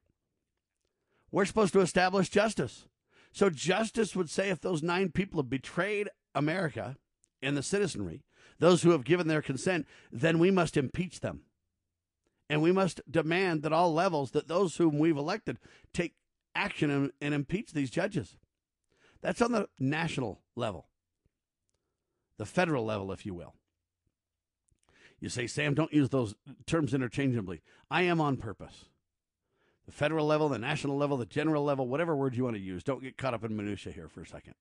We're 1.33 1.47
supposed 1.47 1.73
to 1.73 1.81
establish 1.81 2.29
justice. 2.29 2.87
So 3.33 3.49
justice 3.49 4.15
would 4.15 4.29
say 4.29 4.51
if 4.51 4.61
those 4.61 4.83
nine 4.83 5.11
people 5.11 5.41
have 5.41 5.49
betrayed 5.49 6.11
America 6.35 6.97
and 7.41 7.57
the 7.57 7.63
citizenry, 7.63 8.25
those 8.59 8.83
who 8.83 8.91
have 8.91 9.05
given 9.05 9.27
their 9.27 9.41
consent, 9.41 9.87
then 10.13 10.39
we 10.39 10.51
must 10.51 10.77
impeach 10.77 11.21
them. 11.21 11.45
And 12.51 12.61
we 12.61 12.73
must 12.73 13.01
demand 13.11 13.65
at 13.65 13.73
all 13.73 13.95
levels 13.95 14.33
that 14.33 14.49
those 14.49 14.77
whom 14.77 14.99
we've 14.99 15.17
elected 15.17 15.59
take 15.95 16.13
action 16.55 16.91
and, 16.91 17.13
and 17.23 17.33
impeach 17.33 17.73
these 17.73 17.91
judges. 17.91 18.37
That's 19.23 19.41
on 19.41 19.53
the 19.53 19.69
national 19.79 20.41
level, 20.57 20.89
the 22.39 22.47
federal 22.47 22.85
level, 22.85 23.13
if 23.13 23.25
you 23.25 23.35
will. 23.35 23.55
You 25.21 25.29
say, 25.29 25.47
Sam, 25.47 25.75
don't 25.75 25.93
use 25.93 26.09
those 26.09 26.35
terms 26.67 26.93
interchangeably. 26.93 27.63
I 27.89 28.03
am 28.03 28.21
on 28.21 28.37
purpose. 28.37 28.87
The 29.87 29.93
federal 29.93 30.27
level, 30.27 30.49
the 30.49 30.59
national 30.59 30.97
level, 30.97 31.17
the 31.17 31.27
general 31.27 31.65
level, 31.65 31.87
whatever 31.87 32.17
word 32.17 32.37
you 32.37 32.45
want 32.45 32.57
to 32.57 32.63
use. 32.63 32.83
Don't 32.83 33.03
get 33.03 33.17
caught 33.17 33.35
up 33.35 33.45
in 33.45 33.57
minutia 33.57 33.93
here 33.93 34.09
for 34.09 34.23
a 34.23 34.27
second. 34.27 34.55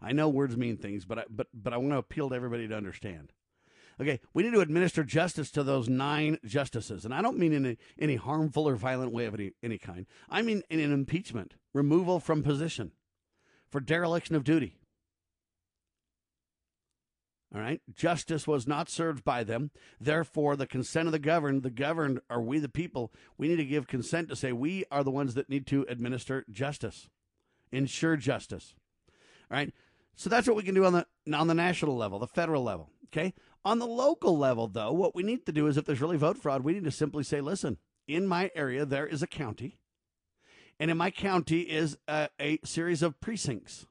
I 0.00 0.12
know 0.12 0.28
words 0.28 0.56
mean 0.56 0.76
things, 0.76 1.04
but 1.04 1.18
I, 1.18 1.24
but 1.28 1.48
but 1.52 1.72
I 1.72 1.78
want 1.78 1.90
to 1.90 1.98
appeal 1.98 2.28
to 2.28 2.34
everybody 2.36 2.68
to 2.68 2.76
understand. 2.76 3.32
Okay, 4.00 4.20
we 4.32 4.44
need 4.44 4.52
to 4.52 4.60
administer 4.60 5.02
justice 5.02 5.50
to 5.50 5.64
those 5.64 5.88
nine 5.88 6.38
justices, 6.44 7.04
and 7.04 7.12
I 7.12 7.20
don't 7.20 7.38
mean 7.38 7.52
in 7.52 7.76
any 7.98 8.14
harmful 8.14 8.68
or 8.68 8.76
violent 8.76 9.12
way 9.12 9.26
of 9.26 9.34
any 9.34 9.52
any 9.62 9.78
kind. 9.78 10.06
I 10.28 10.42
mean 10.42 10.62
in 10.70 10.78
an 10.78 10.92
impeachment, 10.92 11.54
removal 11.72 12.20
from 12.20 12.44
position, 12.44 12.92
for 13.70 13.80
dereliction 13.80 14.34
of 14.34 14.44
duty. 14.44 14.76
All 17.54 17.60
right. 17.62 17.80
Justice 17.94 18.46
was 18.46 18.66
not 18.66 18.90
served 18.90 19.24
by 19.24 19.42
them. 19.42 19.70
Therefore, 19.98 20.54
the 20.54 20.66
consent 20.66 21.06
of 21.06 21.12
the 21.12 21.18
governed, 21.18 21.62
the 21.62 21.70
governed 21.70 22.20
are 22.28 22.42
we 22.42 22.58
the 22.58 22.68
people. 22.68 23.10
We 23.38 23.48
need 23.48 23.56
to 23.56 23.64
give 23.64 23.86
consent 23.86 24.28
to 24.28 24.36
say 24.36 24.52
we 24.52 24.84
are 24.90 25.02
the 25.02 25.10
ones 25.10 25.34
that 25.34 25.48
need 25.48 25.66
to 25.68 25.86
administer 25.88 26.44
justice, 26.50 27.08
ensure 27.72 28.16
justice. 28.16 28.74
All 29.50 29.56
right. 29.56 29.72
So 30.14 30.28
that's 30.28 30.46
what 30.46 30.56
we 30.56 30.62
can 30.62 30.74
do 30.74 30.84
on 30.84 30.92
the 30.92 31.06
on 31.34 31.46
the 31.46 31.54
national 31.54 31.96
level, 31.96 32.18
the 32.18 32.26
federal 32.26 32.62
level. 32.62 32.90
Okay. 33.06 33.32
On 33.64 33.78
the 33.78 33.86
local 33.86 34.36
level, 34.36 34.68
though, 34.68 34.92
what 34.92 35.14
we 35.14 35.22
need 35.22 35.46
to 35.46 35.52
do 35.52 35.66
is 35.66 35.76
if 35.76 35.86
there's 35.86 36.00
really 36.00 36.16
vote 36.16 36.38
fraud, 36.38 36.64
we 36.64 36.74
need 36.74 36.84
to 36.84 36.90
simply 36.90 37.22
say, 37.22 37.40
listen, 37.40 37.78
in 38.06 38.26
my 38.26 38.50
area 38.54 38.84
there 38.84 39.06
is 39.06 39.22
a 39.22 39.26
county, 39.26 39.78
and 40.80 40.90
in 40.90 40.96
my 40.96 41.10
county 41.10 41.60
is 41.60 41.96
a, 42.06 42.28
a 42.40 42.58
series 42.64 43.02
of 43.02 43.20
precincts. 43.20 43.86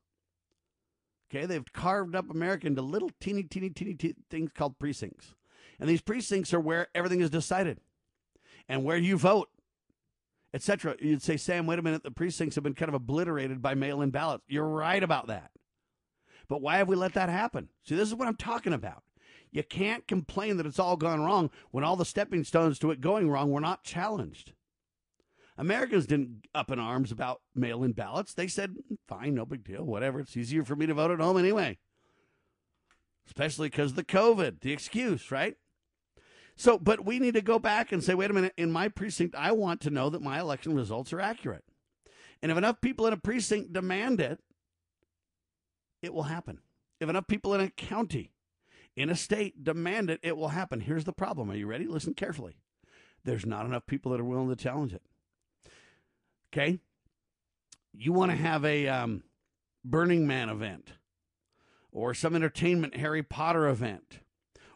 Okay, 1.30 1.46
they've 1.46 1.74
carved 1.74 2.16
up 2.16 2.30
America 2.30 2.68
into 2.68 2.82
little 2.82 3.12
teeny, 3.20 3.44
teeny, 3.44 3.70
teeny, 3.70 3.94
teeny 3.94 4.16
things 4.30 4.52
called 4.56 4.80
precincts. 4.80 5.36
And 5.80 5.90
these 5.90 6.02
precincts 6.02 6.54
are 6.54 6.60
where 6.60 6.88
everything 6.96 7.22
is 7.22 7.30
decided 7.30 7.80
and 8.70 8.84
where 8.84 8.98
you 8.98 9.18
vote, 9.18 9.50
etc. 10.54 10.96
You'd 11.00 11.22
say, 11.22 11.36
Sam, 11.36 11.68
wait 11.68 11.80
a 11.80 11.84
minute, 11.84 12.04
the 12.04 12.12
precincts 12.12 12.56
have 12.56 12.64
been 12.64 12.74
kind 12.74 12.90
of 12.90 12.96
obliterated 12.96 13.62
by 13.62 13.76
mail 13.76 14.02
in 14.02 14.10
ballots. 14.10 14.46
You're 14.48 14.68
right 14.68 15.04
about 15.04 15.28
that. 15.28 15.52
But 16.48 16.62
why 16.62 16.78
have 16.78 16.88
we 16.88 16.96
let 16.96 17.14
that 17.14 17.30
happen? 17.30 17.68
See, 17.84 17.96
this 17.96 18.08
is 18.08 18.16
what 18.16 18.28
I'm 18.28 18.38
talking 18.38 18.74
about. 18.74 19.04
You 19.52 19.64
can't 19.64 20.08
complain 20.08 20.58
that 20.58 20.66
it's 20.66 20.80
all 20.80 20.98
gone 20.98 21.22
wrong 21.22 21.50
when 21.72 21.84
all 21.84 21.96
the 21.96 22.06
stepping 22.06 22.44
stones 22.44 22.80
to 22.80 22.92
it 22.92 23.02
going 23.02 23.30
wrong 23.30 23.52
were 23.52 23.62
not 23.62 23.84
challenged. 23.84 24.54
Americans 25.58 26.06
didn't 26.06 26.46
up 26.54 26.72
in 26.72 26.80
arms 26.80 27.12
about 27.12 27.42
mail 27.56 27.84
in 27.84 27.94
ballots. 27.94 28.34
They 28.34 28.48
said, 28.48 28.76
fine, 29.08 29.34
no 29.34 29.46
big 29.46 29.64
deal, 29.64 29.84
whatever. 29.84 30.20
It's 30.20 30.38
easier 30.38 30.64
for 30.64 30.76
me 30.76 30.86
to 30.86 30.94
vote 30.94 31.12
at 31.12 31.20
home 31.20 31.38
anyway. 31.38 31.78
Especially 33.26 33.70
because 33.70 33.92
of 33.92 33.96
the 33.96 34.04
COVID, 34.04 34.62
the 34.62 34.72
excuse, 34.72 35.32
right? 35.32 35.56
So, 36.56 36.78
but 36.80 37.06
we 37.06 37.20
need 37.20 37.34
to 37.34 37.42
go 37.42 37.60
back 37.60 37.92
and 37.92 38.04
say, 38.04 38.14
wait 38.14 38.32
a 38.32 38.34
minute, 38.34 38.54
in 38.58 38.72
my 38.72 38.88
precinct, 38.88 39.36
I 39.36 39.52
want 39.52 39.82
to 39.82 39.90
know 39.90 40.10
that 40.10 40.22
my 40.22 40.40
election 40.40 40.76
results 40.76 41.12
are 41.14 41.20
accurate. 41.20 41.64
And 42.42 42.52
if 42.52 42.58
enough 42.58 42.82
people 42.82 43.08
in 43.08 43.14
a 43.14 43.18
precinct 43.18 43.74
demand 43.74 44.22
it, 44.22 44.40
it 46.02 46.14
will 46.14 46.24
happen. 46.24 46.60
If 47.00 47.10
enough 47.10 47.28
people 47.28 47.54
in 47.54 47.62
a 47.62 47.70
county, 47.70 48.32
in 48.96 49.10
a 49.10 49.16
state 49.16 49.64
demand 49.64 50.10
it, 50.10 50.20
it 50.24 50.38
will 50.38 50.50
happen. 50.50 50.82
Here's 50.82 51.04
the 51.04 51.14
problem. 51.14 51.52
Are 51.52 51.56
you 51.56 51.68
ready? 51.68 51.86
Listen 51.86 52.14
carefully. 52.14 52.58
There's 53.24 53.46
not 53.46 53.66
enough 53.66 53.86
people 53.86 54.12
that 54.12 54.22
are 54.22 54.26
willing 54.26 54.50
to 54.50 54.56
challenge 54.56 54.94
it. 54.94 55.02
Okay? 56.52 56.80
You 57.94 58.14
want 58.14 58.32
to 58.32 58.38
have 58.38 58.64
a 58.64 58.88
um, 58.88 59.24
Burning 59.84 60.28
Man 60.28 60.50
event 60.50 60.94
or 61.92 62.14
some 62.14 62.36
entertainment 62.36 62.98
Harry 62.98 63.24
Potter 63.24 63.68
event 63.68 64.20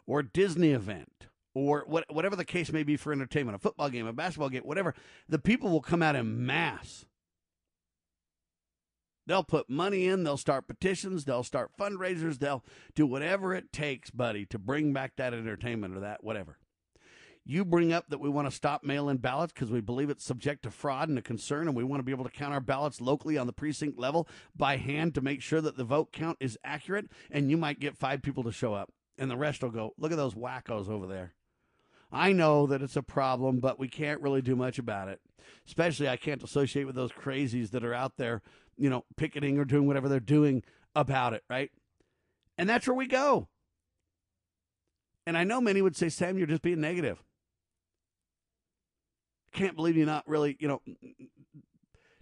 or 0.06 0.22
Disney 0.22 0.72
event 0.72 1.28
or 1.54 1.84
what, 1.86 2.04
whatever 2.12 2.36
the 2.36 2.44
case 2.44 2.72
may 2.72 2.82
be 2.82 2.96
for 2.96 3.12
entertainment, 3.12 3.56
a 3.56 3.58
football 3.58 3.90
game, 3.90 4.06
a 4.06 4.12
basketball 4.12 4.48
game, 4.48 4.62
whatever. 4.62 4.94
The 5.28 5.38
people 5.38 5.70
will 5.70 5.82
come 5.82 6.02
out 6.02 6.16
in 6.16 6.44
mass. 6.46 7.06
They'll 9.26 9.44
put 9.44 9.70
money 9.70 10.08
in, 10.08 10.24
they'll 10.24 10.36
start 10.36 10.66
petitions, 10.66 11.24
they'll 11.24 11.44
start 11.44 11.70
fundraisers, 11.78 12.40
they'll 12.40 12.64
do 12.96 13.06
whatever 13.06 13.54
it 13.54 13.72
takes, 13.72 14.10
buddy, 14.10 14.44
to 14.46 14.58
bring 14.58 14.92
back 14.92 15.12
that 15.16 15.32
entertainment 15.32 15.96
or 15.96 16.00
that 16.00 16.24
whatever. 16.24 16.58
You 17.44 17.64
bring 17.64 17.92
up 17.92 18.08
that 18.08 18.20
we 18.20 18.28
want 18.28 18.48
to 18.48 18.54
stop 18.54 18.84
mail 18.84 19.08
in 19.08 19.16
ballots 19.16 19.52
because 19.52 19.70
we 19.70 19.80
believe 19.80 20.10
it's 20.10 20.24
subject 20.24 20.62
to 20.62 20.70
fraud 20.70 21.08
and 21.08 21.18
a 21.18 21.22
concern, 21.22 21.66
and 21.66 21.76
we 21.76 21.82
want 21.82 21.98
to 21.98 22.04
be 22.04 22.12
able 22.12 22.24
to 22.24 22.30
count 22.30 22.54
our 22.54 22.60
ballots 22.60 23.00
locally 23.00 23.36
on 23.36 23.48
the 23.48 23.52
precinct 23.52 23.98
level 23.98 24.28
by 24.54 24.76
hand 24.76 25.14
to 25.14 25.20
make 25.20 25.42
sure 25.42 25.60
that 25.60 25.76
the 25.76 25.82
vote 25.82 26.12
count 26.12 26.36
is 26.38 26.56
accurate. 26.62 27.10
And 27.32 27.50
you 27.50 27.56
might 27.56 27.80
get 27.80 27.96
five 27.96 28.22
people 28.22 28.44
to 28.44 28.52
show 28.52 28.74
up, 28.74 28.92
and 29.18 29.28
the 29.28 29.36
rest 29.36 29.62
will 29.62 29.70
go, 29.70 29.92
Look 29.98 30.12
at 30.12 30.18
those 30.18 30.34
wackos 30.34 30.88
over 30.88 31.08
there. 31.08 31.34
I 32.12 32.32
know 32.32 32.66
that 32.66 32.82
it's 32.82 32.96
a 32.96 33.02
problem, 33.02 33.58
but 33.58 33.78
we 33.78 33.88
can't 33.88 34.20
really 34.20 34.42
do 34.42 34.54
much 34.54 34.78
about 34.78 35.08
it. 35.08 35.20
Especially, 35.66 36.08
I 36.08 36.16
can't 36.16 36.42
associate 36.42 36.84
with 36.84 36.94
those 36.94 37.10
crazies 37.10 37.70
that 37.70 37.84
are 37.84 37.94
out 37.94 38.18
there, 38.18 38.42
you 38.76 38.88
know, 38.88 39.04
picketing 39.16 39.58
or 39.58 39.64
doing 39.64 39.88
whatever 39.88 40.08
they're 40.08 40.20
doing 40.20 40.62
about 40.94 41.32
it, 41.32 41.42
right? 41.50 41.72
And 42.56 42.68
that's 42.68 42.86
where 42.86 42.96
we 42.96 43.06
go. 43.08 43.48
And 45.26 45.36
I 45.36 45.42
know 45.44 45.60
many 45.60 45.82
would 45.82 45.96
say, 45.96 46.08
Sam, 46.08 46.36
you're 46.36 46.46
just 46.46 46.62
being 46.62 46.80
negative 46.80 47.22
can't 49.52 49.76
believe 49.76 49.96
you're 49.96 50.06
not 50.06 50.28
really, 50.28 50.56
you 50.58 50.68
know, 50.68 50.82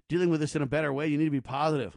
dealing 0.08 0.30
with 0.30 0.40
this 0.40 0.56
in 0.56 0.62
a 0.62 0.66
better 0.66 0.92
way. 0.92 1.06
You 1.06 1.18
need 1.18 1.26
to 1.26 1.30
be 1.30 1.40
positive. 1.40 1.96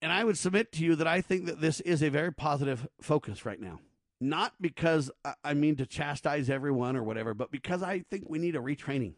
And 0.00 0.12
I 0.12 0.24
would 0.24 0.36
submit 0.36 0.72
to 0.72 0.84
you 0.84 0.96
that 0.96 1.06
I 1.06 1.20
think 1.20 1.46
that 1.46 1.60
this 1.60 1.80
is 1.80 2.02
a 2.02 2.10
very 2.10 2.32
positive 2.32 2.88
focus 3.00 3.46
right 3.46 3.60
now. 3.60 3.80
Not 4.20 4.54
because 4.60 5.10
I 5.42 5.54
mean 5.54 5.76
to 5.76 5.86
chastise 5.86 6.48
everyone 6.50 6.96
or 6.96 7.02
whatever, 7.02 7.34
but 7.34 7.50
because 7.50 7.82
I 7.82 8.04
think 8.10 8.24
we 8.28 8.38
need 8.38 8.54
a 8.54 8.60
retraining. 8.60 9.14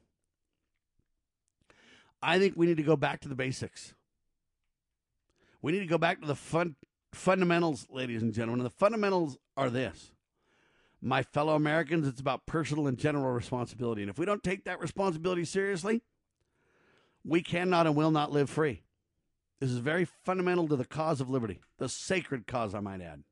I 2.23 2.39
think 2.39 2.55
we 2.57 2.66
need 2.66 2.79
to 2.79 2.83
go 2.83 2.97
back 2.97 3.21
to 3.21 3.29
the 3.29 3.35
basics. 3.35 3.95
We 5.61 5.73
need 5.73 5.81
to 5.81 5.87
go 5.87 5.99
back 5.99 6.21
to 6.21 6.27
the 6.27 6.35
fun, 6.35 6.77
fundamentals, 7.12 7.87
ladies 7.91 8.23
and 8.23 8.33
gentlemen. 8.33 8.61
And 8.61 8.66
the 8.66 8.79
fundamentals 8.79 9.37
are 9.57 9.69
this 9.69 10.14
my 11.05 11.22
fellow 11.22 11.55
Americans, 11.55 12.09
it's 12.09 12.20
about 12.20 12.47
personal 12.47 12.86
and 12.86 12.97
general 12.97 13.32
responsibility. 13.32 14.02
And 14.02 14.10
if 14.10 14.18
we 14.18 14.24
don't 14.24 14.43
take 14.43 14.64
that 14.64 14.81
responsibility 14.81 15.44
seriously, 15.44 16.02
we 17.24 17.43
cannot 17.43 17.86
and 17.86 17.94
will 17.94 18.10
not 18.10 18.32
live 18.32 18.48
free. 18.48 18.82
This 19.60 19.70
is 19.70 19.78
very 19.78 20.05
fundamental 20.05 20.66
to 20.68 20.76
the 20.76 20.85
cause 20.85 21.20
of 21.20 21.31
liberty, 21.31 21.60
the 21.78 21.89
sacred 21.89 22.47
cause, 22.47 22.74
I 22.74 22.81
might 22.81 23.01
add. 23.01 23.22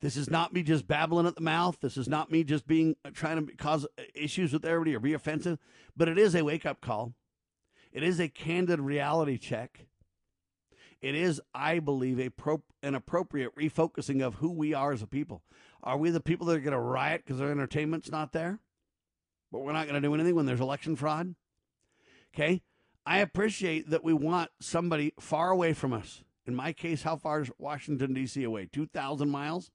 This 0.00 0.16
is 0.16 0.28
not 0.28 0.52
me 0.52 0.62
just 0.62 0.86
babbling 0.86 1.26
at 1.26 1.34
the 1.34 1.40
mouth. 1.40 1.78
This 1.80 1.96
is 1.96 2.08
not 2.08 2.30
me 2.30 2.44
just 2.44 2.66
being 2.66 2.94
trying 3.14 3.46
to 3.46 3.56
cause 3.56 3.86
issues 4.14 4.52
with 4.52 4.64
everybody 4.64 4.94
or 4.94 5.00
be 5.00 5.14
offensive, 5.14 5.58
but 5.96 6.08
it 6.08 6.18
is 6.18 6.34
a 6.34 6.44
wake 6.44 6.66
up 6.66 6.82
call. 6.82 7.14
It 7.90 8.02
is 8.02 8.20
a 8.20 8.28
candid 8.28 8.80
reality 8.80 9.38
check. 9.38 9.86
It 11.04 11.14
is, 11.14 11.38
I 11.54 11.80
believe, 11.80 12.18
a 12.18 12.30
pro- 12.30 12.62
an 12.82 12.94
appropriate 12.94 13.54
refocusing 13.54 14.22
of 14.22 14.36
who 14.36 14.50
we 14.50 14.72
are 14.72 14.90
as 14.90 15.02
a 15.02 15.06
people. 15.06 15.42
Are 15.82 15.98
we 15.98 16.08
the 16.08 16.18
people 16.18 16.46
that 16.46 16.56
are 16.56 16.60
going 16.60 16.72
to 16.72 16.80
riot 16.80 17.24
because 17.26 17.42
our 17.42 17.50
entertainment's 17.50 18.10
not 18.10 18.32
there? 18.32 18.60
But 19.52 19.58
we're 19.58 19.74
not 19.74 19.86
going 19.86 20.00
to 20.00 20.08
do 20.08 20.14
anything 20.14 20.34
when 20.34 20.46
there's 20.46 20.62
election 20.62 20.96
fraud? 20.96 21.34
Okay? 22.34 22.62
I 23.04 23.18
appreciate 23.18 23.90
that 23.90 24.02
we 24.02 24.14
want 24.14 24.50
somebody 24.62 25.12
far 25.20 25.50
away 25.50 25.74
from 25.74 25.92
us 25.92 26.24
In 26.46 26.54
my 26.54 26.72
case, 26.72 27.02
how 27.02 27.16
far 27.16 27.42
is 27.42 27.50
Washington, 27.58 28.14
D.C. 28.14 28.42
away? 28.42 28.70
2,000 28.72 29.28
miles? 29.28 29.70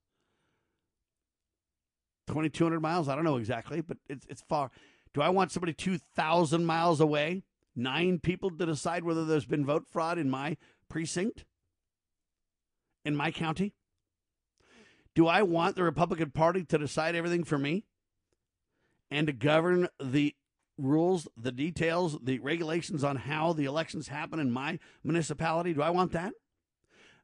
2,200 2.26 2.80
miles? 2.80 3.08
I 3.08 3.14
don't 3.14 3.24
know 3.24 3.38
exactly, 3.38 3.82
but 3.82 3.98
it's, 4.08 4.26
it's 4.32 4.42
far. 4.42 4.72
Do 5.14 5.22
I 5.22 5.30
want 5.30 5.52
somebody 5.52 5.74
2,000 5.74 6.66
miles 6.66 7.00
away, 7.00 7.44
nine 7.76 8.18
people 8.18 8.50
to 8.50 8.66
decide 8.66 9.04
whether 9.04 9.26
there's 9.26 9.46
been 9.46 9.64
vote 9.64 9.86
fraud 9.88 10.18
in 10.18 10.28
my 10.28 10.58
precinct? 10.90 11.46
In 13.06 13.16
my 13.16 13.32
county? 13.32 13.74
Do 15.16 15.28
I 15.28 15.42
want 15.42 15.76
the 15.76 15.84
Republican 15.84 16.32
Party 16.32 16.64
to 16.66 16.78
decide 16.78 17.16
everything 17.16 17.44
for 17.44 17.58
me 17.58 17.86
and 19.10 19.28
to 19.28 19.34
govern 19.34 19.88
the 20.02 20.36
rules, 20.78 21.28
the 21.36 21.52
details, 21.52 22.18
the 22.22 22.40
regulations 22.40 23.04
on 23.04 23.16
how 23.16 23.54
the 23.54 23.66
elections 23.66 24.10
happen 24.10 24.40
in 24.40 24.52
my 24.52 24.80
municipality? 25.04 25.74
Do 25.74 25.82
I 25.82 25.90
want 25.90 26.12
that? 26.12 26.34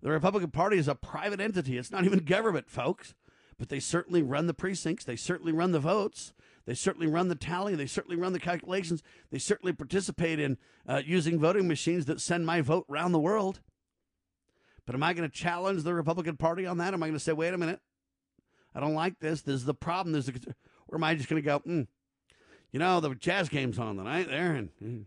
The 0.01 0.11
Republican 0.11 0.51
Party 0.51 0.77
is 0.77 0.87
a 0.87 0.95
private 0.95 1.39
entity. 1.39 1.77
It's 1.77 1.91
not 1.91 2.05
even 2.05 2.19
government, 2.19 2.69
folks. 2.69 3.13
But 3.57 3.69
they 3.69 3.79
certainly 3.79 4.21
run 4.21 4.47
the 4.47 4.53
precincts. 4.53 5.05
They 5.05 5.15
certainly 5.15 5.53
run 5.53 5.71
the 5.71 5.79
votes. 5.79 6.33
They 6.65 6.73
certainly 6.73 7.07
run 7.07 7.27
the 7.27 7.35
tally. 7.35 7.75
They 7.75 7.85
certainly 7.85 8.17
run 8.17 8.33
the 8.33 8.39
calculations. 8.39 9.03
They 9.31 9.37
certainly 9.37 9.73
participate 9.73 10.39
in 10.39 10.57
uh, 10.87 11.01
using 11.05 11.39
voting 11.39 11.67
machines 11.67 12.05
that 12.05 12.21
send 12.21 12.45
my 12.45 12.61
vote 12.61 12.85
around 12.89 13.11
the 13.11 13.19
world. 13.19 13.61
But 14.85 14.95
am 14.95 15.03
I 15.03 15.13
going 15.13 15.29
to 15.29 15.35
challenge 15.35 15.83
the 15.83 15.93
Republican 15.93 16.37
Party 16.37 16.65
on 16.65 16.77
that? 16.79 16.93
Am 16.93 17.03
I 17.03 17.07
going 17.07 17.17
to 17.17 17.23
say, 17.23 17.33
wait 17.33 17.53
a 17.53 17.57
minute, 17.57 17.79
I 18.73 18.79
don't 18.79 18.93
like 18.93 19.19
this. 19.19 19.41
This 19.41 19.55
is 19.55 19.65
the 19.65 19.73
problem. 19.73 20.13
There's 20.13 20.29
a, 20.29 20.33
or 20.87 20.97
am 20.97 21.03
I 21.03 21.15
just 21.15 21.29
going 21.29 21.41
to 21.41 21.45
go, 21.45 21.59
mm, 21.59 21.87
you 22.71 22.79
know, 22.79 22.99
the 22.99 23.15
jazz 23.15 23.49
game's 23.49 23.79
on 23.79 23.97
tonight 23.97 24.27
there, 24.27 24.53
and 24.53 24.69
mm. 24.83 25.05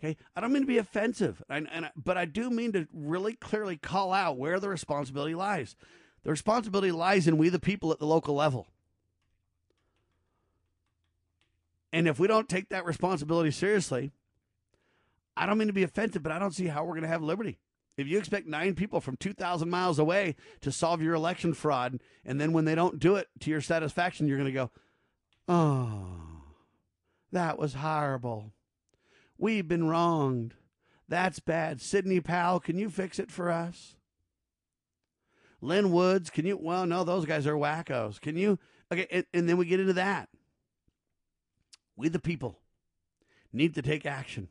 okay, 0.00 0.16
I 0.34 0.40
don't 0.40 0.52
mean 0.52 0.62
to 0.62 0.66
be 0.66 0.78
offensive, 0.78 1.42
and, 1.48 1.68
and 1.70 1.90
but 1.96 2.16
I 2.16 2.24
do 2.24 2.50
mean 2.50 2.72
to 2.72 2.88
really 2.92 3.34
clearly 3.34 3.76
call 3.76 4.12
out 4.12 4.38
where 4.38 4.58
the 4.58 4.68
responsibility 4.68 5.34
lies. 5.34 5.76
The 6.22 6.30
responsibility 6.30 6.92
lies 6.92 7.28
in 7.28 7.36
we 7.36 7.50
the 7.50 7.60
people 7.60 7.92
at 7.92 7.98
the 7.98 8.06
local 8.06 8.34
level. 8.34 8.68
And 11.92 12.08
if 12.08 12.18
we 12.18 12.26
don't 12.26 12.48
take 12.48 12.68
that 12.70 12.84
responsibility 12.84 13.50
seriously, 13.50 14.12
I 15.36 15.46
don't 15.46 15.58
mean 15.58 15.68
to 15.68 15.74
be 15.74 15.82
offensive, 15.82 16.22
but 16.22 16.32
I 16.32 16.38
don't 16.38 16.54
see 16.54 16.66
how 16.66 16.84
we're 16.84 16.92
going 16.92 17.02
to 17.02 17.08
have 17.08 17.22
liberty. 17.22 17.58
If 17.96 18.06
you 18.06 18.18
expect 18.18 18.46
nine 18.46 18.74
people 18.74 19.00
from 19.00 19.16
2,000 19.16 19.70
miles 19.70 19.98
away 19.98 20.36
to 20.60 20.70
solve 20.70 21.00
your 21.00 21.14
election 21.14 21.54
fraud, 21.54 22.00
and 22.24 22.40
then 22.40 22.52
when 22.52 22.66
they 22.66 22.74
don't 22.74 22.98
do 22.98 23.16
it 23.16 23.28
to 23.40 23.50
your 23.50 23.62
satisfaction, 23.62 24.26
you're 24.26 24.36
going 24.36 24.52
to 24.52 24.52
go, 24.52 24.70
oh, 25.48 26.42
that 27.32 27.58
was 27.58 27.74
horrible. 27.74 28.52
We've 29.38 29.66
been 29.66 29.88
wronged. 29.88 30.54
That's 31.08 31.38
bad. 31.38 31.80
Sidney 31.80 32.20
Powell, 32.20 32.60
can 32.60 32.78
you 32.78 32.90
fix 32.90 33.18
it 33.18 33.30
for 33.30 33.50
us? 33.50 33.96
Lin 35.60 35.90
Woods, 35.90 36.30
can 36.30 36.44
you? 36.46 36.58
Well, 36.58 36.86
no, 36.86 37.04
those 37.04 37.24
guys 37.24 37.46
are 37.46 37.54
wackos. 37.54 38.20
Can 38.20 38.36
you? 38.36 38.58
Okay, 38.92 39.06
and, 39.10 39.26
and 39.32 39.48
then 39.48 39.56
we 39.56 39.66
get 39.66 39.80
into 39.80 39.94
that. 39.94 40.28
We, 41.96 42.08
the 42.08 42.18
people, 42.18 42.58
need 43.52 43.74
to 43.74 43.82
take 43.82 44.06
action. 44.06 44.48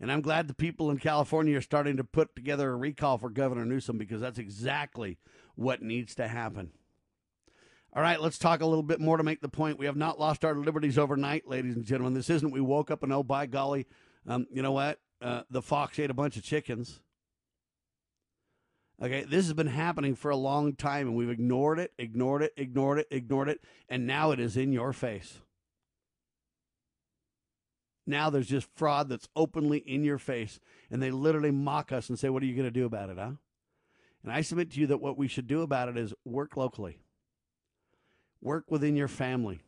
And 0.00 0.10
I'm 0.10 0.20
glad 0.20 0.48
the 0.48 0.54
people 0.54 0.90
in 0.90 0.98
California 0.98 1.56
are 1.56 1.62
starting 1.62 1.96
to 1.98 2.04
put 2.04 2.34
together 2.34 2.72
a 2.72 2.76
recall 2.76 3.18
for 3.18 3.30
Governor 3.30 3.64
Newsom 3.64 3.98
because 3.98 4.20
that's 4.20 4.38
exactly 4.38 5.18
what 5.54 5.82
needs 5.82 6.14
to 6.16 6.26
happen. 6.26 6.72
All 7.94 8.02
right, 8.02 8.20
let's 8.20 8.38
talk 8.38 8.62
a 8.62 8.66
little 8.66 8.82
bit 8.82 9.00
more 9.00 9.18
to 9.18 9.22
make 9.22 9.42
the 9.42 9.48
point. 9.48 9.78
We 9.78 9.86
have 9.86 9.96
not 9.96 10.18
lost 10.18 10.44
our 10.44 10.54
liberties 10.54 10.98
overnight, 10.98 11.46
ladies 11.46 11.76
and 11.76 11.84
gentlemen. 11.84 12.14
This 12.14 12.30
isn't 12.30 12.50
we 12.50 12.60
woke 12.60 12.90
up 12.90 13.02
and 13.02 13.12
oh, 13.12 13.22
by 13.22 13.46
golly, 13.46 13.86
um, 14.26 14.46
you 14.50 14.62
know 14.62 14.72
what? 14.72 14.98
Uh, 15.20 15.42
the 15.50 15.62
fox 15.62 15.98
ate 15.98 16.10
a 16.10 16.14
bunch 16.14 16.36
of 16.36 16.42
chickens. 16.42 17.00
Okay, 19.00 19.24
this 19.24 19.46
has 19.46 19.52
been 19.52 19.66
happening 19.66 20.14
for 20.14 20.30
a 20.30 20.36
long 20.36 20.74
time, 20.74 21.08
and 21.08 21.16
we've 21.16 21.28
ignored 21.28 21.78
it, 21.78 21.92
ignored 21.98 22.42
it, 22.42 22.52
ignored 22.56 22.98
it, 22.98 23.08
ignored 23.10 23.48
it, 23.48 23.60
and 23.88 24.06
now 24.06 24.30
it 24.30 24.40
is 24.40 24.56
in 24.56 24.72
your 24.72 24.92
face. 24.92 25.40
Now 28.06 28.30
there's 28.30 28.48
just 28.48 28.68
fraud 28.74 29.08
that's 29.08 29.28
openly 29.36 29.78
in 29.78 30.04
your 30.04 30.18
face, 30.18 30.58
and 30.90 31.02
they 31.02 31.10
literally 31.10 31.50
mock 31.50 31.92
us 31.92 32.08
and 32.08 32.18
say, 32.18 32.28
What 32.28 32.42
are 32.42 32.46
you 32.46 32.54
going 32.54 32.66
to 32.66 32.70
do 32.70 32.84
about 32.84 33.10
it, 33.10 33.18
huh? 33.18 33.32
And 34.22 34.32
I 34.32 34.40
submit 34.42 34.70
to 34.72 34.80
you 34.80 34.86
that 34.88 35.00
what 35.00 35.18
we 35.18 35.28
should 35.28 35.46
do 35.46 35.62
about 35.62 35.88
it 35.88 35.96
is 35.96 36.14
work 36.24 36.56
locally, 36.56 36.98
work 38.40 38.70
within 38.70 38.96
your 38.96 39.08
family. 39.08 39.62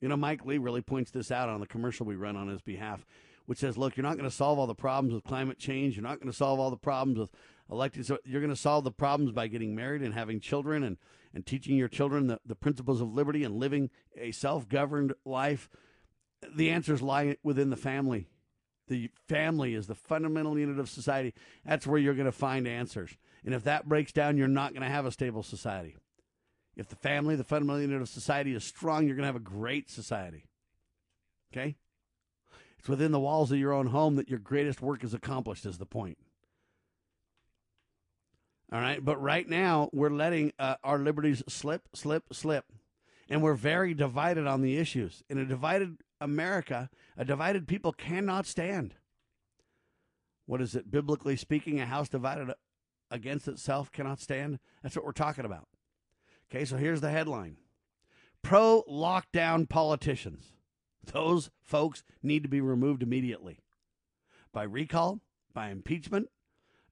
You 0.00 0.08
know, 0.08 0.16
Mike 0.16 0.44
Lee 0.44 0.58
really 0.58 0.82
points 0.82 1.10
this 1.10 1.30
out 1.30 1.48
on 1.48 1.60
the 1.60 1.66
commercial 1.66 2.04
we 2.04 2.16
run 2.16 2.36
on 2.36 2.48
his 2.48 2.60
behalf, 2.60 3.06
which 3.46 3.58
says, 3.58 3.76
Look, 3.76 3.96
you're 3.96 4.04
not 4.04 4.16
going 4.16 4.28
to 4.28 4.34
solve 4.34 4.58
all 4.58 4.66
the 4.66 4.74
problems 4.74 5.14
with 5.14 5.24
climate 5.24 5.58
change. 5.58 5.96
You're 5.96 6.02
not 6.02 6.20
going 6.20 6.30
to 6.30 6.36
solve 6.36 6.58
all 6.58 6.70
the 6.70 6.76
problems 6.76 7.18
with 7.18 7.30
elected. 7.70 8.06
So 8.06 8.18
you're 8.24 8.40
going 8.40 8.50
to 8.50 8.56
solve 8.56 8.84
the 8.84 8.90
problems 8.90 9.32
by 9.32 9.46
getting 9.46 9.74
married 9.74 10.02
and 10.02 10.14
having 10.14 10.40
children 10.40 10.82
and, 10.82 10.96
and 11.34 11.46
teaching 11.46 11.76
your 11.76 11.88
children 11.88 12.26
the, 12.26 12.40
the 12.44 12.54
principles 12.54 13.00
of 13.00 13.12
liberty 13.12 13.44
and 13.44 13.56
living 13.56 13.90
a 14.16 14.32
self 14.32 14.68
governed 14.68 15.14
life 15.24 15.68
the 16.54 16.70
answers 16.70 17.02
lie 17.02 17.36
within 17.42 17.70
the 17.70 17.76
family. 17.76 18.26
The 18.88 19.10
family 19.28 19.74
is 19.74 19.86
the 19.86 19.94
fundamental 19.94 20.58
unit 20.58 20.78
of 20.78 20.88
society. 20.88 21.34
That's 21.64 21.86
where 21.86 21.98
you're 21.98 22.14
going 22.14 22.26
to 22.26 22.32
find 22.32 22.66
answers. 22.66 23.16
And 23.44 23.54
if 23.54 23.64
that 23.64 23.88
breaks 23.88 24.12
down, 24.12 24.36
you're 24.36 24.48
not 24.48 24.72
going 24.72 24.82
to 24.82 24.88
have 24.88 25.06
a 25.06 25.12
stable 25.12 25.42
society. 25.42 25.96
If 26.76 26.88
the 26.88 26.96
family, 26.96 27.36
the 27.36 27.44
fundamental 27.44 27.82
unit 27.82 28.00
of 28.00 28.08
society, 28.08 28.54
is 28.54 28.64
strong, 28.64 29.06
you're 29.06 29.16
going 29.16 29.24
to 29.24 29.32
have 29.32 29.36
a 29.36 29.40
great 29.40 29.90
society. 29.90 30.44
Okay? 31.52 31.76
It's 32.78 32.88
within 32.88 33.12
the 33.12 33.20
walls 33.20 33.52
of 33.52 33.58
your 33.58 33.72
own 33.72 33.88
home 33.88 34.16
that 34.16 34.28
your 34.28 34.38
greatest 34.38 34.80
work 34.80 35.04
is 35.04 35.14
accomplished, 35.14 35.66
is 35.66 35.78
the 35.78 35.86
point. 35.86 36.18
All 38.72 38.80
right? 38.80 39.04
But 39.04 39.20
right 39.22 39.48
now, 39.48 39.90
we're 39.92 40.10
letting 40.10 40.52
uh, 40.58 40.76
our 40.82 40.98
liberties 40.98 41.42
slip, 41.46 41.88
slip, 41.94 42.24
slip. 42.32 42.64
And 43.28 43.42
we're 43.42 43.54
very 43.54 43.94
divided 43.94 44.46
on 44.46 44.62
the 44.62 44.76
issues. 44.78 45.22
In 45.30 45.38
a 45.38 45.44
divided 45.44 45.98
America, 46.22 46.88
a 47.16 47.24
divided 47.24 47.66
people 47.66 47.92
cannot 47.92 48.46
stand. 48.46 48.94
What 50.46 50.60
is 50.60 50.74
it? 50.74 50.90
Biblically 50.90 51.36
speaking, 51.36 51.80
a 51.80 51.86
house 51.86 52.08
divided 52.08 52.52
against 53.10 53.48
itself 53.48 53.92
cannot 53.92 54.20
stand. 54.20 54.58
That's 54.82 54.96
what 54.96 55.04
we're 55.04 55.12
talking 55.12 55.44
about. 55.44 55.68
Okay, 56.50 56.64
so 56.64 56.76
here's 56.76 57.00
the 57.00 57.10
headline 57.10 57.56
Pro 58.42 58.82
lockdown 58.88 59.68
politicians. 59.68 60.52
Those 61.04 61.50
folks 61.62 62.04
need 62.22 62.42
to 62.42 62.48
be 62.48 62.60
removed 62.60 63.02
immediately 63.02 63.58
by 64.52 64.62
recall, 64.64 65.20
by 65.52 65.70
impeachment, 65.70 66.28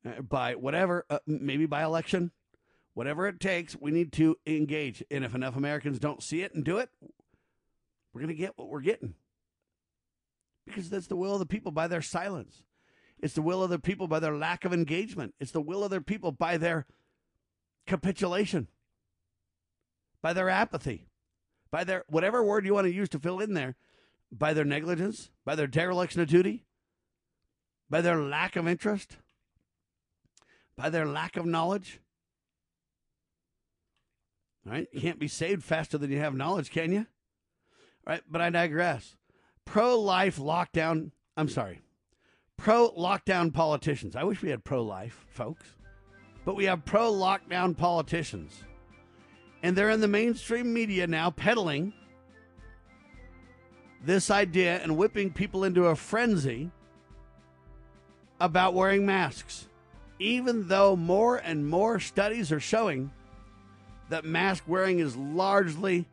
uh, 0.05 0.23
by 0.23 0.55
whatever, 0.55 1.07
uh, 1.11 1.19
maybe 1.27 1.67
by 1.67 1.85
election, 1.85 2.33
whatever 2.95 3.29
it 3.29 3.39
takes. 3.39 3.77
We 3.77 3.91
need 3.91 4.13
to 4.15 4.37
engage. 4.47 5.05
And 5.11 5.25
if 5.25 5.35
enough 5.35 5.57
Americans 5.57 5.99
don't 5.99 6.23
see 6.23 6.43
it 6.43 6.55
and 6.55 6.65
do 6.65 6.79
it, 6.79 6.91
we're 8.13 8.21
going 8.21 8.35
to 8.35 8.41
get 8.41 8.57
what 8.57 8.69
we're 8.69 8.81
getting. 8.81 9.15
Because 10.67 10.91
that's 10.91 11.07
the 11.07 11.17
will 11.17 11.35
of 11.35 11.39
the 11.39 11.47
people 11.47 11.73
by 11.73 11.89
their 11.89 12.03
silence. 12.03 12.63
It's 13.19 13.35
the 13.35 13.43
will 13.43 13.63
of 13.63 13.71
the 13.71 13.79
people 13.79 14.09
by 14.09 14.21
their 14.21 14.37
lack 14.37 14.65
of 14.65 14.73
engagement. 14.73 15.35
It's 15.41 15.53
the 15.53 15.61
will 15.61 15.85
of 15.85 15.91
their 15.91 16.01
people 16.01 16.33
by 16.33 16.57
their 16.57 16.87
capitulation, 17.87 18.69
by 20.23 20.33
their 20.33 20.49
apathy, 20.49 21.07
by 21.71 21.85
their 21.85 22.05
whatever 22.09 22.43
word 22.43 22.65
you 22.65 22.75
want 22.75 22.87
to 22.87 22.93
use 22.93 23.09
to 23.11 23.19
fill 23.19 23.41
in 23.41 23.55
there, 23.55 23.77
by 24.33 24.53
their 24.55 24.65
negligence, 24.65 25.31
by 25.45 25.55
their 25.55 25.67
dereliction 25.67 26.21
of 26.21 26.29
duty, 26.29 26.65
by 27.89 28.01
their 28.01 28.21
lack 28.21 28.57
of 28.57 28.69
interest, 28.69 29.17
by 30.77 30.89
their 30.89 31.07
lack 31.07 31.37
of 31.37 31.45
knowledge. 31.45 32.01
All 34.67 34.73
right? 34.73 34.89
You 34.93 35.01
can't 35.01 35.19
be 35.19 35.29
saved 35.29 35.65
faster 35.65 35.99
than 35.99 36.11
you 36.11 36.19
have 36.19 36.35
knowledge, 36.35 36.71
can 36.71 36.93
you? 36.93 37.07
Right, 38.11 38.25
but 38.29 38.41
I 38.41 38.51
digress. 38.51 39.15
Pro 39.65 40.01
life 40.01 40.39
lockdown, 40.39 41.13
I'm 41.37 41.49
sorry, 41.49 41.81
pro 42.57 42.91
lockdown 42.91 43.55
politicians. 43.55 44.17
I 44.17 44.25
wish 44.25 44.43
we 44.43 44.51
had 44.51 44.65
pro 44.65 44.83
life, 44.83 45.25
folks, 45.29 45.77
but 46.45 46.57
we 46.57 46.65
have 46.65 46.85
pro 46.85 47.13
lockdown 47.13 47.77
politicians. 47.77 48.65
And 49.63 49.77
they're 49.77 49.91
in 49.91 50.01
the 50.01 50.09
mainstream 50.09 50.75
media 50.75 51.07
now 51.07 51.31
peddling 51.31 51.93
this 54.03 54.29
idea 54.29 54.81
and 54.83 54.97
whipping 54.97 55.33
people 55.33 55.63
into 55.63 55.85
a 55.87 55.95
frenzy 55.95 56.73
about 58.41 58.75
wearing 58.75 59.07
masks, 59.07 59.69
even 60.19 60.67
though 60.67 60.97
more 60.97 61.37
and 61.37 61.65
more 61.65 62.01
studies 62.01 62.51
are 62.51 62.59
showing 62.59 63.13
that 64.09 64.25
mask 64.25 64.65
wearing 64.67 64.99
is 64.99 65.15
largely 65.17 66.09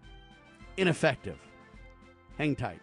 ineffective. 0.77 1.39
Hang 2.37 2.55
tight. 2.55 2.79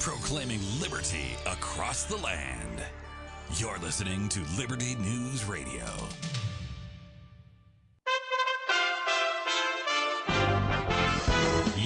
Proclaiming 0.00 0.60
liberty 0.80 1.36
across 1.46 2.04
the 2.04 2.16
land. 2.16 2.82
You're 3.56 3.78
listening 3.78 4.28
to 4.28 4.40
Liberty 4.56 4.94
News 4.96 5.44
Radio. 5.44 5.84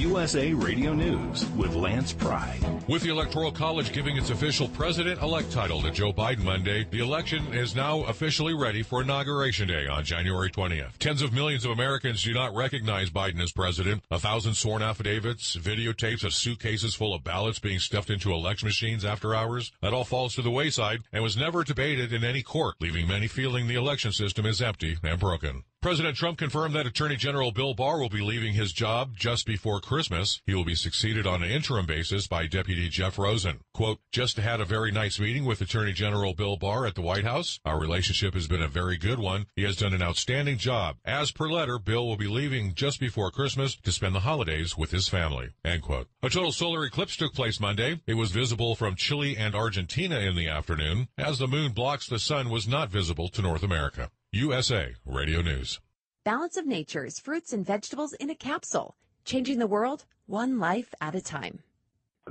USA 0.01 0.55
Radio 0.55 0.95
News 0.95 1.45
with 1.51 1.75
Lance 1.75 2.11
Pride. 2.11 2.59
With 2.89 3.03
the 3.03 3.11
Electoral 3.11 3.53
College 3.53 3.93
giving 3.93 4.17
its 4.17 4.31
official 4.31 4.67
president 4.69 5.21
elect 5.21 5.53
title 5.53 5.83
to 5.83 5.91
Joe 5.91 6.11
Biden 6.11 6.43
Monday, 6.43 6.87
the 6.91 7.01
election 7.01 7.53
is 7.53 7.77
now 7.77 8.05
officially 8.05 8.55
ready 8.55 8.83
for 8.83 9.03
Inauguration 9.03 9.69
Day 9.69 9.87
on 9.87 10.03
January 10.03 10.51
20th. 10.51 10.97
Tens 10.99 11.21
of 11.21 11.35
millions 11.35 11.67
of 11.67 11.73
Americans 11.73 12.23
do 12.23 12.33
not 12.33 12.55
recognize 12.55 13.11
Biden 13.11 13.43
as 13.43 13.53
president. 13.53 14.03
A 14.11 14.19
thousand 14.19 14.55
sworn 14.55 14.81
affidavits, 14.81 15.55
videotapes 15.57 16.25
of 16.25 16.33
suitcases 16.33 16.95
full 16.95 17.13
of 17.13 17.23
ballots 17.23 17.59
being 17.59 17.79
stuffed 17.79 18.09
into 18.09 18.33
election 18.33 18.69
machines 18.69 19.05
after 19.05 19.35
hours. 19.35 19.71
That 19.83 19.93
all 19.93 20.05
falls 20.05 20.35
to 20.37 20.43
the 20.43 20.51
wayside 20.51 21.01
and 21.13 21.23
was 21.23 21.37
never 21.37 21.63
debated 21.63 22.15
in 22.15 22.25
any 22.25 22.43
court, 22.43 22.77
leaving 22.81 23.07
many 23.07 23.29
feeling 23.29 23.69
the 23.69 23.75
election 23.75 24.13
system 24.13 24.47
is 24.47 24.63
empty 24.63 24.97
and 25.03 25.21
broken. 25.21 25.65
President 25.83 26.15
Trump 26.15 26.37
confirmed 26.37 26.75
that 26.75 26.87
Attorney 26.87 27.17
General 27.17 27.53
Bill 27.53 27.73
Barr 27.73 27.99
will 27.99 28.11
be 28.11 28.21
leaving 28.21 28.53
his 28.53 28.71
job 28.71 29.17
just 29.17 29.47
before 29.47 29.81
Christmas. 29.81 30.43
He 30.45 30.53
will 30.53 30.67
be 30.67 30.75
succeeded 30.75 31.27
on 31.27 31.43
an 31.43 31.51
interim 31.51 31.87
basis 31.87 32.27
by 32.27 32.47
Deputy 32.47 32.91
Jeff 32.91 33.19
Rosen. 33.19 33.61
Quote, 33.73 33.99
just 34.13 34.37
had 34.37 34.61
a 34.61 34.67
very 34.67 34.93
nice 34.93 35.19
meeting 35.19 35.47
with 35.47 35.63
Attorney 35.63 35.95
General 35.95 36.35
Bill 36.35 36.59
Barr 36.59 36.85
at 36.85 36.97
the 36.97 37.01
White 37.01 37.25
House. 37.25 37.61
Our 37.65 37.81
relationship 37.81 38.35
has 38.35 38.47
been 38.47 38.61
a 38.61 38.69
very 38.69 38.99
good 38.99 39.19
one. 39.19 39.47
He 39.57 39.63
has 39.63 39.77
done 39.77 39.95
an 39.95 40.03
outstanding 40.03 40.59
job. 40.59 40.97
As 41.03 41.33
per 41.33 41.49
letter, 41.49 41.79
Bill 41.79 42.07
will 42.07 42.19
be 42.19 42.29
leaving 42.29 42.75
just 42.75 43.01
before 43.01 43.31
Christmas 43.31 43.75
to 43.77 43.91
spend 43.91 44.15
the 44.15 44.21
holidays 44.21 44.77
with 44.77 44.91
his 44.91 45.09
family. 45.09 45.49
End 45.65 45.81
quote. 45.81 46.09
A 46.23 46.29
total 46.29 46.53
solar 46.53 46.85
eclipse 46.85 47.17
took 47.17 47.33
place 47.33 47.59
Monday. 47.59 48.03
It 48.07 48.15
was 48.15 48.33
visible 48.33 48.75
from 48.75 48.97
Chile 48.97 49.35
and 49.35 49.55
Argentina 49.55 50.19
in 50.19 50.37
the 50.37 50.47
afternoon. 50.47 51.09
As 51.17 51.39
the 51.39 51.49
moon 51.49 51.73
blocks 51.73 52.07
the 52.07 52.19
sun 52.19 52.51
was 52.51 52.69
not 52.69 52.91
visible 52.91 53.31
to 53.31 53.41
North 53.41 53.63
America. 53.63 54.11
USA 54.33 54.95
Radio 55.05 55.43
News. 55.43 55.81
Balance 56.25 56.57
of 56.57 56.65
Nature's 56.65 57.19
fruits 57.19 57.53
and 57.53 57.67
vegetables 57.67 58.13
in 58.13 58.31
a 58.31 58.35
capsule, 58.37 58.95
changing 59.25 59.59
the 59.59 59.67
world 59.67 60.05
one 60.27 60.61
life 60.61 60.95
at 61.01 61.17
a 61.17 61.21
time. 61.21 61.59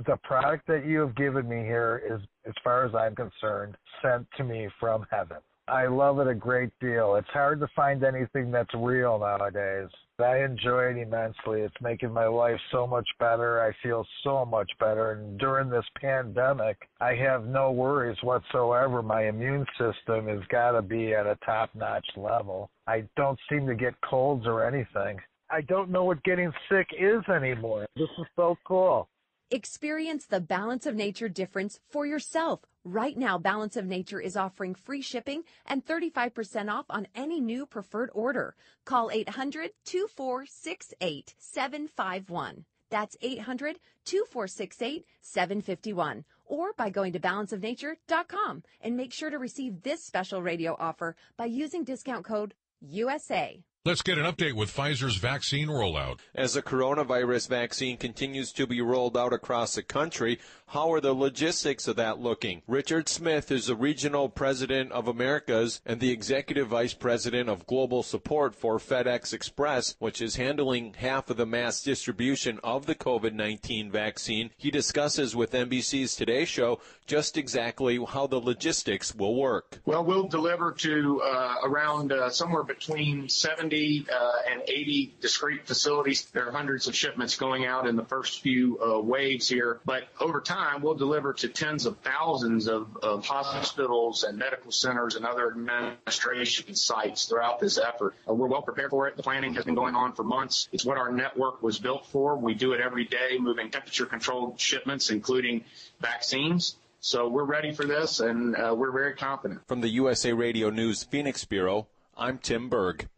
The 0.06 0.16
product 0.22 0.66
that 0.68 0.86
you 0.86 1.00
have 1.00 1.14
given 1.14 1.46
me 1.46 1.56
here 1.56 2.02
is, 2.10 2.22
as 2.46 2.54
far 2.64 2.86
as 2.86 2.94
I'm 2.94 3.14
concerned, 3.14 3.76
sent 4.00 4.26
to 4.38 4.44
me 4.44 4.70
from 4.80 5.04
heaven. 5.10 5.36
I 5.70 5.86
love 5.86 6.18
it 6.18 6.26
a 6.26 6.34
great 6.34 6.70
deal. 6.80 7.14
It's 7.14 7.28
hard 7.28 7.60
to 7.60 7.68
find 7.76 8.02
anything 8.02 8.50
that's 8.50 8.74
real 8.74 9.20
nowadays. 9.20 9.88
I 10.18 10.42
enjoy 10.42 10.90
it 10.90 10.96
immensely. 10.96 11.60
It's 11.60 11.80
making 11.80 12.12
my 12.12 12.26
life 12.26 12.58
so 12.72 12.88
much 12.88 13.06
better. 13.20 13.62
I 13.62 13.72
feel 13.80 14.04
so 14.24 14.44
much 14.44 14.70
better. 14.80 15.12
And 15.12 15.38
during 15.38 15.70
this 15.70 15.84
pandemic, 15.94 16.76
I 17.00 17.14
have 17.14 17.46
no 17.46 17.70
worries 17.70 18.18
whatsoever. 18.22 19.00
My 19.00 19.28
immune 19.28 19.64
system 19.78 20.26
has 20.26 20.40
got 20.50 20.72
to 20.72 20.82
be 20.82 21.14
at 21.14 21.26
a 21.26 21.38
top 21.46 21.70
notch 21.74 22.06
level. 22.16 22.68
I 22.88 23.04
don't 23.16 23.38
seem 23.48 23.66
to 23.68 23.74
get 23.76 23.94
colds 24.02 24.46
or 24.46 24.66
anything. 24.66 25.18
I 25.50 25.60
don't 25.62 25.90
know 25.90 26.04
what 26.04 26.22
getting 26.24 26.52
sick 26.68 26.88
is 26.98 27.22
anymore. 27.28 27.86
This 27.94 28.10
is 28.18 28.26
so 28.34 28.56
cool. 28.66 29.08
Experience 29.52 30.26
the 30.26 30.38
Balance 30.38 30.86
of 30.86 30.94
Nature 30.94 31.28
difference 31.28 31.80
for 31.88 32.06
yourself. 32.06 32.60
Right 32.84 33.18
now, 33.18 33.36
Balance 33.36 33.76
of 33.76 33.84
Nature 33.84 34.20
is 34.20 34.36
offering 34.36 34.76
free 34.76 35.02
shipping 35.02 35.42
and 35.66 35.84
35% 35.84 36.70
off 36.70 36.86
on 36.88 37.08
any 37.16 37.40
new 37.40 37.66
preferred 37.66 38.10
order. 38.14 38.54
Call 38.84 39.10
800 39.10 39.72
2468 39.84 41.34
751. 41.36 42.64
That's 42.90 43.16
800 43.20 43.80
2468 44.04 45.04
751. 45.20 46.24
Or 46.46 46.72
by 46.74 46.90
going 46.90 47.12
to 47.14 47.18
balanceofnature.com 47.18 48.62
and 48.80 48.96
make 48.96 49.12
sure 49.12 49.30
to 49.30 49.38
receive 49.38 49.82
this 49.82 50.04
special 50.04 50.42
radio 50.42 50.76
offer 50.78 51.16
by 51.36 51.46
using 51.46 51.82
discount 51.82 52.24
code 52.24 52.54
USA. 52.80 53.64
Let's 53.82 54.02
get 54.02 54.18
an 54.18 54.26
update 54.26 54.52
with 54.52 54.70
Pfizer's 54.70 55.16
vaccine 55.16 55.68
rollout. 55.68 56.18
As 56.34 56.52
the 56.52 56.60
coronavirus 56.60 57.48
vaccine 57.48 57.96
continues 57.96 58.52
to 58.52 58.66
be 58.66 58.82
rolled 58.82 59.16
out 59.16 59.32
across 59.32 59.74
the 59.74 59.82
country, 59.82 60.38
how 60.70 60.92
are 60.92 61.00
the 61.00 61.12
logistics 61.12 61.88
of 61.88 61.96
that 61.96 62.20
looking? 62.20 62.62
Richard 62.68 63.08
Smith 63.08 63.50
is 63.50 63.66
the 63.66 63.74
regional 63.74 64.28
president 64.28 64.92
of 64.92 65.08
Americas 65.08 65.80
and 65.84 65.98
the 65.98 66.12
executive 66.12 66.68
vice 66.68 66.94
president 66.94 67.48
of 67.48 67.66
global 67.66 68.04
support 68.04 68.54
for 68.54 68.78
FedEx 68.78 69.32
Express, 69.32 69.96
which 69.98 70.22
is 70.22 70.36
handling 70.36 70.94
half 70.96 71.28
of 71.28 71.36
the 71.36 71.46
mass 71.46 71.82
distribution 71.82 72.60
of 72.62 72.86
the 72.86 72.94
COVID-19 72.94 73.90
vaccine. 73.90 74.50
He 74.56 74.70
discusses 74.70 75.34
with 75.34 75.50
NBC's 75.50 76.14
Today 76.14 76.44
Show 76.44 76.78
just 77.04 77.36
exactly 77.36 77.98
how 78.08 78.28
the 78.28 78.38
logistics 78.38 79.12
will 79.12 79.34
work. 79.34 79.80
Well, 79.84 80.04
we'll 80.04 80.28
deliver 80.28 80.70
to 80.70 81.20
uh, 81.22 81.54
around 81.64 82.12
uh, 82.12 82.30
somewhere 82.30 82.62
between 82.62 83.28
70 83.28 84.06
uh, 84.08 84.32
and 84.48 84.62
80 84.62 85.16
discrete 85.20 85.66
facilities. 85.66 86.26
There 86.26 86.46
are 86.46 86.52
hundreds 86.52 86.86
of 86.86 86.94
shipments 86.94 87.36
going 87.36 87.66
out 87.66 87.88
in 87.88 87.96
the 87.96 88.04
first 88.04 88.40
few 88.40 88.78
uh, 88.80 89.00
waves 89.00 89.48
here, 89.48 89.80
but 89.84 90.04
over 90.20 90.40
time, 90.40 90.59
we'll 90.80 90.94
deliver 90.94 91.32
to 91.32 91.48
tens 91.48 91.86
of 91.86 91.98
thousands 91.98 92.68
of, 92.68 92.96
of 93.02 93.24
hospitals 93.24 94.24
and 94.24 94.38
medical 94.38 94.70
centers 94.70 95.16
and 95.16 95.26
other 95.26 95.48
administration 95.48 96.74
sites 96.74 97.26
throughout 97.26 97.60
this 97.60 97.78
effort. 97.78 98.14
Uh, 98.28 98.34
we're 98.34 98.46
well 98.46 98.62
prepared 98.62 98.90
for 98.90 99.08
it. 99.08 99.16
The 99.16 99.22
planning 99.22 99.54
has 99.54 99.64
been 99.64 99.74
going 99.74 99.94
on 99.94 100.12
for 100.12 100.24
months. 100.24 100.68
It's 100.72 100.84
what 100.84 100.98
our 100.98 101.12
network 101.12 101.62
was 101.62 101.78
built 101.78 102.06
for. 102.06 102.36
We 102.36 102.54
do 102.54 102.72
it 102.72 102.80
every 102.80 103.04
day, 103.04 103.38
moving 103.38 103.70
temperature 103.70 104.06
controlled 104.06 104.58
shipments, 104.60 105.10
including 105.10 105.64
vaccines. 106.00 106.76
So 107.00 107.28
we're 107.28 107.44
ready 107.44 107.72
for 107.72 107.84
this 107.84 108.20
and 108.20 108.54
uh, 108.56 108.74
we're 108.76 108.92
very 108.92 109.14
confident. 109.14 109.66
From 109.66 109.80
the 109.80 109.88
USA 109.88 110.32
Radio 110.32 110.70
News 110.70 111.02
Phoenix 111.04 111.44
Bureau, 111.44 111.86
I'm 112.16 112.38
Tim 112.38 112.68
Berg. 112.68 113.08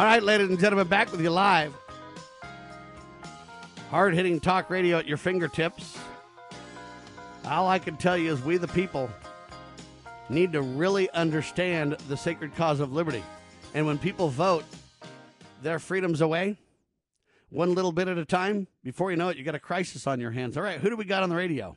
All 0.00 0.06
right, 0.06 0.22
ladies 0.22 0.48
and 0.48 0.58
gentlemen, 0.58 0.88
back 0.88 1.12
with 1.12 1.20
you 1.20 1.28
live. 1.28 1.76
Hard 3.90 4.14
hitting 4.14 4.40
talk 4.40 4.70
radio 4.70 4.96
at 4.96 5.06
your 5.06 5.18
fingertips. 5.18 5.98
All 7.44 7.68
I 7.68 7.78
can 7.78 7.98
tell 7.98 8.16
you 8.16 8.32
is 8.32 8.40
we, 8.40 8.56
the 8.56 8.66
people, 8.66 9.10
need 10.30 10.54
to 10.54 10.62
really 10.62 11.10
understand 11.10 11.98
the 12.08 12.16
sacred 12.16 12.56
cause 12.56 12.80
of 12.80 12.94
liberty. 12.94 13.22
And 13.74 13.84
when 13.84 13.98
people 13.98 14.30
vote 14.30 14.64
their 15.62 15.78
freedoms 15.78 16.22
away, 16.22 16.56
one 17.50 17.74
little 17.74 17.92
bit 17.92 18.08
at 18.08 18.16
a 18.16 18.24
time, 18.24 18.68
before 18.82 19.10
you 19.10 19.18
know 19.18 19.28
it, 19.28 19.36
you 19.36 19.44
got 19.44 19.54
a 19.54 19.60
crisis 19.60 20.06
on 20.06 20.18
your 20.18 20.30
hands. 20.30 20.56
All 20.56 20.62
right, 20.62 20.80
who 20.80 20.88
do 20.88 20.96
we 20.96 21.04
got 21.04 21.22
on 21.22 21.28
the 21.28 21.36
radio? 21.36 21.76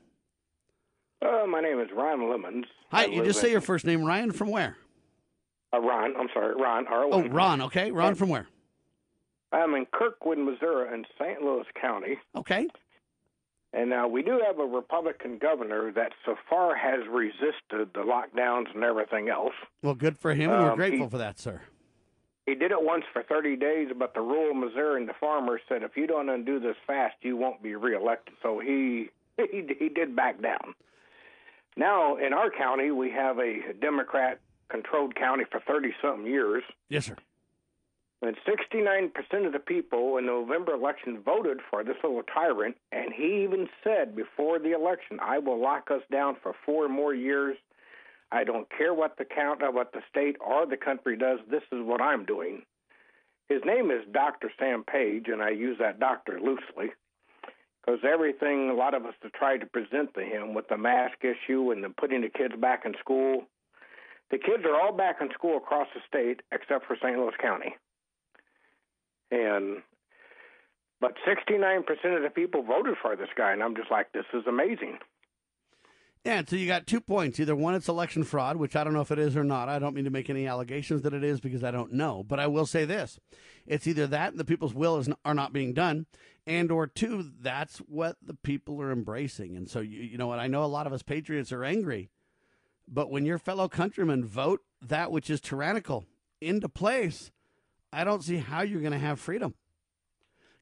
Uh, 1.22 1.46
my 1.46 1.60
name 1.60 1.78
is 1.82 1.90
Ryan 1.94 2.30
Lemons. 2.30 2.68
Hi, 2.90 3.04
I 3.04 3.06
you 3.08 3.26
just 3.26 3.42
say 3.42 3.52
your 3.52 3.60
first 3.60 3.84
name, 3.86 4.02
Ryan, 4.06 4.32
from 4.32 4.50
where? 4.50 4.78
Uh, 5.74 5.80
Ron, 5.82 6.14
I'm 6.18 6.28
sorry, 6.34 6.54
Ron 6.56 6.86
Oh, 6.90 7.28
Ron, 7.30 7.62
okay. 7.64 7.92
Ron 7.92 8.16
from 8.16 8.30
where? 8.30 8.48
I'm 9.52 9.74
in 9.76 9.86
Kirkwood, 9.92 10.38
Missouri, 10.38 10.94
in 10.94 11.06
St. 11.20 11.42
Louis 11.42 11.66
County. 11.80 12.18
Okay. 12.36 12.68
And 13.72 13.90
now 13.90 14.08
we 14.08 14.22
do 14.22 14.40
have 14.46 14.60
a 14.60 14.66
Republican 14.66 15.40
governor 15.40 15.92
that 15.94 16.12
so 16.26 16.36
far 16.50 16.76
has 16.76 17.00
resisted 17.10 17.94
the 17.94 18.02
lockdowns 18.04 18.74
and 18.74 18.84
everything 18.84 19.30
else. 19.30 19.54
Well, 19.82 19.96
good 19.96 20.18
for 20.18 20.34
him, 20.36 20.52
we're 20.52 20.72
Um, 20.72 20.76
grateful 20.76 21.06
he- 21.06 21.10
for 21.12 21.18
that, 21.18 21.40
sir. 21.40 21.62
He 22.46 22.56
did 22.56 22.72
it 22.72 22.82
once 22.84 23.06
for 23.14 23.24
30 23.24 23.56
days, 23.56 23.90
but 23.96 24.14
the 24.14 24.20
rural 24.22 24.54
Missouri 24.54 25.00
and 25.00 25.08
the 25.08 25.14
farmers 25.14 25.62
said 25.70 25.82
if 25.82 25.96
you 25.96 26.06
don't 26.08 26.28
undo 26.30 26.60
this 26.60 26.76
fast, 26.86 27.16
you 27.22 27.38
won't 27.38 27.64
be 27.64 27.74
reelected. 27.76 28.36
So 28.44 28.60
he 28.60 29.10
he, 29.38 29.64
he 29.80 29.90
did 29.90 30.14
back 30.16 30.42
down. 30.42 30.76
Now 31.78 32.18
in 32.18 32.34
our 32.34 32.52
county, 32.52 32.92
we 32.92 33.10
have 33.12 33.40
a 33.40 33.74
Democrat-controlled 34.74 35.16
county 35.16 35.44
for 35.52 35.60
30 35.60 35.94
something 36.02 36.26
years. 36.26 36.64
Yes, 36.90 37.06
sir. 37.06 37.16
And 38.22 38.38
69% 38.48 39.46
of 39.46 39.52
the 39.52 39.60
people 39.60 40.18
in 40.18 40.28
the 40.28 40.32
November 40.32 40.74
election 40.74 41.20
voted 41.20 41.60
for 41.70 41.84
this 41.84 41.98
little 42.04 42.24
tyrant, 42.24 42.78
and 42.92 43.14
he 43.14 43.44
even 43.44 43.68
said 43.84 44.16
before 44.16 44.60
the 44.60 44.72
election, 44.72 45.20
"I 45.22 45.40
will 45.40 45.60
lock 45.60 45.92
us 45.92 46.04
down 46.10 46.36
for 46.36 46.54
four 46.66 46.88
more 46.88 47.14
years. 47.14 47.58
I 48.32 48.46
don't 48.46 48.70
care 48.70 48.94
what 48.94 49.18
the 49.18 49.26
count, 49.26 49.62
what 49.74 49.92
the 49.92 50.02
state 50.10 50.38
or 50.40 50.66
the 50.66 50.78
country 50.78 51.18
does. 51.18 51.40
This 51.48 51.64
is 51.72 51.82
what 51.82 52.02
I'm 52.02 52.24
doing." 52.24 52.66
His 53.50 53.64
name 53.66 53.92
is 53.92 54.06
Dr. 54.08 54.50
Sam 54.58 54.86
Page, 54.86 55.28
and 55.28 55.44
I 55.44 55.50
use 55.50 55.78
that 55.80 56.00
doctor 56.00 56.40
loosely 56.40 56.94
because 57.82 58.06
everything 58.06 58.70
a 58.70 58.74
lot 58.74 58.94
of 58.94 59.06
us 59.06 59.16
have 59.22 59.34
tried 59.34 59.60
to 59.60 59.66
present 59.66 60.14
to 60.14 60.24
him 60.24 60.54
with 60.54 60.70
the 60.70 60.78
mask 60.78 61.26
issue 61.26 61.72
and 61.72 61.84
the 61.84 61.90
putting 61.90 62.22
the 62.22 62.30
kids 62.30 62.56
back 62.56 62.86
in 62.86 62.96
school. 62.96 63.46
The 64.34 64.40
kids 64.40 64.64
are 64.66 64.82
all 64.82 64.92
back 64.92 65.18
in 65.22 65.30
school 65.32 65.58
across 65.58 65.86
the 65.94 66.02
state 66.08 66.42
except 66.52 66.88
for 66.88 66.96
St. 66.96 67.16
Louis 67.16 67.36
County. 67.40 67.76
And 69.30 69.84
but 71.00 71.14
69% 71.28 71.82
of 72.16 72.24
the 72.24 72.32
people 72.34 72.64
voted 72.64 72.96
for 73.00 73.16
this 73.16 73.30
guy, 73.38 73.52
and 73.52 73.62
I'm 73.62 73.76
just 73.76 73.92
like, 73.92 74.12
this 74.12 74.26
is 74.34 74.48
amazing. 74.48 74.98
Yeah, 76.26 76.40
and 76.40 76.50
so 76.50 76.56
you 76.56 76.66
got 76.66 76.88
two 76.88 77.00
points. 77.00 77.40
Either 77.40 77.56
one, 77.56 77.76
it's 77.76 77.88
election 77.88 78.24
fraud, 78.24 78.58
which 78.58 78.76
I 78.76 78.84
don't 78.84 78.94
know 78.94 79.02
if 79.02 79.12
it 79.12 79.20
is 79.20 79.38
or 79.38 79.44
not. 79.44 79.70
I 79.70 79.78
don't 79.78 79.94
mean 79.94 80.06
to 80.06 80.10
make 80.10 80.32
any 80.32 80.48
allegations 80.48 81.04
that 81.04 81.14
it 81.14 81.24
is 81.24 81.40
because 81.40 81.64
I 81.64 81.70
don't 81.70 81.94
know. 81.94 82.24
But 82.24 82.40
I 82.40 82.48
will 82.48 82.66
say 82.66 82.86
this: 82.86 83.20
it's 83.68 83.86
either 83.86 84.08
that 84.08 84.36
the 84.36 84.46
people's 84.46 84.74
will 84.74 84.98
is 84.98 85.10
are 85.24 85.36
not 85.36 85.54
being 85.54 85.74
done, 85.74 86.08
and 86.48 86.72
or 86.72 86.88
two, 86.88 87.30
that's 87.40 87.78
what 87.80 88.16
the 88.20 88.34
people 88.34 88.82
are 88.82 88.92
embracing. 88.92 89.56
And 89.56 89.70
so 89.70 89.80
you, 89.80 90.02
you 90.02 90.18
know 90.18 90.28
what? 90.28 90.40
I 90.40 90.48
know 90.48 90.64
a 90.64 90.66
lot 90.66 90.88
of 90.88 90.94
us 90.94 91.04
patriots 91.04 91.52
are 91.52 91.64
angry, 91.64 92.10
but 92.88 93.10
when 93.10 93.26
your 93.26 93.38
fellow 93.38 93.68
countrymen 93.68 94.26
vote 94.26 94.62
that 94.82 95.12
which 95.12 95.30
is 95.30 95.42
tyrannical 95.42 96.06
into 96.42 96.70
place, 96.70 97.32
I 97.92 98.04
don't 98.04 98.24
see 98.24 98.38
how 98.38 98.62
you're 98.62 98.82
going 98.82 98.94
to 98.94 99.00
have 99.00 99.20
freedom. 99.20 99.56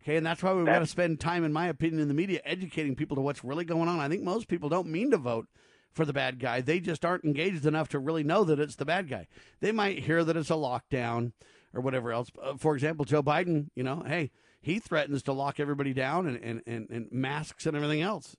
Okay, 0.03 0.15
and 0.15 0.26
that's 0.26 0.41
why 0.41 0.53
we've 0.53 0.65
got 0.65 0.80
to 0.80 0.88
spend 0.88 1.19
time, 1.19 1.43
in 1.43 1.53
my 1.53 1.68
opinion, 1.68 2.02
in 2.02 2.07
the 2.07 2.14
media 2.14 2.41
educating 2.43 2.95
people 2.95 3.15
to 3.15 3.22
what's 3.22 3.43
really 3.43 3.65
going 3.65 3.88
on. 3.88 3.99
I 3.99 4.10
think 4.10 4.23
most 4.23 4.48
people 4.48 4.68
don't 4.68 4.88
mean 4.88 5.11
to 5.11 5.18
vote 5.18 5.48
for 5.93 6.06
the 6.06 6.14
bad 6.14 6.39
guy. 6.39 6.61
They 6.61 6.80
just 6.80 7.06
aren't 7.06 7.23
engaged 7.23 7.65
enough 7.65 7.89
to 7.89 7.99
really 7.99 8.23
know 8.23 8.43
that 8.45 8.60
it's 8.60 8.76
the 8.76 8.85
bad 8.85 9.10
guy. 9.10 9.27
They 9.60 9.72
might 9.72 9.99
hear 9.99 10.23
that 10.23 10.38
it's 10.38 10.49
a 10.49 10.53
lockdown 10.53 11.34
or 11.73 11.81
whatever 11.81 12.11
else. 12.11 12.30
Uh, 12.41 12.56
for 12.57 12.73
example, 12.73 13.06
Joe 13.06 13.22
Biden, 13.22 13.69
you 13.76 13.84
know, 13.84 14.03
hey, 14.06 14.31
he 14.61 14.80
threatens 14.80 15.22
to 15.23 15.34
lock 15.34 15.60
everybody 15.60 15.93
down 15.93 16.27
and, 16.27 16.38
and, 16.43 16.61
and, 16.65 16.89
and 16.89 17.11
masks 17.11 17.65
and 17.65 17.76
everything 17.76 18.02
else. 18.02 18.35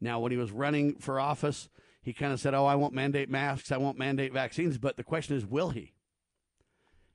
Now, 0.00 0.20
when 0.20 0.32
he 0.32 0.38
was 0.38 0.52
running 0.52 0.96
for 0.96 1.18
office, 1.18 1.68
he 2.06 2.12
kind 2.12 2.32
of 2.32 2.38
said, 2.38 2.54
oh, 2.54 2.64
I 2.64 2.76
won't 2.76 2.94
mandate 2.94 3.28
masks, 3.28 3.72
I 3.72 3.78
won't 3.78 3.98
mandate 3.98 4.32
vaccines. 4.32 4.78
But 4.78 4.96
the 4.96 5.02
question 5.02 5.36
is, 5.36 5.44
will 5.44 5.70
he? 5.70 5.92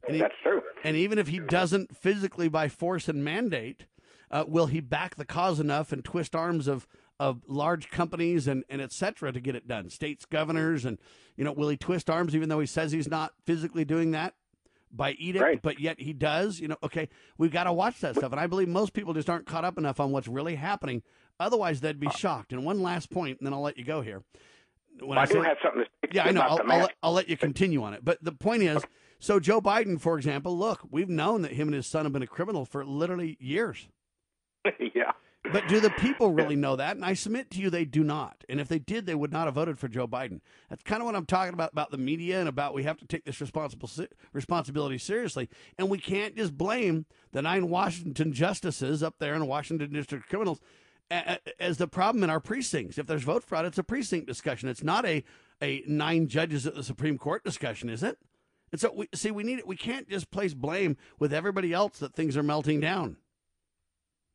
And 0.05 0.15
he, 0.15 0.21
That's 0.21 0.33
true. 0.43 0.61
And 0.83 0.97
even 0.97 1.17
if 1.17 1.29
he 1.29 1.39
doesn't 1.39 1.95
physically 1.95 2.49
by 2.49 2.67
force 2.67 3.07
and 3.07 3.23
mandate, 3.23 3.85
uh, 4.29 4.43
will 4.45 4.65
he 4.65 4.81
back 4.81 5.15
the 5.15 5.23
cause 5.23 5.61
enough 5.61 5.93
and 5.93 6.03
twist 6.03 6.35
arms 6.35 6.67
of 6.67 6.85
of 7.21 7.43
large 7.47 7.89
companies 7.91 8.47
and, 8.47 8.63
and 8.67 8.81
et 8.81 8.91
cetera 8.91 9.31
to 9.31 9.39
get 9.39 9.55
it 9.55 9.65
done? 9.65 9.89
States, 9.89 10.25
governors, 10.25 10.83
and 10.83 10.97
you 11.37 11.45
know, 11.45 11.53
will 11.53 11.69
he 11.69 11.77
twist 11.77 12.09
arms 12.09 12.35
even 12.35 12.49
though 12.49 12.59
he 12.59 12.65
says 12.65 12.91
he's 12.91 13.09
not 13.09 13.31
physically 13.45 13.85
doing 13.85 14.11
that 14.11 14.33
by 14.91 15.11
edict, 15.13 15.41
right. 15.41 15.61
but 15.61 15.79
yet 15.79 16.01
he 16.01 16.11
does? 16.11 16.59
You 16.59 16.67
know, 16.67 16.77
okay, 16.83 17.07
we've 17.37 17.53
got 17.53 17.63
to 17.63 17.71
watch 17.71 18.01
that 18.01 18.17
stuff, 18.17 18.33
and 18.33 18.41
I 18.41 18.47
believe 18.47 18.67
most 18.67 18.91
people 18.91 19.13
just 19.13 19.29
aren't 19.29 19.45
caught 19.45 19.63
up 19.63 19.77
enough 19.77 20.01
on 20.01 20.11
what's 20.11 20.27
really 20.27 20.55
happening. 20.55 21.01
Otherwise, 21.39 21.79
they'd 21.79 21.97
be 21.99 22.07
Uh. 22.07 22.11
shocked. 22.11 22.51
And 22.51 22.65
one 22.65 22.81
last 22.83 23.09
point, 23.09 23.39
and 23.39 23.45
then 23.47 23.53
I'll 23.53 23.61
let 23.61 23.77
you 23.77 23.85
go 23.85 24.01
here. 24.01 24.23
When 24.99 25.17
I, 25.17 25.25
do 25.25 25.33
say- 25.33 25.47
have 25.47 25.57
something 25.63 25.83
to 25.83 25.89
say 26.07 26.09
yeah, 26.13 26.25
I 26.25 26.31
know. 26.31 26.41
I'll, 26.41 26.59
I'll, 26.69 26.79
let- 26.79 26.95
I'll 27.03 27.13
let 27.13 27.29
you 27.29 27.37
continue 27.37 27.83
on 27.83 27.93
it. 27.93 28.03
But 28.03 28.23
the 28.23 28.31
point 28.31 28.63
is, 28.63 28.83
so 29.19 29.39
Joe 29.39 29.61
Biden, 29.61 29.99
for 29.99 30.17
example, 30.17 30.57
look, 30.57 30.81
we've 30.89 31.09
known 31.09 31.43
that 31.43 31.53
him 31.53 31.67
and 31.67 31.75
his 31.75 31.87
son 31.87 32.05
have 32.05 32.13
been 32.13 32.23
a 32.23 32.27
criminal 32.27 32.65
for 32.65 32.83
literally 32.85 33.37
years. 33.39 33.87
yeah. 34.79 35.11
But 35.51 35.67
do 35.67 35.79
the 35.79 35.89
people 35.89 36.29
really 36.33 36.55
know 36.55 36.75
that? 36.75 36.95
And 36.95 37.05
I 37.05 37.13
submit 37.13 37.49
to 37.51 37.59
you, 37.59 37.69
they 37.69 37.85
do 37.85 38.03
not. 38.03 38.43
And 38.47 38.59
if 38.59 38.67
they 38.67 38.79
did, 38.79 39.05
they 39.05 39.15
would 39.15 39.31
not 39.31 39.45
have 39.45 39.55
voted 39.55 39.79
for 39.79 39.87
Joe 39.87 40.07
Biden. 40.07 40.41
That's 40.69 40.83
kind 40.83 41.01
of 41.01 41.05
what 41.05 41.15
I'm 41.15 41.25
talking 41.25 41.53
about 41.53 41.71
about 41.71 41.91
the 41.91 41.97
media 41.97 42.39
and 42.39 42.47
about 42.49 42.73
we 42.73 42.83
have 42.83 42.97
to 42.97 43.05
take 43.05 43.25
this 43.25 43.41
responsible 43.41 43.89
responsibility 44.33 44.97
seriously. 44.97 45.49
And 45.77 45.89
we 45.89 45.97
can't 45.97 46.35
just 46.35 46.57
blame 46.57 47.05
the 47.31 47.41
nine 47.41 47.69
Washington 47.69 48.33
justices 48.33 49.01
up 49.01 49.15
there 49.19 49.33
in 49.33 49.45
Washington 49.47 49.91
District 49.91 50.27
criminals 50.27 50.59
as 51.59 51.77
the 51.77 51.87
problem 51.87 52.23
in 52.23 52.29
our 52.29 52.39
precincts. 52.39 52.97
If 52.97 53.07
there's 53.07 53.23
vote 53.23 53.43
fraud, 53.43 53.65
it's 53.65 53.77
a 53.77 53.83
precinct 53.83 54.27
discussion. 54.27 54.69
It's 54.69 54.83
not 54.83 55.05
a 55.05 55.23
a 55.61 55.83
nine 55.87 56.27
judges 56.27 56.65
at 56.65 56.75
the 56.75 56.83
Supreme 56.83 57.17
Court 57.17 57.43
discussion, 57.43 57.89
is 57.89 58.01
it? 58.01 58.17
And 58.71 58.79
so 58.79 58.91
we 58.95 59.09
see 59.13 59.31
we 59.31 59.43
need 59.43 59.59
it. 59.59 59.67
We 59.67 59.75
can't 59.75 60.09
just 60.09 60.31
place 60.31 60.53
blame 60.53 60.97
with 61.19 61.33
everybody 61.33 61.73
else 61.73 61.99
that 61.99 62.13
things 62.13 62.37
are 62.37 62.43
melting 62.43 62.79
down. 62.79 63.17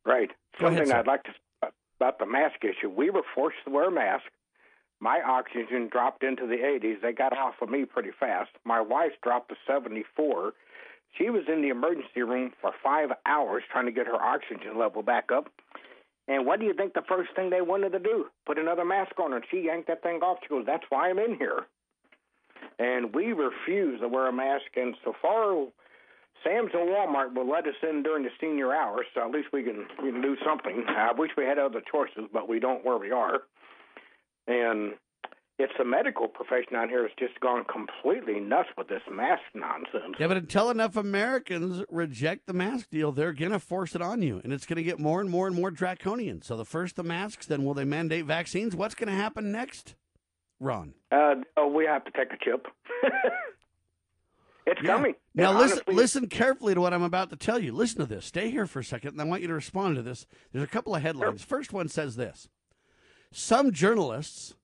Right. 0.04 0.30
Go 0.60 0.66
Something 0.66 0.86
sir. 0.86 0.96
I'd 0.98 1.06
like 1.06 1.24
to 1.24 1.30
uh, 1.62 1.68
about 1.98 2.18
the 2.18 2.26
mask 2.26 2.56
issue. 2.62 2.90
We 2.90 3.10
were 3.10 3.22
forced 3.34 3.56
to 3.64 3.70
wear 3.70 3.88
a 3.88 3.90
mask. 3.90 4.24
My 5.00 5.20
oxygen 5.26 5.88
dropped 5.90 6.22
into 6.22 6.46
the 6.46 6.56
80s. 6.56 7.02
They 7.02 7.12
got 7.12 7.36
off 7.36 7.54
of 7.60 7.68
me 7.68 7.84
pretty 7.84 8.12
fast. 8.18 8.50
My 8.64 8.80
wife's 8.80 9.16
dropped 9.22 9.50
to 9.50 9.56
74. 9.66 10.54
She 11.18 11.28
was 11.28 11.42
in 11.48 11.60
the 11.60 11.68
emergency 11.68 12.22
room 12.22 12.52
for 12.60 12.72
five 12.82 13.10
hours 13.26 13.62
trying 13.70 13.86
to 13.86 13.92
get 13.92 14.06
her 14.06 14.20
oxygen 14.20 14.78
level 14.78 15.02
back 15.02 15.30
up. 15.32 15.50
And 16.28 16.44
what 16.44 16.58
do 16.58 16.66
you 16.66 16.74
think 16.74 16.94
the 16.94 17.04
first 17.08 17.30
thing 17.36 17.50
they 17.50 17.60
wanted 17.60 17.92
to 17.92 17.98
do? 17.98 18.26
Put 18.46 18.58
another 18.58 18.84
mask 18.84 19.18
on 19.20 19.32
her. 19.32 19.42
She 19.50 19.62
yanked 19.62 19.88
that 19.88 20.02
thing 20.02 20.20
off. 20.22 20.38
She 20.42 20.48
goes, 20.48 20.64
That's 20.66 20.84
why 20.88 21.10
I'm 21.10 21.18
in 21.18 21.36
here. 21.36 21.66
And 22.78 23.14
we 23.14 23.32
refuse 23.32 24.00
to 24.00 24.08
wear 24.08 24.28
a 24.28 24.32
mask. 24.32 24.66
And 24.76 24.96
so 25.04 25.14
far, 25.22 25.66
Sam's 26.44 26.70
and 26.74 26.88
Walmart 26.88 27.34
will 27.34 27.48
let 27.48 27.66
us 27.66 27.74
in 27.82 28.02
during 28.02 28.24
the 28.24 28.30
senior 28.40 28.74
hours, 28.74 29.06
so 29.14 29.24
at 29.24 29.30
least 29.30 29.48
we 29.52 29.62
can 29.62 29.86
we 30.02 30.10
can 30.10 30.20
do 30.20 30.36
something. 30.44 30.84
I 30.88 31.12
wish 31.16 31.30
we 31.36 31.44
had 31.44 31.58
other 31.58 31.80
choices, 31.90 32.28
but 32.32 32.48
we 32.48 32.60
don't 32.60 32.84
where 32.84 32.98
we 32.98 33.10
are. 33.10 33.42
And 34.46 34.94
it's 35.58 35.72
the 35.78 35.84
medical 35.84 36.28
profession 36.28 36.76
out 36.76 36.90
here 36.90 37.02
has 37.02 37.12
just 37.18 37.40
gone 37.40 37.64
completely 37.64 38.40
nuts 38.40 38.68
with 38.76 38.88
this 38.88 39.00
mask 39.10 39.42
nonsense. 39.54 40.16
Yeah, 40.18 40.26
but 40.26 40.36
until 40.36 40.68
enough 40.68 40.96
Americans 40.96 41.82
reject 41.90 42.46
the 42.46 42.52
mask 42.52 42.90
deal, 42.90 43.10
they're 43.10 43.32
going 43.32 43.52
to 43.52 43.58
force 43.58 43.94
it 43.94 44.02
on 44.02 44.20
you, 44.20 44.40
and 44.44 44.52
it's 44.52 44.66
going 44.66 44.76
to 44.76 44.82
get 44.82 44.98
more 44.98 45.20
and 45.20 45.30
more 45.30 45.46
and 45.46 45.56
more 45.56 45.70
draconian. 45.70 46.42
So 46.42 46.56
the 46.56 46.66
first 46.66 46.96
the 46.96 47.02
masks, 47.02 47.46
then 47.46 47.64
will 47.64 47.72
they 47.72 47.84
mandate 47.84 48.26
vaccines? 48.26 48.76
What's 48.76 48.94
going 48.94 49.08
to 49.08 49.14
happen 49.14 49.50
next, 49.50 49.94
Ron? 50.60 50.92
Uh, 51.10 51.36
oh, 51.56 51.68
we 51.68 51.86
have 51.86 52.04
to 52.04 52.10
take 52.10 52.34
a 52.34 52.44
chip. 52.44 52.66
it's 54.66 54.82
coming. 54.82 55.14
Now 55.34 55.50
And 55.50 55.58
listen, 55.58 55.78
honestly, 55.78 55.94
listen 55.94 56.28
carefully 56.28 56.74
to 56.74 56.82
what 56.82 56.92
I'm 56.92 57.02
about 57.02 57.30
to 57.30 57.36
tell 57.36 57.58
you. 57.58 57.72
Listen 57.72 58.00
to 58.00 58.06
this. 58.06 58.26
Stay 58.26 58.50
here 58.50 58.66
for 58.66 58.80
a 58.80 58.84
second, 58.84 59.12
and 59.12 59.22
I 59.22 59.24
want 59.24 59.40
you 59.40 59.48
to 59.48 59.54
respond 59.54 59.96
to 59.96 60.02
this. 60.02 60.26
There's 60.52 60.64
a 60.64 60.68
couple 60.68 60.94
of 60.94 61.00
headlines. 61.00 61.42
First 61.42 61.72
one 61.72 61.88
says 61.88 62.16
this: 62.16 62.50
Some 63.32 63.72
journalists 63.72 64.54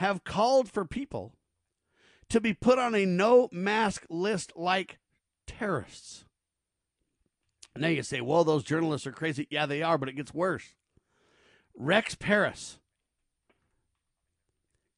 have 0.00 0.24
called 0.24 0.66
for 0.66 0.86
people 0.86 1.34
to 2.30 2.40
be 2.40 2.54
put 2.54 2.78
on 2.78 2.94
a 2.94 3.04
no 3.04 3.50
mask 3.52 4.06
list 4.08 4.50
like 4.56 4.98
terrorists. 5.46 6.24
Now 7.76 7.88
you 7.88 8.02
say, 8.02 8.22
well, 8.22 8.42
those 8.42 8.64
journalists 8.64 9.06
are 9.06 9.12
crazy. 9.12 9.46
Yeah, 9.50 9.66
they 9.66 9.82
are, 9.82 9.98
but 9.98 10.08
it 10.08 10.16
gets 10.16 10.32
worse. 10.32 10.74
Rex 11.76 12.14
Parris. 12.14 12.78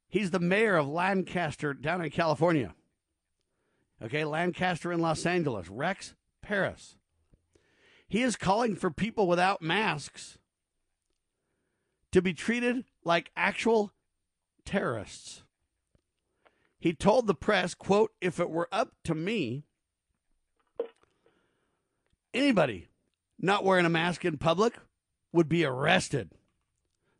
He's 0.08 0.30
the 0.30 0.38
mayor 0.38 0.76
of 0.76 0.86
Lancaster 0.86 1.74
down 1.74 2.00
in 2.04 2.10
California. 2.10 2.72
Okay, 4.00 4.24
Lancaster 4.24 4.92
in 4.92 5.00
Los 5.00 5.26
Angeles. 5.26 5.68
Rex 5.68 6.14
Parris. 6.42 6.96
He 8.06 8.22
is 8.22 8.36
calling 8.36 8.76
for 8.76 8.92
people 8.92 9.26
without 9.26 9.62
masks 9.62 10.38
to 12.12 12.22
be 12.22 12.32
treated 12.32 12.84
like 13.04 13.32
actual 13.36 13.92
terrorists. 14.64 15.42
He 16.78 16.92
told 16.92 17.26
the 17.26 17.34
press, 17.34 17.74
quote, 17.74 18.12
if 18.20 18.40
it 18.40 18.50
were 18.50 18.68
up 18.72 18.90
to 19.04 19.14
me, 19.14 19.64
anybody 22.34 22.88
not 23.38 23.64
wearing 23.64 23.86
a 23.86 23.90
mask 23.90 24.24
in 24.24 24.38
public 24.38 24.74
would 25.32 25.48
be 25.48 25.64
arrested. 25.64 26.32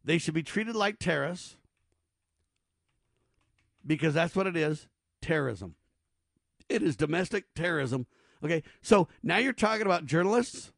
They 0.04 0.18
should 0.18 0.34
be 0.34 0.42
treated 0.42 0.74
like 0.74 0.98
terrorists 0.98 1.56
because 3.86 4.14
that's 4.14 4.34
what 4.34 4.46
it 4.46 4.56
is 4.56 4.88
terrorism. 5.20 5.74
It 6.68 6.82
is 6.82 6.96
domestic 6.96 7.54
terrorism. 7.54 8.06
Okay, 8.44 8.62
so 8.80 9.08
now 9.22 9.36
you're 9.36 9.52
talking 9.52 9.86
about 9.86 10.06
journalists, 10.06 10.72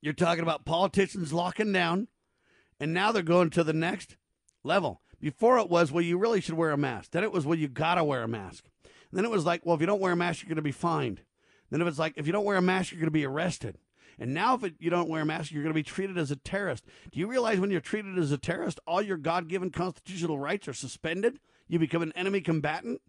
you're 0.00 0.12
talking 0.12 0.42
about 0.42 0.64
politicians 0.64 1.32
locking 1.32 1.72
down, 1.72 2.08
and 2.80 2.92
now 2.92 3.12
they're 3.12 3.22
going 3.22 3.50
to 3.50 3.62
the 3.62 3.72
next 3.72 4.16
level. 4.64 5.00
Before 5.20 5.58
it 5.58 5.68
was, 5.68 5.92
well, 5.92 6.02
you 6.02 6.18
really 6.18 6.40
should 6.40 6.54
wear 6.54 6.70
a 6.70 6.76
mask. 6.78 7.10
Then 7.10 7.24
it 7.24 7.32
was, 7.32 7.44
well, 7.44 7.58
you 7.58 7.68
got 7.68 7.96
to 7.96 8.04
wear 8.04 8.22
a 8.22 8.28
mask. 8.28 8.64
And 8.84 9.18
then 9.18 9.24
it 9.24 9.30
was 9.30 9.44
like, 9.44 9.64
well, 9.64 9.74
if 9.74 9.80
you 9.80 9.86
don't 9.86 10.00
wear 10.00 10.12
a 10.12 10.16
mask, 10.16 10.46
you're 10.46 10.56
to 10.56 10.62
be 10.62 10.72
fined. 10.72 11.20
Then 11.70 11.80
it 11.80 11.84
was 11.84 11.98
like, 11.98 12.14
if 12.16 12.26
you 12.26 12.32
don't 12.32 12.44
wear 12.44 12.56
a 12.56 12.62
mask, 12.62 12.92
you're 12.92 13.04
to 13.04 13.10
be 13.10 13.26
arrested. 13.26 13.78
And 14.18 14.34
now, 14.34 14.54
if 14.54 14.64
it, 14.64 14.74
you 14.78 14.90
don't 14.90 15.08
wear 15.08 15.22
a 15.22 15.26
mask, 15.26 15.50
you're 15.50 15.62
going 15.62 15.72
to 15.72 15.78
be 15.78 15.82
treated 15.82 16.18
as 16.18 16.30
a 16.30 16.36
terrorist. 16.36 16.84
Do 17.10 17.18
you 17.18 17.26
realize 17.26 17.58
when 17.58 17.70
you're 17.70 17.80
treated 17.80 18.18
as 18.18 18.32
a 18.32 18.38
terrorist, 18.38 18.80
all 18.86 19.00
your 19.00 19.16
God 19.16 19.48
given 19.48 19.70
constitutional 19.70 20.38
rights 20.38 20.68
are 20.68 20.74
suspended? 20.74 21.38
You 21.68 21.78
become 21.78 22.02
an 22.02 22.12
enemy 22.14 22.40
combatant? 22.40 23.00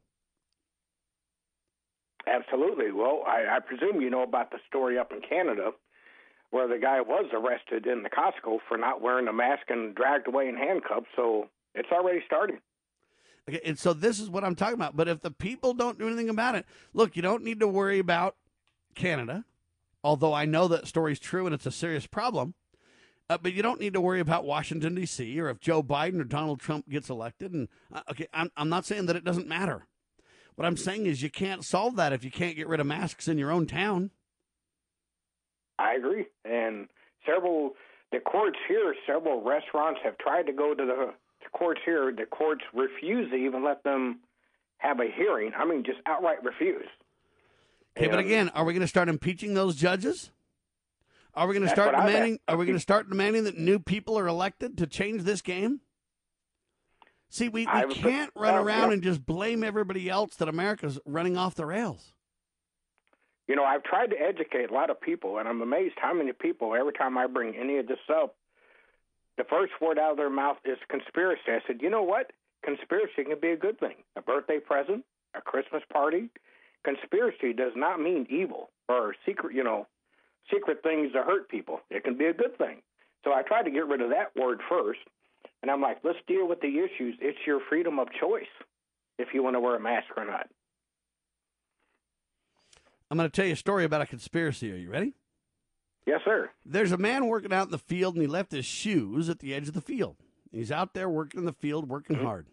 Absolutely. 2.27 2.91
Well, 2.91 3.23
I, 3.27 3.57
I 3.57 3.59
presume 3.59 4.01
you 4.01 4.09
know 4.09 4.23
about 4.23 4.51
the 4.51 4.59
story 4.67 4.97
up 4.97 5.11
in 5.11 5.21
Canada 5.21 5.71
where 6.51 6.67
the 6.67 6.77
guy 6.77 7.01
was 7.01 7.25
arrested 7.33 7.87
in 7.87 8.03
the 8.03 8.09
Costco 8.09 8.59
for 8.67 8.77
not 8.77 9.01
wearing 9.01 9.27
a 9.27 9.33
mask 9.33 9.63
and 9.69 9.95
dragged 9.95 10.27
away 10.27 10.47
in 10.47 10.55
handcuffs. 10.55 11.07
So 11.15 11.49
it's 11.75 11.91
already 11.91 12.21
starting. 12.25 12.59
Okay, 13.49 13.61
and 13.65 13.77
so 13.77 13.93
this 13.93 14.19
is 14.19 14.29
what 14.29 14.43
I'm 14.43 14.55
talking 14.55 14.75
about. 14.75 14.95
But 14.95 15.07
if 15.07 15.21
the 15.21 15.31
people 15.31 15.73
don't 15.73 15.97
do 15.97 16.07
anything 16.07 16.29
about 16.29 16.55
it, 16.55 16.65
look, 16.93 17.15
you 17.15 17.21
don't 17.21 17.43
need 17.43 17.59
to 17.59 17.67
worry 17.67 17.99
about 17.99 18.35
Canada, 18.95 19.45
although 20.03 20.33
I 20.33 20.45
know 20.45 20.67
that 20.67 20.87
story's 20.87 21.19
true 21.19 21.45
and 21.45 21.55
it's 21.55 21.65
a 21.65 21.71
serious 21.71 22.05
problem. 22.05 22.53
Uh, 23.29 23.37
but 23.37 23.53
you 23.53 23.63
don't 23.63 23.79
need 23.79 23.93
to 23.93 24.01
worry 24.01 24.19
about 24.19 24.43
Washington 24.43 24.93
D.C. 24.93 25.39
or 25.39 25.49
if 25.49 25.59
Joe 25.59 25.81
Biden 25.81 26.19
or 26.19 26.25
Donald 26.25 26.59
Trump 26.59 26.89
gets 26.89 27.09
elected. 27.09 27.53
And 27.53 27.69
uh, 27.91 28.01
okay, 28.11 28.27
I'm 28.33 28.51
I'm 28.57 28.69
not 28.69 28.85
saying 28.85 29.05
that 29.05 29.15
it 29.15 29.23
doesn't 29.23 29.47
matter. 29.47 29.87
What 30.55 30.65
I'm 30.65 30.77
saying 30.77 31.05
is 31.05 31.23
you 31.23 31.29
can't 31.29 31.63
solve 31.63 31.95
that 31.95 32.13
if 32.13 32.25
you 32.25 32.31
can't 32.31 32.57
get 32.57 32.67
rid 32.67 32.81
of 32.81 32.87
masks 32.87 33.27
in 33.27 33.37
your 33.37 33.51
own 33.51 33.67
town. 33.67 34.11
I 35.79 35.95
agree. 35.95 36.25
And 36.45 36.89
several, 37.25 37.71
the 38.11 38.19
courts 38.19 38.59
here, 38.67 38.93
several 39.07 39.41
restaurants 39.41 40.01
have 40.03 40.17
tried 40.17 40.43
to 40.47 40.53
go 40.53 40.75
to 40.75 40.85
the 40.85 41.13
courts 41.51 41.81
here, 41.85 42.11
the 42.15 42.25
courts 42.25 42.61
refuse 42.73 43.29
to 43.31 43.35
even 43.35 43.63
let 43.63 43.83
them 43.83 44.19
have 44.77 44.99
a 44.99 45.07
hearing. 45.15 45.51
I 45.57 45.65
mean, 45.65 45.83
just 45.83 45.99
outright 46.05 46.43
refuse. 46.43 46.87
Okay, 47.97 48.07
but 48.07 48.19
again, 48.19 48.49
are 48.49 48.63
we 48.63 48.73
going 48.73 48.81
to 48.81 48.87
start 48.87 49.09
impeaching 49.09 49.53
those 49.53 49.75
judges? 49.75 50.31
Are 51.33 51.47
we 51.47 51.53
going 51.53 51.67
to 51.67 51.73
start 51.73 51.95
demanding? 51.95 52.39
Are 52.47 52.57
we 52.57 52.65
going 52.65 52.75
to 52.77 52.81
start 52.81 53.09
demanding 53.09 53.43
that 53.45 53.57
new 53.57 53.79
people 53.79 54.17
are 54.17 54.27
elected 54.27 54.77
to 54.79 54.87
change 54.87 55.23
this 55.23 55.41
game? 55.41 55.81
See, 57.29 57.47
we, 57.47 57.65
we 57.65 57.93
can't 57.95 58.29
run 58.35 58.55
around 58.55 58.91
and 58.91 59.01
just 59.01 59.25
blame 59.25 59.63
everybody 59.63 60.09
else 60.09 60.35
that 60.35 60.49
America's 60.49 60.99
running 61.05 61.37
off 61.37 61.55
the 61.55 61.65
rails. 61.65 62.11
You 63.47 63.55
know, 63.55 63.63
I've 63.63 63.83
tried 63.83 64.07
to 64.07 64.17
educate 64.17 64.69
a 64.69 64.73
lot 64.73 64.89
of 64.89 64.99
people, 64.99 65.37
and 65.37 65.47
I'm 65.47 65.61
amazed 65.61 65.95
how 65.97 66.13
many 66.13 66.33
people, 66.33 66.75
every 66.75 66.91
time 66.91 67.17
I 67.17 67.27
bring 67.27 67.55
any 67.55 67.77
of 67.77 67.87
this 67.87 67.99
up, 68.09 68.35
the 69.41 69.47
first 69.49 69.73
word 69.81 69.97
out 69.97 70.11
of 70.11 70.17
their 70.17 70.29
mouth 70.29 70.57
is 70.65 70.77
conspiracy. 70.87 71.41
I 71.47 71.61
said, 71.65 71.81
you 71.81 71.89
know 71.89 72.03
what? 72.03 72.31
Conspiracy 72.63 73.23
can 73.23 73.39
be 73.41 73.49
a 73.49 73.57
good 73.57 73.79
thing. 73.79 73.95
A 74.15 74.21
birthday 74.21 74.59
present, 74.59 75.03
a 75.35 75.41
Christmas 75.41 75.81
party. 75.91 76.29
Conspiracy 76.83 77.51
does 77.51 77.71
not 77.75 77.99
mean 77.99 78.27
evil 78.29 78.69
or 78.87 79.15
secret, 79.25 79.55
you 79.55 79.63
know, 79.63 79.87
secret 80.53 80.83
things 80.83 81.11
to 81.13 81.23
hurt 81.23 81.49
people. 81.49 81.79
It 81.89 82.03
can 82.03 82.19
be 82.19 82.25
a 82.25 82.33
good 82.33 82.55
thing. 82.59 82.83
So 83.23 83.33
I 83.33 83.41
tried 83.41 83.63
to 83.63 83.71
get 83.71 83.87
rid 83.87 84.01
of 84.01 84.11
that 84.11 84.35
word 84.39 84.59
first. 84.69 84.99
And 85.63 85.71
I'm 85.71 85.81
like, 85.81 85.97
let's 86.03 86.19
deal 86.27 86.47
with 86.47 86.61
the 86.61 86.77
issues. 86.77 87.15
It's 87.19 87.39
your 87.47 87.61
freedom 87.67 87.97
of 87.97 88.09
choice 88.19 88.53
if 89.17 89.29
you 89.33 89.41
want 89.41 89.55
to 89.55 89.59
wear 89.59 89.75
a 89.75 89.79
mask 89.79 90.07
or 90.17 90.25
not. 90.25 90.49
I'm 93.09 93.17
going 93.17 93.29
to 93.29 93.35
tell 93.35 93.45
you 93.45 93.53
a 93.53 93.57
story 93.57 93.85
about 93.85 94.01
a 94.01 94.05
conspiracy. 94.05 94.71
Are 94.71 94.77
you 94.77 94.91
ready? 94.91 95.13
Yes, 96.05 96.21
sir. 96.25 96.49
There's 96.65 96.91
a 96.91 96.97
man 96.97 97.27
working 97.27 97.53
out 97.53 97.67
in 97.67 97.71
the 97.71 97.77
field, 97.77 98.15
and 98.15 98.21
he 98.21 98.27
left 98.27 98.51
his 98.51 98.65
shoes 98.65 99.29
at 99.29 99.39
the 99.39 99.53
edge 99.53 99.67
of 99.67 99.73
the 99.73 99.81
field. 99.81 100.17
He's 100.51 100.71
out 100.71 100.93
there 100.93 101.09
working 101.09 101.39
in 101.39 101.45
the 101.45 101.53
field, 101.53 101.89
working 101.89 102.17
mm-hmm. 102.17 102.25
hard. 102.25 102.47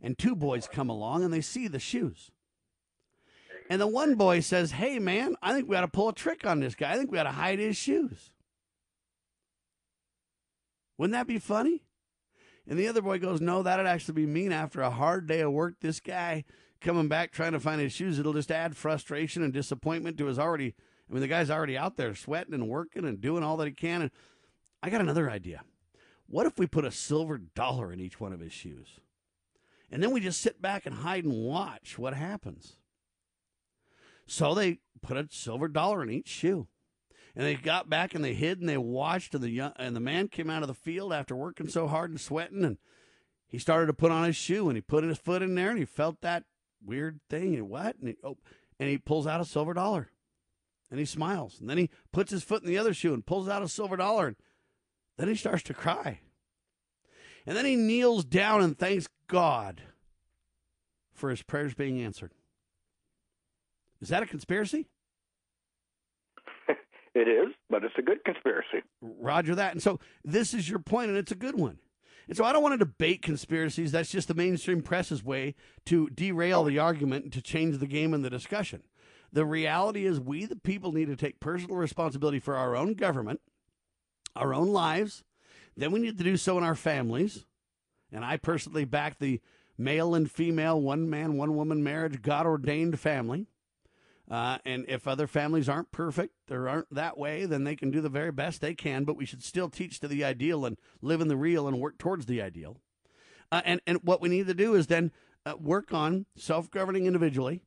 And 0.00 0.18
two 0.18 0.34
boys 0.34 0.68
come 0.70 0.88
along, 0.88 1.22
and 1.22 1.32
they 1.32 1.40
see 1.40 1.68
the 1.68 1.78
shoes. 1.78 2.30
And 3.70 3.80
the 3.80 3.86
one 3.86 4.14
boy 4.16 4.40
says, 4.40 4.72
Hey, 4.72 4.98
man, 4.98 5.36
I 5.42 5.52
think 5.52 5.68
we 5.68 5.76
ought 5.76 5.82
to 5.82 5.88
pull 5.88 6.10
a 6.10 6.14
trick 6.14 6.46
on 6.46 6.60
this 6.60 6.74
guy. 6.74 6.92
I 6.92 6.96
think 6.96 7.10
we 7.10 7.18
ought 7.18 7.24
to 7.24 7.30
hide 7.30 7.58
his 7.58 7.76
shoes. 7.76 8.30
Wouldn't 10.98 11.14
that 11.14 11.26
be 11.26 11.38
funny? 11.38 11.82
And 12.66 12.78
the 12.78 12.88
other 12.88 13.02
boy 13.02 13.18
goes, 13.18 13.40
No, 13.40 13.62
that'd 13.62 13.86
actually 13.86 14.14
be 14.14 14.26
mean 14.26 14.52
after 14.52 14.80
a 14.80 14.90
hard 14.90 15.26
day 15.26 15.40
of 15.40 15.52
work. 15.52 15.76
This 15.80 16.00
guy 16.00 16.44
coming 16.80 17.08
back 17.08 17.32
trying 17.32 17.52
to 17.52 17.60
find 17.60 17.80
his 17.80 17.92
shoes, 17.92 18.18
it'll 18.18 18.34
just 18.34 18.52
add 18.52 18.76
frustration 18.76 19.42
and 19.42 19.52
disappointment 19.52 20.18
to 20.18 20.26
his 20.26 20.38
already. 20.38 20.74
I 21.08 21.12
mean, 21.12 21.20
the 21.20 21.28
guy's 21.28 21.50
already 21.50 21.76
out 21.76 21.96
there 21.96 22.14
sweating 22.14 22.54
and 22.54 22.68
working 22.68 23.04
and 23.04 23.20
doing 23.20 23.42
all 23.42 23.56
that 23.58 23.66
he 23.66 23.72
can. 23.72 24.02
And 24.02 24.10
I 24.82 24.90
got 24.90 25.00
another 25.00 25.30
idea. 25.30 25.62
What 26.26 26.46
if 26.46 26.58
we 26.58 26.66
put 26.66 26.84
a 26.84 26.90
silver 26.90 27.38
dollar 27.38 27.92
in 27.92 28.00
each 28.00 28.18
one 28.18 28.32
of 28.32 28.40
his 28.40 28.52
shoes? 28.52 29.00
And 29.90 30.02
then 30.02 30.12
we 30.12 30.20
just 30.20 30.40
sit 30.40 30.62
back 30.62 30.86
and 30.86 30.96
hide 30.96 31.24
and 31.24 31.34
watch 31.34 31.98
what 31.98 32.14
happens. 32.14 32.76
So 34.26 34.54
they 34.54 34.80
put 35.02 35.16
a 35.16 35.28
silver 35.30 35.68
dollar 35.68 36.02
in 36.02 36.10
each 36.10 36.28
shoe. 36.28 36.66
And 37.36 37.44
they 37.44 37.54
got 37.54 37.90
back 37.90 38.14
and 38.14 38.24
they 38.24 38.34
hid 38.34 38.60
and 38.60 38.68
they 38.68 38.78
watched 38.78 39.34
and 39.34 39.42
the 39.42 39.50
young, 39.50 39.72
and 39.76 39.94
the 39.94 40.00
man 40.00 40.28
came 40.28 40.48
out 40.48 40.62
of 40.62 40.68
the 40.68 40.74
field 40.74 41.12
after 41.12 41.34
working 41.34 41.68
so 41.68 41.88
hard 41.88 42.10
and 42.10 42.20
sweating 42.20 42.64
and 42.64 42.78
he 43.46 43.58
started 43.58 43.86
to 43.86 43.92
put 43.92 44.12
on 44.12 44.24
his 44.24 44.36
shoe 44.36 44.68
and 44.68 44.76
he 44.76 44.80
put 44.80 45.04
his 45.04 45.18
foot 45.18 45.42
in 45.42 45.54
there 45.54 45.70
and 45.70 45.78
he 45.78 45.84
felt 45.84 46.20
that 46.20 46.44
weird 46.84 47.20
thing 47.28 47.54
and 47.54 47.68
what 47.68 47.96
and 47.98 48.08
he, 48.08 48.16
oh, 48.22 48.38
and 48.78 48.88
he 48.88 48.98
pulls 48.98 49.26
out 49.26 49.40
a 49.40 49.44
silver 49.44 49.74
dollar 49.74 50.10
and 50.94 51.00
he 51.00 51.04
smiles 51.04 51.58
and 51.60 51.68
then 51.68 51.76
he 51.76 51.90
puts 52.12 52.30
his 52.30 52.44
foot 52.44 52.62
in 52.62 52.68
the 52.68 52.78
other 52.78 52.94
shoe 52.94 53.12
and 53.12 53.26
pulls 53.26 53.48
out 53.48 53.64
a 53.64 53.68
silver 53.68 53.96
dollar 53.96 54.28
and 54.28 54.36
then 55.16 55.26
he 55.26 55.34
starts 55.34 55.64
to 55.64 55.74
cry 55.74 56.20
and 57.44 57.56
then 57.56 57.64
he 57.64 57.74
kneels 57.74 58.24
down 58.24 58.62
and 58.62 58.78
thanks 58.78 59.08
God 59.26 59.82
for 61.12 61.30
his 61.30 61.42
prayers 61.42 61.74
being 61.74 62.00
answered. 62.00 62.30
Is 64.00 64.08
that 64.08 64.22
a 64.22 64.26
conspiracy? 64.26 64.86
It 67.16 67.28
is, 67.28 67.54
but 67.70 67.84
it's 67.84 67.94
a 67.96 68.02
good 68.02 68.24
conspiracy. 68.24 68.82
Roger 69.00 69.54
that. 69.54 69.70
And 69.70 69.80
so 69.80 70.00
this 70.24 70.52
is 70.52 70.68
your 70.68 70.80
point, 70.80 71.10
and 71.10 71.16
it's 71.16 71.30
a 71.30 71.36
good 71.36 71.56
one. 71.56 71.78
And 72.26 72.36
so 72.36 72.44
I 72.44 72.52
don't 72.52 72.62
want 72.62 72.72
to 72.72 72.84
debate 72.84 73.22
conspiracies. 73.22 73.92
That's 73.92 74.10
just 74.10 74.26
the 74.26 74.34
mainstream 74.34 74.82
press's 74.82 75.22
way 75.22 75.54
to 75.86 76.08
derail 76.10 76.64
the 76.64 76.80
argument 76.80 77.22
and 77.22 77.32
to 77.32 77.40
change 77.40 77.78
the 77.78 77.86
game 77.86 78.14
and 78.14 78.24
the 78.24 78.30
discussion. 78.30 78.82
The 79.34 79.44
reality 79.44 80.06
is, 80.06 80.20
we, 80.20 80.44
the 80.46 80.54
people, 80.54 80.92
need 80.92 81.08
to 81.08 81.16
take 81.16 81.40
personal 81.40 81.74
responsibility 81.74 82.38
for 82.38 82.54
our 82.54 82.76
own 82.76 82.94
government, 82.94 83.40
our 84.36 84.54
own 84.54 84.68
lives. 84.68 85.24
Then 85.76 85.90
we 85.90 85.98
need 85.98 86.18
to 86.18 86.24
do 86.24 86.36
so 86.36 86.56
in 86.56 86.62
our 86.62 86.76
families. 86.76 87.44
And 88.12 88.24
I 88.24 88.36
personally 88.36 88.84
back 88.84 89.18
the 89.18 89.40
male 89.76 90.14
and 90.14 90.30
female, 90.30 90.80
one 90.80 91.10
man, 91.10 91.36
one 91.36 91.56
woman 91.56 91.82
marriage, 91.82 92.22
God 92.22 92.46
ordained 92.46 93.00
family. 93.00 93.48
Uh, 94.30 94.58
and 94.64 94.84
if 94.86 95.08
other 95.08 95.26
families 95.26 95.68
aren't 95.68 95.90
perfect 95.90 96.52
or 96.52 96.68
aren't 96.68 96.94
that 96.94 97.18
way, 97.18 97.44
then 97.44 97.64
they 97.64 97.74
can 97.74 97.90
do 97.90 98.00
the 98.00 98.08
very 98.08 98.30
best 98.30 98.60
they 98.60 98.74
can. 98.74 99.02
But 99.02 99.16
we 99.16 99.26
should 99.26 99.42
still 99.42 99.68
teach 99.68 99.98
to 99.98 100.06
the 100.06 100.22
ideal 100.22 100.64
and 100.64 100.78
live 101.02 101.20
in 101.20 101.26
the 101.26 101.36
real 101.36 101.66
and 101.66 101.80
work 101.80 101.98
towards 101.98 102.26
the 102.26 102.40
ideal. 102.40 102.78
Uh, 103.50 103.62
and 103.64 103.80
and 103.84 103.98
what 104.04 104.20
we 104.20 104.28
need 104.28 104.46
to 104.46 104.54
do 104.54 104.76
is 104.76 104.86
then 104.86 105.10
uh, 105.44 105.54
work 105.58 105.92
on 105.92 106.26
self 106.36 106.70
governing 106.70 107.06
individually, 107.06 107.62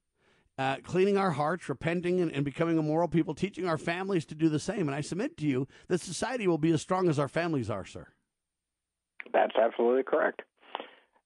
uh, 0.57 0.77
cleaning 0.83 1.17
our 1.17 1.31
hearts, 1.31 1.69
repenting, 1.69 2.19
and, 2.19 2.31
and 2.31 2.43
becoming 2.43 2.77
a 2.77 2.81
moral 2.81 3.07
people, 3.07 3.35
teaching 3.35 3.67
our 3.67 3.77
families 3.77 4.25
to 4.25 4.35
do 4.35 4.49
the 4.49 4.59
same. 4.59 4.87
And 4.87 4.95
I 4.95 5.01
submit 5.01 5.37
to 5.37 5.45
you 5.45 5.67
that 5.87 6.01
society 6.01 6.47
will 6.47 6.57
be 6.57 6.71
as 6.71 6.81
strong 6.81 7.09
as 7.09 7.19
our 7.19 7.27
families 7.27 7.69
are, 7.69 7.85
sir. 7.85 8.07
That's 9.33 9.55
absolutely 9.55 10.03
correct. 10.03 10.41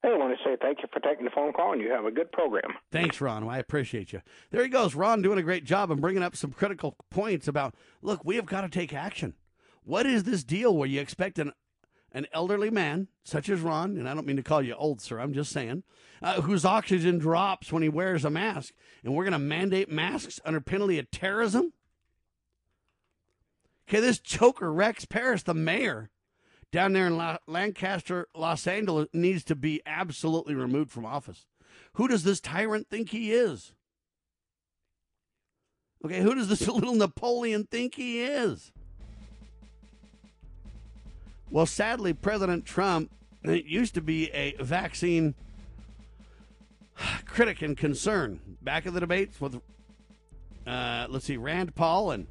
Hey, 0.04 0.10
I 0.10 0.18
want 0.18 0.36
to 0.36 0.44
say 0.44 0.58
thank 0.60 0.80
you 0.82 0.88
for 0.92 1.00
taking 1.00 1.26
the 1.26 1.32
phone 1.32 1.54
call, 1.54 1.74
and 1.74 1.82
you 1.82 1.92
have 1.92 2.06
a 2.06 2.12
good 2.12 2.32
program. 2.32 2.74
Thanks, 2.92 3.22
Ron. 3.22 3.48
I 3.48 3.60
appreciate 3.60 4.12
you. 4.12 4.22
There 4.50 4.64
he 4.64 4.70
goes. 4.70 4.96
Ron 4.96 5.22
doing 5.22 5.38
a 5.38 5.44
great 5.44 5.64
job 5.64 5.92
and 5.92 6.02
bringing 6.02 6.24
up 6.24 6.36
some 6.36 6.52
critical 6.52 6.96
points 7.12 7.48
about 7.48 7.76
look, 8.02 8.26
we 8.26 8.36
have 8.38 8.48
got 8.48 8.62
to 8.62 8.70
take 8.70 8.94
action. 8.94 9.36
What 9.84 10.08
is 10.08 10.24
this 10.24 10.44
deal 10.44 10.76
where 10.76 10.88
you 10.88 11.00
expect 11.00 11.38
an 11.38 11.52
an 12.12 12.28
elderly 12.34 12.70
man 12.70 13.08
such 13.24 13.50
as 13.50 13.62
Ron, 13.62 13.98
and 13.98 14.08
I 14.08 14.14
don't 14.14 14.28
mean 14.28 14.38
to 14.38 14.44
call 14.44 14.62
you 14.62 14.76
old, 14.76 15.02
sir, 15.02 15.20
I'm 15.20 15.34
just 15.34 15.52
saying, 15.52 15.84
uh, 16.22 16.42
whose 16.42 16.66
oxygen 16.66 17.18
drops 17.18 17.72
when 17.72 17.84
he 17.84 17.90
wears 17.90 18.26
a 18.26 18.30
mask, 18.30 18.74
and 19.04 19.14
we're 19.14 19.24
going 19.24 19.32
to 19.34 19.40
mandate 19.40 19.90
masks 19.90 20.40
under 20.46 20.62
penalty 20.62 21.00
of 21.00 21.10
terrorism? 21.12 21.74
Okay, 23.88 24.00
this 24.00 24.20
choker 24.20 24.72
Rex 24.72 25.06
Parris, 25.06 25.44
the 25.44 25.54
mayor 25.54 26.10
down 26.72 26.94
there 26.94 27.08
in 27.08 27.18
La- 27.18 27.40
Lancaster, 27.48 28.28
Los 28.34 28.66
Angeles, 28.66 29.10
needs 29.14 29.44
to 29.46 29.56
be 29.56 29.82
absolutely 29.86 30.56
removed 30.56 30.92
from 30.92 31.06
office. 31.06 31.46
Who 31.94 32.08
does 32.08 32.24
this 32.24 32.40
tyrant 32.40 32.88
think 32.90 33.10
he 33.10 33.34
is? 33.34 33.74
Okay, 36.06 36.22
who 36.22 36.36
does 36.36 36.48
this 36.48 36.68
little 36.68 36.96
Napoleon 36.96 37.66
think 37.66 37.96
he 37.96 38.22
is? 38.22 38.72
Well, 41.52 41.66
sadly, 41.66 42.14
President 42.14 42.66
Trump 42.66 43.12
it 43.44 43.66
used 43.66 43.94
to 43.96 44.02
be 44.02 44.32
a 44.32 44.54
vaccine 44.64 45.36
critic 47.26 47.62
and 47.62 47.76
concern. 47.76 48.40
Back 48.62 48.86
in 48.86 48.94
the 48.94 49.00
debates 49.00 49.42
with, 49.42 49.60
uh, 50.66 51.08
let's 51.10 51.26
see, 51.26 51.38
Rand 51.38 51.76
Paul 51.76 52.12
and 52.12 52.28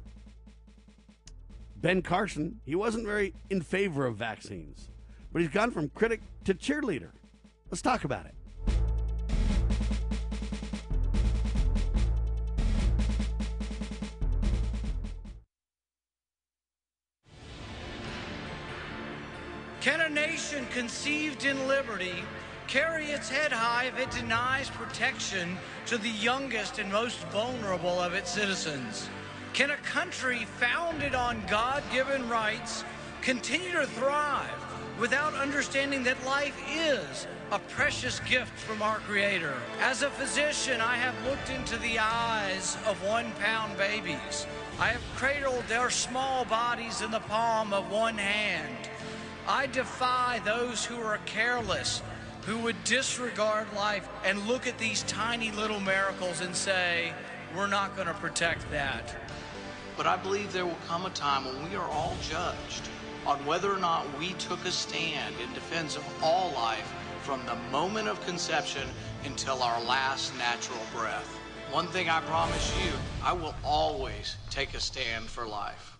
Ben 1.75 2.01
Carson, 2.01 2.61
he 2.65 2.75
wasn't 2.75 3.05
very 3.05 3.33
in 3.49 3.61
favor 3.61 4.05
of 4.05 4.15
vaccines, 4.15 4.89
but 5.31 5.41
he's 5.41 5.51
gone 5.51 5.71
from 5.71 5.89
critic 5.89 6.21
to 6.45 6.53
cheerleader. 6.53 7.11
Let's 7.69 7.81
talk 7.81 8.03
about 8.03 8.25
it. 8.25 8.35
Can 19.81 20.01
a 20.01 20.09
nation 20.09 20.67
conceived 20.67 21.43
in 21.43 21.67
liberty 21.67 22.23
carry 22.67 23.05
its 23.05 23.27
head 23.27 23.51
high 23.51 23.85
if 23.85 23.97
it 23.97 24.11
denies 24.11 24.69
protection 24.69 25.57
to 25.87 25.97
the 25.97 26.07
youngest 26.07 26.77
and 26.77 26.91
most 26.91 27.17
vulnerable 27.29 27.99
of 27.99 28.13
its 28.13 28.29
citizens? 28.29 29.09
Can 29.53 29.71
a 29.71 29.77
country 29.77 30.45
founded 30.45 31.15
on 31.15 31.41
God 31.49 31.81
given 31.91 32.29
rights 32.29 32.83
continue 33.23 33.71
to 33.71 33.87
thrive 33.87 34.47
without 34.99 35.33
understanding 35.33 36.03
that 36.03 36.23
life 36.27 36.61
is 36.71 37.25
a 37.51 37.57
precious 37.57 38.19
gift 38.19 38.55
from 38.59 38.83
our 38.83 38.99
Creator? 38.99 39.55
As 39.79 40.03
a 40.03 40.11
physician, 40.11 40.79
I 40.79 40.97
have 40.97 41.15
looked 41.25 41.49
into 41.49 41.77
the 41.79 41.97
eyes 41.97 42.77
of 42.85 43.03
one 43.03 43.31
pound 43.39 43.79
babies. 43.79 44.45
I 44.79 44.89
have 44.89 45.01
cradled 45.15 45.63
their 45.67 45.89
small 45.89 46.45
bodies 46.45 47.01
in 47.01 47.09
the 47.09 47.19
palm 47.21 47.73
of 47.73 47.89
one 47.89 48.19
hand. 48.19 48.90
I 49.47 49.67
defy 49.67 50.39
those 50.45 50.85
who 50.85 51.01
are 51.01 51.17
careless, 51.25 52.01
who 52.45 52.57
would 52.59 52.83
disregard 52.83 53.67
life 53.75 54.07
and 54.23 54.47
look 54.47 54.67
at 54.67 54.77
these 54.77 55.03
tiny 55.03 55.51
little 55.51 55.79
miracles 55.79 56.41
and 56.41 56.55
say, 56.55 57.13
we're 57.55 57.67
not 57.67 57.95
going 57.95 58.07
to 58.07 58.13
protect 58.13 58.69
that. 58.71 59.15
But 59.97 60.07
I 60.07 60.15
believe 60.17 60.53
there 60.53 60.65
will 60.65 60.77
come 60.87 61.05
a 61.05 61.09
time 61.09 61.45
when 61.45 61.69
we 61.69 61.75
are 61.75 61.89
all 61.89 62.15
judged 62.21 62.89
on 63.25 63.43
whether 63.45 63.71
or 63.71 63.77
not 63.77 64.05
we 64.17 64.33
took 64.33 64.63
a 64.65 64.71
stand 64.71 65.35
in 65.43 65.53
defense 65.53 65.95
of 65.95 66.23
all 66.23 66.51
life 66.53 66.93
from 67.21 67.45
the 67.45 67.55
moment 67.71 68.07
of 68.07 68.23
conception 68.25 68.87
until 69.25 69.61
our 69.61 69.81
last 69.83 70.35
natural 70.37 70.79
breath. 70.95 71.37
One 71.71 71.87
thing 71.87 72.09
I 72.09 72.21
promise 72.21 72.73
you, 72.83 72.91
I 73.23 73.33
will 73.33 73.55
always 73.63 74.37
take 74.49 74.73
a 74.73 74.79
stand 74.79 75.25
for 75.25 75.47
life. 75.47 75.90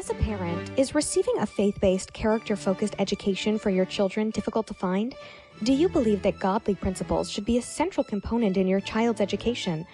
As 0.00 0.08
a 0.08 0.14
parent, 0.14 0.70
is 0.78 0.94
receiving 0.94 1.36
a 1.40 1.44
faith 1.46 1.78
based, 1.78 2.14
character 2.14 2.56
focused 2.56 2.94
education 2.98 3.58
for 3.58 3.68
your 3.68 3.84
children 3.84 4.30
difficult 4.30 4.66
to 4.68 4.72
find? 4.72 5.14
Do 5.62 5.74
you 5.74 5.90
believe 5.90 6.22
that 6.22 6.38
godly 6.38 6.74
principles 6.74 7.30
should 7.30 7.44
be 7.44 7.58
a 7.58 7.62
central 7.62 8.02
component 8.02 8.56
in 8.56 8.66
your 8.66 8.80
child's 8.80 9.20
education? 9.20 9.86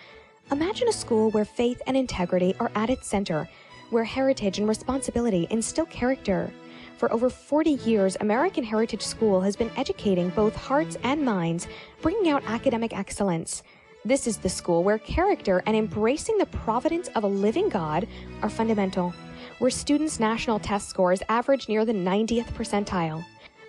Imagine 0.53 0.87
a 0.87 0.93
school 0.93 1.33
where 1.33 1.45
faith 1.45 1.83
and 1.89 1.97
integrity 1.97 2.55
are 2.61 2.71
at 2.77 2.89
its 2.89 3.09
center, 3.09 3.49
where 3.91 4.05
heritage 4.05 4.61
and 4.61 4.69
responsibility 4.69 5.49
instill 5.51 5.87
character. 5.87 6.53
For 6.99 7.13
over 7.13 7.29
40 7.29 7.71
years, 7.71 8.17
American 8.21 8.63
Heritage 8.63 9.03
School 9.03 9.41
has 9.41 9.57
been 9.57 9.73
educating 9.77 10.29
both 10.31 10.55
hearts 10.55 10.97
and 11.03 11.25
minds, 11.25 11.67
bringing 12.01 12.31
out 12.31 12.45
academic 12.47 12.97
excellence. 12.97 13.65
This 14.07 14.29
is 14.29 14.37
the 14.37 14.49
school 14.49 14.85
where 14.85 14.99
character 14.99 15.65
and 15.67 15.75
embracing 15.77 16.39
the 16.39 16.47
providence 16.47 17.09
of 17.17 17.25
a 17.25 17.27
living 17.27 17.69
God 17.69 18.07
are 18.41 18.49
fundamental, 18.49 19.13
where 19.59 19.69
students' 19.69 20.21
national 20.21 20.61
test 20.61 20.89
scores 20.89 21.25
average 21.29 21.69
near 21.69 21.85
the 21.85 21.93
90th 21.93 22.47
percentile. 22.53 23.25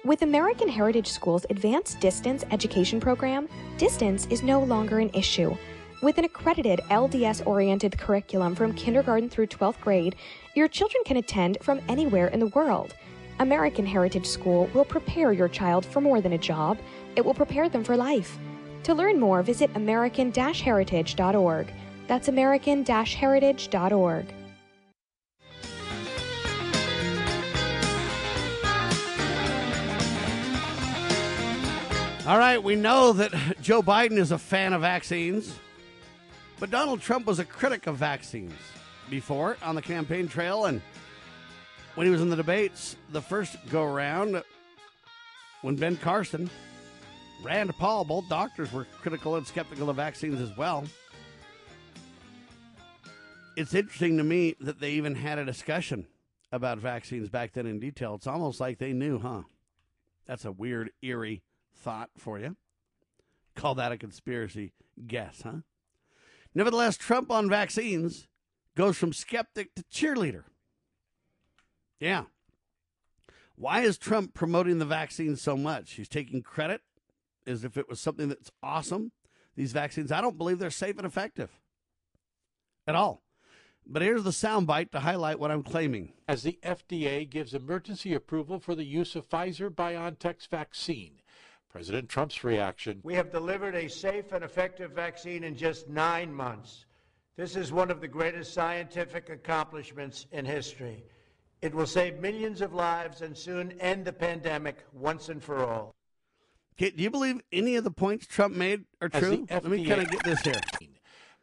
With 0.05 0.21
American 0.21 0.69
Heritage 0.69 1.07
School's 1.07 1.47
advanced 1.49 1.99
distance 2.01 2.45
education 2.51 2.99
program, 2.99 3.49
distance 3.79 4.27
is 4.29 4.43
no 4.43 4.61
longer 4.61 4.99
an 4.99 5.09
issue. 5.15 5.57
With 6.03 6.19
an 6.19 6.25
accredited 6.25 6.81
LDS 6.91 7.47
oriented 7.47 7.97
curriculum 7.97 8.53
from 8.53 8.75
kindergarten 8.75 9.29
through 9.29 9.47
12th 9.47 9.81
grade, 9.81 10.17
your 10.53 10.67
children 10.67 11.01
can 11.03 11.17
attend 11.17 11.57
from 11.63 11.81
anywhere 11.89 12.27
in 12.27 12.39
the 12.39 12.53
world. 12.53 12.93
American 13.39 13.87
Heritage 13.87 14.27
School 14.27 14.69
will 14.75 14.85
prepare 14.85 15.33
your 15.33 15.49
child 15.49 15.83
for 15.83 15.99
more 15.99 16.21
than 16.21 16.33
a 16.33 16.37
job, 16.37 16.77
it 17.15 17.25
will 17.25 17.33
prepare 17.33 17.69
them 17.69 17.83
for 17.83 17.97
life. 17.97 18.37
To 18.87 18.93
learn 18.93 19.19
more, 19.19 19.43
visit 19.43 19.69
American 19.75 20.31
Heritage.org. 20.33 21.67
That's 22.07 22.29
American 22.29 22.85
Heritage.org. 22.85 24.33
All 32.25 32.37
right, 32.37 32.63
we 32.63 32.77
know 32.77 33.11
that 33.11 33.59
Joe 33.61 33.83
Biden 33.83 34.17
is 34.17 34.31
a 34.31 34.37
fan 34.37 34.71
of 34.71 34.79
vaccines, 34.79 35.53
but 36.57 36.71
Donald 36.71 37.01
Trump 37.01 37.25
was 37.25 37.39
a 37.39 37.45
critic 37.45 37.87
of 37.87 37.97
vaccines 37.97 38.53
before 39.09 39.57
on 39.61 39.75
the 39.75 39.81
campaign 39.81 40.29
trail. 40.29 40.63
And 40.63 40.81
when 41.95 42.07
he 42.07 42.11
was 42.11 42.21
in 42.21 42.29
the 42.29 42.37
debates, 42.37 42.95
the 43.11 43.21
first 43.21 43.57
go 43.69 43.83
around, 43.83 44.41
when 45.61 45.75
Ben 45.75 45.97
Carson, 45.97 46.49
Rand 47.43 47.75
Paul, 47.77 48.03
both 48.03 48.27
doctors 48.29 48.71
were 48.71 48.85
critical 49.01 49.35
and 49.35 49.45
skeptical 49.45 49.89
of 49.89 49.95
vaccines 49.95 50.41
as 50.41 50.55
well. 50.57 50.85
It's 53.55 53.73
interesting 53.73 54.17
to 54.17 54.23
me 54.23 54.55
that 54.59 54.79
they 54.79 54.91
even 54.91 55.15
had 55.15 55.39
a 55.39 55.45
discussion 55.45 56.07
about 56.51 56.79
vaccines 56.79 57.29
back 57.29 57.53
then 57.53 57.65
in 57.65 57.79
detail. 57.79 58.15
It's 58.15 58.27
almost 58.27 58.59
like 58.59 58.77
they 58.77 58.93
knew, 58.93 59.19
huh? 59.19 59.43
That's 60.25 60.45
a 60.45 60.51
weird, 60.51 60.91
eerie 61.01 61.43
thought 61.75 62.09
for 62.17 62.39
you. 62.39 62.55
Call 63.55 63.75
that 63.75 63.91
a 63.91 63.97
conspiracy 63.97 64.73
guess, 65.05 65.41
huh? 65.43 65.61
Nevertheless, 66.53 66.97
Trump 66.97 67.31
on 67.31 67.49
vaccines 67.49 68.27
goes 68.75 68.97
from 68.97 69.13
skeptic 69.13 69.73
to 69.75 69.83
cheerleader. 69.83 70.43
Yeah. 71.99 72.25
Why 73.55 73.81
is 73.81 73.97
Trump 73.97 74.33
promoting 74.33 74.77
the 74.77 74.85
vaccine 74.85 75.35
so 75.35 75.57
much? 75.57 75.93
He's 75.93 76.07
taking 76.07 76.43
credit 76.43 76.81
as 77.47 77.63
if 77.63 77.77
it 77.77 77.89
was 77.89 77.99
something 77.99 78.29
that's 78.29 78.51
awesome. 78.61 79.11
These 79.55 79.71
vaccines, 79.71 80.11
I 80.11 80.21
don't 80.21 80.37
believe 80.37 80.59
they're 80.59 80.69
safe 80.69 80.97
and 80.97 81.07
effective 81.07 81.49
at 82.85 82.95
all. 82.95 83.23
But 83.89 84.01
here's 84.01 84.23
the 84.23 84.31
soundbite 84.31 84.91
to 84.91 84.99
highlight 84.99 85.39
what 85.39 85.49
I'm 85.49 85.63
claiming. 85.63 86.11
As 86.27 86.43
the 86.43 86.59
FDA 86.61 87.27
gives 87.27 87.53
emergency 87.53 88.13
approval 88.13 88.59
for 88.59 88.75
the 88.75 88.83
use 88.83 89.15
of 89.15 89.29
Pfizer 89.29 89.69
BioNTech's 89.69 90.45
vaccine, 90.47 91.21
President 91.69 92.09
Trump's 92.09 92.43
reaction. 92.43 92.99
We 93.03 93.13
have 93.15 93.31
delivered 93.31 93.75
a 93.75 93.87
safe 93.87 94.33
and 94.33 94.43
effective 94.43 94.91
vaccine 94.91 95.43
in 95.43 95.55
just 95.55 95.87
nine 95.87 96.33
months. 96.33 96.85
This 97.37 97.55
is 97.55 97.71
one 97.71 97.89
of 97.89 98.01
the 98.01 98.07
greatest 98.07 98.53
scientific 98.53 99.29
accomplishments 99.29 100.25
in 100.31 100.43
history. 100.43 101.05
It 101.61 101.73
will 101.73 101.87
save 101.87 102.19
millions 102.19 102.61
of 102.61 102.73
lives 102.73 103.21
and 103.21 103.37
soon 103.37 103.79
end 103.79 104.05
the 104.05 104.13
pandemic 104.13 104.83
once 104.91 105.29
and 105.29 105.41
for 105.41 105.65
all. 105.65 105.96
Okay, 106.79 106.91
do 106.91 107.01
you 107.01 107.09
believe 107.09 107.41
any 107.51 107.75
of 107.75 107.83
the 107.83 107.91
points 107.91 108.27
Trump 108.27 108.55
made 108.55 108.85
are 109.01 109.09
true? 109.09 109.47
Let 109.49 109.65
me 109.65 109.85
kind 109.85 110.01
of 110.01 110.11
get 110.11 110.23
this 110.23 110.41
here. 110.41 110.61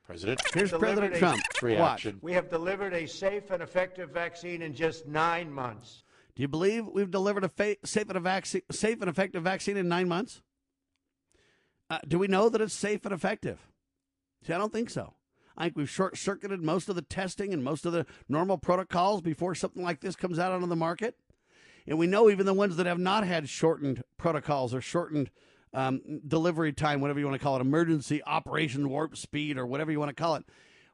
President 0.06 0.40
Here's 0.52 0.70
President 0.70 1.14
Trump's 1.16 1.62
reaction. 1.62 2.14
Watch. 2.16 2.22
We 2.22 2.32
have 2.34 2.50
delivered 2.50 2.92
a 2.92 3.06
safe 3.06 3.50
and 3.50 3.62
effective 3.62 4.10
vaccine 4.10 4.62
in 4.62 4.74
just 4.74 5.06
nine 5.06 5.50
months. 5.50 6.04
Do 6.36 6.42
you 6.42 6.48
believe 6.48 6.86
we've 6.86 7.10
delivered 7.10 7.42
a 7.42 7.48
fa- 7.48 7.76
safe, 7.84 8.08
and 8.08 8.16
a 8.16 8.20
vaccine, 8.20 8.62
safe 8.70 9.00
and 9.00 9.08
effective 9.08 9.42
vaccine 9.42 9.76
in 9.76 9.88
nine 9.88 10.08
months? 10.08 10.42
Uh, 11.90 11.98
do 12.06 12.18
we 12.18 12.28
know 12.28 12.48
that 12.48 12.60
it's 12.60 12.74
safe 12.74 13.04
and 13.04 13.14
effective? 13.14 13.66
See, 14.46 14.52
I 14.52 14.58
don't 14.58 14.72
think 14.72 14.90
so. 14.90 15.14
I 15.56 15.64
think 15.64 15.76
we've 15.76 15.90
short 15.90 16.16
circuited 16.16 16.60
most 16.60 16.88
of 16.88 16.96
the 16.96 17.02
testing 17.02 17.52
and 17.52 17.64
most 17.64 17.86
of 17.86 17.92
the 17.92 18.06
normal 18.28 18.58
protocols 18.58 19.22
before 19.22 19.54
something 19.54 19.82
like 19.82 20.00
this 20.00 20.16
comes 20.16 20.38
out 20.38 20.52
onto 20.52 20.66
the 20.66 20.76
market. 20.76 21.16
And 21.86 21.98
we 21.98 22.06
know 22.06 22.30
even 22.30 22.46
the 22.46 22.54
ones 22.54 22.76
that 22.76 22.86
have 22.86 22.98
not 22.98 23.26
had 23.26 23.48
shortened 23.48 24.02
protocols 24.16 24.74
or 24.74 24.80
shortened 24.80 25.30
um, 25.74 26.20
delivery 26.26 26.72
time, 26.72 27.00
whatever 27.00 27.18
you 27.18 27.26
want 27.26 27.38
to 27.38 27.42
call 27.44 27.56
it, 27.56 27.60
emergency 27.60 28.22
operation 28.24 28.88
warp 28.88 29.16
speed 29.16 29.58
or 29.58 29.66
whatever 29.66 29.92
you 29.92 29.98
want 29.98 30.08
to 30.08 30.20
call 30.22 30.36
it, 30.36 30.44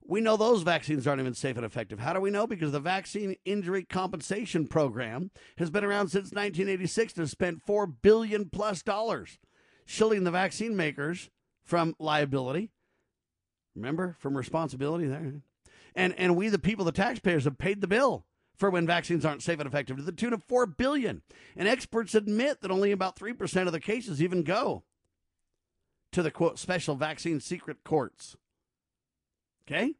we 0.03 0.21
know 0.21 0.37
those 0.37 0.63
vaccines 0.63 1.07
aren't 1.07 1.21
even 1.21 1.35
safe 1.35 1.57
and 1.57 1.65
effective. 1.65 2.01
How 2.01 2.13
do 2.13 2.21
we 2.21 2.31
know? 2.31 2.47
Because 2.47 2.73
the 2.73 2.81
Vaccine 2.81 3.37
Injury 3.45 3.85
Compensation 3.85 4.67
Program 4.67 5.31
has 5.59 5.71
been 5.71 5.85
around 5.85 6.09
since 6.09 6.33
1986 6.33 7.15
and 7.15 7.23
has 7.23 7.31
spent 7.31 7.63
four 7.63 7.87
billion 7.87 8.49
plus 8.49 8.83
dollars 8.83 9.39
shielding 9.85 10.25
the 10.25 10.31
vaccine 10.31 10.77
makers 10.77 11.31
from 11.63 11.95
liability. 11.99 12.71
Remember, 13.77 14.17
from 14.19 14.37
responsibility 14.37 15.07
there. 15.07 15.43
And 15.95 16.15
and 16.15 16.37
we, 16.37 16.49
the 16.49 16.59
people, 16.59 16.85
the 16.85 16.93
taxpayers, 16.93 17.45
have 17.45 17.59
paid 17.59 17.81
the 17.81 17.87
bill 17.87 18.25
for 18.61 18.71
when 18.71 18.87
vaccines 18.87 19.25
aren't 19.25 19.43
safe 19.43 19.59
and 19.59 19.67
effective 19.67 19.97
to 19.97 20.03
the 20.03 20.13
tune 20.13 20.35
of 20.35 20.45
four 20.45 20.67
billion. 20.67 21.23
And 21.57 21.67
experts 21.67 22.15
admit 22.15 22.61
that 22.61 22.71
only 22.71 22.93
about 22.93 23.17
three 23.17 23.33
percent 23.33 23.67
of 23.67 23.73
the 23.73 23.81
cases 23.81 24.23
even 24.23 24.43
go 24.43 24.85
to 26.13 26.23
the 26.23 26.31
quote 26.31 26.59
special 26.59 26.95
vaccine 26.95 27.41
secret 27.41 27.79
courts. 27.85 28.37
Okay? 29.67 29.95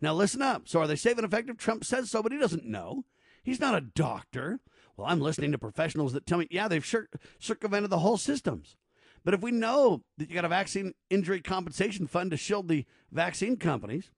Now 0.00 0.12
listen 0.12 0.42
up. 0.42 0.68
So 0.68 0.80
are 0.80 0.86
they 0.86 0.96
safe 0.96 1.16
and 1.16 1.24
effective? 1.24 1.56
Trump 1.56 1.84
says 1.84 2.10
so, 2.10 2.22
but 2.22 2.32
he 2.32 2.38
doesn't 2.38 2.66
know. 2.66 3.04
He's 3.42 3.60
not 3.60 3.74
a 3.74 3.80
doctor. 3.80 4.60
Well, 4.96 5.06
I'm 5.06 5.20
listening 5.20 5.52
to 5.52 5.58
professionals 5.58 6.12
that 6.12 6.26
tell 6.26 6.38
me, 6.38 6.48
yeah, 6.50 6.68
they've 6.68 6.84
cir- 6.84 7.08
circumvented 7.38 7.90
the 7.90 8.00
whole 8.00 8.18
systems. 8.18 8.76
But 9.24 9.32
if 9.34 9.40
we 9.40 9.52
know 9.52 10.02
that 10.18 10.28
you 10.28 10.34
got 10.34 10.44
a 10.44 10.48
vaccine 10.48 10.92
injury 11.08 11.40
compensation 11.40 12.06
fund 12.06 12.30
to 12.30 12.36
shield 12.36 12.68
the 12.68 12.84
vaccine 13.10 13.56
companies, 13.56 14.10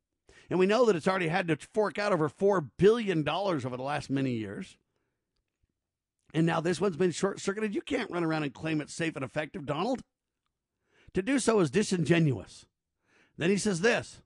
and 0.53 0.59
we 0.59 0.67
know 0.67 0.85
that 0.85 0.95
it's 0.95 1.09
already 1.09 1.29
had 1.29 1.49
to 1.49 1.57
fork 1.73 1.99
out 1.99 2.13
over 2.13 2.29
$4 2.29 2.69
billion 2.77 3.27
over 3.27 3.75
the 3.75 3.83
last 3.83 4.11
many 4.11 4.33
years, 4.33 4.77
and 6.35 6.45
now 6.45 6.61
this 6.61 6.79
one's 6.79 6.99
been 6.99 7.11
short 7.11 7.41
circuited, 7.41 7.75
you 7.75 7.81
can't 7.81 8.11
run 8.11 8.23
around 8.23 8.43
and 8.43 8.53
claim 8.53 8.83
it's 8.83 8.93
safe 8.93 9.17
and 9.17 9.25
effective, 9.25 9.65
Donald. 9.65 10.03
To 11.15 11.23
do 11.23 11.39
so 11.39 11.61
is 11.61 11.71
disingenuous. 11.71 12.67
Then 13.39 13.49
he 13.49 13.57
says 13.57 13.81
this 13.81 14.21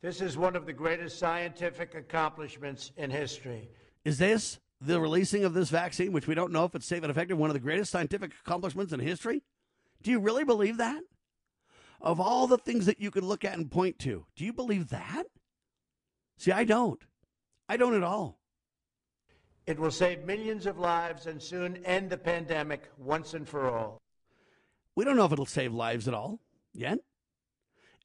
this 0.00 0.20
is 0.20 0.36
one 0.36 0.54
of 0.54 0.64
the 0.64 0.72
greatest 0.72 1.18
scientific 1.18 1.96
accomplishments 1.96 2.92
in 2.96 3.10
history. 3.10 3.68
Is 4.04 4.18
this 4.18 4.60
the 4.80 5.00
releasing 5.00 5.42
of 5.42 5.54
this 5.54 5.70
vaccine, 5.70 6.12
which 6.12 6.28
we 6.28 6.36
don't 6.36 6.52
know 6.52 6.66
if 6.66 6.76
it's 6.76 6.86
safe 6.86 7.02
and 7.02 7.10
effective, 7.10 7.36
one 7.36 7.50
of 7.50 7.54
the 7.54 7.58
greatest 7.58 7.90
scientific 7.90 8.30
accomplishments 8.46 8.92
in 8.92 9.00
history? 9.00 9.42
Do 10.04 10.12
you 10.12 10.20
really 10.20 10.44
believe 10.44 10.76
that? 10.76 11.02
Of 12.00 12.20
all 12.20 12.46
the 12.46 12.58
things 12.58 12.86
that 12.86 13.00
you 13.00 13.10
could 13.10 13.24
look 13.24 13.44
at 13.44 13.58
and 13.58 13.68
point 13.68 13.98
to, 13.98 14.24
do 14.36 14.44
you 14.44 14.52
believe 14.52 14.90
that? 14.90 15.26
See, 16.38 16.52
I 16.52 16.64
don't. 16.64 17.02
I 17.68 17.76
don't 17.76 17.94
at 17.94 18.02
all. 18.02 18.38
It 19.66 19.78
will 19.78 19.90
save 19.90 20.24
millions 20.24 20.64
of 20.64 20.78
lives 20.78 21.26
and 21.26 21.42
soon 21.42 21.84
end 21.84 22.08
the 22.08 22.16
pandemic 22.16 22.88
once 22.96 23.34
and 23.34 23.46
for 23.46 23.70
all. 23.70 24.00
We 24.94 25.04
don't 25.04 25.16
know 25.16 25.26
if 25.26 25.32
it'll 25.32 25.44
save 25.44 25.74
lives 25.74 26.08
at 26.08 26.14
all 26.14 26.40
yet. 26.72 27.00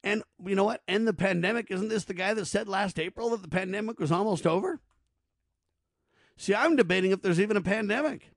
And 0.02 0.22
you 0.44 0.54
know 0.54 0.64
what? 0.64 0.82
End 0.86 1.08
the 1.08 1.14
pandemic. 1.14 1.70
Isn't 1.70 1.88
this 1.88 2.04
the 2.04 2.12
guy 2.12 2.34
that 2.34 2.44
said 2.44 2.68
last 2.68 2.98
April 2.98 3.30
that 3.30 3.40
the 3.40 3.48
pandemic 3.48 3.98
was 3.98 4.12
almost 4.12 4.46
over? 4.46 4.80
See, 6.36 6.54
I'm 6.54 6.76
debating 6.76 7.12
if 7.12 7.22
there's 7.22 7.40
even 7.40 7.56
a 7.56 7.62
pandemic. 7.62 8.32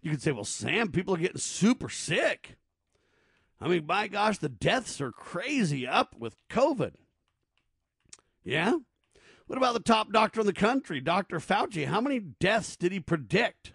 You 0.00 0.10
could 0.12 0.22
say, 0.22 0.32
well, 0.32 0.44
Sam, 0.44 0.90
people 0.90 1.14
are 1.14 1.18
getting 1.18 1.38
super 1.38 1.88
sick. 1.88 2.56
I 3.60 3.68
mean, 3.68 3.84
by 3.84 4.06
gosh, 4.06 4.38
the 4.38 4.48
deaths 4.48 5.00
are 5.00 5.10
crazy 5.10 5.86
up 5.86 6.14
with 6.16 6.36
COVID. 6.48 6.94
Yeah? 8.44 8.74
What 9.46 9.56
about 9.56 9.74
the 9.74 9.80
top 9.80 10.12
doctor 10.12 10.40
in 10.40 10.46
the 10.46 10.52
country, 10.52 11.00
Dr. 11.00 11.38
Fauci? 11.38 11.86
How 11.86 12.00
many 12.00 12.20
deaths 12.20 12.76
did 12.76 12.92
he 12.92 13.00
predict? 13.00 13.72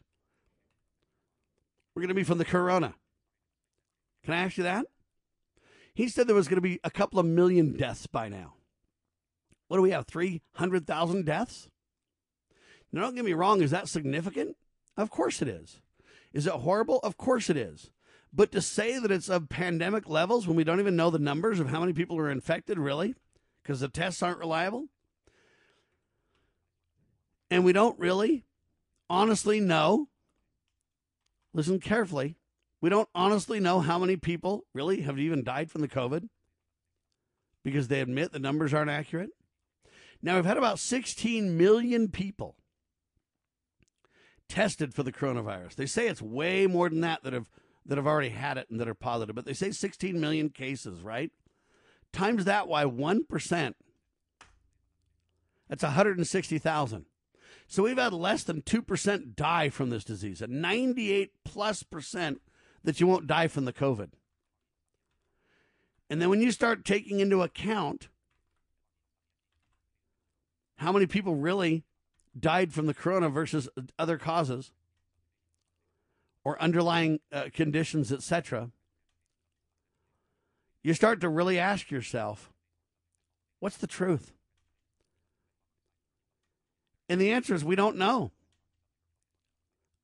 were 1.94 2.02
going 2.02 2.10
to 2.10 2.16
be 2.16 2.24
from 2.24 2.38
the 2.38 2.46
corona? 2.46 2.96
Can 4.24 4.34
I 4.34 4.44
ask 4.44 4.58
you 4.58 4.64
that? 4.64 4.88
He 5.94 6.08
said 6.08 6.28
there 6.28 6.36
was 6.36 6.48
going 6.48 6.58
to 6.58 6.62
be 6.62 6.80
a 6.84 6.90
couple 6.90 7.20
of 7.20 7.26
million 7.26 7.78
deaths 7.78 8.08
by 8.08 8.30
now. 8.30 8.56
What 9.68 9.78
do 9.78 9.84
we 9.84 9.92
have? 9.92 10.08
300,000 10.08 11.26
deaths? 11.26 11.70
Now, 12.92 13.02
don't 13.02 13.16
get 13.16 13.26
me 13.26 13.34
wrong. 13.34 13.62
Is 13.62 13.72
that 13.72 13.88
significant? 13.88 14.56
Of 14.98 15.10
course 15.10 15.42
it 15.42 15.48
is. 15.48 15.80
Is 16.32 16.48
it 16.48 16.54
horrible? 16.54 17.00
Of 17.00 17.18
course 17.18 17.50
it 17.50 17.58
is. 17.58 17.92
But 18.32 18.52
to 18.52 18.62
say 18.62 18.98
that 18.98 19.12
it's 19.12 19.30
of 19.30 19.50
pandemic 19.50 20.10
levels 20.10 20.48
when 20.48 20.56
we 20.56 20.64
don't 20.64 20.80
even 20.80 20.96
know 20.96 21.12
the 21.12 21.20
numbers 21.20 21.60
of 21.60 21.70
how 21.70 21.80
many 21.80 21.94
people 21.94 22.18
are 22.18 22.32
infected, 22.32 22.80
really, 22.80 23.14
because 23.64 23.80
the 23.80 23.88
tests 23.88 24.22
aren't 24.22 24.40
reliable, 24.40 24.88
and 27.50 27.64
we 27.64 27.74
don't 27.74 27.98
really 27.98 28.46
honestly 29.10 29.60
know, 29.60 30.10
listen 31.54 31.80
carefully, 31.80 32.36
we 32.82 32.90
don't 32.90 33.10
honestly 33.16 33.60
know 33.60 33.80
how 33.80 33.98
many 33.98 34.18
people 34.18 34.66
really 34.74 35.02
have 35.02 35.18
even 35.18 35.44
died 35.44 35.72
from 35.72 35.82
the 35.82 35.88
COVID 35.88 36.28
because 37.64 37.88
they 37.88 38.02
admit 38.02 38.34
the 38.34 38.40
numbers 38.40 38.74
aren't 38.74 38.90
accurate. 38.90 39.30
Now, 40.22 40.36
we've 40.36 40.46
had 40.46 40.58
about 40.58 40.80
16 40.80 41.58
million 41.58 42.10
people 42.10 42.56
tested 44.50 44.94
for 44.94 45.04
the 45.04 45.12
coronavirus. 45.12 45.76
They 45.76 45.86
say 45.86 46.08
it's 46.08 46.22
way 46.22 46.68
more 46.68 46.90
than 46.90 47.02
that 47.02 47.24
that 47.24 47.34
have 47.34 47.50
that 47.86 47.98
have 47.98 48.08
already 48.08 48.30
had 48.30 48.58
it 48.58 48.70
and 48.70 48.80
that 48.80 48.88
are 48.88 48.94
positive, 48.94 49.36
but 49.36 49.46
they 49.46 49.54
say 49.54 49.72
16 49.72 50.20
million 50.20 50.50
cases, 50.50 51.02
right? 51.02 51.32
Times 52.14 52.46
that 52.46 52.70
by 52.70 52.86
1%. 52.86 53.74
That's 55.68 55.84
160,000. 55.84 57.06
So 57.68 57.84
we've 57.84 57.98
had 57.98 58.14
less 58.14 58.44
than 58.44 58.62
2% 58.62 59.36
die 59.36 59.70
from 59.70 59.90
this 59.90 60.04
disease, 60.04 60.42
a 60.42 60.48
98 60.48 61.32
plus 61.44 61.82
percent 61.84 62.42
that 62.84 63.00
you 63.00 63.08
won't 63.08 63.28
die 63.28 63.48
from 63.48 63.66
the 63.66 63.74
COVID. 63.74 64.12
And 66.10 66.22
then 66.22 66.30
when 66.30 66.42
you 66.42 66.52
start 66.52 66.86
taking 66.86 67.20
into 67.20 67.42
account 67.42 68.10
how 70.78 70.92
many 70.92 71.08
people 71.08 71.36
really 71.36 71.84
died 72.38 72.74
from 72.74 72.86
the 72.86 72.94
corona 72.94 73.30
versus 73.30 73.70
other 73.98 74.18
causes 74.18 74.72
or 76.44 76.62
underlying 76.62 77.20
uh, 77.32 77.46
conditions, 77.54 78.12
etc., 78.12 78.70
you 80.84 80.94
start 80.94 81.22
to 81.22 81.30
really 81.30 81.58
ask 81.58 81.90
yourself, 81.90 82.52
what's 83.60 83.78
the 83.78 83.88
truth? 83.88 84.34
And 87.08 87.20
the 87.20 87.32
answer 87.32 87.54
is 87.54 87.64
we 87.64 87.76
don't 87.76 87.98
know. 87.98 88.32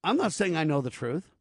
I'm 0.03 0.17
not 0.17 0.33
saying 0.33 0.55
I 0.55 0.63
know 0.63 0.81
the 0.81 0.89
truth. 0.89 1.31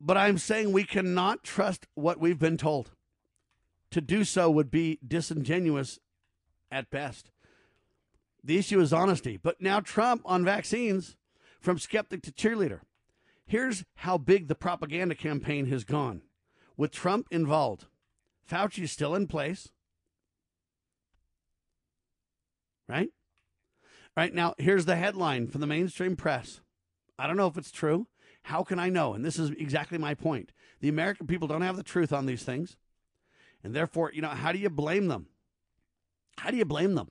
But 0.00 0.16
I'm 0.16 0.38
saying 0.38 0.72
we 0.72 0.84
cannot 0.84 1.42
trust 1.42 1.86
what 1.94 2.20
we've 2.20 2.38
been 2.38 2.56
told. 2.56 2.90
To 3.90 4.00
do 4.00 4.22
so 4.22 4.50
would 4.50 4.70
be 4.70 4.98
disingenuous 5.06 5.98
at 6.70 6.90
best. 6.90 7.30
The 8.44 8.58
issue 8.58 8.80
is 8.80 8.92
honesty. 8.92 9.38
But 9.42 9.60
now, 9.60 9.80
Trump 9.80 10.22
on 10.24 10.44
vaccines, 10.44 11.16
from 11.60 11.78
skeptic 11.78 12.22
to 12.22 12.32
cheerleader. 12.32 12.80
Here's 13.48 13.82
how 13.96 14.18
big 14.18 14.46
the 14.46 14.54
propaganda 14.54 15.14
campaign 15.14 15.66
has 15.66 15.82
gone. 15.82 16.20
With 16.76 16.92
Trump 16.92 17.26
involved, 17.30 17.86
Fauci's 18.48 18.92
still 18.92 19.14
in 19.14 19.26
place. 19.26 19.70
Right? 22.86 23.08
Right 24.14 24.34
now, 24.34 24.54
here's 24.58 24.84
the 24.84 24.96
headline 24.96 25.48
from 25.48 25.62
the 25.62 25.66
mainstream 25.66 26.14
press. 26.14 26.60
I 27.18 27.26
don't 27.26 27.38
know 27.38 27.46
if 27.46 27.56
it's 27.56 27.70
true. 27.70 28.06
How 28.42 28.62
can 28.62 28.78
I 28.78 28.90
know? 28.90 29.14
And 29.14 29.24
this 29.24 29.38
is 29.38 29.50
exactly 29.50 29.96
my 29.96 30.12
point. 30.14 30.52
The 30.80 30.90
American 30.90 31.26
people 31.26 31.48
don't 31.48 31.62
have 31.62 31.76
the 31.76 31.82
truth 31.82 32.12
on 32.12 32.26
these 32.26 32.42
things. 32.42 32.76
And 33.64 33.74
therefore, 33.74 34.12
you 34.12 34.20
know, 34.20 34.28
how 34.28 34.52
do 34.52 34.58
you 34.58 34.70
blame 34.70 35.08
them? 35.08 35.26
How 36.36 36.50
do 36.50 36.58
you 36.58 36.66
blame 36.66 36.94
them? 36.94 37.08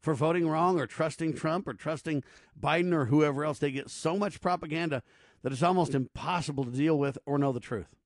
For 0.00 0.14
voting 0.14 0.48
wrong 0.48 0.80
or 0.80 0.86
trusting 0.86 1.34
Trump 1.34 1.68
or 1.68 1.74
trusting 1.74 2.24
Biden 2.58 2.92
or 2.92 3.06
whoever 3.06 3.44
else. 3.44 3.58
They 3.58 3.70
get 3.70 3.90
so 3.90 4.16
much 4.16 4.40
propaganda 4.40 5.02
that 5.42 5.52
it's 5.52 5.62
almost 5.62 5.94
impossible 5.94 6.64
to 6.64 6.70
deal 6.70 6.98
with 6.98 7.18
or 7.26 7.38
know 7.38 7.52
the 7.52 7.60
truth. 7.60 7.96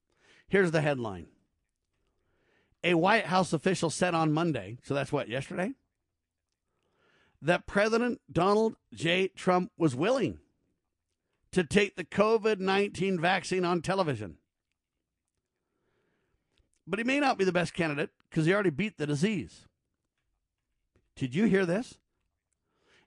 Here's 0.49 0.71
the 0.71 0.81
headline 0.81 1.27
A 2.83 2.95
White 2.95 3.27
House 3.27 3.53
official 3.53 3.91
said 3.91 4.15
on 4.15 4.33
Monday, 4.33 4.79
so 4.83 4.95
that's 4.95 5.13
what, 5.13 5.29
yesterday? 5.29 5.73
That 7.41 7.67
President 7.67 8.21
Donald 8.31 8.77
J. 8.93 9.29
Trump 9.29 9.71
was 9.77 9.95
willing 9.95 10.39
to 11.53 11.63
take 11.63 11.95
the 11.95 12.05
COVID 12.05 12.59
19 12.59 13.21
vaccine 13.21 13.65
on 13.65 13.83
television. 13.83 14.39
But 16.87 16.99
he 16.99 17.05
may 17.05 17.21
not 17.21 17.39
be 17.39 17.45
the 17.45 17.53
best 17.53 17.75
candidate 17.75 18.11
because 18.29 18.47
he 18.47 18.53
already 18.53 18.71
beat 18.71 18.99
the 18.99 19.07
disease. 19.07 19.67
Did 21.17 21.35
you 21.35 21.45
hear 21.45 21.65
this? 21.67 21.99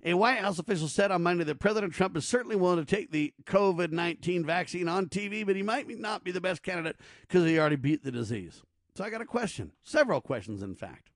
A 0.03 0.13
White 0.13 0.39
House 0.39 0.59
official 0.59 0.88
said 0.88 1.11
on 1.11 1.23
Monday 1.23 1.43
that 1.43 1.59
President 1.59 1.93
Trump 1.93 2.15
is 2.15 2.27
certainly 2.27 2.55
willing 2.55 2.84
to 2.84 2.85
take 2.85 3.11
the 3.11 3.34
COVID 3.45 3.91
19 3.91 4.45
vaccine 4.45 4.88
on 4.88 5.07
TV, 5.07 5.45
but 5.45 5.55
he 5.55 5.63
might 5.63 5.88
not 5.99 6.23
be 6.23 6.31
the 6.31 6.39
best 6.39 6.63
candidate 6.63 6.97
because 7.21 7.45
he 7.45 7.59
already 7.59 7.75
beat 7.75 8.03
the 8.03 8.11
disease. 8.11 8.61
So 8.95 9.03
I 9.03 9.09
got 9.09 9.21
a 9.21 9.25
question, 9.25 9.71
several 9.84 10.21
questions, 10.21 10.61
in 10.61 10.75
fact. 10.75 11.11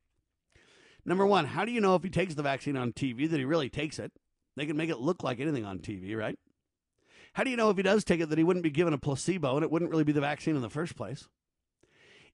Number 1.05 1.25
one, 1.25 1.45
how 1.45 1.65
do 1.65 1.71
you 1.71 1.81
know 1.81 1.95
if 1.95 2.03
he 2.03 2.09
takes 2.09 2.35
the 2.35 2.43
vaccine 2.43 2.77
on 2.77 2.91
TV 2.91 3.29
that 3.29 3.37
he 3.37 3.45
really 3.45 3.69
takes 3.69 3.97
it? 3.97 4.11
They 4.55 4.65
can 4.65 4.77
make 4.77 4.89
it 4.89 4.99
look 4.99 5.23
like 5.23 5.39
anything 5.39 5.65
on 5.65 5.79
TV, 5.79 6.15
right? 6.15 6.37
How 7.33 7.43
do 7.43 7.49
you 7.49 7.57
know 7.57 7.69
if 7.69 7.77
he 7.77 7.83
does 7.83 8.03
take 8.03 8.19
it 8.19 8.29
that 8.29 8.37
he 8.37 8.43
wouldn't 8.43 8.63
be 8.63 8.69
given 8.69 8.93
a 8.93 8.97
placebo 8.97 9.55
and 9.55 9.63
it 9.63 9.71
wouldn't 9.71 9.89
really 9.89 10.03
be 10.03 10.11
the 10.11 10.21
vaccine 10.21 10.55
in 10.55 10.61
the 10.61 10.69
first 10.69 10.95
place? 10.95 11.29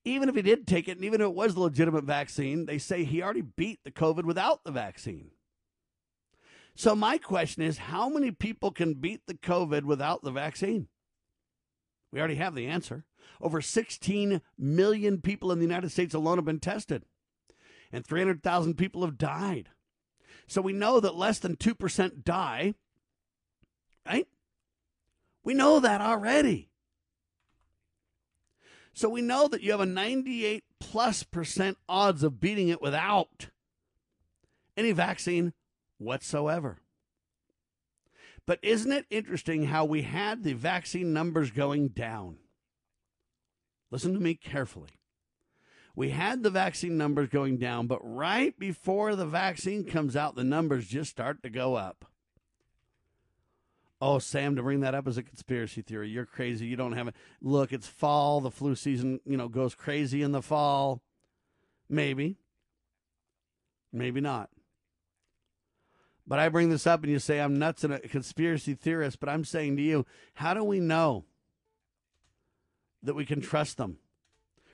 Even 0.07 0.29
if 0.29 0.35
he 0.35 0.41
did 0.41 0.65
take 0.65 0.87
it, 0.87 0.95
and 0.95 1.03
even 1.03 1.19
if 1.19 1.25
it 1.25 1.33
was 1.33 1.53
the 1.53 1.59
legitimate 1.59 2.05
vaccine, 2.05 2.65
they 2.65 2.77
say 2.77 3.03
he 3.03 3.21
already 3.21 3.41
beat 3.41 3.83
the 3.83 3.91
COVID 3.91 4.23
without 4.23 4.63
the 4.63 4.71
vaccine. 4.71 5.31
So, 6.75 6.95
my 6.95 7.17
question 7.17 7.61
is 7.61 7.77
how 7.77 8.07
many 8.07 8.31
people 8.31 8.71
can 8.71 8.93
beat 8.93 9.27
the 9.27 9.33
COVID 9.33 9.83
without 9.83 10.23
the 10.23 10.31
vaccine? 10.31 10.87
We 12.13 12.19
already 12.19 12.35
have 12.35 12.55
the 12.55 12.67
answer. 12.67 13.03
Over 13.41 13.59
16 13.59 14.41
million 14.57 15.19
people 15.19 15.51
in 15.51 15.59
the 15.59 15.65
United 15.65 15.91
States 15.91 16.13
alone 16.13 16.37
have 16.37 16.45
been 16.45 16.61
tested, 16.61 17.03
and 17.91 18.05
300,000 18.05 18.75
people 18.75 19.03
have 19.03 19.17
died. 19.17 19.71
So, 20.47 20.61
we 20.61 20.71
know 20.71 21.01
that 21.01 21.15
less 21.15 21.39
than 21.39 21.57
2% 21.57 22.23
die, 22.23 22.75
right? 24.05 24.27
We 25.43 25.53
know 25.53 25.81
that 25.81 25.99
already. 25.99 26.66
So 28.97 29.09
we 29.09 29.21
know 29.21 29.47
that 29.49 29.61
you 29.61 29.69
have 29.73 29.79
a 29.79 29.85
98 29.85 30.63
plus 30.79 31.21
percent 31.21 31.77
odds 31.87 32.23
of 32.23 32.39
beating 32.39 32.69
it 32.69 32.81
without 32.81 33.49
any 34.75 34.91
vaccine 34.91 35.53
whatsoever. 35.99 36.79
But 38.47 38.57
isn't 38.63 38.91
it 38.91 39.05
interesting 39.11 39.65
how 39.65 39.85
we 39.85 40.01
had 40.01 40.43
the 40.43 40.53
vaccine 40.53 41.13
numbers 41.13 41.51
going 41.51 41.89
down? 41.89 42.37
Listen 43.91 44.15
to 44.15 44.19
me 44.19 44.33
carefully. 44.33 44.97
We 45.95 46.09
had 46.09 46.41
the 46.41 46.49
vaccine 46.49 46.97
numbers 46.97 47.29
going 47.29 47.57
down, 47.57 47.85
but 47.85 47.99
right 48.01 48.57
before 48.57 49.15
the 49.15 49.27
vaccine 49.27 49.83
comes 49.83 50.15
out, 50.15 50.35
the 50.35 50.43
numbers 50.43 50.87
just 50.87 51.11
start 51.11 51.43
to 51.43 51.51
go 51.51 51.75
up. 51.75 52.05
Oh, 53.99 54.19
Sam, 54.19 54.55
to 54.55 54.61
bring 54.61 54.81
that 54.81 54.93
up 54.93 55.07
as 55.07 55.17
a 55.17 55.23
conspiracy 55.23 55.81
theory, 55.81 56.09
you're 56.09 56.25
crazy. 56.25 56.67
You 56.67 56.75
don't 56.75 56.93
have 56.93 57.07
it. 57.07 57.15
Look, 57.41 57.73
it's 57.73 57.87
fall. 57.87 58.41
The 58.41 58.51
flu 58.51 58.75
season, 58.75 59.19
you 59.25 59.37
know, 59.37 59.47
goes 59.47 59.73
crazy 59.73 60.21
in 60.21 60.31
the 60.31 60.41
fall. 60.41 61.01
Maybe. 61.89 62.37
Maybe 63.91 64.21
not. 64.21 64.49
But 66.27 66.39
I 66.39 66.49
bring 66.49 66.69
this 66.69 66.85
up 66.85 67.03
and 67.03 67.11
you 67.11 67.19
say 67.19 67.39
I'm 67.39 67.57
nuts 67.57 67.83
and 67.83 67.93
a 67.93 67.99
conspiracy 67.99 68.75
theorist, 68.75 69.19
but 69.19 69.29
I'm 69.29 69.45
saying 69.45 69.77
to 69.77 69.81
you, 69.81 70.05
how 70.33 70.53
do 70.53 70.63
we 70.63 70.79
know 70.79 71.25
that 73.01 73.15
we 73.15 73.25
can 73.25 73.41
trust 73.41 73.77
them? 73.77 73.97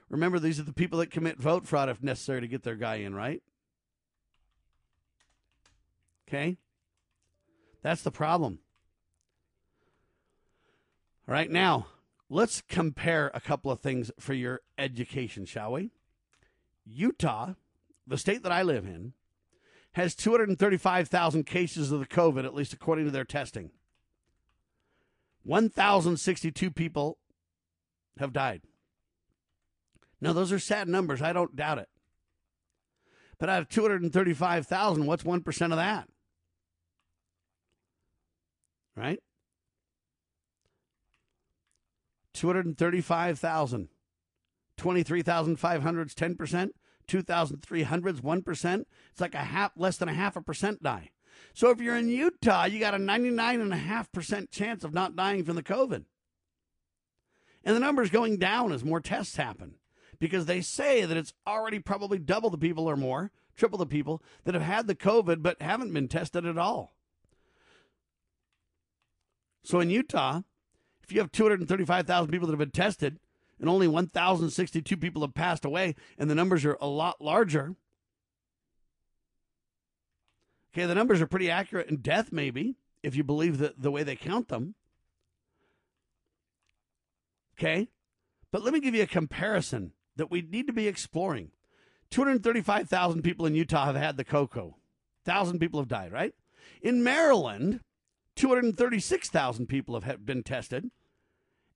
Remember, 0.09 0.39
these 0.39 0.59
are 0.59 0.63
the 0.63 0.73
people 0.73 0.99
that 0.99 1.11
commit 1.11 1.39
vote 1.39 1.67
fraud 1.67 1.89
if 1.89 2.03
necessary 2.03 2.41
to 2.41 2.47
get 2.47 2.63
their 2.63 2.75
guy 2.75 2.95
in, 2.95 3.15
right? 3.15 3.41
Okay? 6.27 6.57
That's 7.83 8.01
the 8.01 8.11
problem. 8.11 8.59
All 11.27 11.33
right, 11.33 11.49
now 11.49 11.87
let's 12.29 12.61
compare 12.61 13.31
a 13.33 13.39
couple 13.39 13.71
of 13.71 13.79
things 13.79 14.11
for 14.19 14.33
your 14.33 14.61
education, 14.77 15.45
shall 15.45 15.71
we? 15.71 15.91
Utah, 16.85 17.53
the 18.05 18.17
state 18.17 18.43
that 18.43 18.51
I 18.51 18.61
live 18.61 18.85
in, 18.85 19.13
has 19.93 20.15
235,000 20.15 21.45
cases 21.45 21.91
of 21.91 21.99
the 21.99 22.05
COVID, 22.05 22.45
at 22.45 22.55
least 22.55 22.73
according 22.73 23.05
to 23.05 23.11
their 23.11 23.23
testing. 23.23 23.71
1,062 25.43 26.71
people 26.71 27.19
have 28.17 28.33
died. 28.33 28.61
Now, 30.19 30.33
those 30.33 30.51
are 30.51 30.59
sad 30.59 30.87
numbers. 30.87 31.21
I 31.21 31.33
don't 31.33 31.55
doubt 31.55 31.79
it. 31.79 31.89
But 33.37 33.49
out 33.49 33.61
of 33.61 33.69
235,000, 33.69 35.05
what's 35.05 35.23
1% 35.23 35.61
of 35.71 35.77
that? 35.77 36.07
right? 38.95 39.19
235,000. 42.33 43.89
23,500's 44.77 46.15
10%, 46.15 46.69
2,300's 47.07 48.21
1%. 48.21 48.85
It's 49.11 49.21
like 49.21 49.35
a 49.35 49.37
half, 49.39 49.71
less 49.75 49.97
than 49.97 50.09
a 50.09 50.13
half 50.13 50.35
a 50.35 50.41
percent 50.41 50.81
die. 50.81 51.11
So 51.53 51.69
if 51.69 51.79
you're 51.79 51.95
in 51.95 52.09
Utah, 52.09 52.65
you 52.65 52.79
got 52.79 52.95
a 52.95 52.97
99.5% 52.97 54.49
chance 54.49 54.83
of 54.83 54.93
not 54.93 55.15
dying 55.15 55.43
from 55.43 55.55
the 55.55 55.63
COVID. 55.63 56.05
And 57.63 57.75
the 57.75 57.79
number's 57.79 58.09
going 58.09 58.37
down 58.37 58.71
as 58.71 58.83
more 58.83 58.99
tests 58.99 59.35
happen 59.35 59.75
because 60.19 60.45
they 60.45 60.61
say 60.61 61.05
that 61.05 61.17
it's 61.17 61.33
already 61.47 61.79
probably 61.79 62.19
double 62.19 62.49
the 62.49 62.57
people 62.57 62.89
or 62.89 62.97
more, 62.97 63.31
triple 63.55 63.77
the 63.77 63.85
people 63.85 64.21
that 64.43 64.53
have 64.53 64.63
had 64.63 64.87
the 64.87 64.95
COVID 64.95 65.41
but 65.41 65.61
haven't 65.61 65.93
been 65.93 66.07
tested 66.07 66.45
at 66.45 66.57
all. 66.57 66.95
So 69.63 69.79
in 69.79 69.89
Utah, 69.89 70.41
you 71.13 71.21
have 71.21 71.31
235,000 71.31 72.31
people 72.31 72.47
that 72.47 72.53
have 72.53 72.59
been 72.59 72.71
tested 72.71 73.19
and 73.59 73.69
only 73.69 73.87
1,062 73.87 74.97
people 74.97 75.21
have 75.21 75.33
passed 75.33 75.63
away, 75.63 75.95
and 76.17 76.29
the 76.29 76.35
numbers 76.35 76.65
are 76.65 76.77
a 76.81 76.87
lot 76.87 77.21
larger, 77.21 77.75
okay, 80.73 80.85
the 80.85 80.95
numbers 80.95 81.21
are 81.21 81.27
pretty 81.27 81.49
accurate 81.49 81.87
in 81.87 81.97
death, 81.97 82.31
maybe, 82.31 82.75
if 83.03 83.15
you 83.15 83.23
believe 83.23 83.59
the, 83.59 83.73
the 83.77 83.91
way 83.91 84.03
they 84.03 84.15
count 84.15 84.49
them. 84.49 84.75
Okay? 87.57 87.87
But 88.51 88.63
let 88.63 88.73
me 88.73 88.79
give 88.79 88.95
you 88.95 89.03
a 89.03 89.07
comparison 89.07 89.93
that 90.15 90.31
we 90.31 90.41
need 90.41 90.67
to 90.67 90.73
be 90.73 90.87
exploring. 90.87 91.51
235,000 92.09 93.21
people 93.21 93.45
in 93.45 93.55
Utah 93.55 93.85
have 93.85 93.95
had 93.95 94.17
the 94.17 94.23
cocoa. 94.23 94.77
1,000 95.25 95.59
people 95.59 95.79
have 95.79 95.87
died, 95.87 96.11
right? 96.11 96.33
In 96.81 97.03
Maryland, 97.03 97.79
236,000 98.35 99.67
people 99.67 99.99
have 99.99 100.25
been 100.25 100.43
tested, 100.43 100.91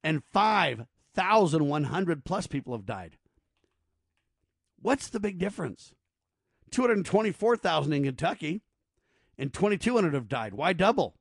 and 0.03 0.23
5,100 0.23 2.25
plus 2.25 2.47
people 2.47 2.73
have 2.73 2.85
died. 2.85 3.17
What's 4.81 5.09
the 5.09 5.19
big 5.19 5.37
difference? 5.37 5.93
224,000 6.71 7.93
in 7.93 8.03
Kentucky, 8.03 8.61
and 9.37 9.53
2,200 9.53 10.13
have 10.13 10.27
died. 10.27 10.53
Why 10.53 10.73
double? 10.73 11.15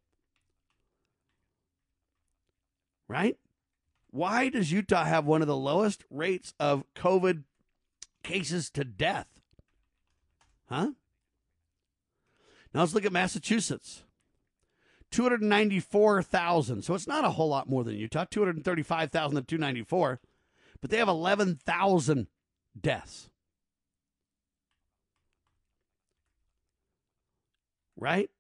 Right? 3.09 3.37
Why 4.11 4.49
does 4.49 4.73
Utah 4.73 5.05
have 5.05 5.27
one 5.27 5.43
of 5.43 5.49
the 5.49 5.57
lowest 5.57 6.05
rates 6.11 6.55
of 6.59 6.85
COVID 6.95 7.45
cases 8.23 8.71
to 8.71 8.85
death? 8.85 9.29
Huh? 10.69 10.93
Now 12.75 12.81
let's 12.81 12.95
look 12.95 13.05
at 13.05 13.13
Massachusetts. 13.13 14.03
294,000. 15.11 16.83
So 16.83 16.95
it's 16.95 17.07
not 17.07 17.25
a 17.25 17.31
whole 17.31 17.49
lot 17.49 17.69
more 17.69 17.85
than 17.85 17.97
Utah. 17.97 18.25
235,000 18.31 19.37
to 19.37 19.43
294. 19.43 20.21
But 20.81 20.91
they 20.91 20.99
have 20.99 21.09
11,000 21.09 22.27
deaths. 22.79 23.31
Right? 27.97 28.31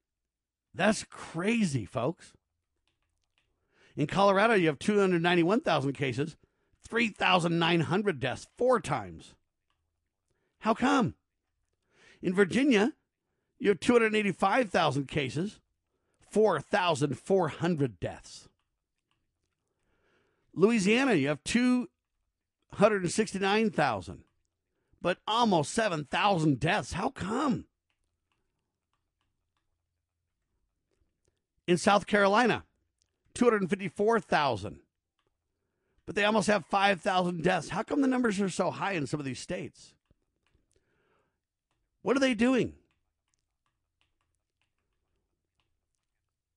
That's 0.74 1.04
crazy, 1.04 1.86
folks. 1.86 2.32
In 3.96 4.06
Colorado, 4.06 4.52
you 4.54 4.66
have 4.66 4.78
291,000 4.78 5.94
cases, 5.94 6.36
3,900 6.86 8.20
deaths, 8.20 8.46
four 8.58 8.78
times. 8.78 9.34
How 10.60 10.74
come? 10.74 11.14
In 12.20 12.34
Virginia, 12.34 12.92
you 13.58 13.70
have 13.70 13.80
285,000 13.80 15.08
cases, 15.08 15.60
4,400 16.30 18.00
deaths. 18.00 18.48
Louisiana, 20.54 21.12
you 21.14 21.28
have 21.28 21.44
269,000, 21.44 24.24
but 25.02 25.18
almost 25.26 25.72
7,000 25.72 26.58
deaths. 26.58 26.94
How 26.94 27.10
come? 27.10 27.66
In 31.66 31.76
South 31.76 32.06
Carolina, 32.06 32.64
254,000, 33.34 34.80
but 36.06 36.14
they 36.14 36.24
almost 36.24 36.46
have 36.46 36.64
5,000 36.66 37.42
deaths. 37.42 37.68
How 37.70 37.82
come 37.82 38.00
the 38.00 38.08
numbers 38.08 38.40
are 38.40 38.48
so 38.48 38.70
high 38.70 38.92
in 38.92 39.06
some 39.06 39.20
of 39.20 39.26
these 39.26 39.40
states? 39.40 39.92
What 42.02 42.16
are 42.16 42.20
they 42.20 42.34
doing? 42.34 42.74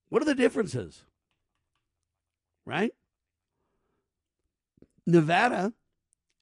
What 0.09 0.21
are 0.21 0.25
the 0.25 0.35
differences? 0.35 1.03
Right? 2.65 2.93
Nevada 5.05 5.73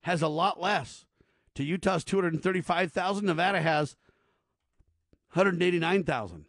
has 0.01 0.21
a 0.21 0.27
lot 0.27 0.59
less. 0.59 1.05
To 1.55 1.63
Utah's 1.63 2.03
235,000, 2.03 3.25
Nevada 3.25 3.61
has 3.61 3.95
189,000. 5.33 6.45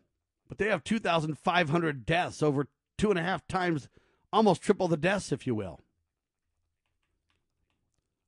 But 0.49 0.59
they 0.59 0.69
have 0.69 0.85
2,500 0.85 2.07
deaths, 2.07 2.43
over 2.43 2.69
two 2.97 3.11
and 3.11 3.19
a 3.19 3.23
half 3.23 3.47
times, 3.47 3.89
almost 4.33 4.63
triple 4.63 4.89
the 4.89 4.97
deaths, 4.97 5.33
if 5.33 5.47
you 5.47 5.55
will. 5.55 5.81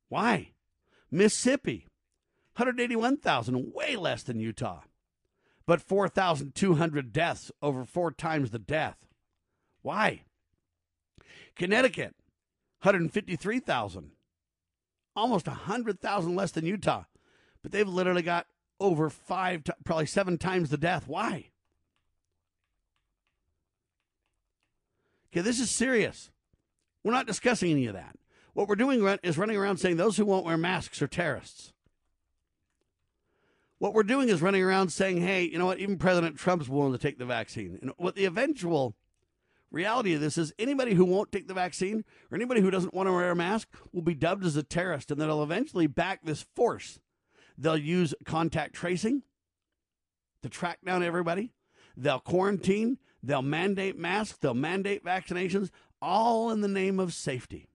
Why? 0.08 0.52
Mississippi, 1.10 1.86
181,000, 2.56 3.72
way 3.72 3.96
less 3.96 4.22
than 4.22 4.40
Utah 4.40 4.82
but 5.70 5.80
4,200 5.80 7.12
deaths, 7.12 7.52
over 7.62 7.84
four 7.84 8.10
times 8.10 8.50
the 8.50 8.58
death. 8.58 8.96
Why? 9.82 10.22
Connecticut, 11.54 12.16
153,000, 12.82 14.10
almost 15.14 15.46
100,000 15.46 16.34
less 16.34 16.50
than 16.50 16.66
Utah, 16.66 17.04
but 17.62 17.70
they've 17.70 17.86
literally 17.86 18.22
got 18.22 18.48
over 18.80 19.08
five, 19.08 19.62
probably 19.84 20.06
seven 20.06 20.38
times 20.38 20.70
the 20.70 20.76
death. 20.76 21.06
Why? 21.06 21.50
Okay, 25.32 25.42
this 25.42 25.60
is 25.60 25.70
serious. 25.70 26.32
We're 27.04 27.12
not 27.12 27.28
discussing 27.28 27.70
any 27.70 27.86
of 27.86 27.94
that. 27.94 28.16
What 28.54 28.66
we're 28.66 28.74
doing 28.74 29.06
is 29.22 29.38
running 29.38 29.56
around 29.56 29.76
saying 29.76 29.98
those 29.98 30.16
who 30.16 30.24
won't 30.26 30.44
wear 30.44 30.56
masks 30.56 31.00
are 31.00 31.06
terrorists. 31.06 31.72
What 33.80 33.94
we're 33.94 34.02
doing 34.02 34.28
is 34.28 34.42
running 34.42 34.62
around 34.62 34.90
saying, 34.90 35.22
hey, 35.22 35.44
you 35.44 35.56
know 35.56 35.64
what, 35.64 35.78
even 35.78 35.96
President 35.96 36.36
Trump's 36.36 36.68
willing 36.68 36.92
to 36.92 36.98
take 36.98 37.18
the 37.18 37.24
vaccine. 37.24 37.78
And 37.80 37.92
what 37.96 38.14
the 38.14 38.26
eventual 38.26 38.94
reality 39.70 40.12
of 40.12 40.20
this 40.20 40.36
is 40.36 40.52
anybody 40.58 40.92
who 40.92 41.06
won't 41.06 41.32
take 41.32 41.48
the 41.48 41.54
vaccine 41.54 42.04
or 42.30 42.36
anybody 42.36 42.60
who 42.60 42.70
doesn't 42.70 42.92
want 42.92 43.08
to 43.08 43.12
wear 43.14 43.30
a 43.30 43.34
mask 43.34 43.68
will 43.90 44.02
be 44.02 44.14
dubbed 44.14 44.44
as 44.44 44.54
a 44.54 44.62
terrorist 44.62 45.10
and 45.10 45.18
they'll 45.18 45.42
eventually 45.42 45.86
back 45.86 46.20
this 46.22 46.44
force. 46.54 47.00
They'll 47.56 47.78
use 47.78 48.14
contact 48.26 48.74
tracing 48.74 49.22
to 50.42 50.50
track 50.50 50.80
down 50.84 51.02
everybody. 51.02 51.54
They'll 51.96 52.20
quarantine. 52.20 52.98
They'll 53.22 53.40
mandate 53.40 53.98
masks. 53.98 54.36
They'll 54.36 54.52
mandate 54.52 55.02
vaccinations, 55.02 55.70
all 56.02 56.50
in 56.50 56.60
the 56.60 56.68
name 56.68 57.00
of 57.00 57.14
safety. 57.14 57.70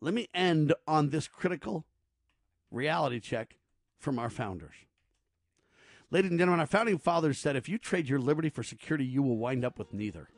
Let 0.00 0.12
me 0.12 0.28
end 0.34 0.74
on 0.88 1.10
this 1.10 1.28
critical 1.28 1.86
reality 2.72 3.20
check 3.20 3.54
from 4.00 4.18
our 4.18 4.30
founders. 4.30 4.74
Ladies 6.10 6.30
and 6.30 6.40
gentlemen, 6.40 6.60
our 6.60 6.66
founding 6.66 6.98
fathers 6.98 7.38
said 7.38 7.54
if 7.54 7.68
you 7.68 7.78
trade 7.78 8.08
your 8.08 8.18
liberty 8.18 8.48
for 8.48 8.64
security, 8.64 9.04
you 9.04 9.22
will 9.22 9.36
wind 9.36 9.64
up 9.64 9.78
with 9.78 9.94
neither. 9.94 10.28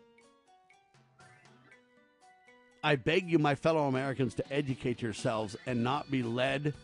I 2.84 2.96
beg 2.96 3.30
you, 3.30 3.38
my 3.38 3.54
fellow 3.54 3.86
Americans, 3.86 4.34
to 4.34 4.52
educate 4.52 5.00
yourselves 5.00 5.56
and 5.66 5.82
not 5.82 6.10
be 6.10 6.22
led 6.22 6.74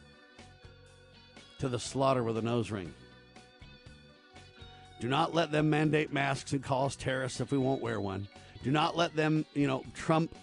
to 1.59 1.69
the 1.69 1.79
slaughter 1.79 2.23
with 2.23 2.39
a 2.39 2.43
nose 2.43 2.71
ring. 2.71 2.95
Do 5.01 5.09
not 5.09 5.35
let 5.35 5.53
them 5.53 5.69
mandate 5.69 6.13
masks 6.13 6.53
and 6.53 6.63
call 6.63 6.87
us 6.87 6.97
terrorists 6.97 7.41
if 7.41 7.51
we 7.51 7.59
won't 7.59 7.83
wear 7.83 8.01
one. 8.01 8.29
Do 8.63 8.71
not 8.71 8.97
let 8.97 9.15
them, 9.15 9.45
you 9.55 9.67
know, 9.67 9.85
Trump 9.93 10.35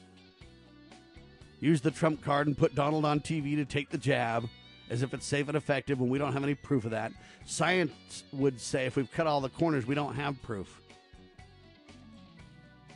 use 1.59 1.81
the 1.81 1.91
Trump 1.91 2.21
card 2.21 2.47
and 2.47 2.57
put 2.57 2.75
Donald 2.75 3.05
on 3.05 3.21
TV 3.21 3.55
to 3.55 3.65
take 3.65 3.89
the 3.89 3.97
jab 3.97 4.47
as 4.89 5.01
if 5.01 5.13
it's 5.13 5.25
safe 5.25 5.47
and 5.47 5.57
effective 5.57 5.99
when 5.99 6.09
we 6.09 6.17
don't 6.17 6.33
have 6.33 6.43
any 6.43 6.55
proof 6.55 6.85
of 6.85 6.91
that. 6.91 7.11
Science 7.45 8.23
would 8.31 8.59
say 8.59 8.85
if 8.85 8.95
we've 8.95 9.11
cut 9.11 9.27
all 9.27 9.41
the 9.41 9.49
corners, 9.49 9.85
we 9.85 9.95
don't 9.95 10.15
have 10.15 10.41
proof. 10.41 10.81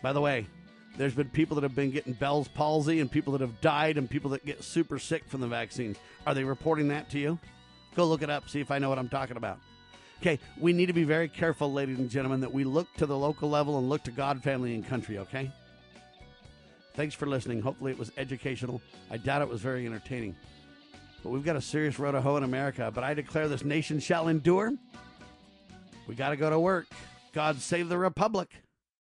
By 0.02 0.14
the 0.14 0.22
way, 0.22 0.48
there's 0.98 1.14
been 1.14 1.30
people 1.30 1.56
that 1.56 1.64
have 1.64 1.76
been 1.76 1.91
getting 1.91 2.14
Bell's 2.14 2.48
palsy 2.48 2.99
and 2.99 3.11
people 3.11 3.34
that 3.34 3.41
have 3.41 3.61
died 3.61 3.98
and 3.98 4.10
people 4.10 4.32
that 4.32 4.45
get 4.45 4.64
super 4.64 4.99
sick 4.99 5.24
from 5.28 5.41
the 5.41 5.48
vaccines. 5.48 5.98
Are 6.28 6.34
they 6.34 6.44
reporting 6.44 6.90
that 6.90 7.10
to 7.11 7.20
you? 7.20 7.40
Go 7.95 8.06
look 8.06 8.22
it 8.22 8.30
up, 8.30 8.49
see 8.49 8.60
if 8.60 8.72
I 8.72 8.80
know 8.80 8.90
what 8.90 8.99
I'm 8.99 9.10
talking 9.10 9.38
about. 9.38 9.60
Okay, 10.22 10.40
we 10.57 10.74
need 10.74 10.88
to 10.88 10.94
be 10.94 11.06
very 11.06 11.30
careful, 11.30 11.72
ladies 11.72 11.98
and 11.98 12.10
gentlemen, 12.10 12.41
that 12.41 12.52
we 12.52 12.66
look 12.66 12.94
to 12.98 13.06
the 13.06 13.18
local 13.18 13.49
level 13.49 13.78
and 13.78 13.88
look 13.88 14.03
to 14.03 14.11
God, 14.11 14.44
family, 14.44 14.76
and 14.76 14.86
country, 14.86 15.18
okay? 15.20 15.49
Thanks 16.95 17.16
for 17.16 17.26
listening. 17.26 17.61
Hopefully, 17.61 17.94
it 17.94 17.98
was 17.98 18.11
educational. 18.18 18.82
I 19.10 19.16
doubt 19.16 19.41
it 19.41 19.48
was 19.48 19.61
very 19.61 19.86
entertaining. 19.86 20.36
But 21.24 21.30
we've 21.30 21.44
got 21.44 21.56
a 21.56 21.62
serious 21.62 22.00
road 22.00 22.14
to 22.14 22.22
hoe 22.22 22.38
in 22.38 22.44
America. 22.44 22.91
But 22.94 23.04
I 23.04 23.14
declare 23.14 23.48
this 23.48 23.64
nation 23.64 24.00
shall 24.00 24.28
endure. 24.28 24.74
We 26.08 26.16
got 26.16 26.30
to 26.30 26.38
go 26.38 26.50
to 26.50 26.60
work. 26.60 26.88
God 27.34 27.58
save 27.58 27.90
the 27.90 27.98
republic. 27.98 28.50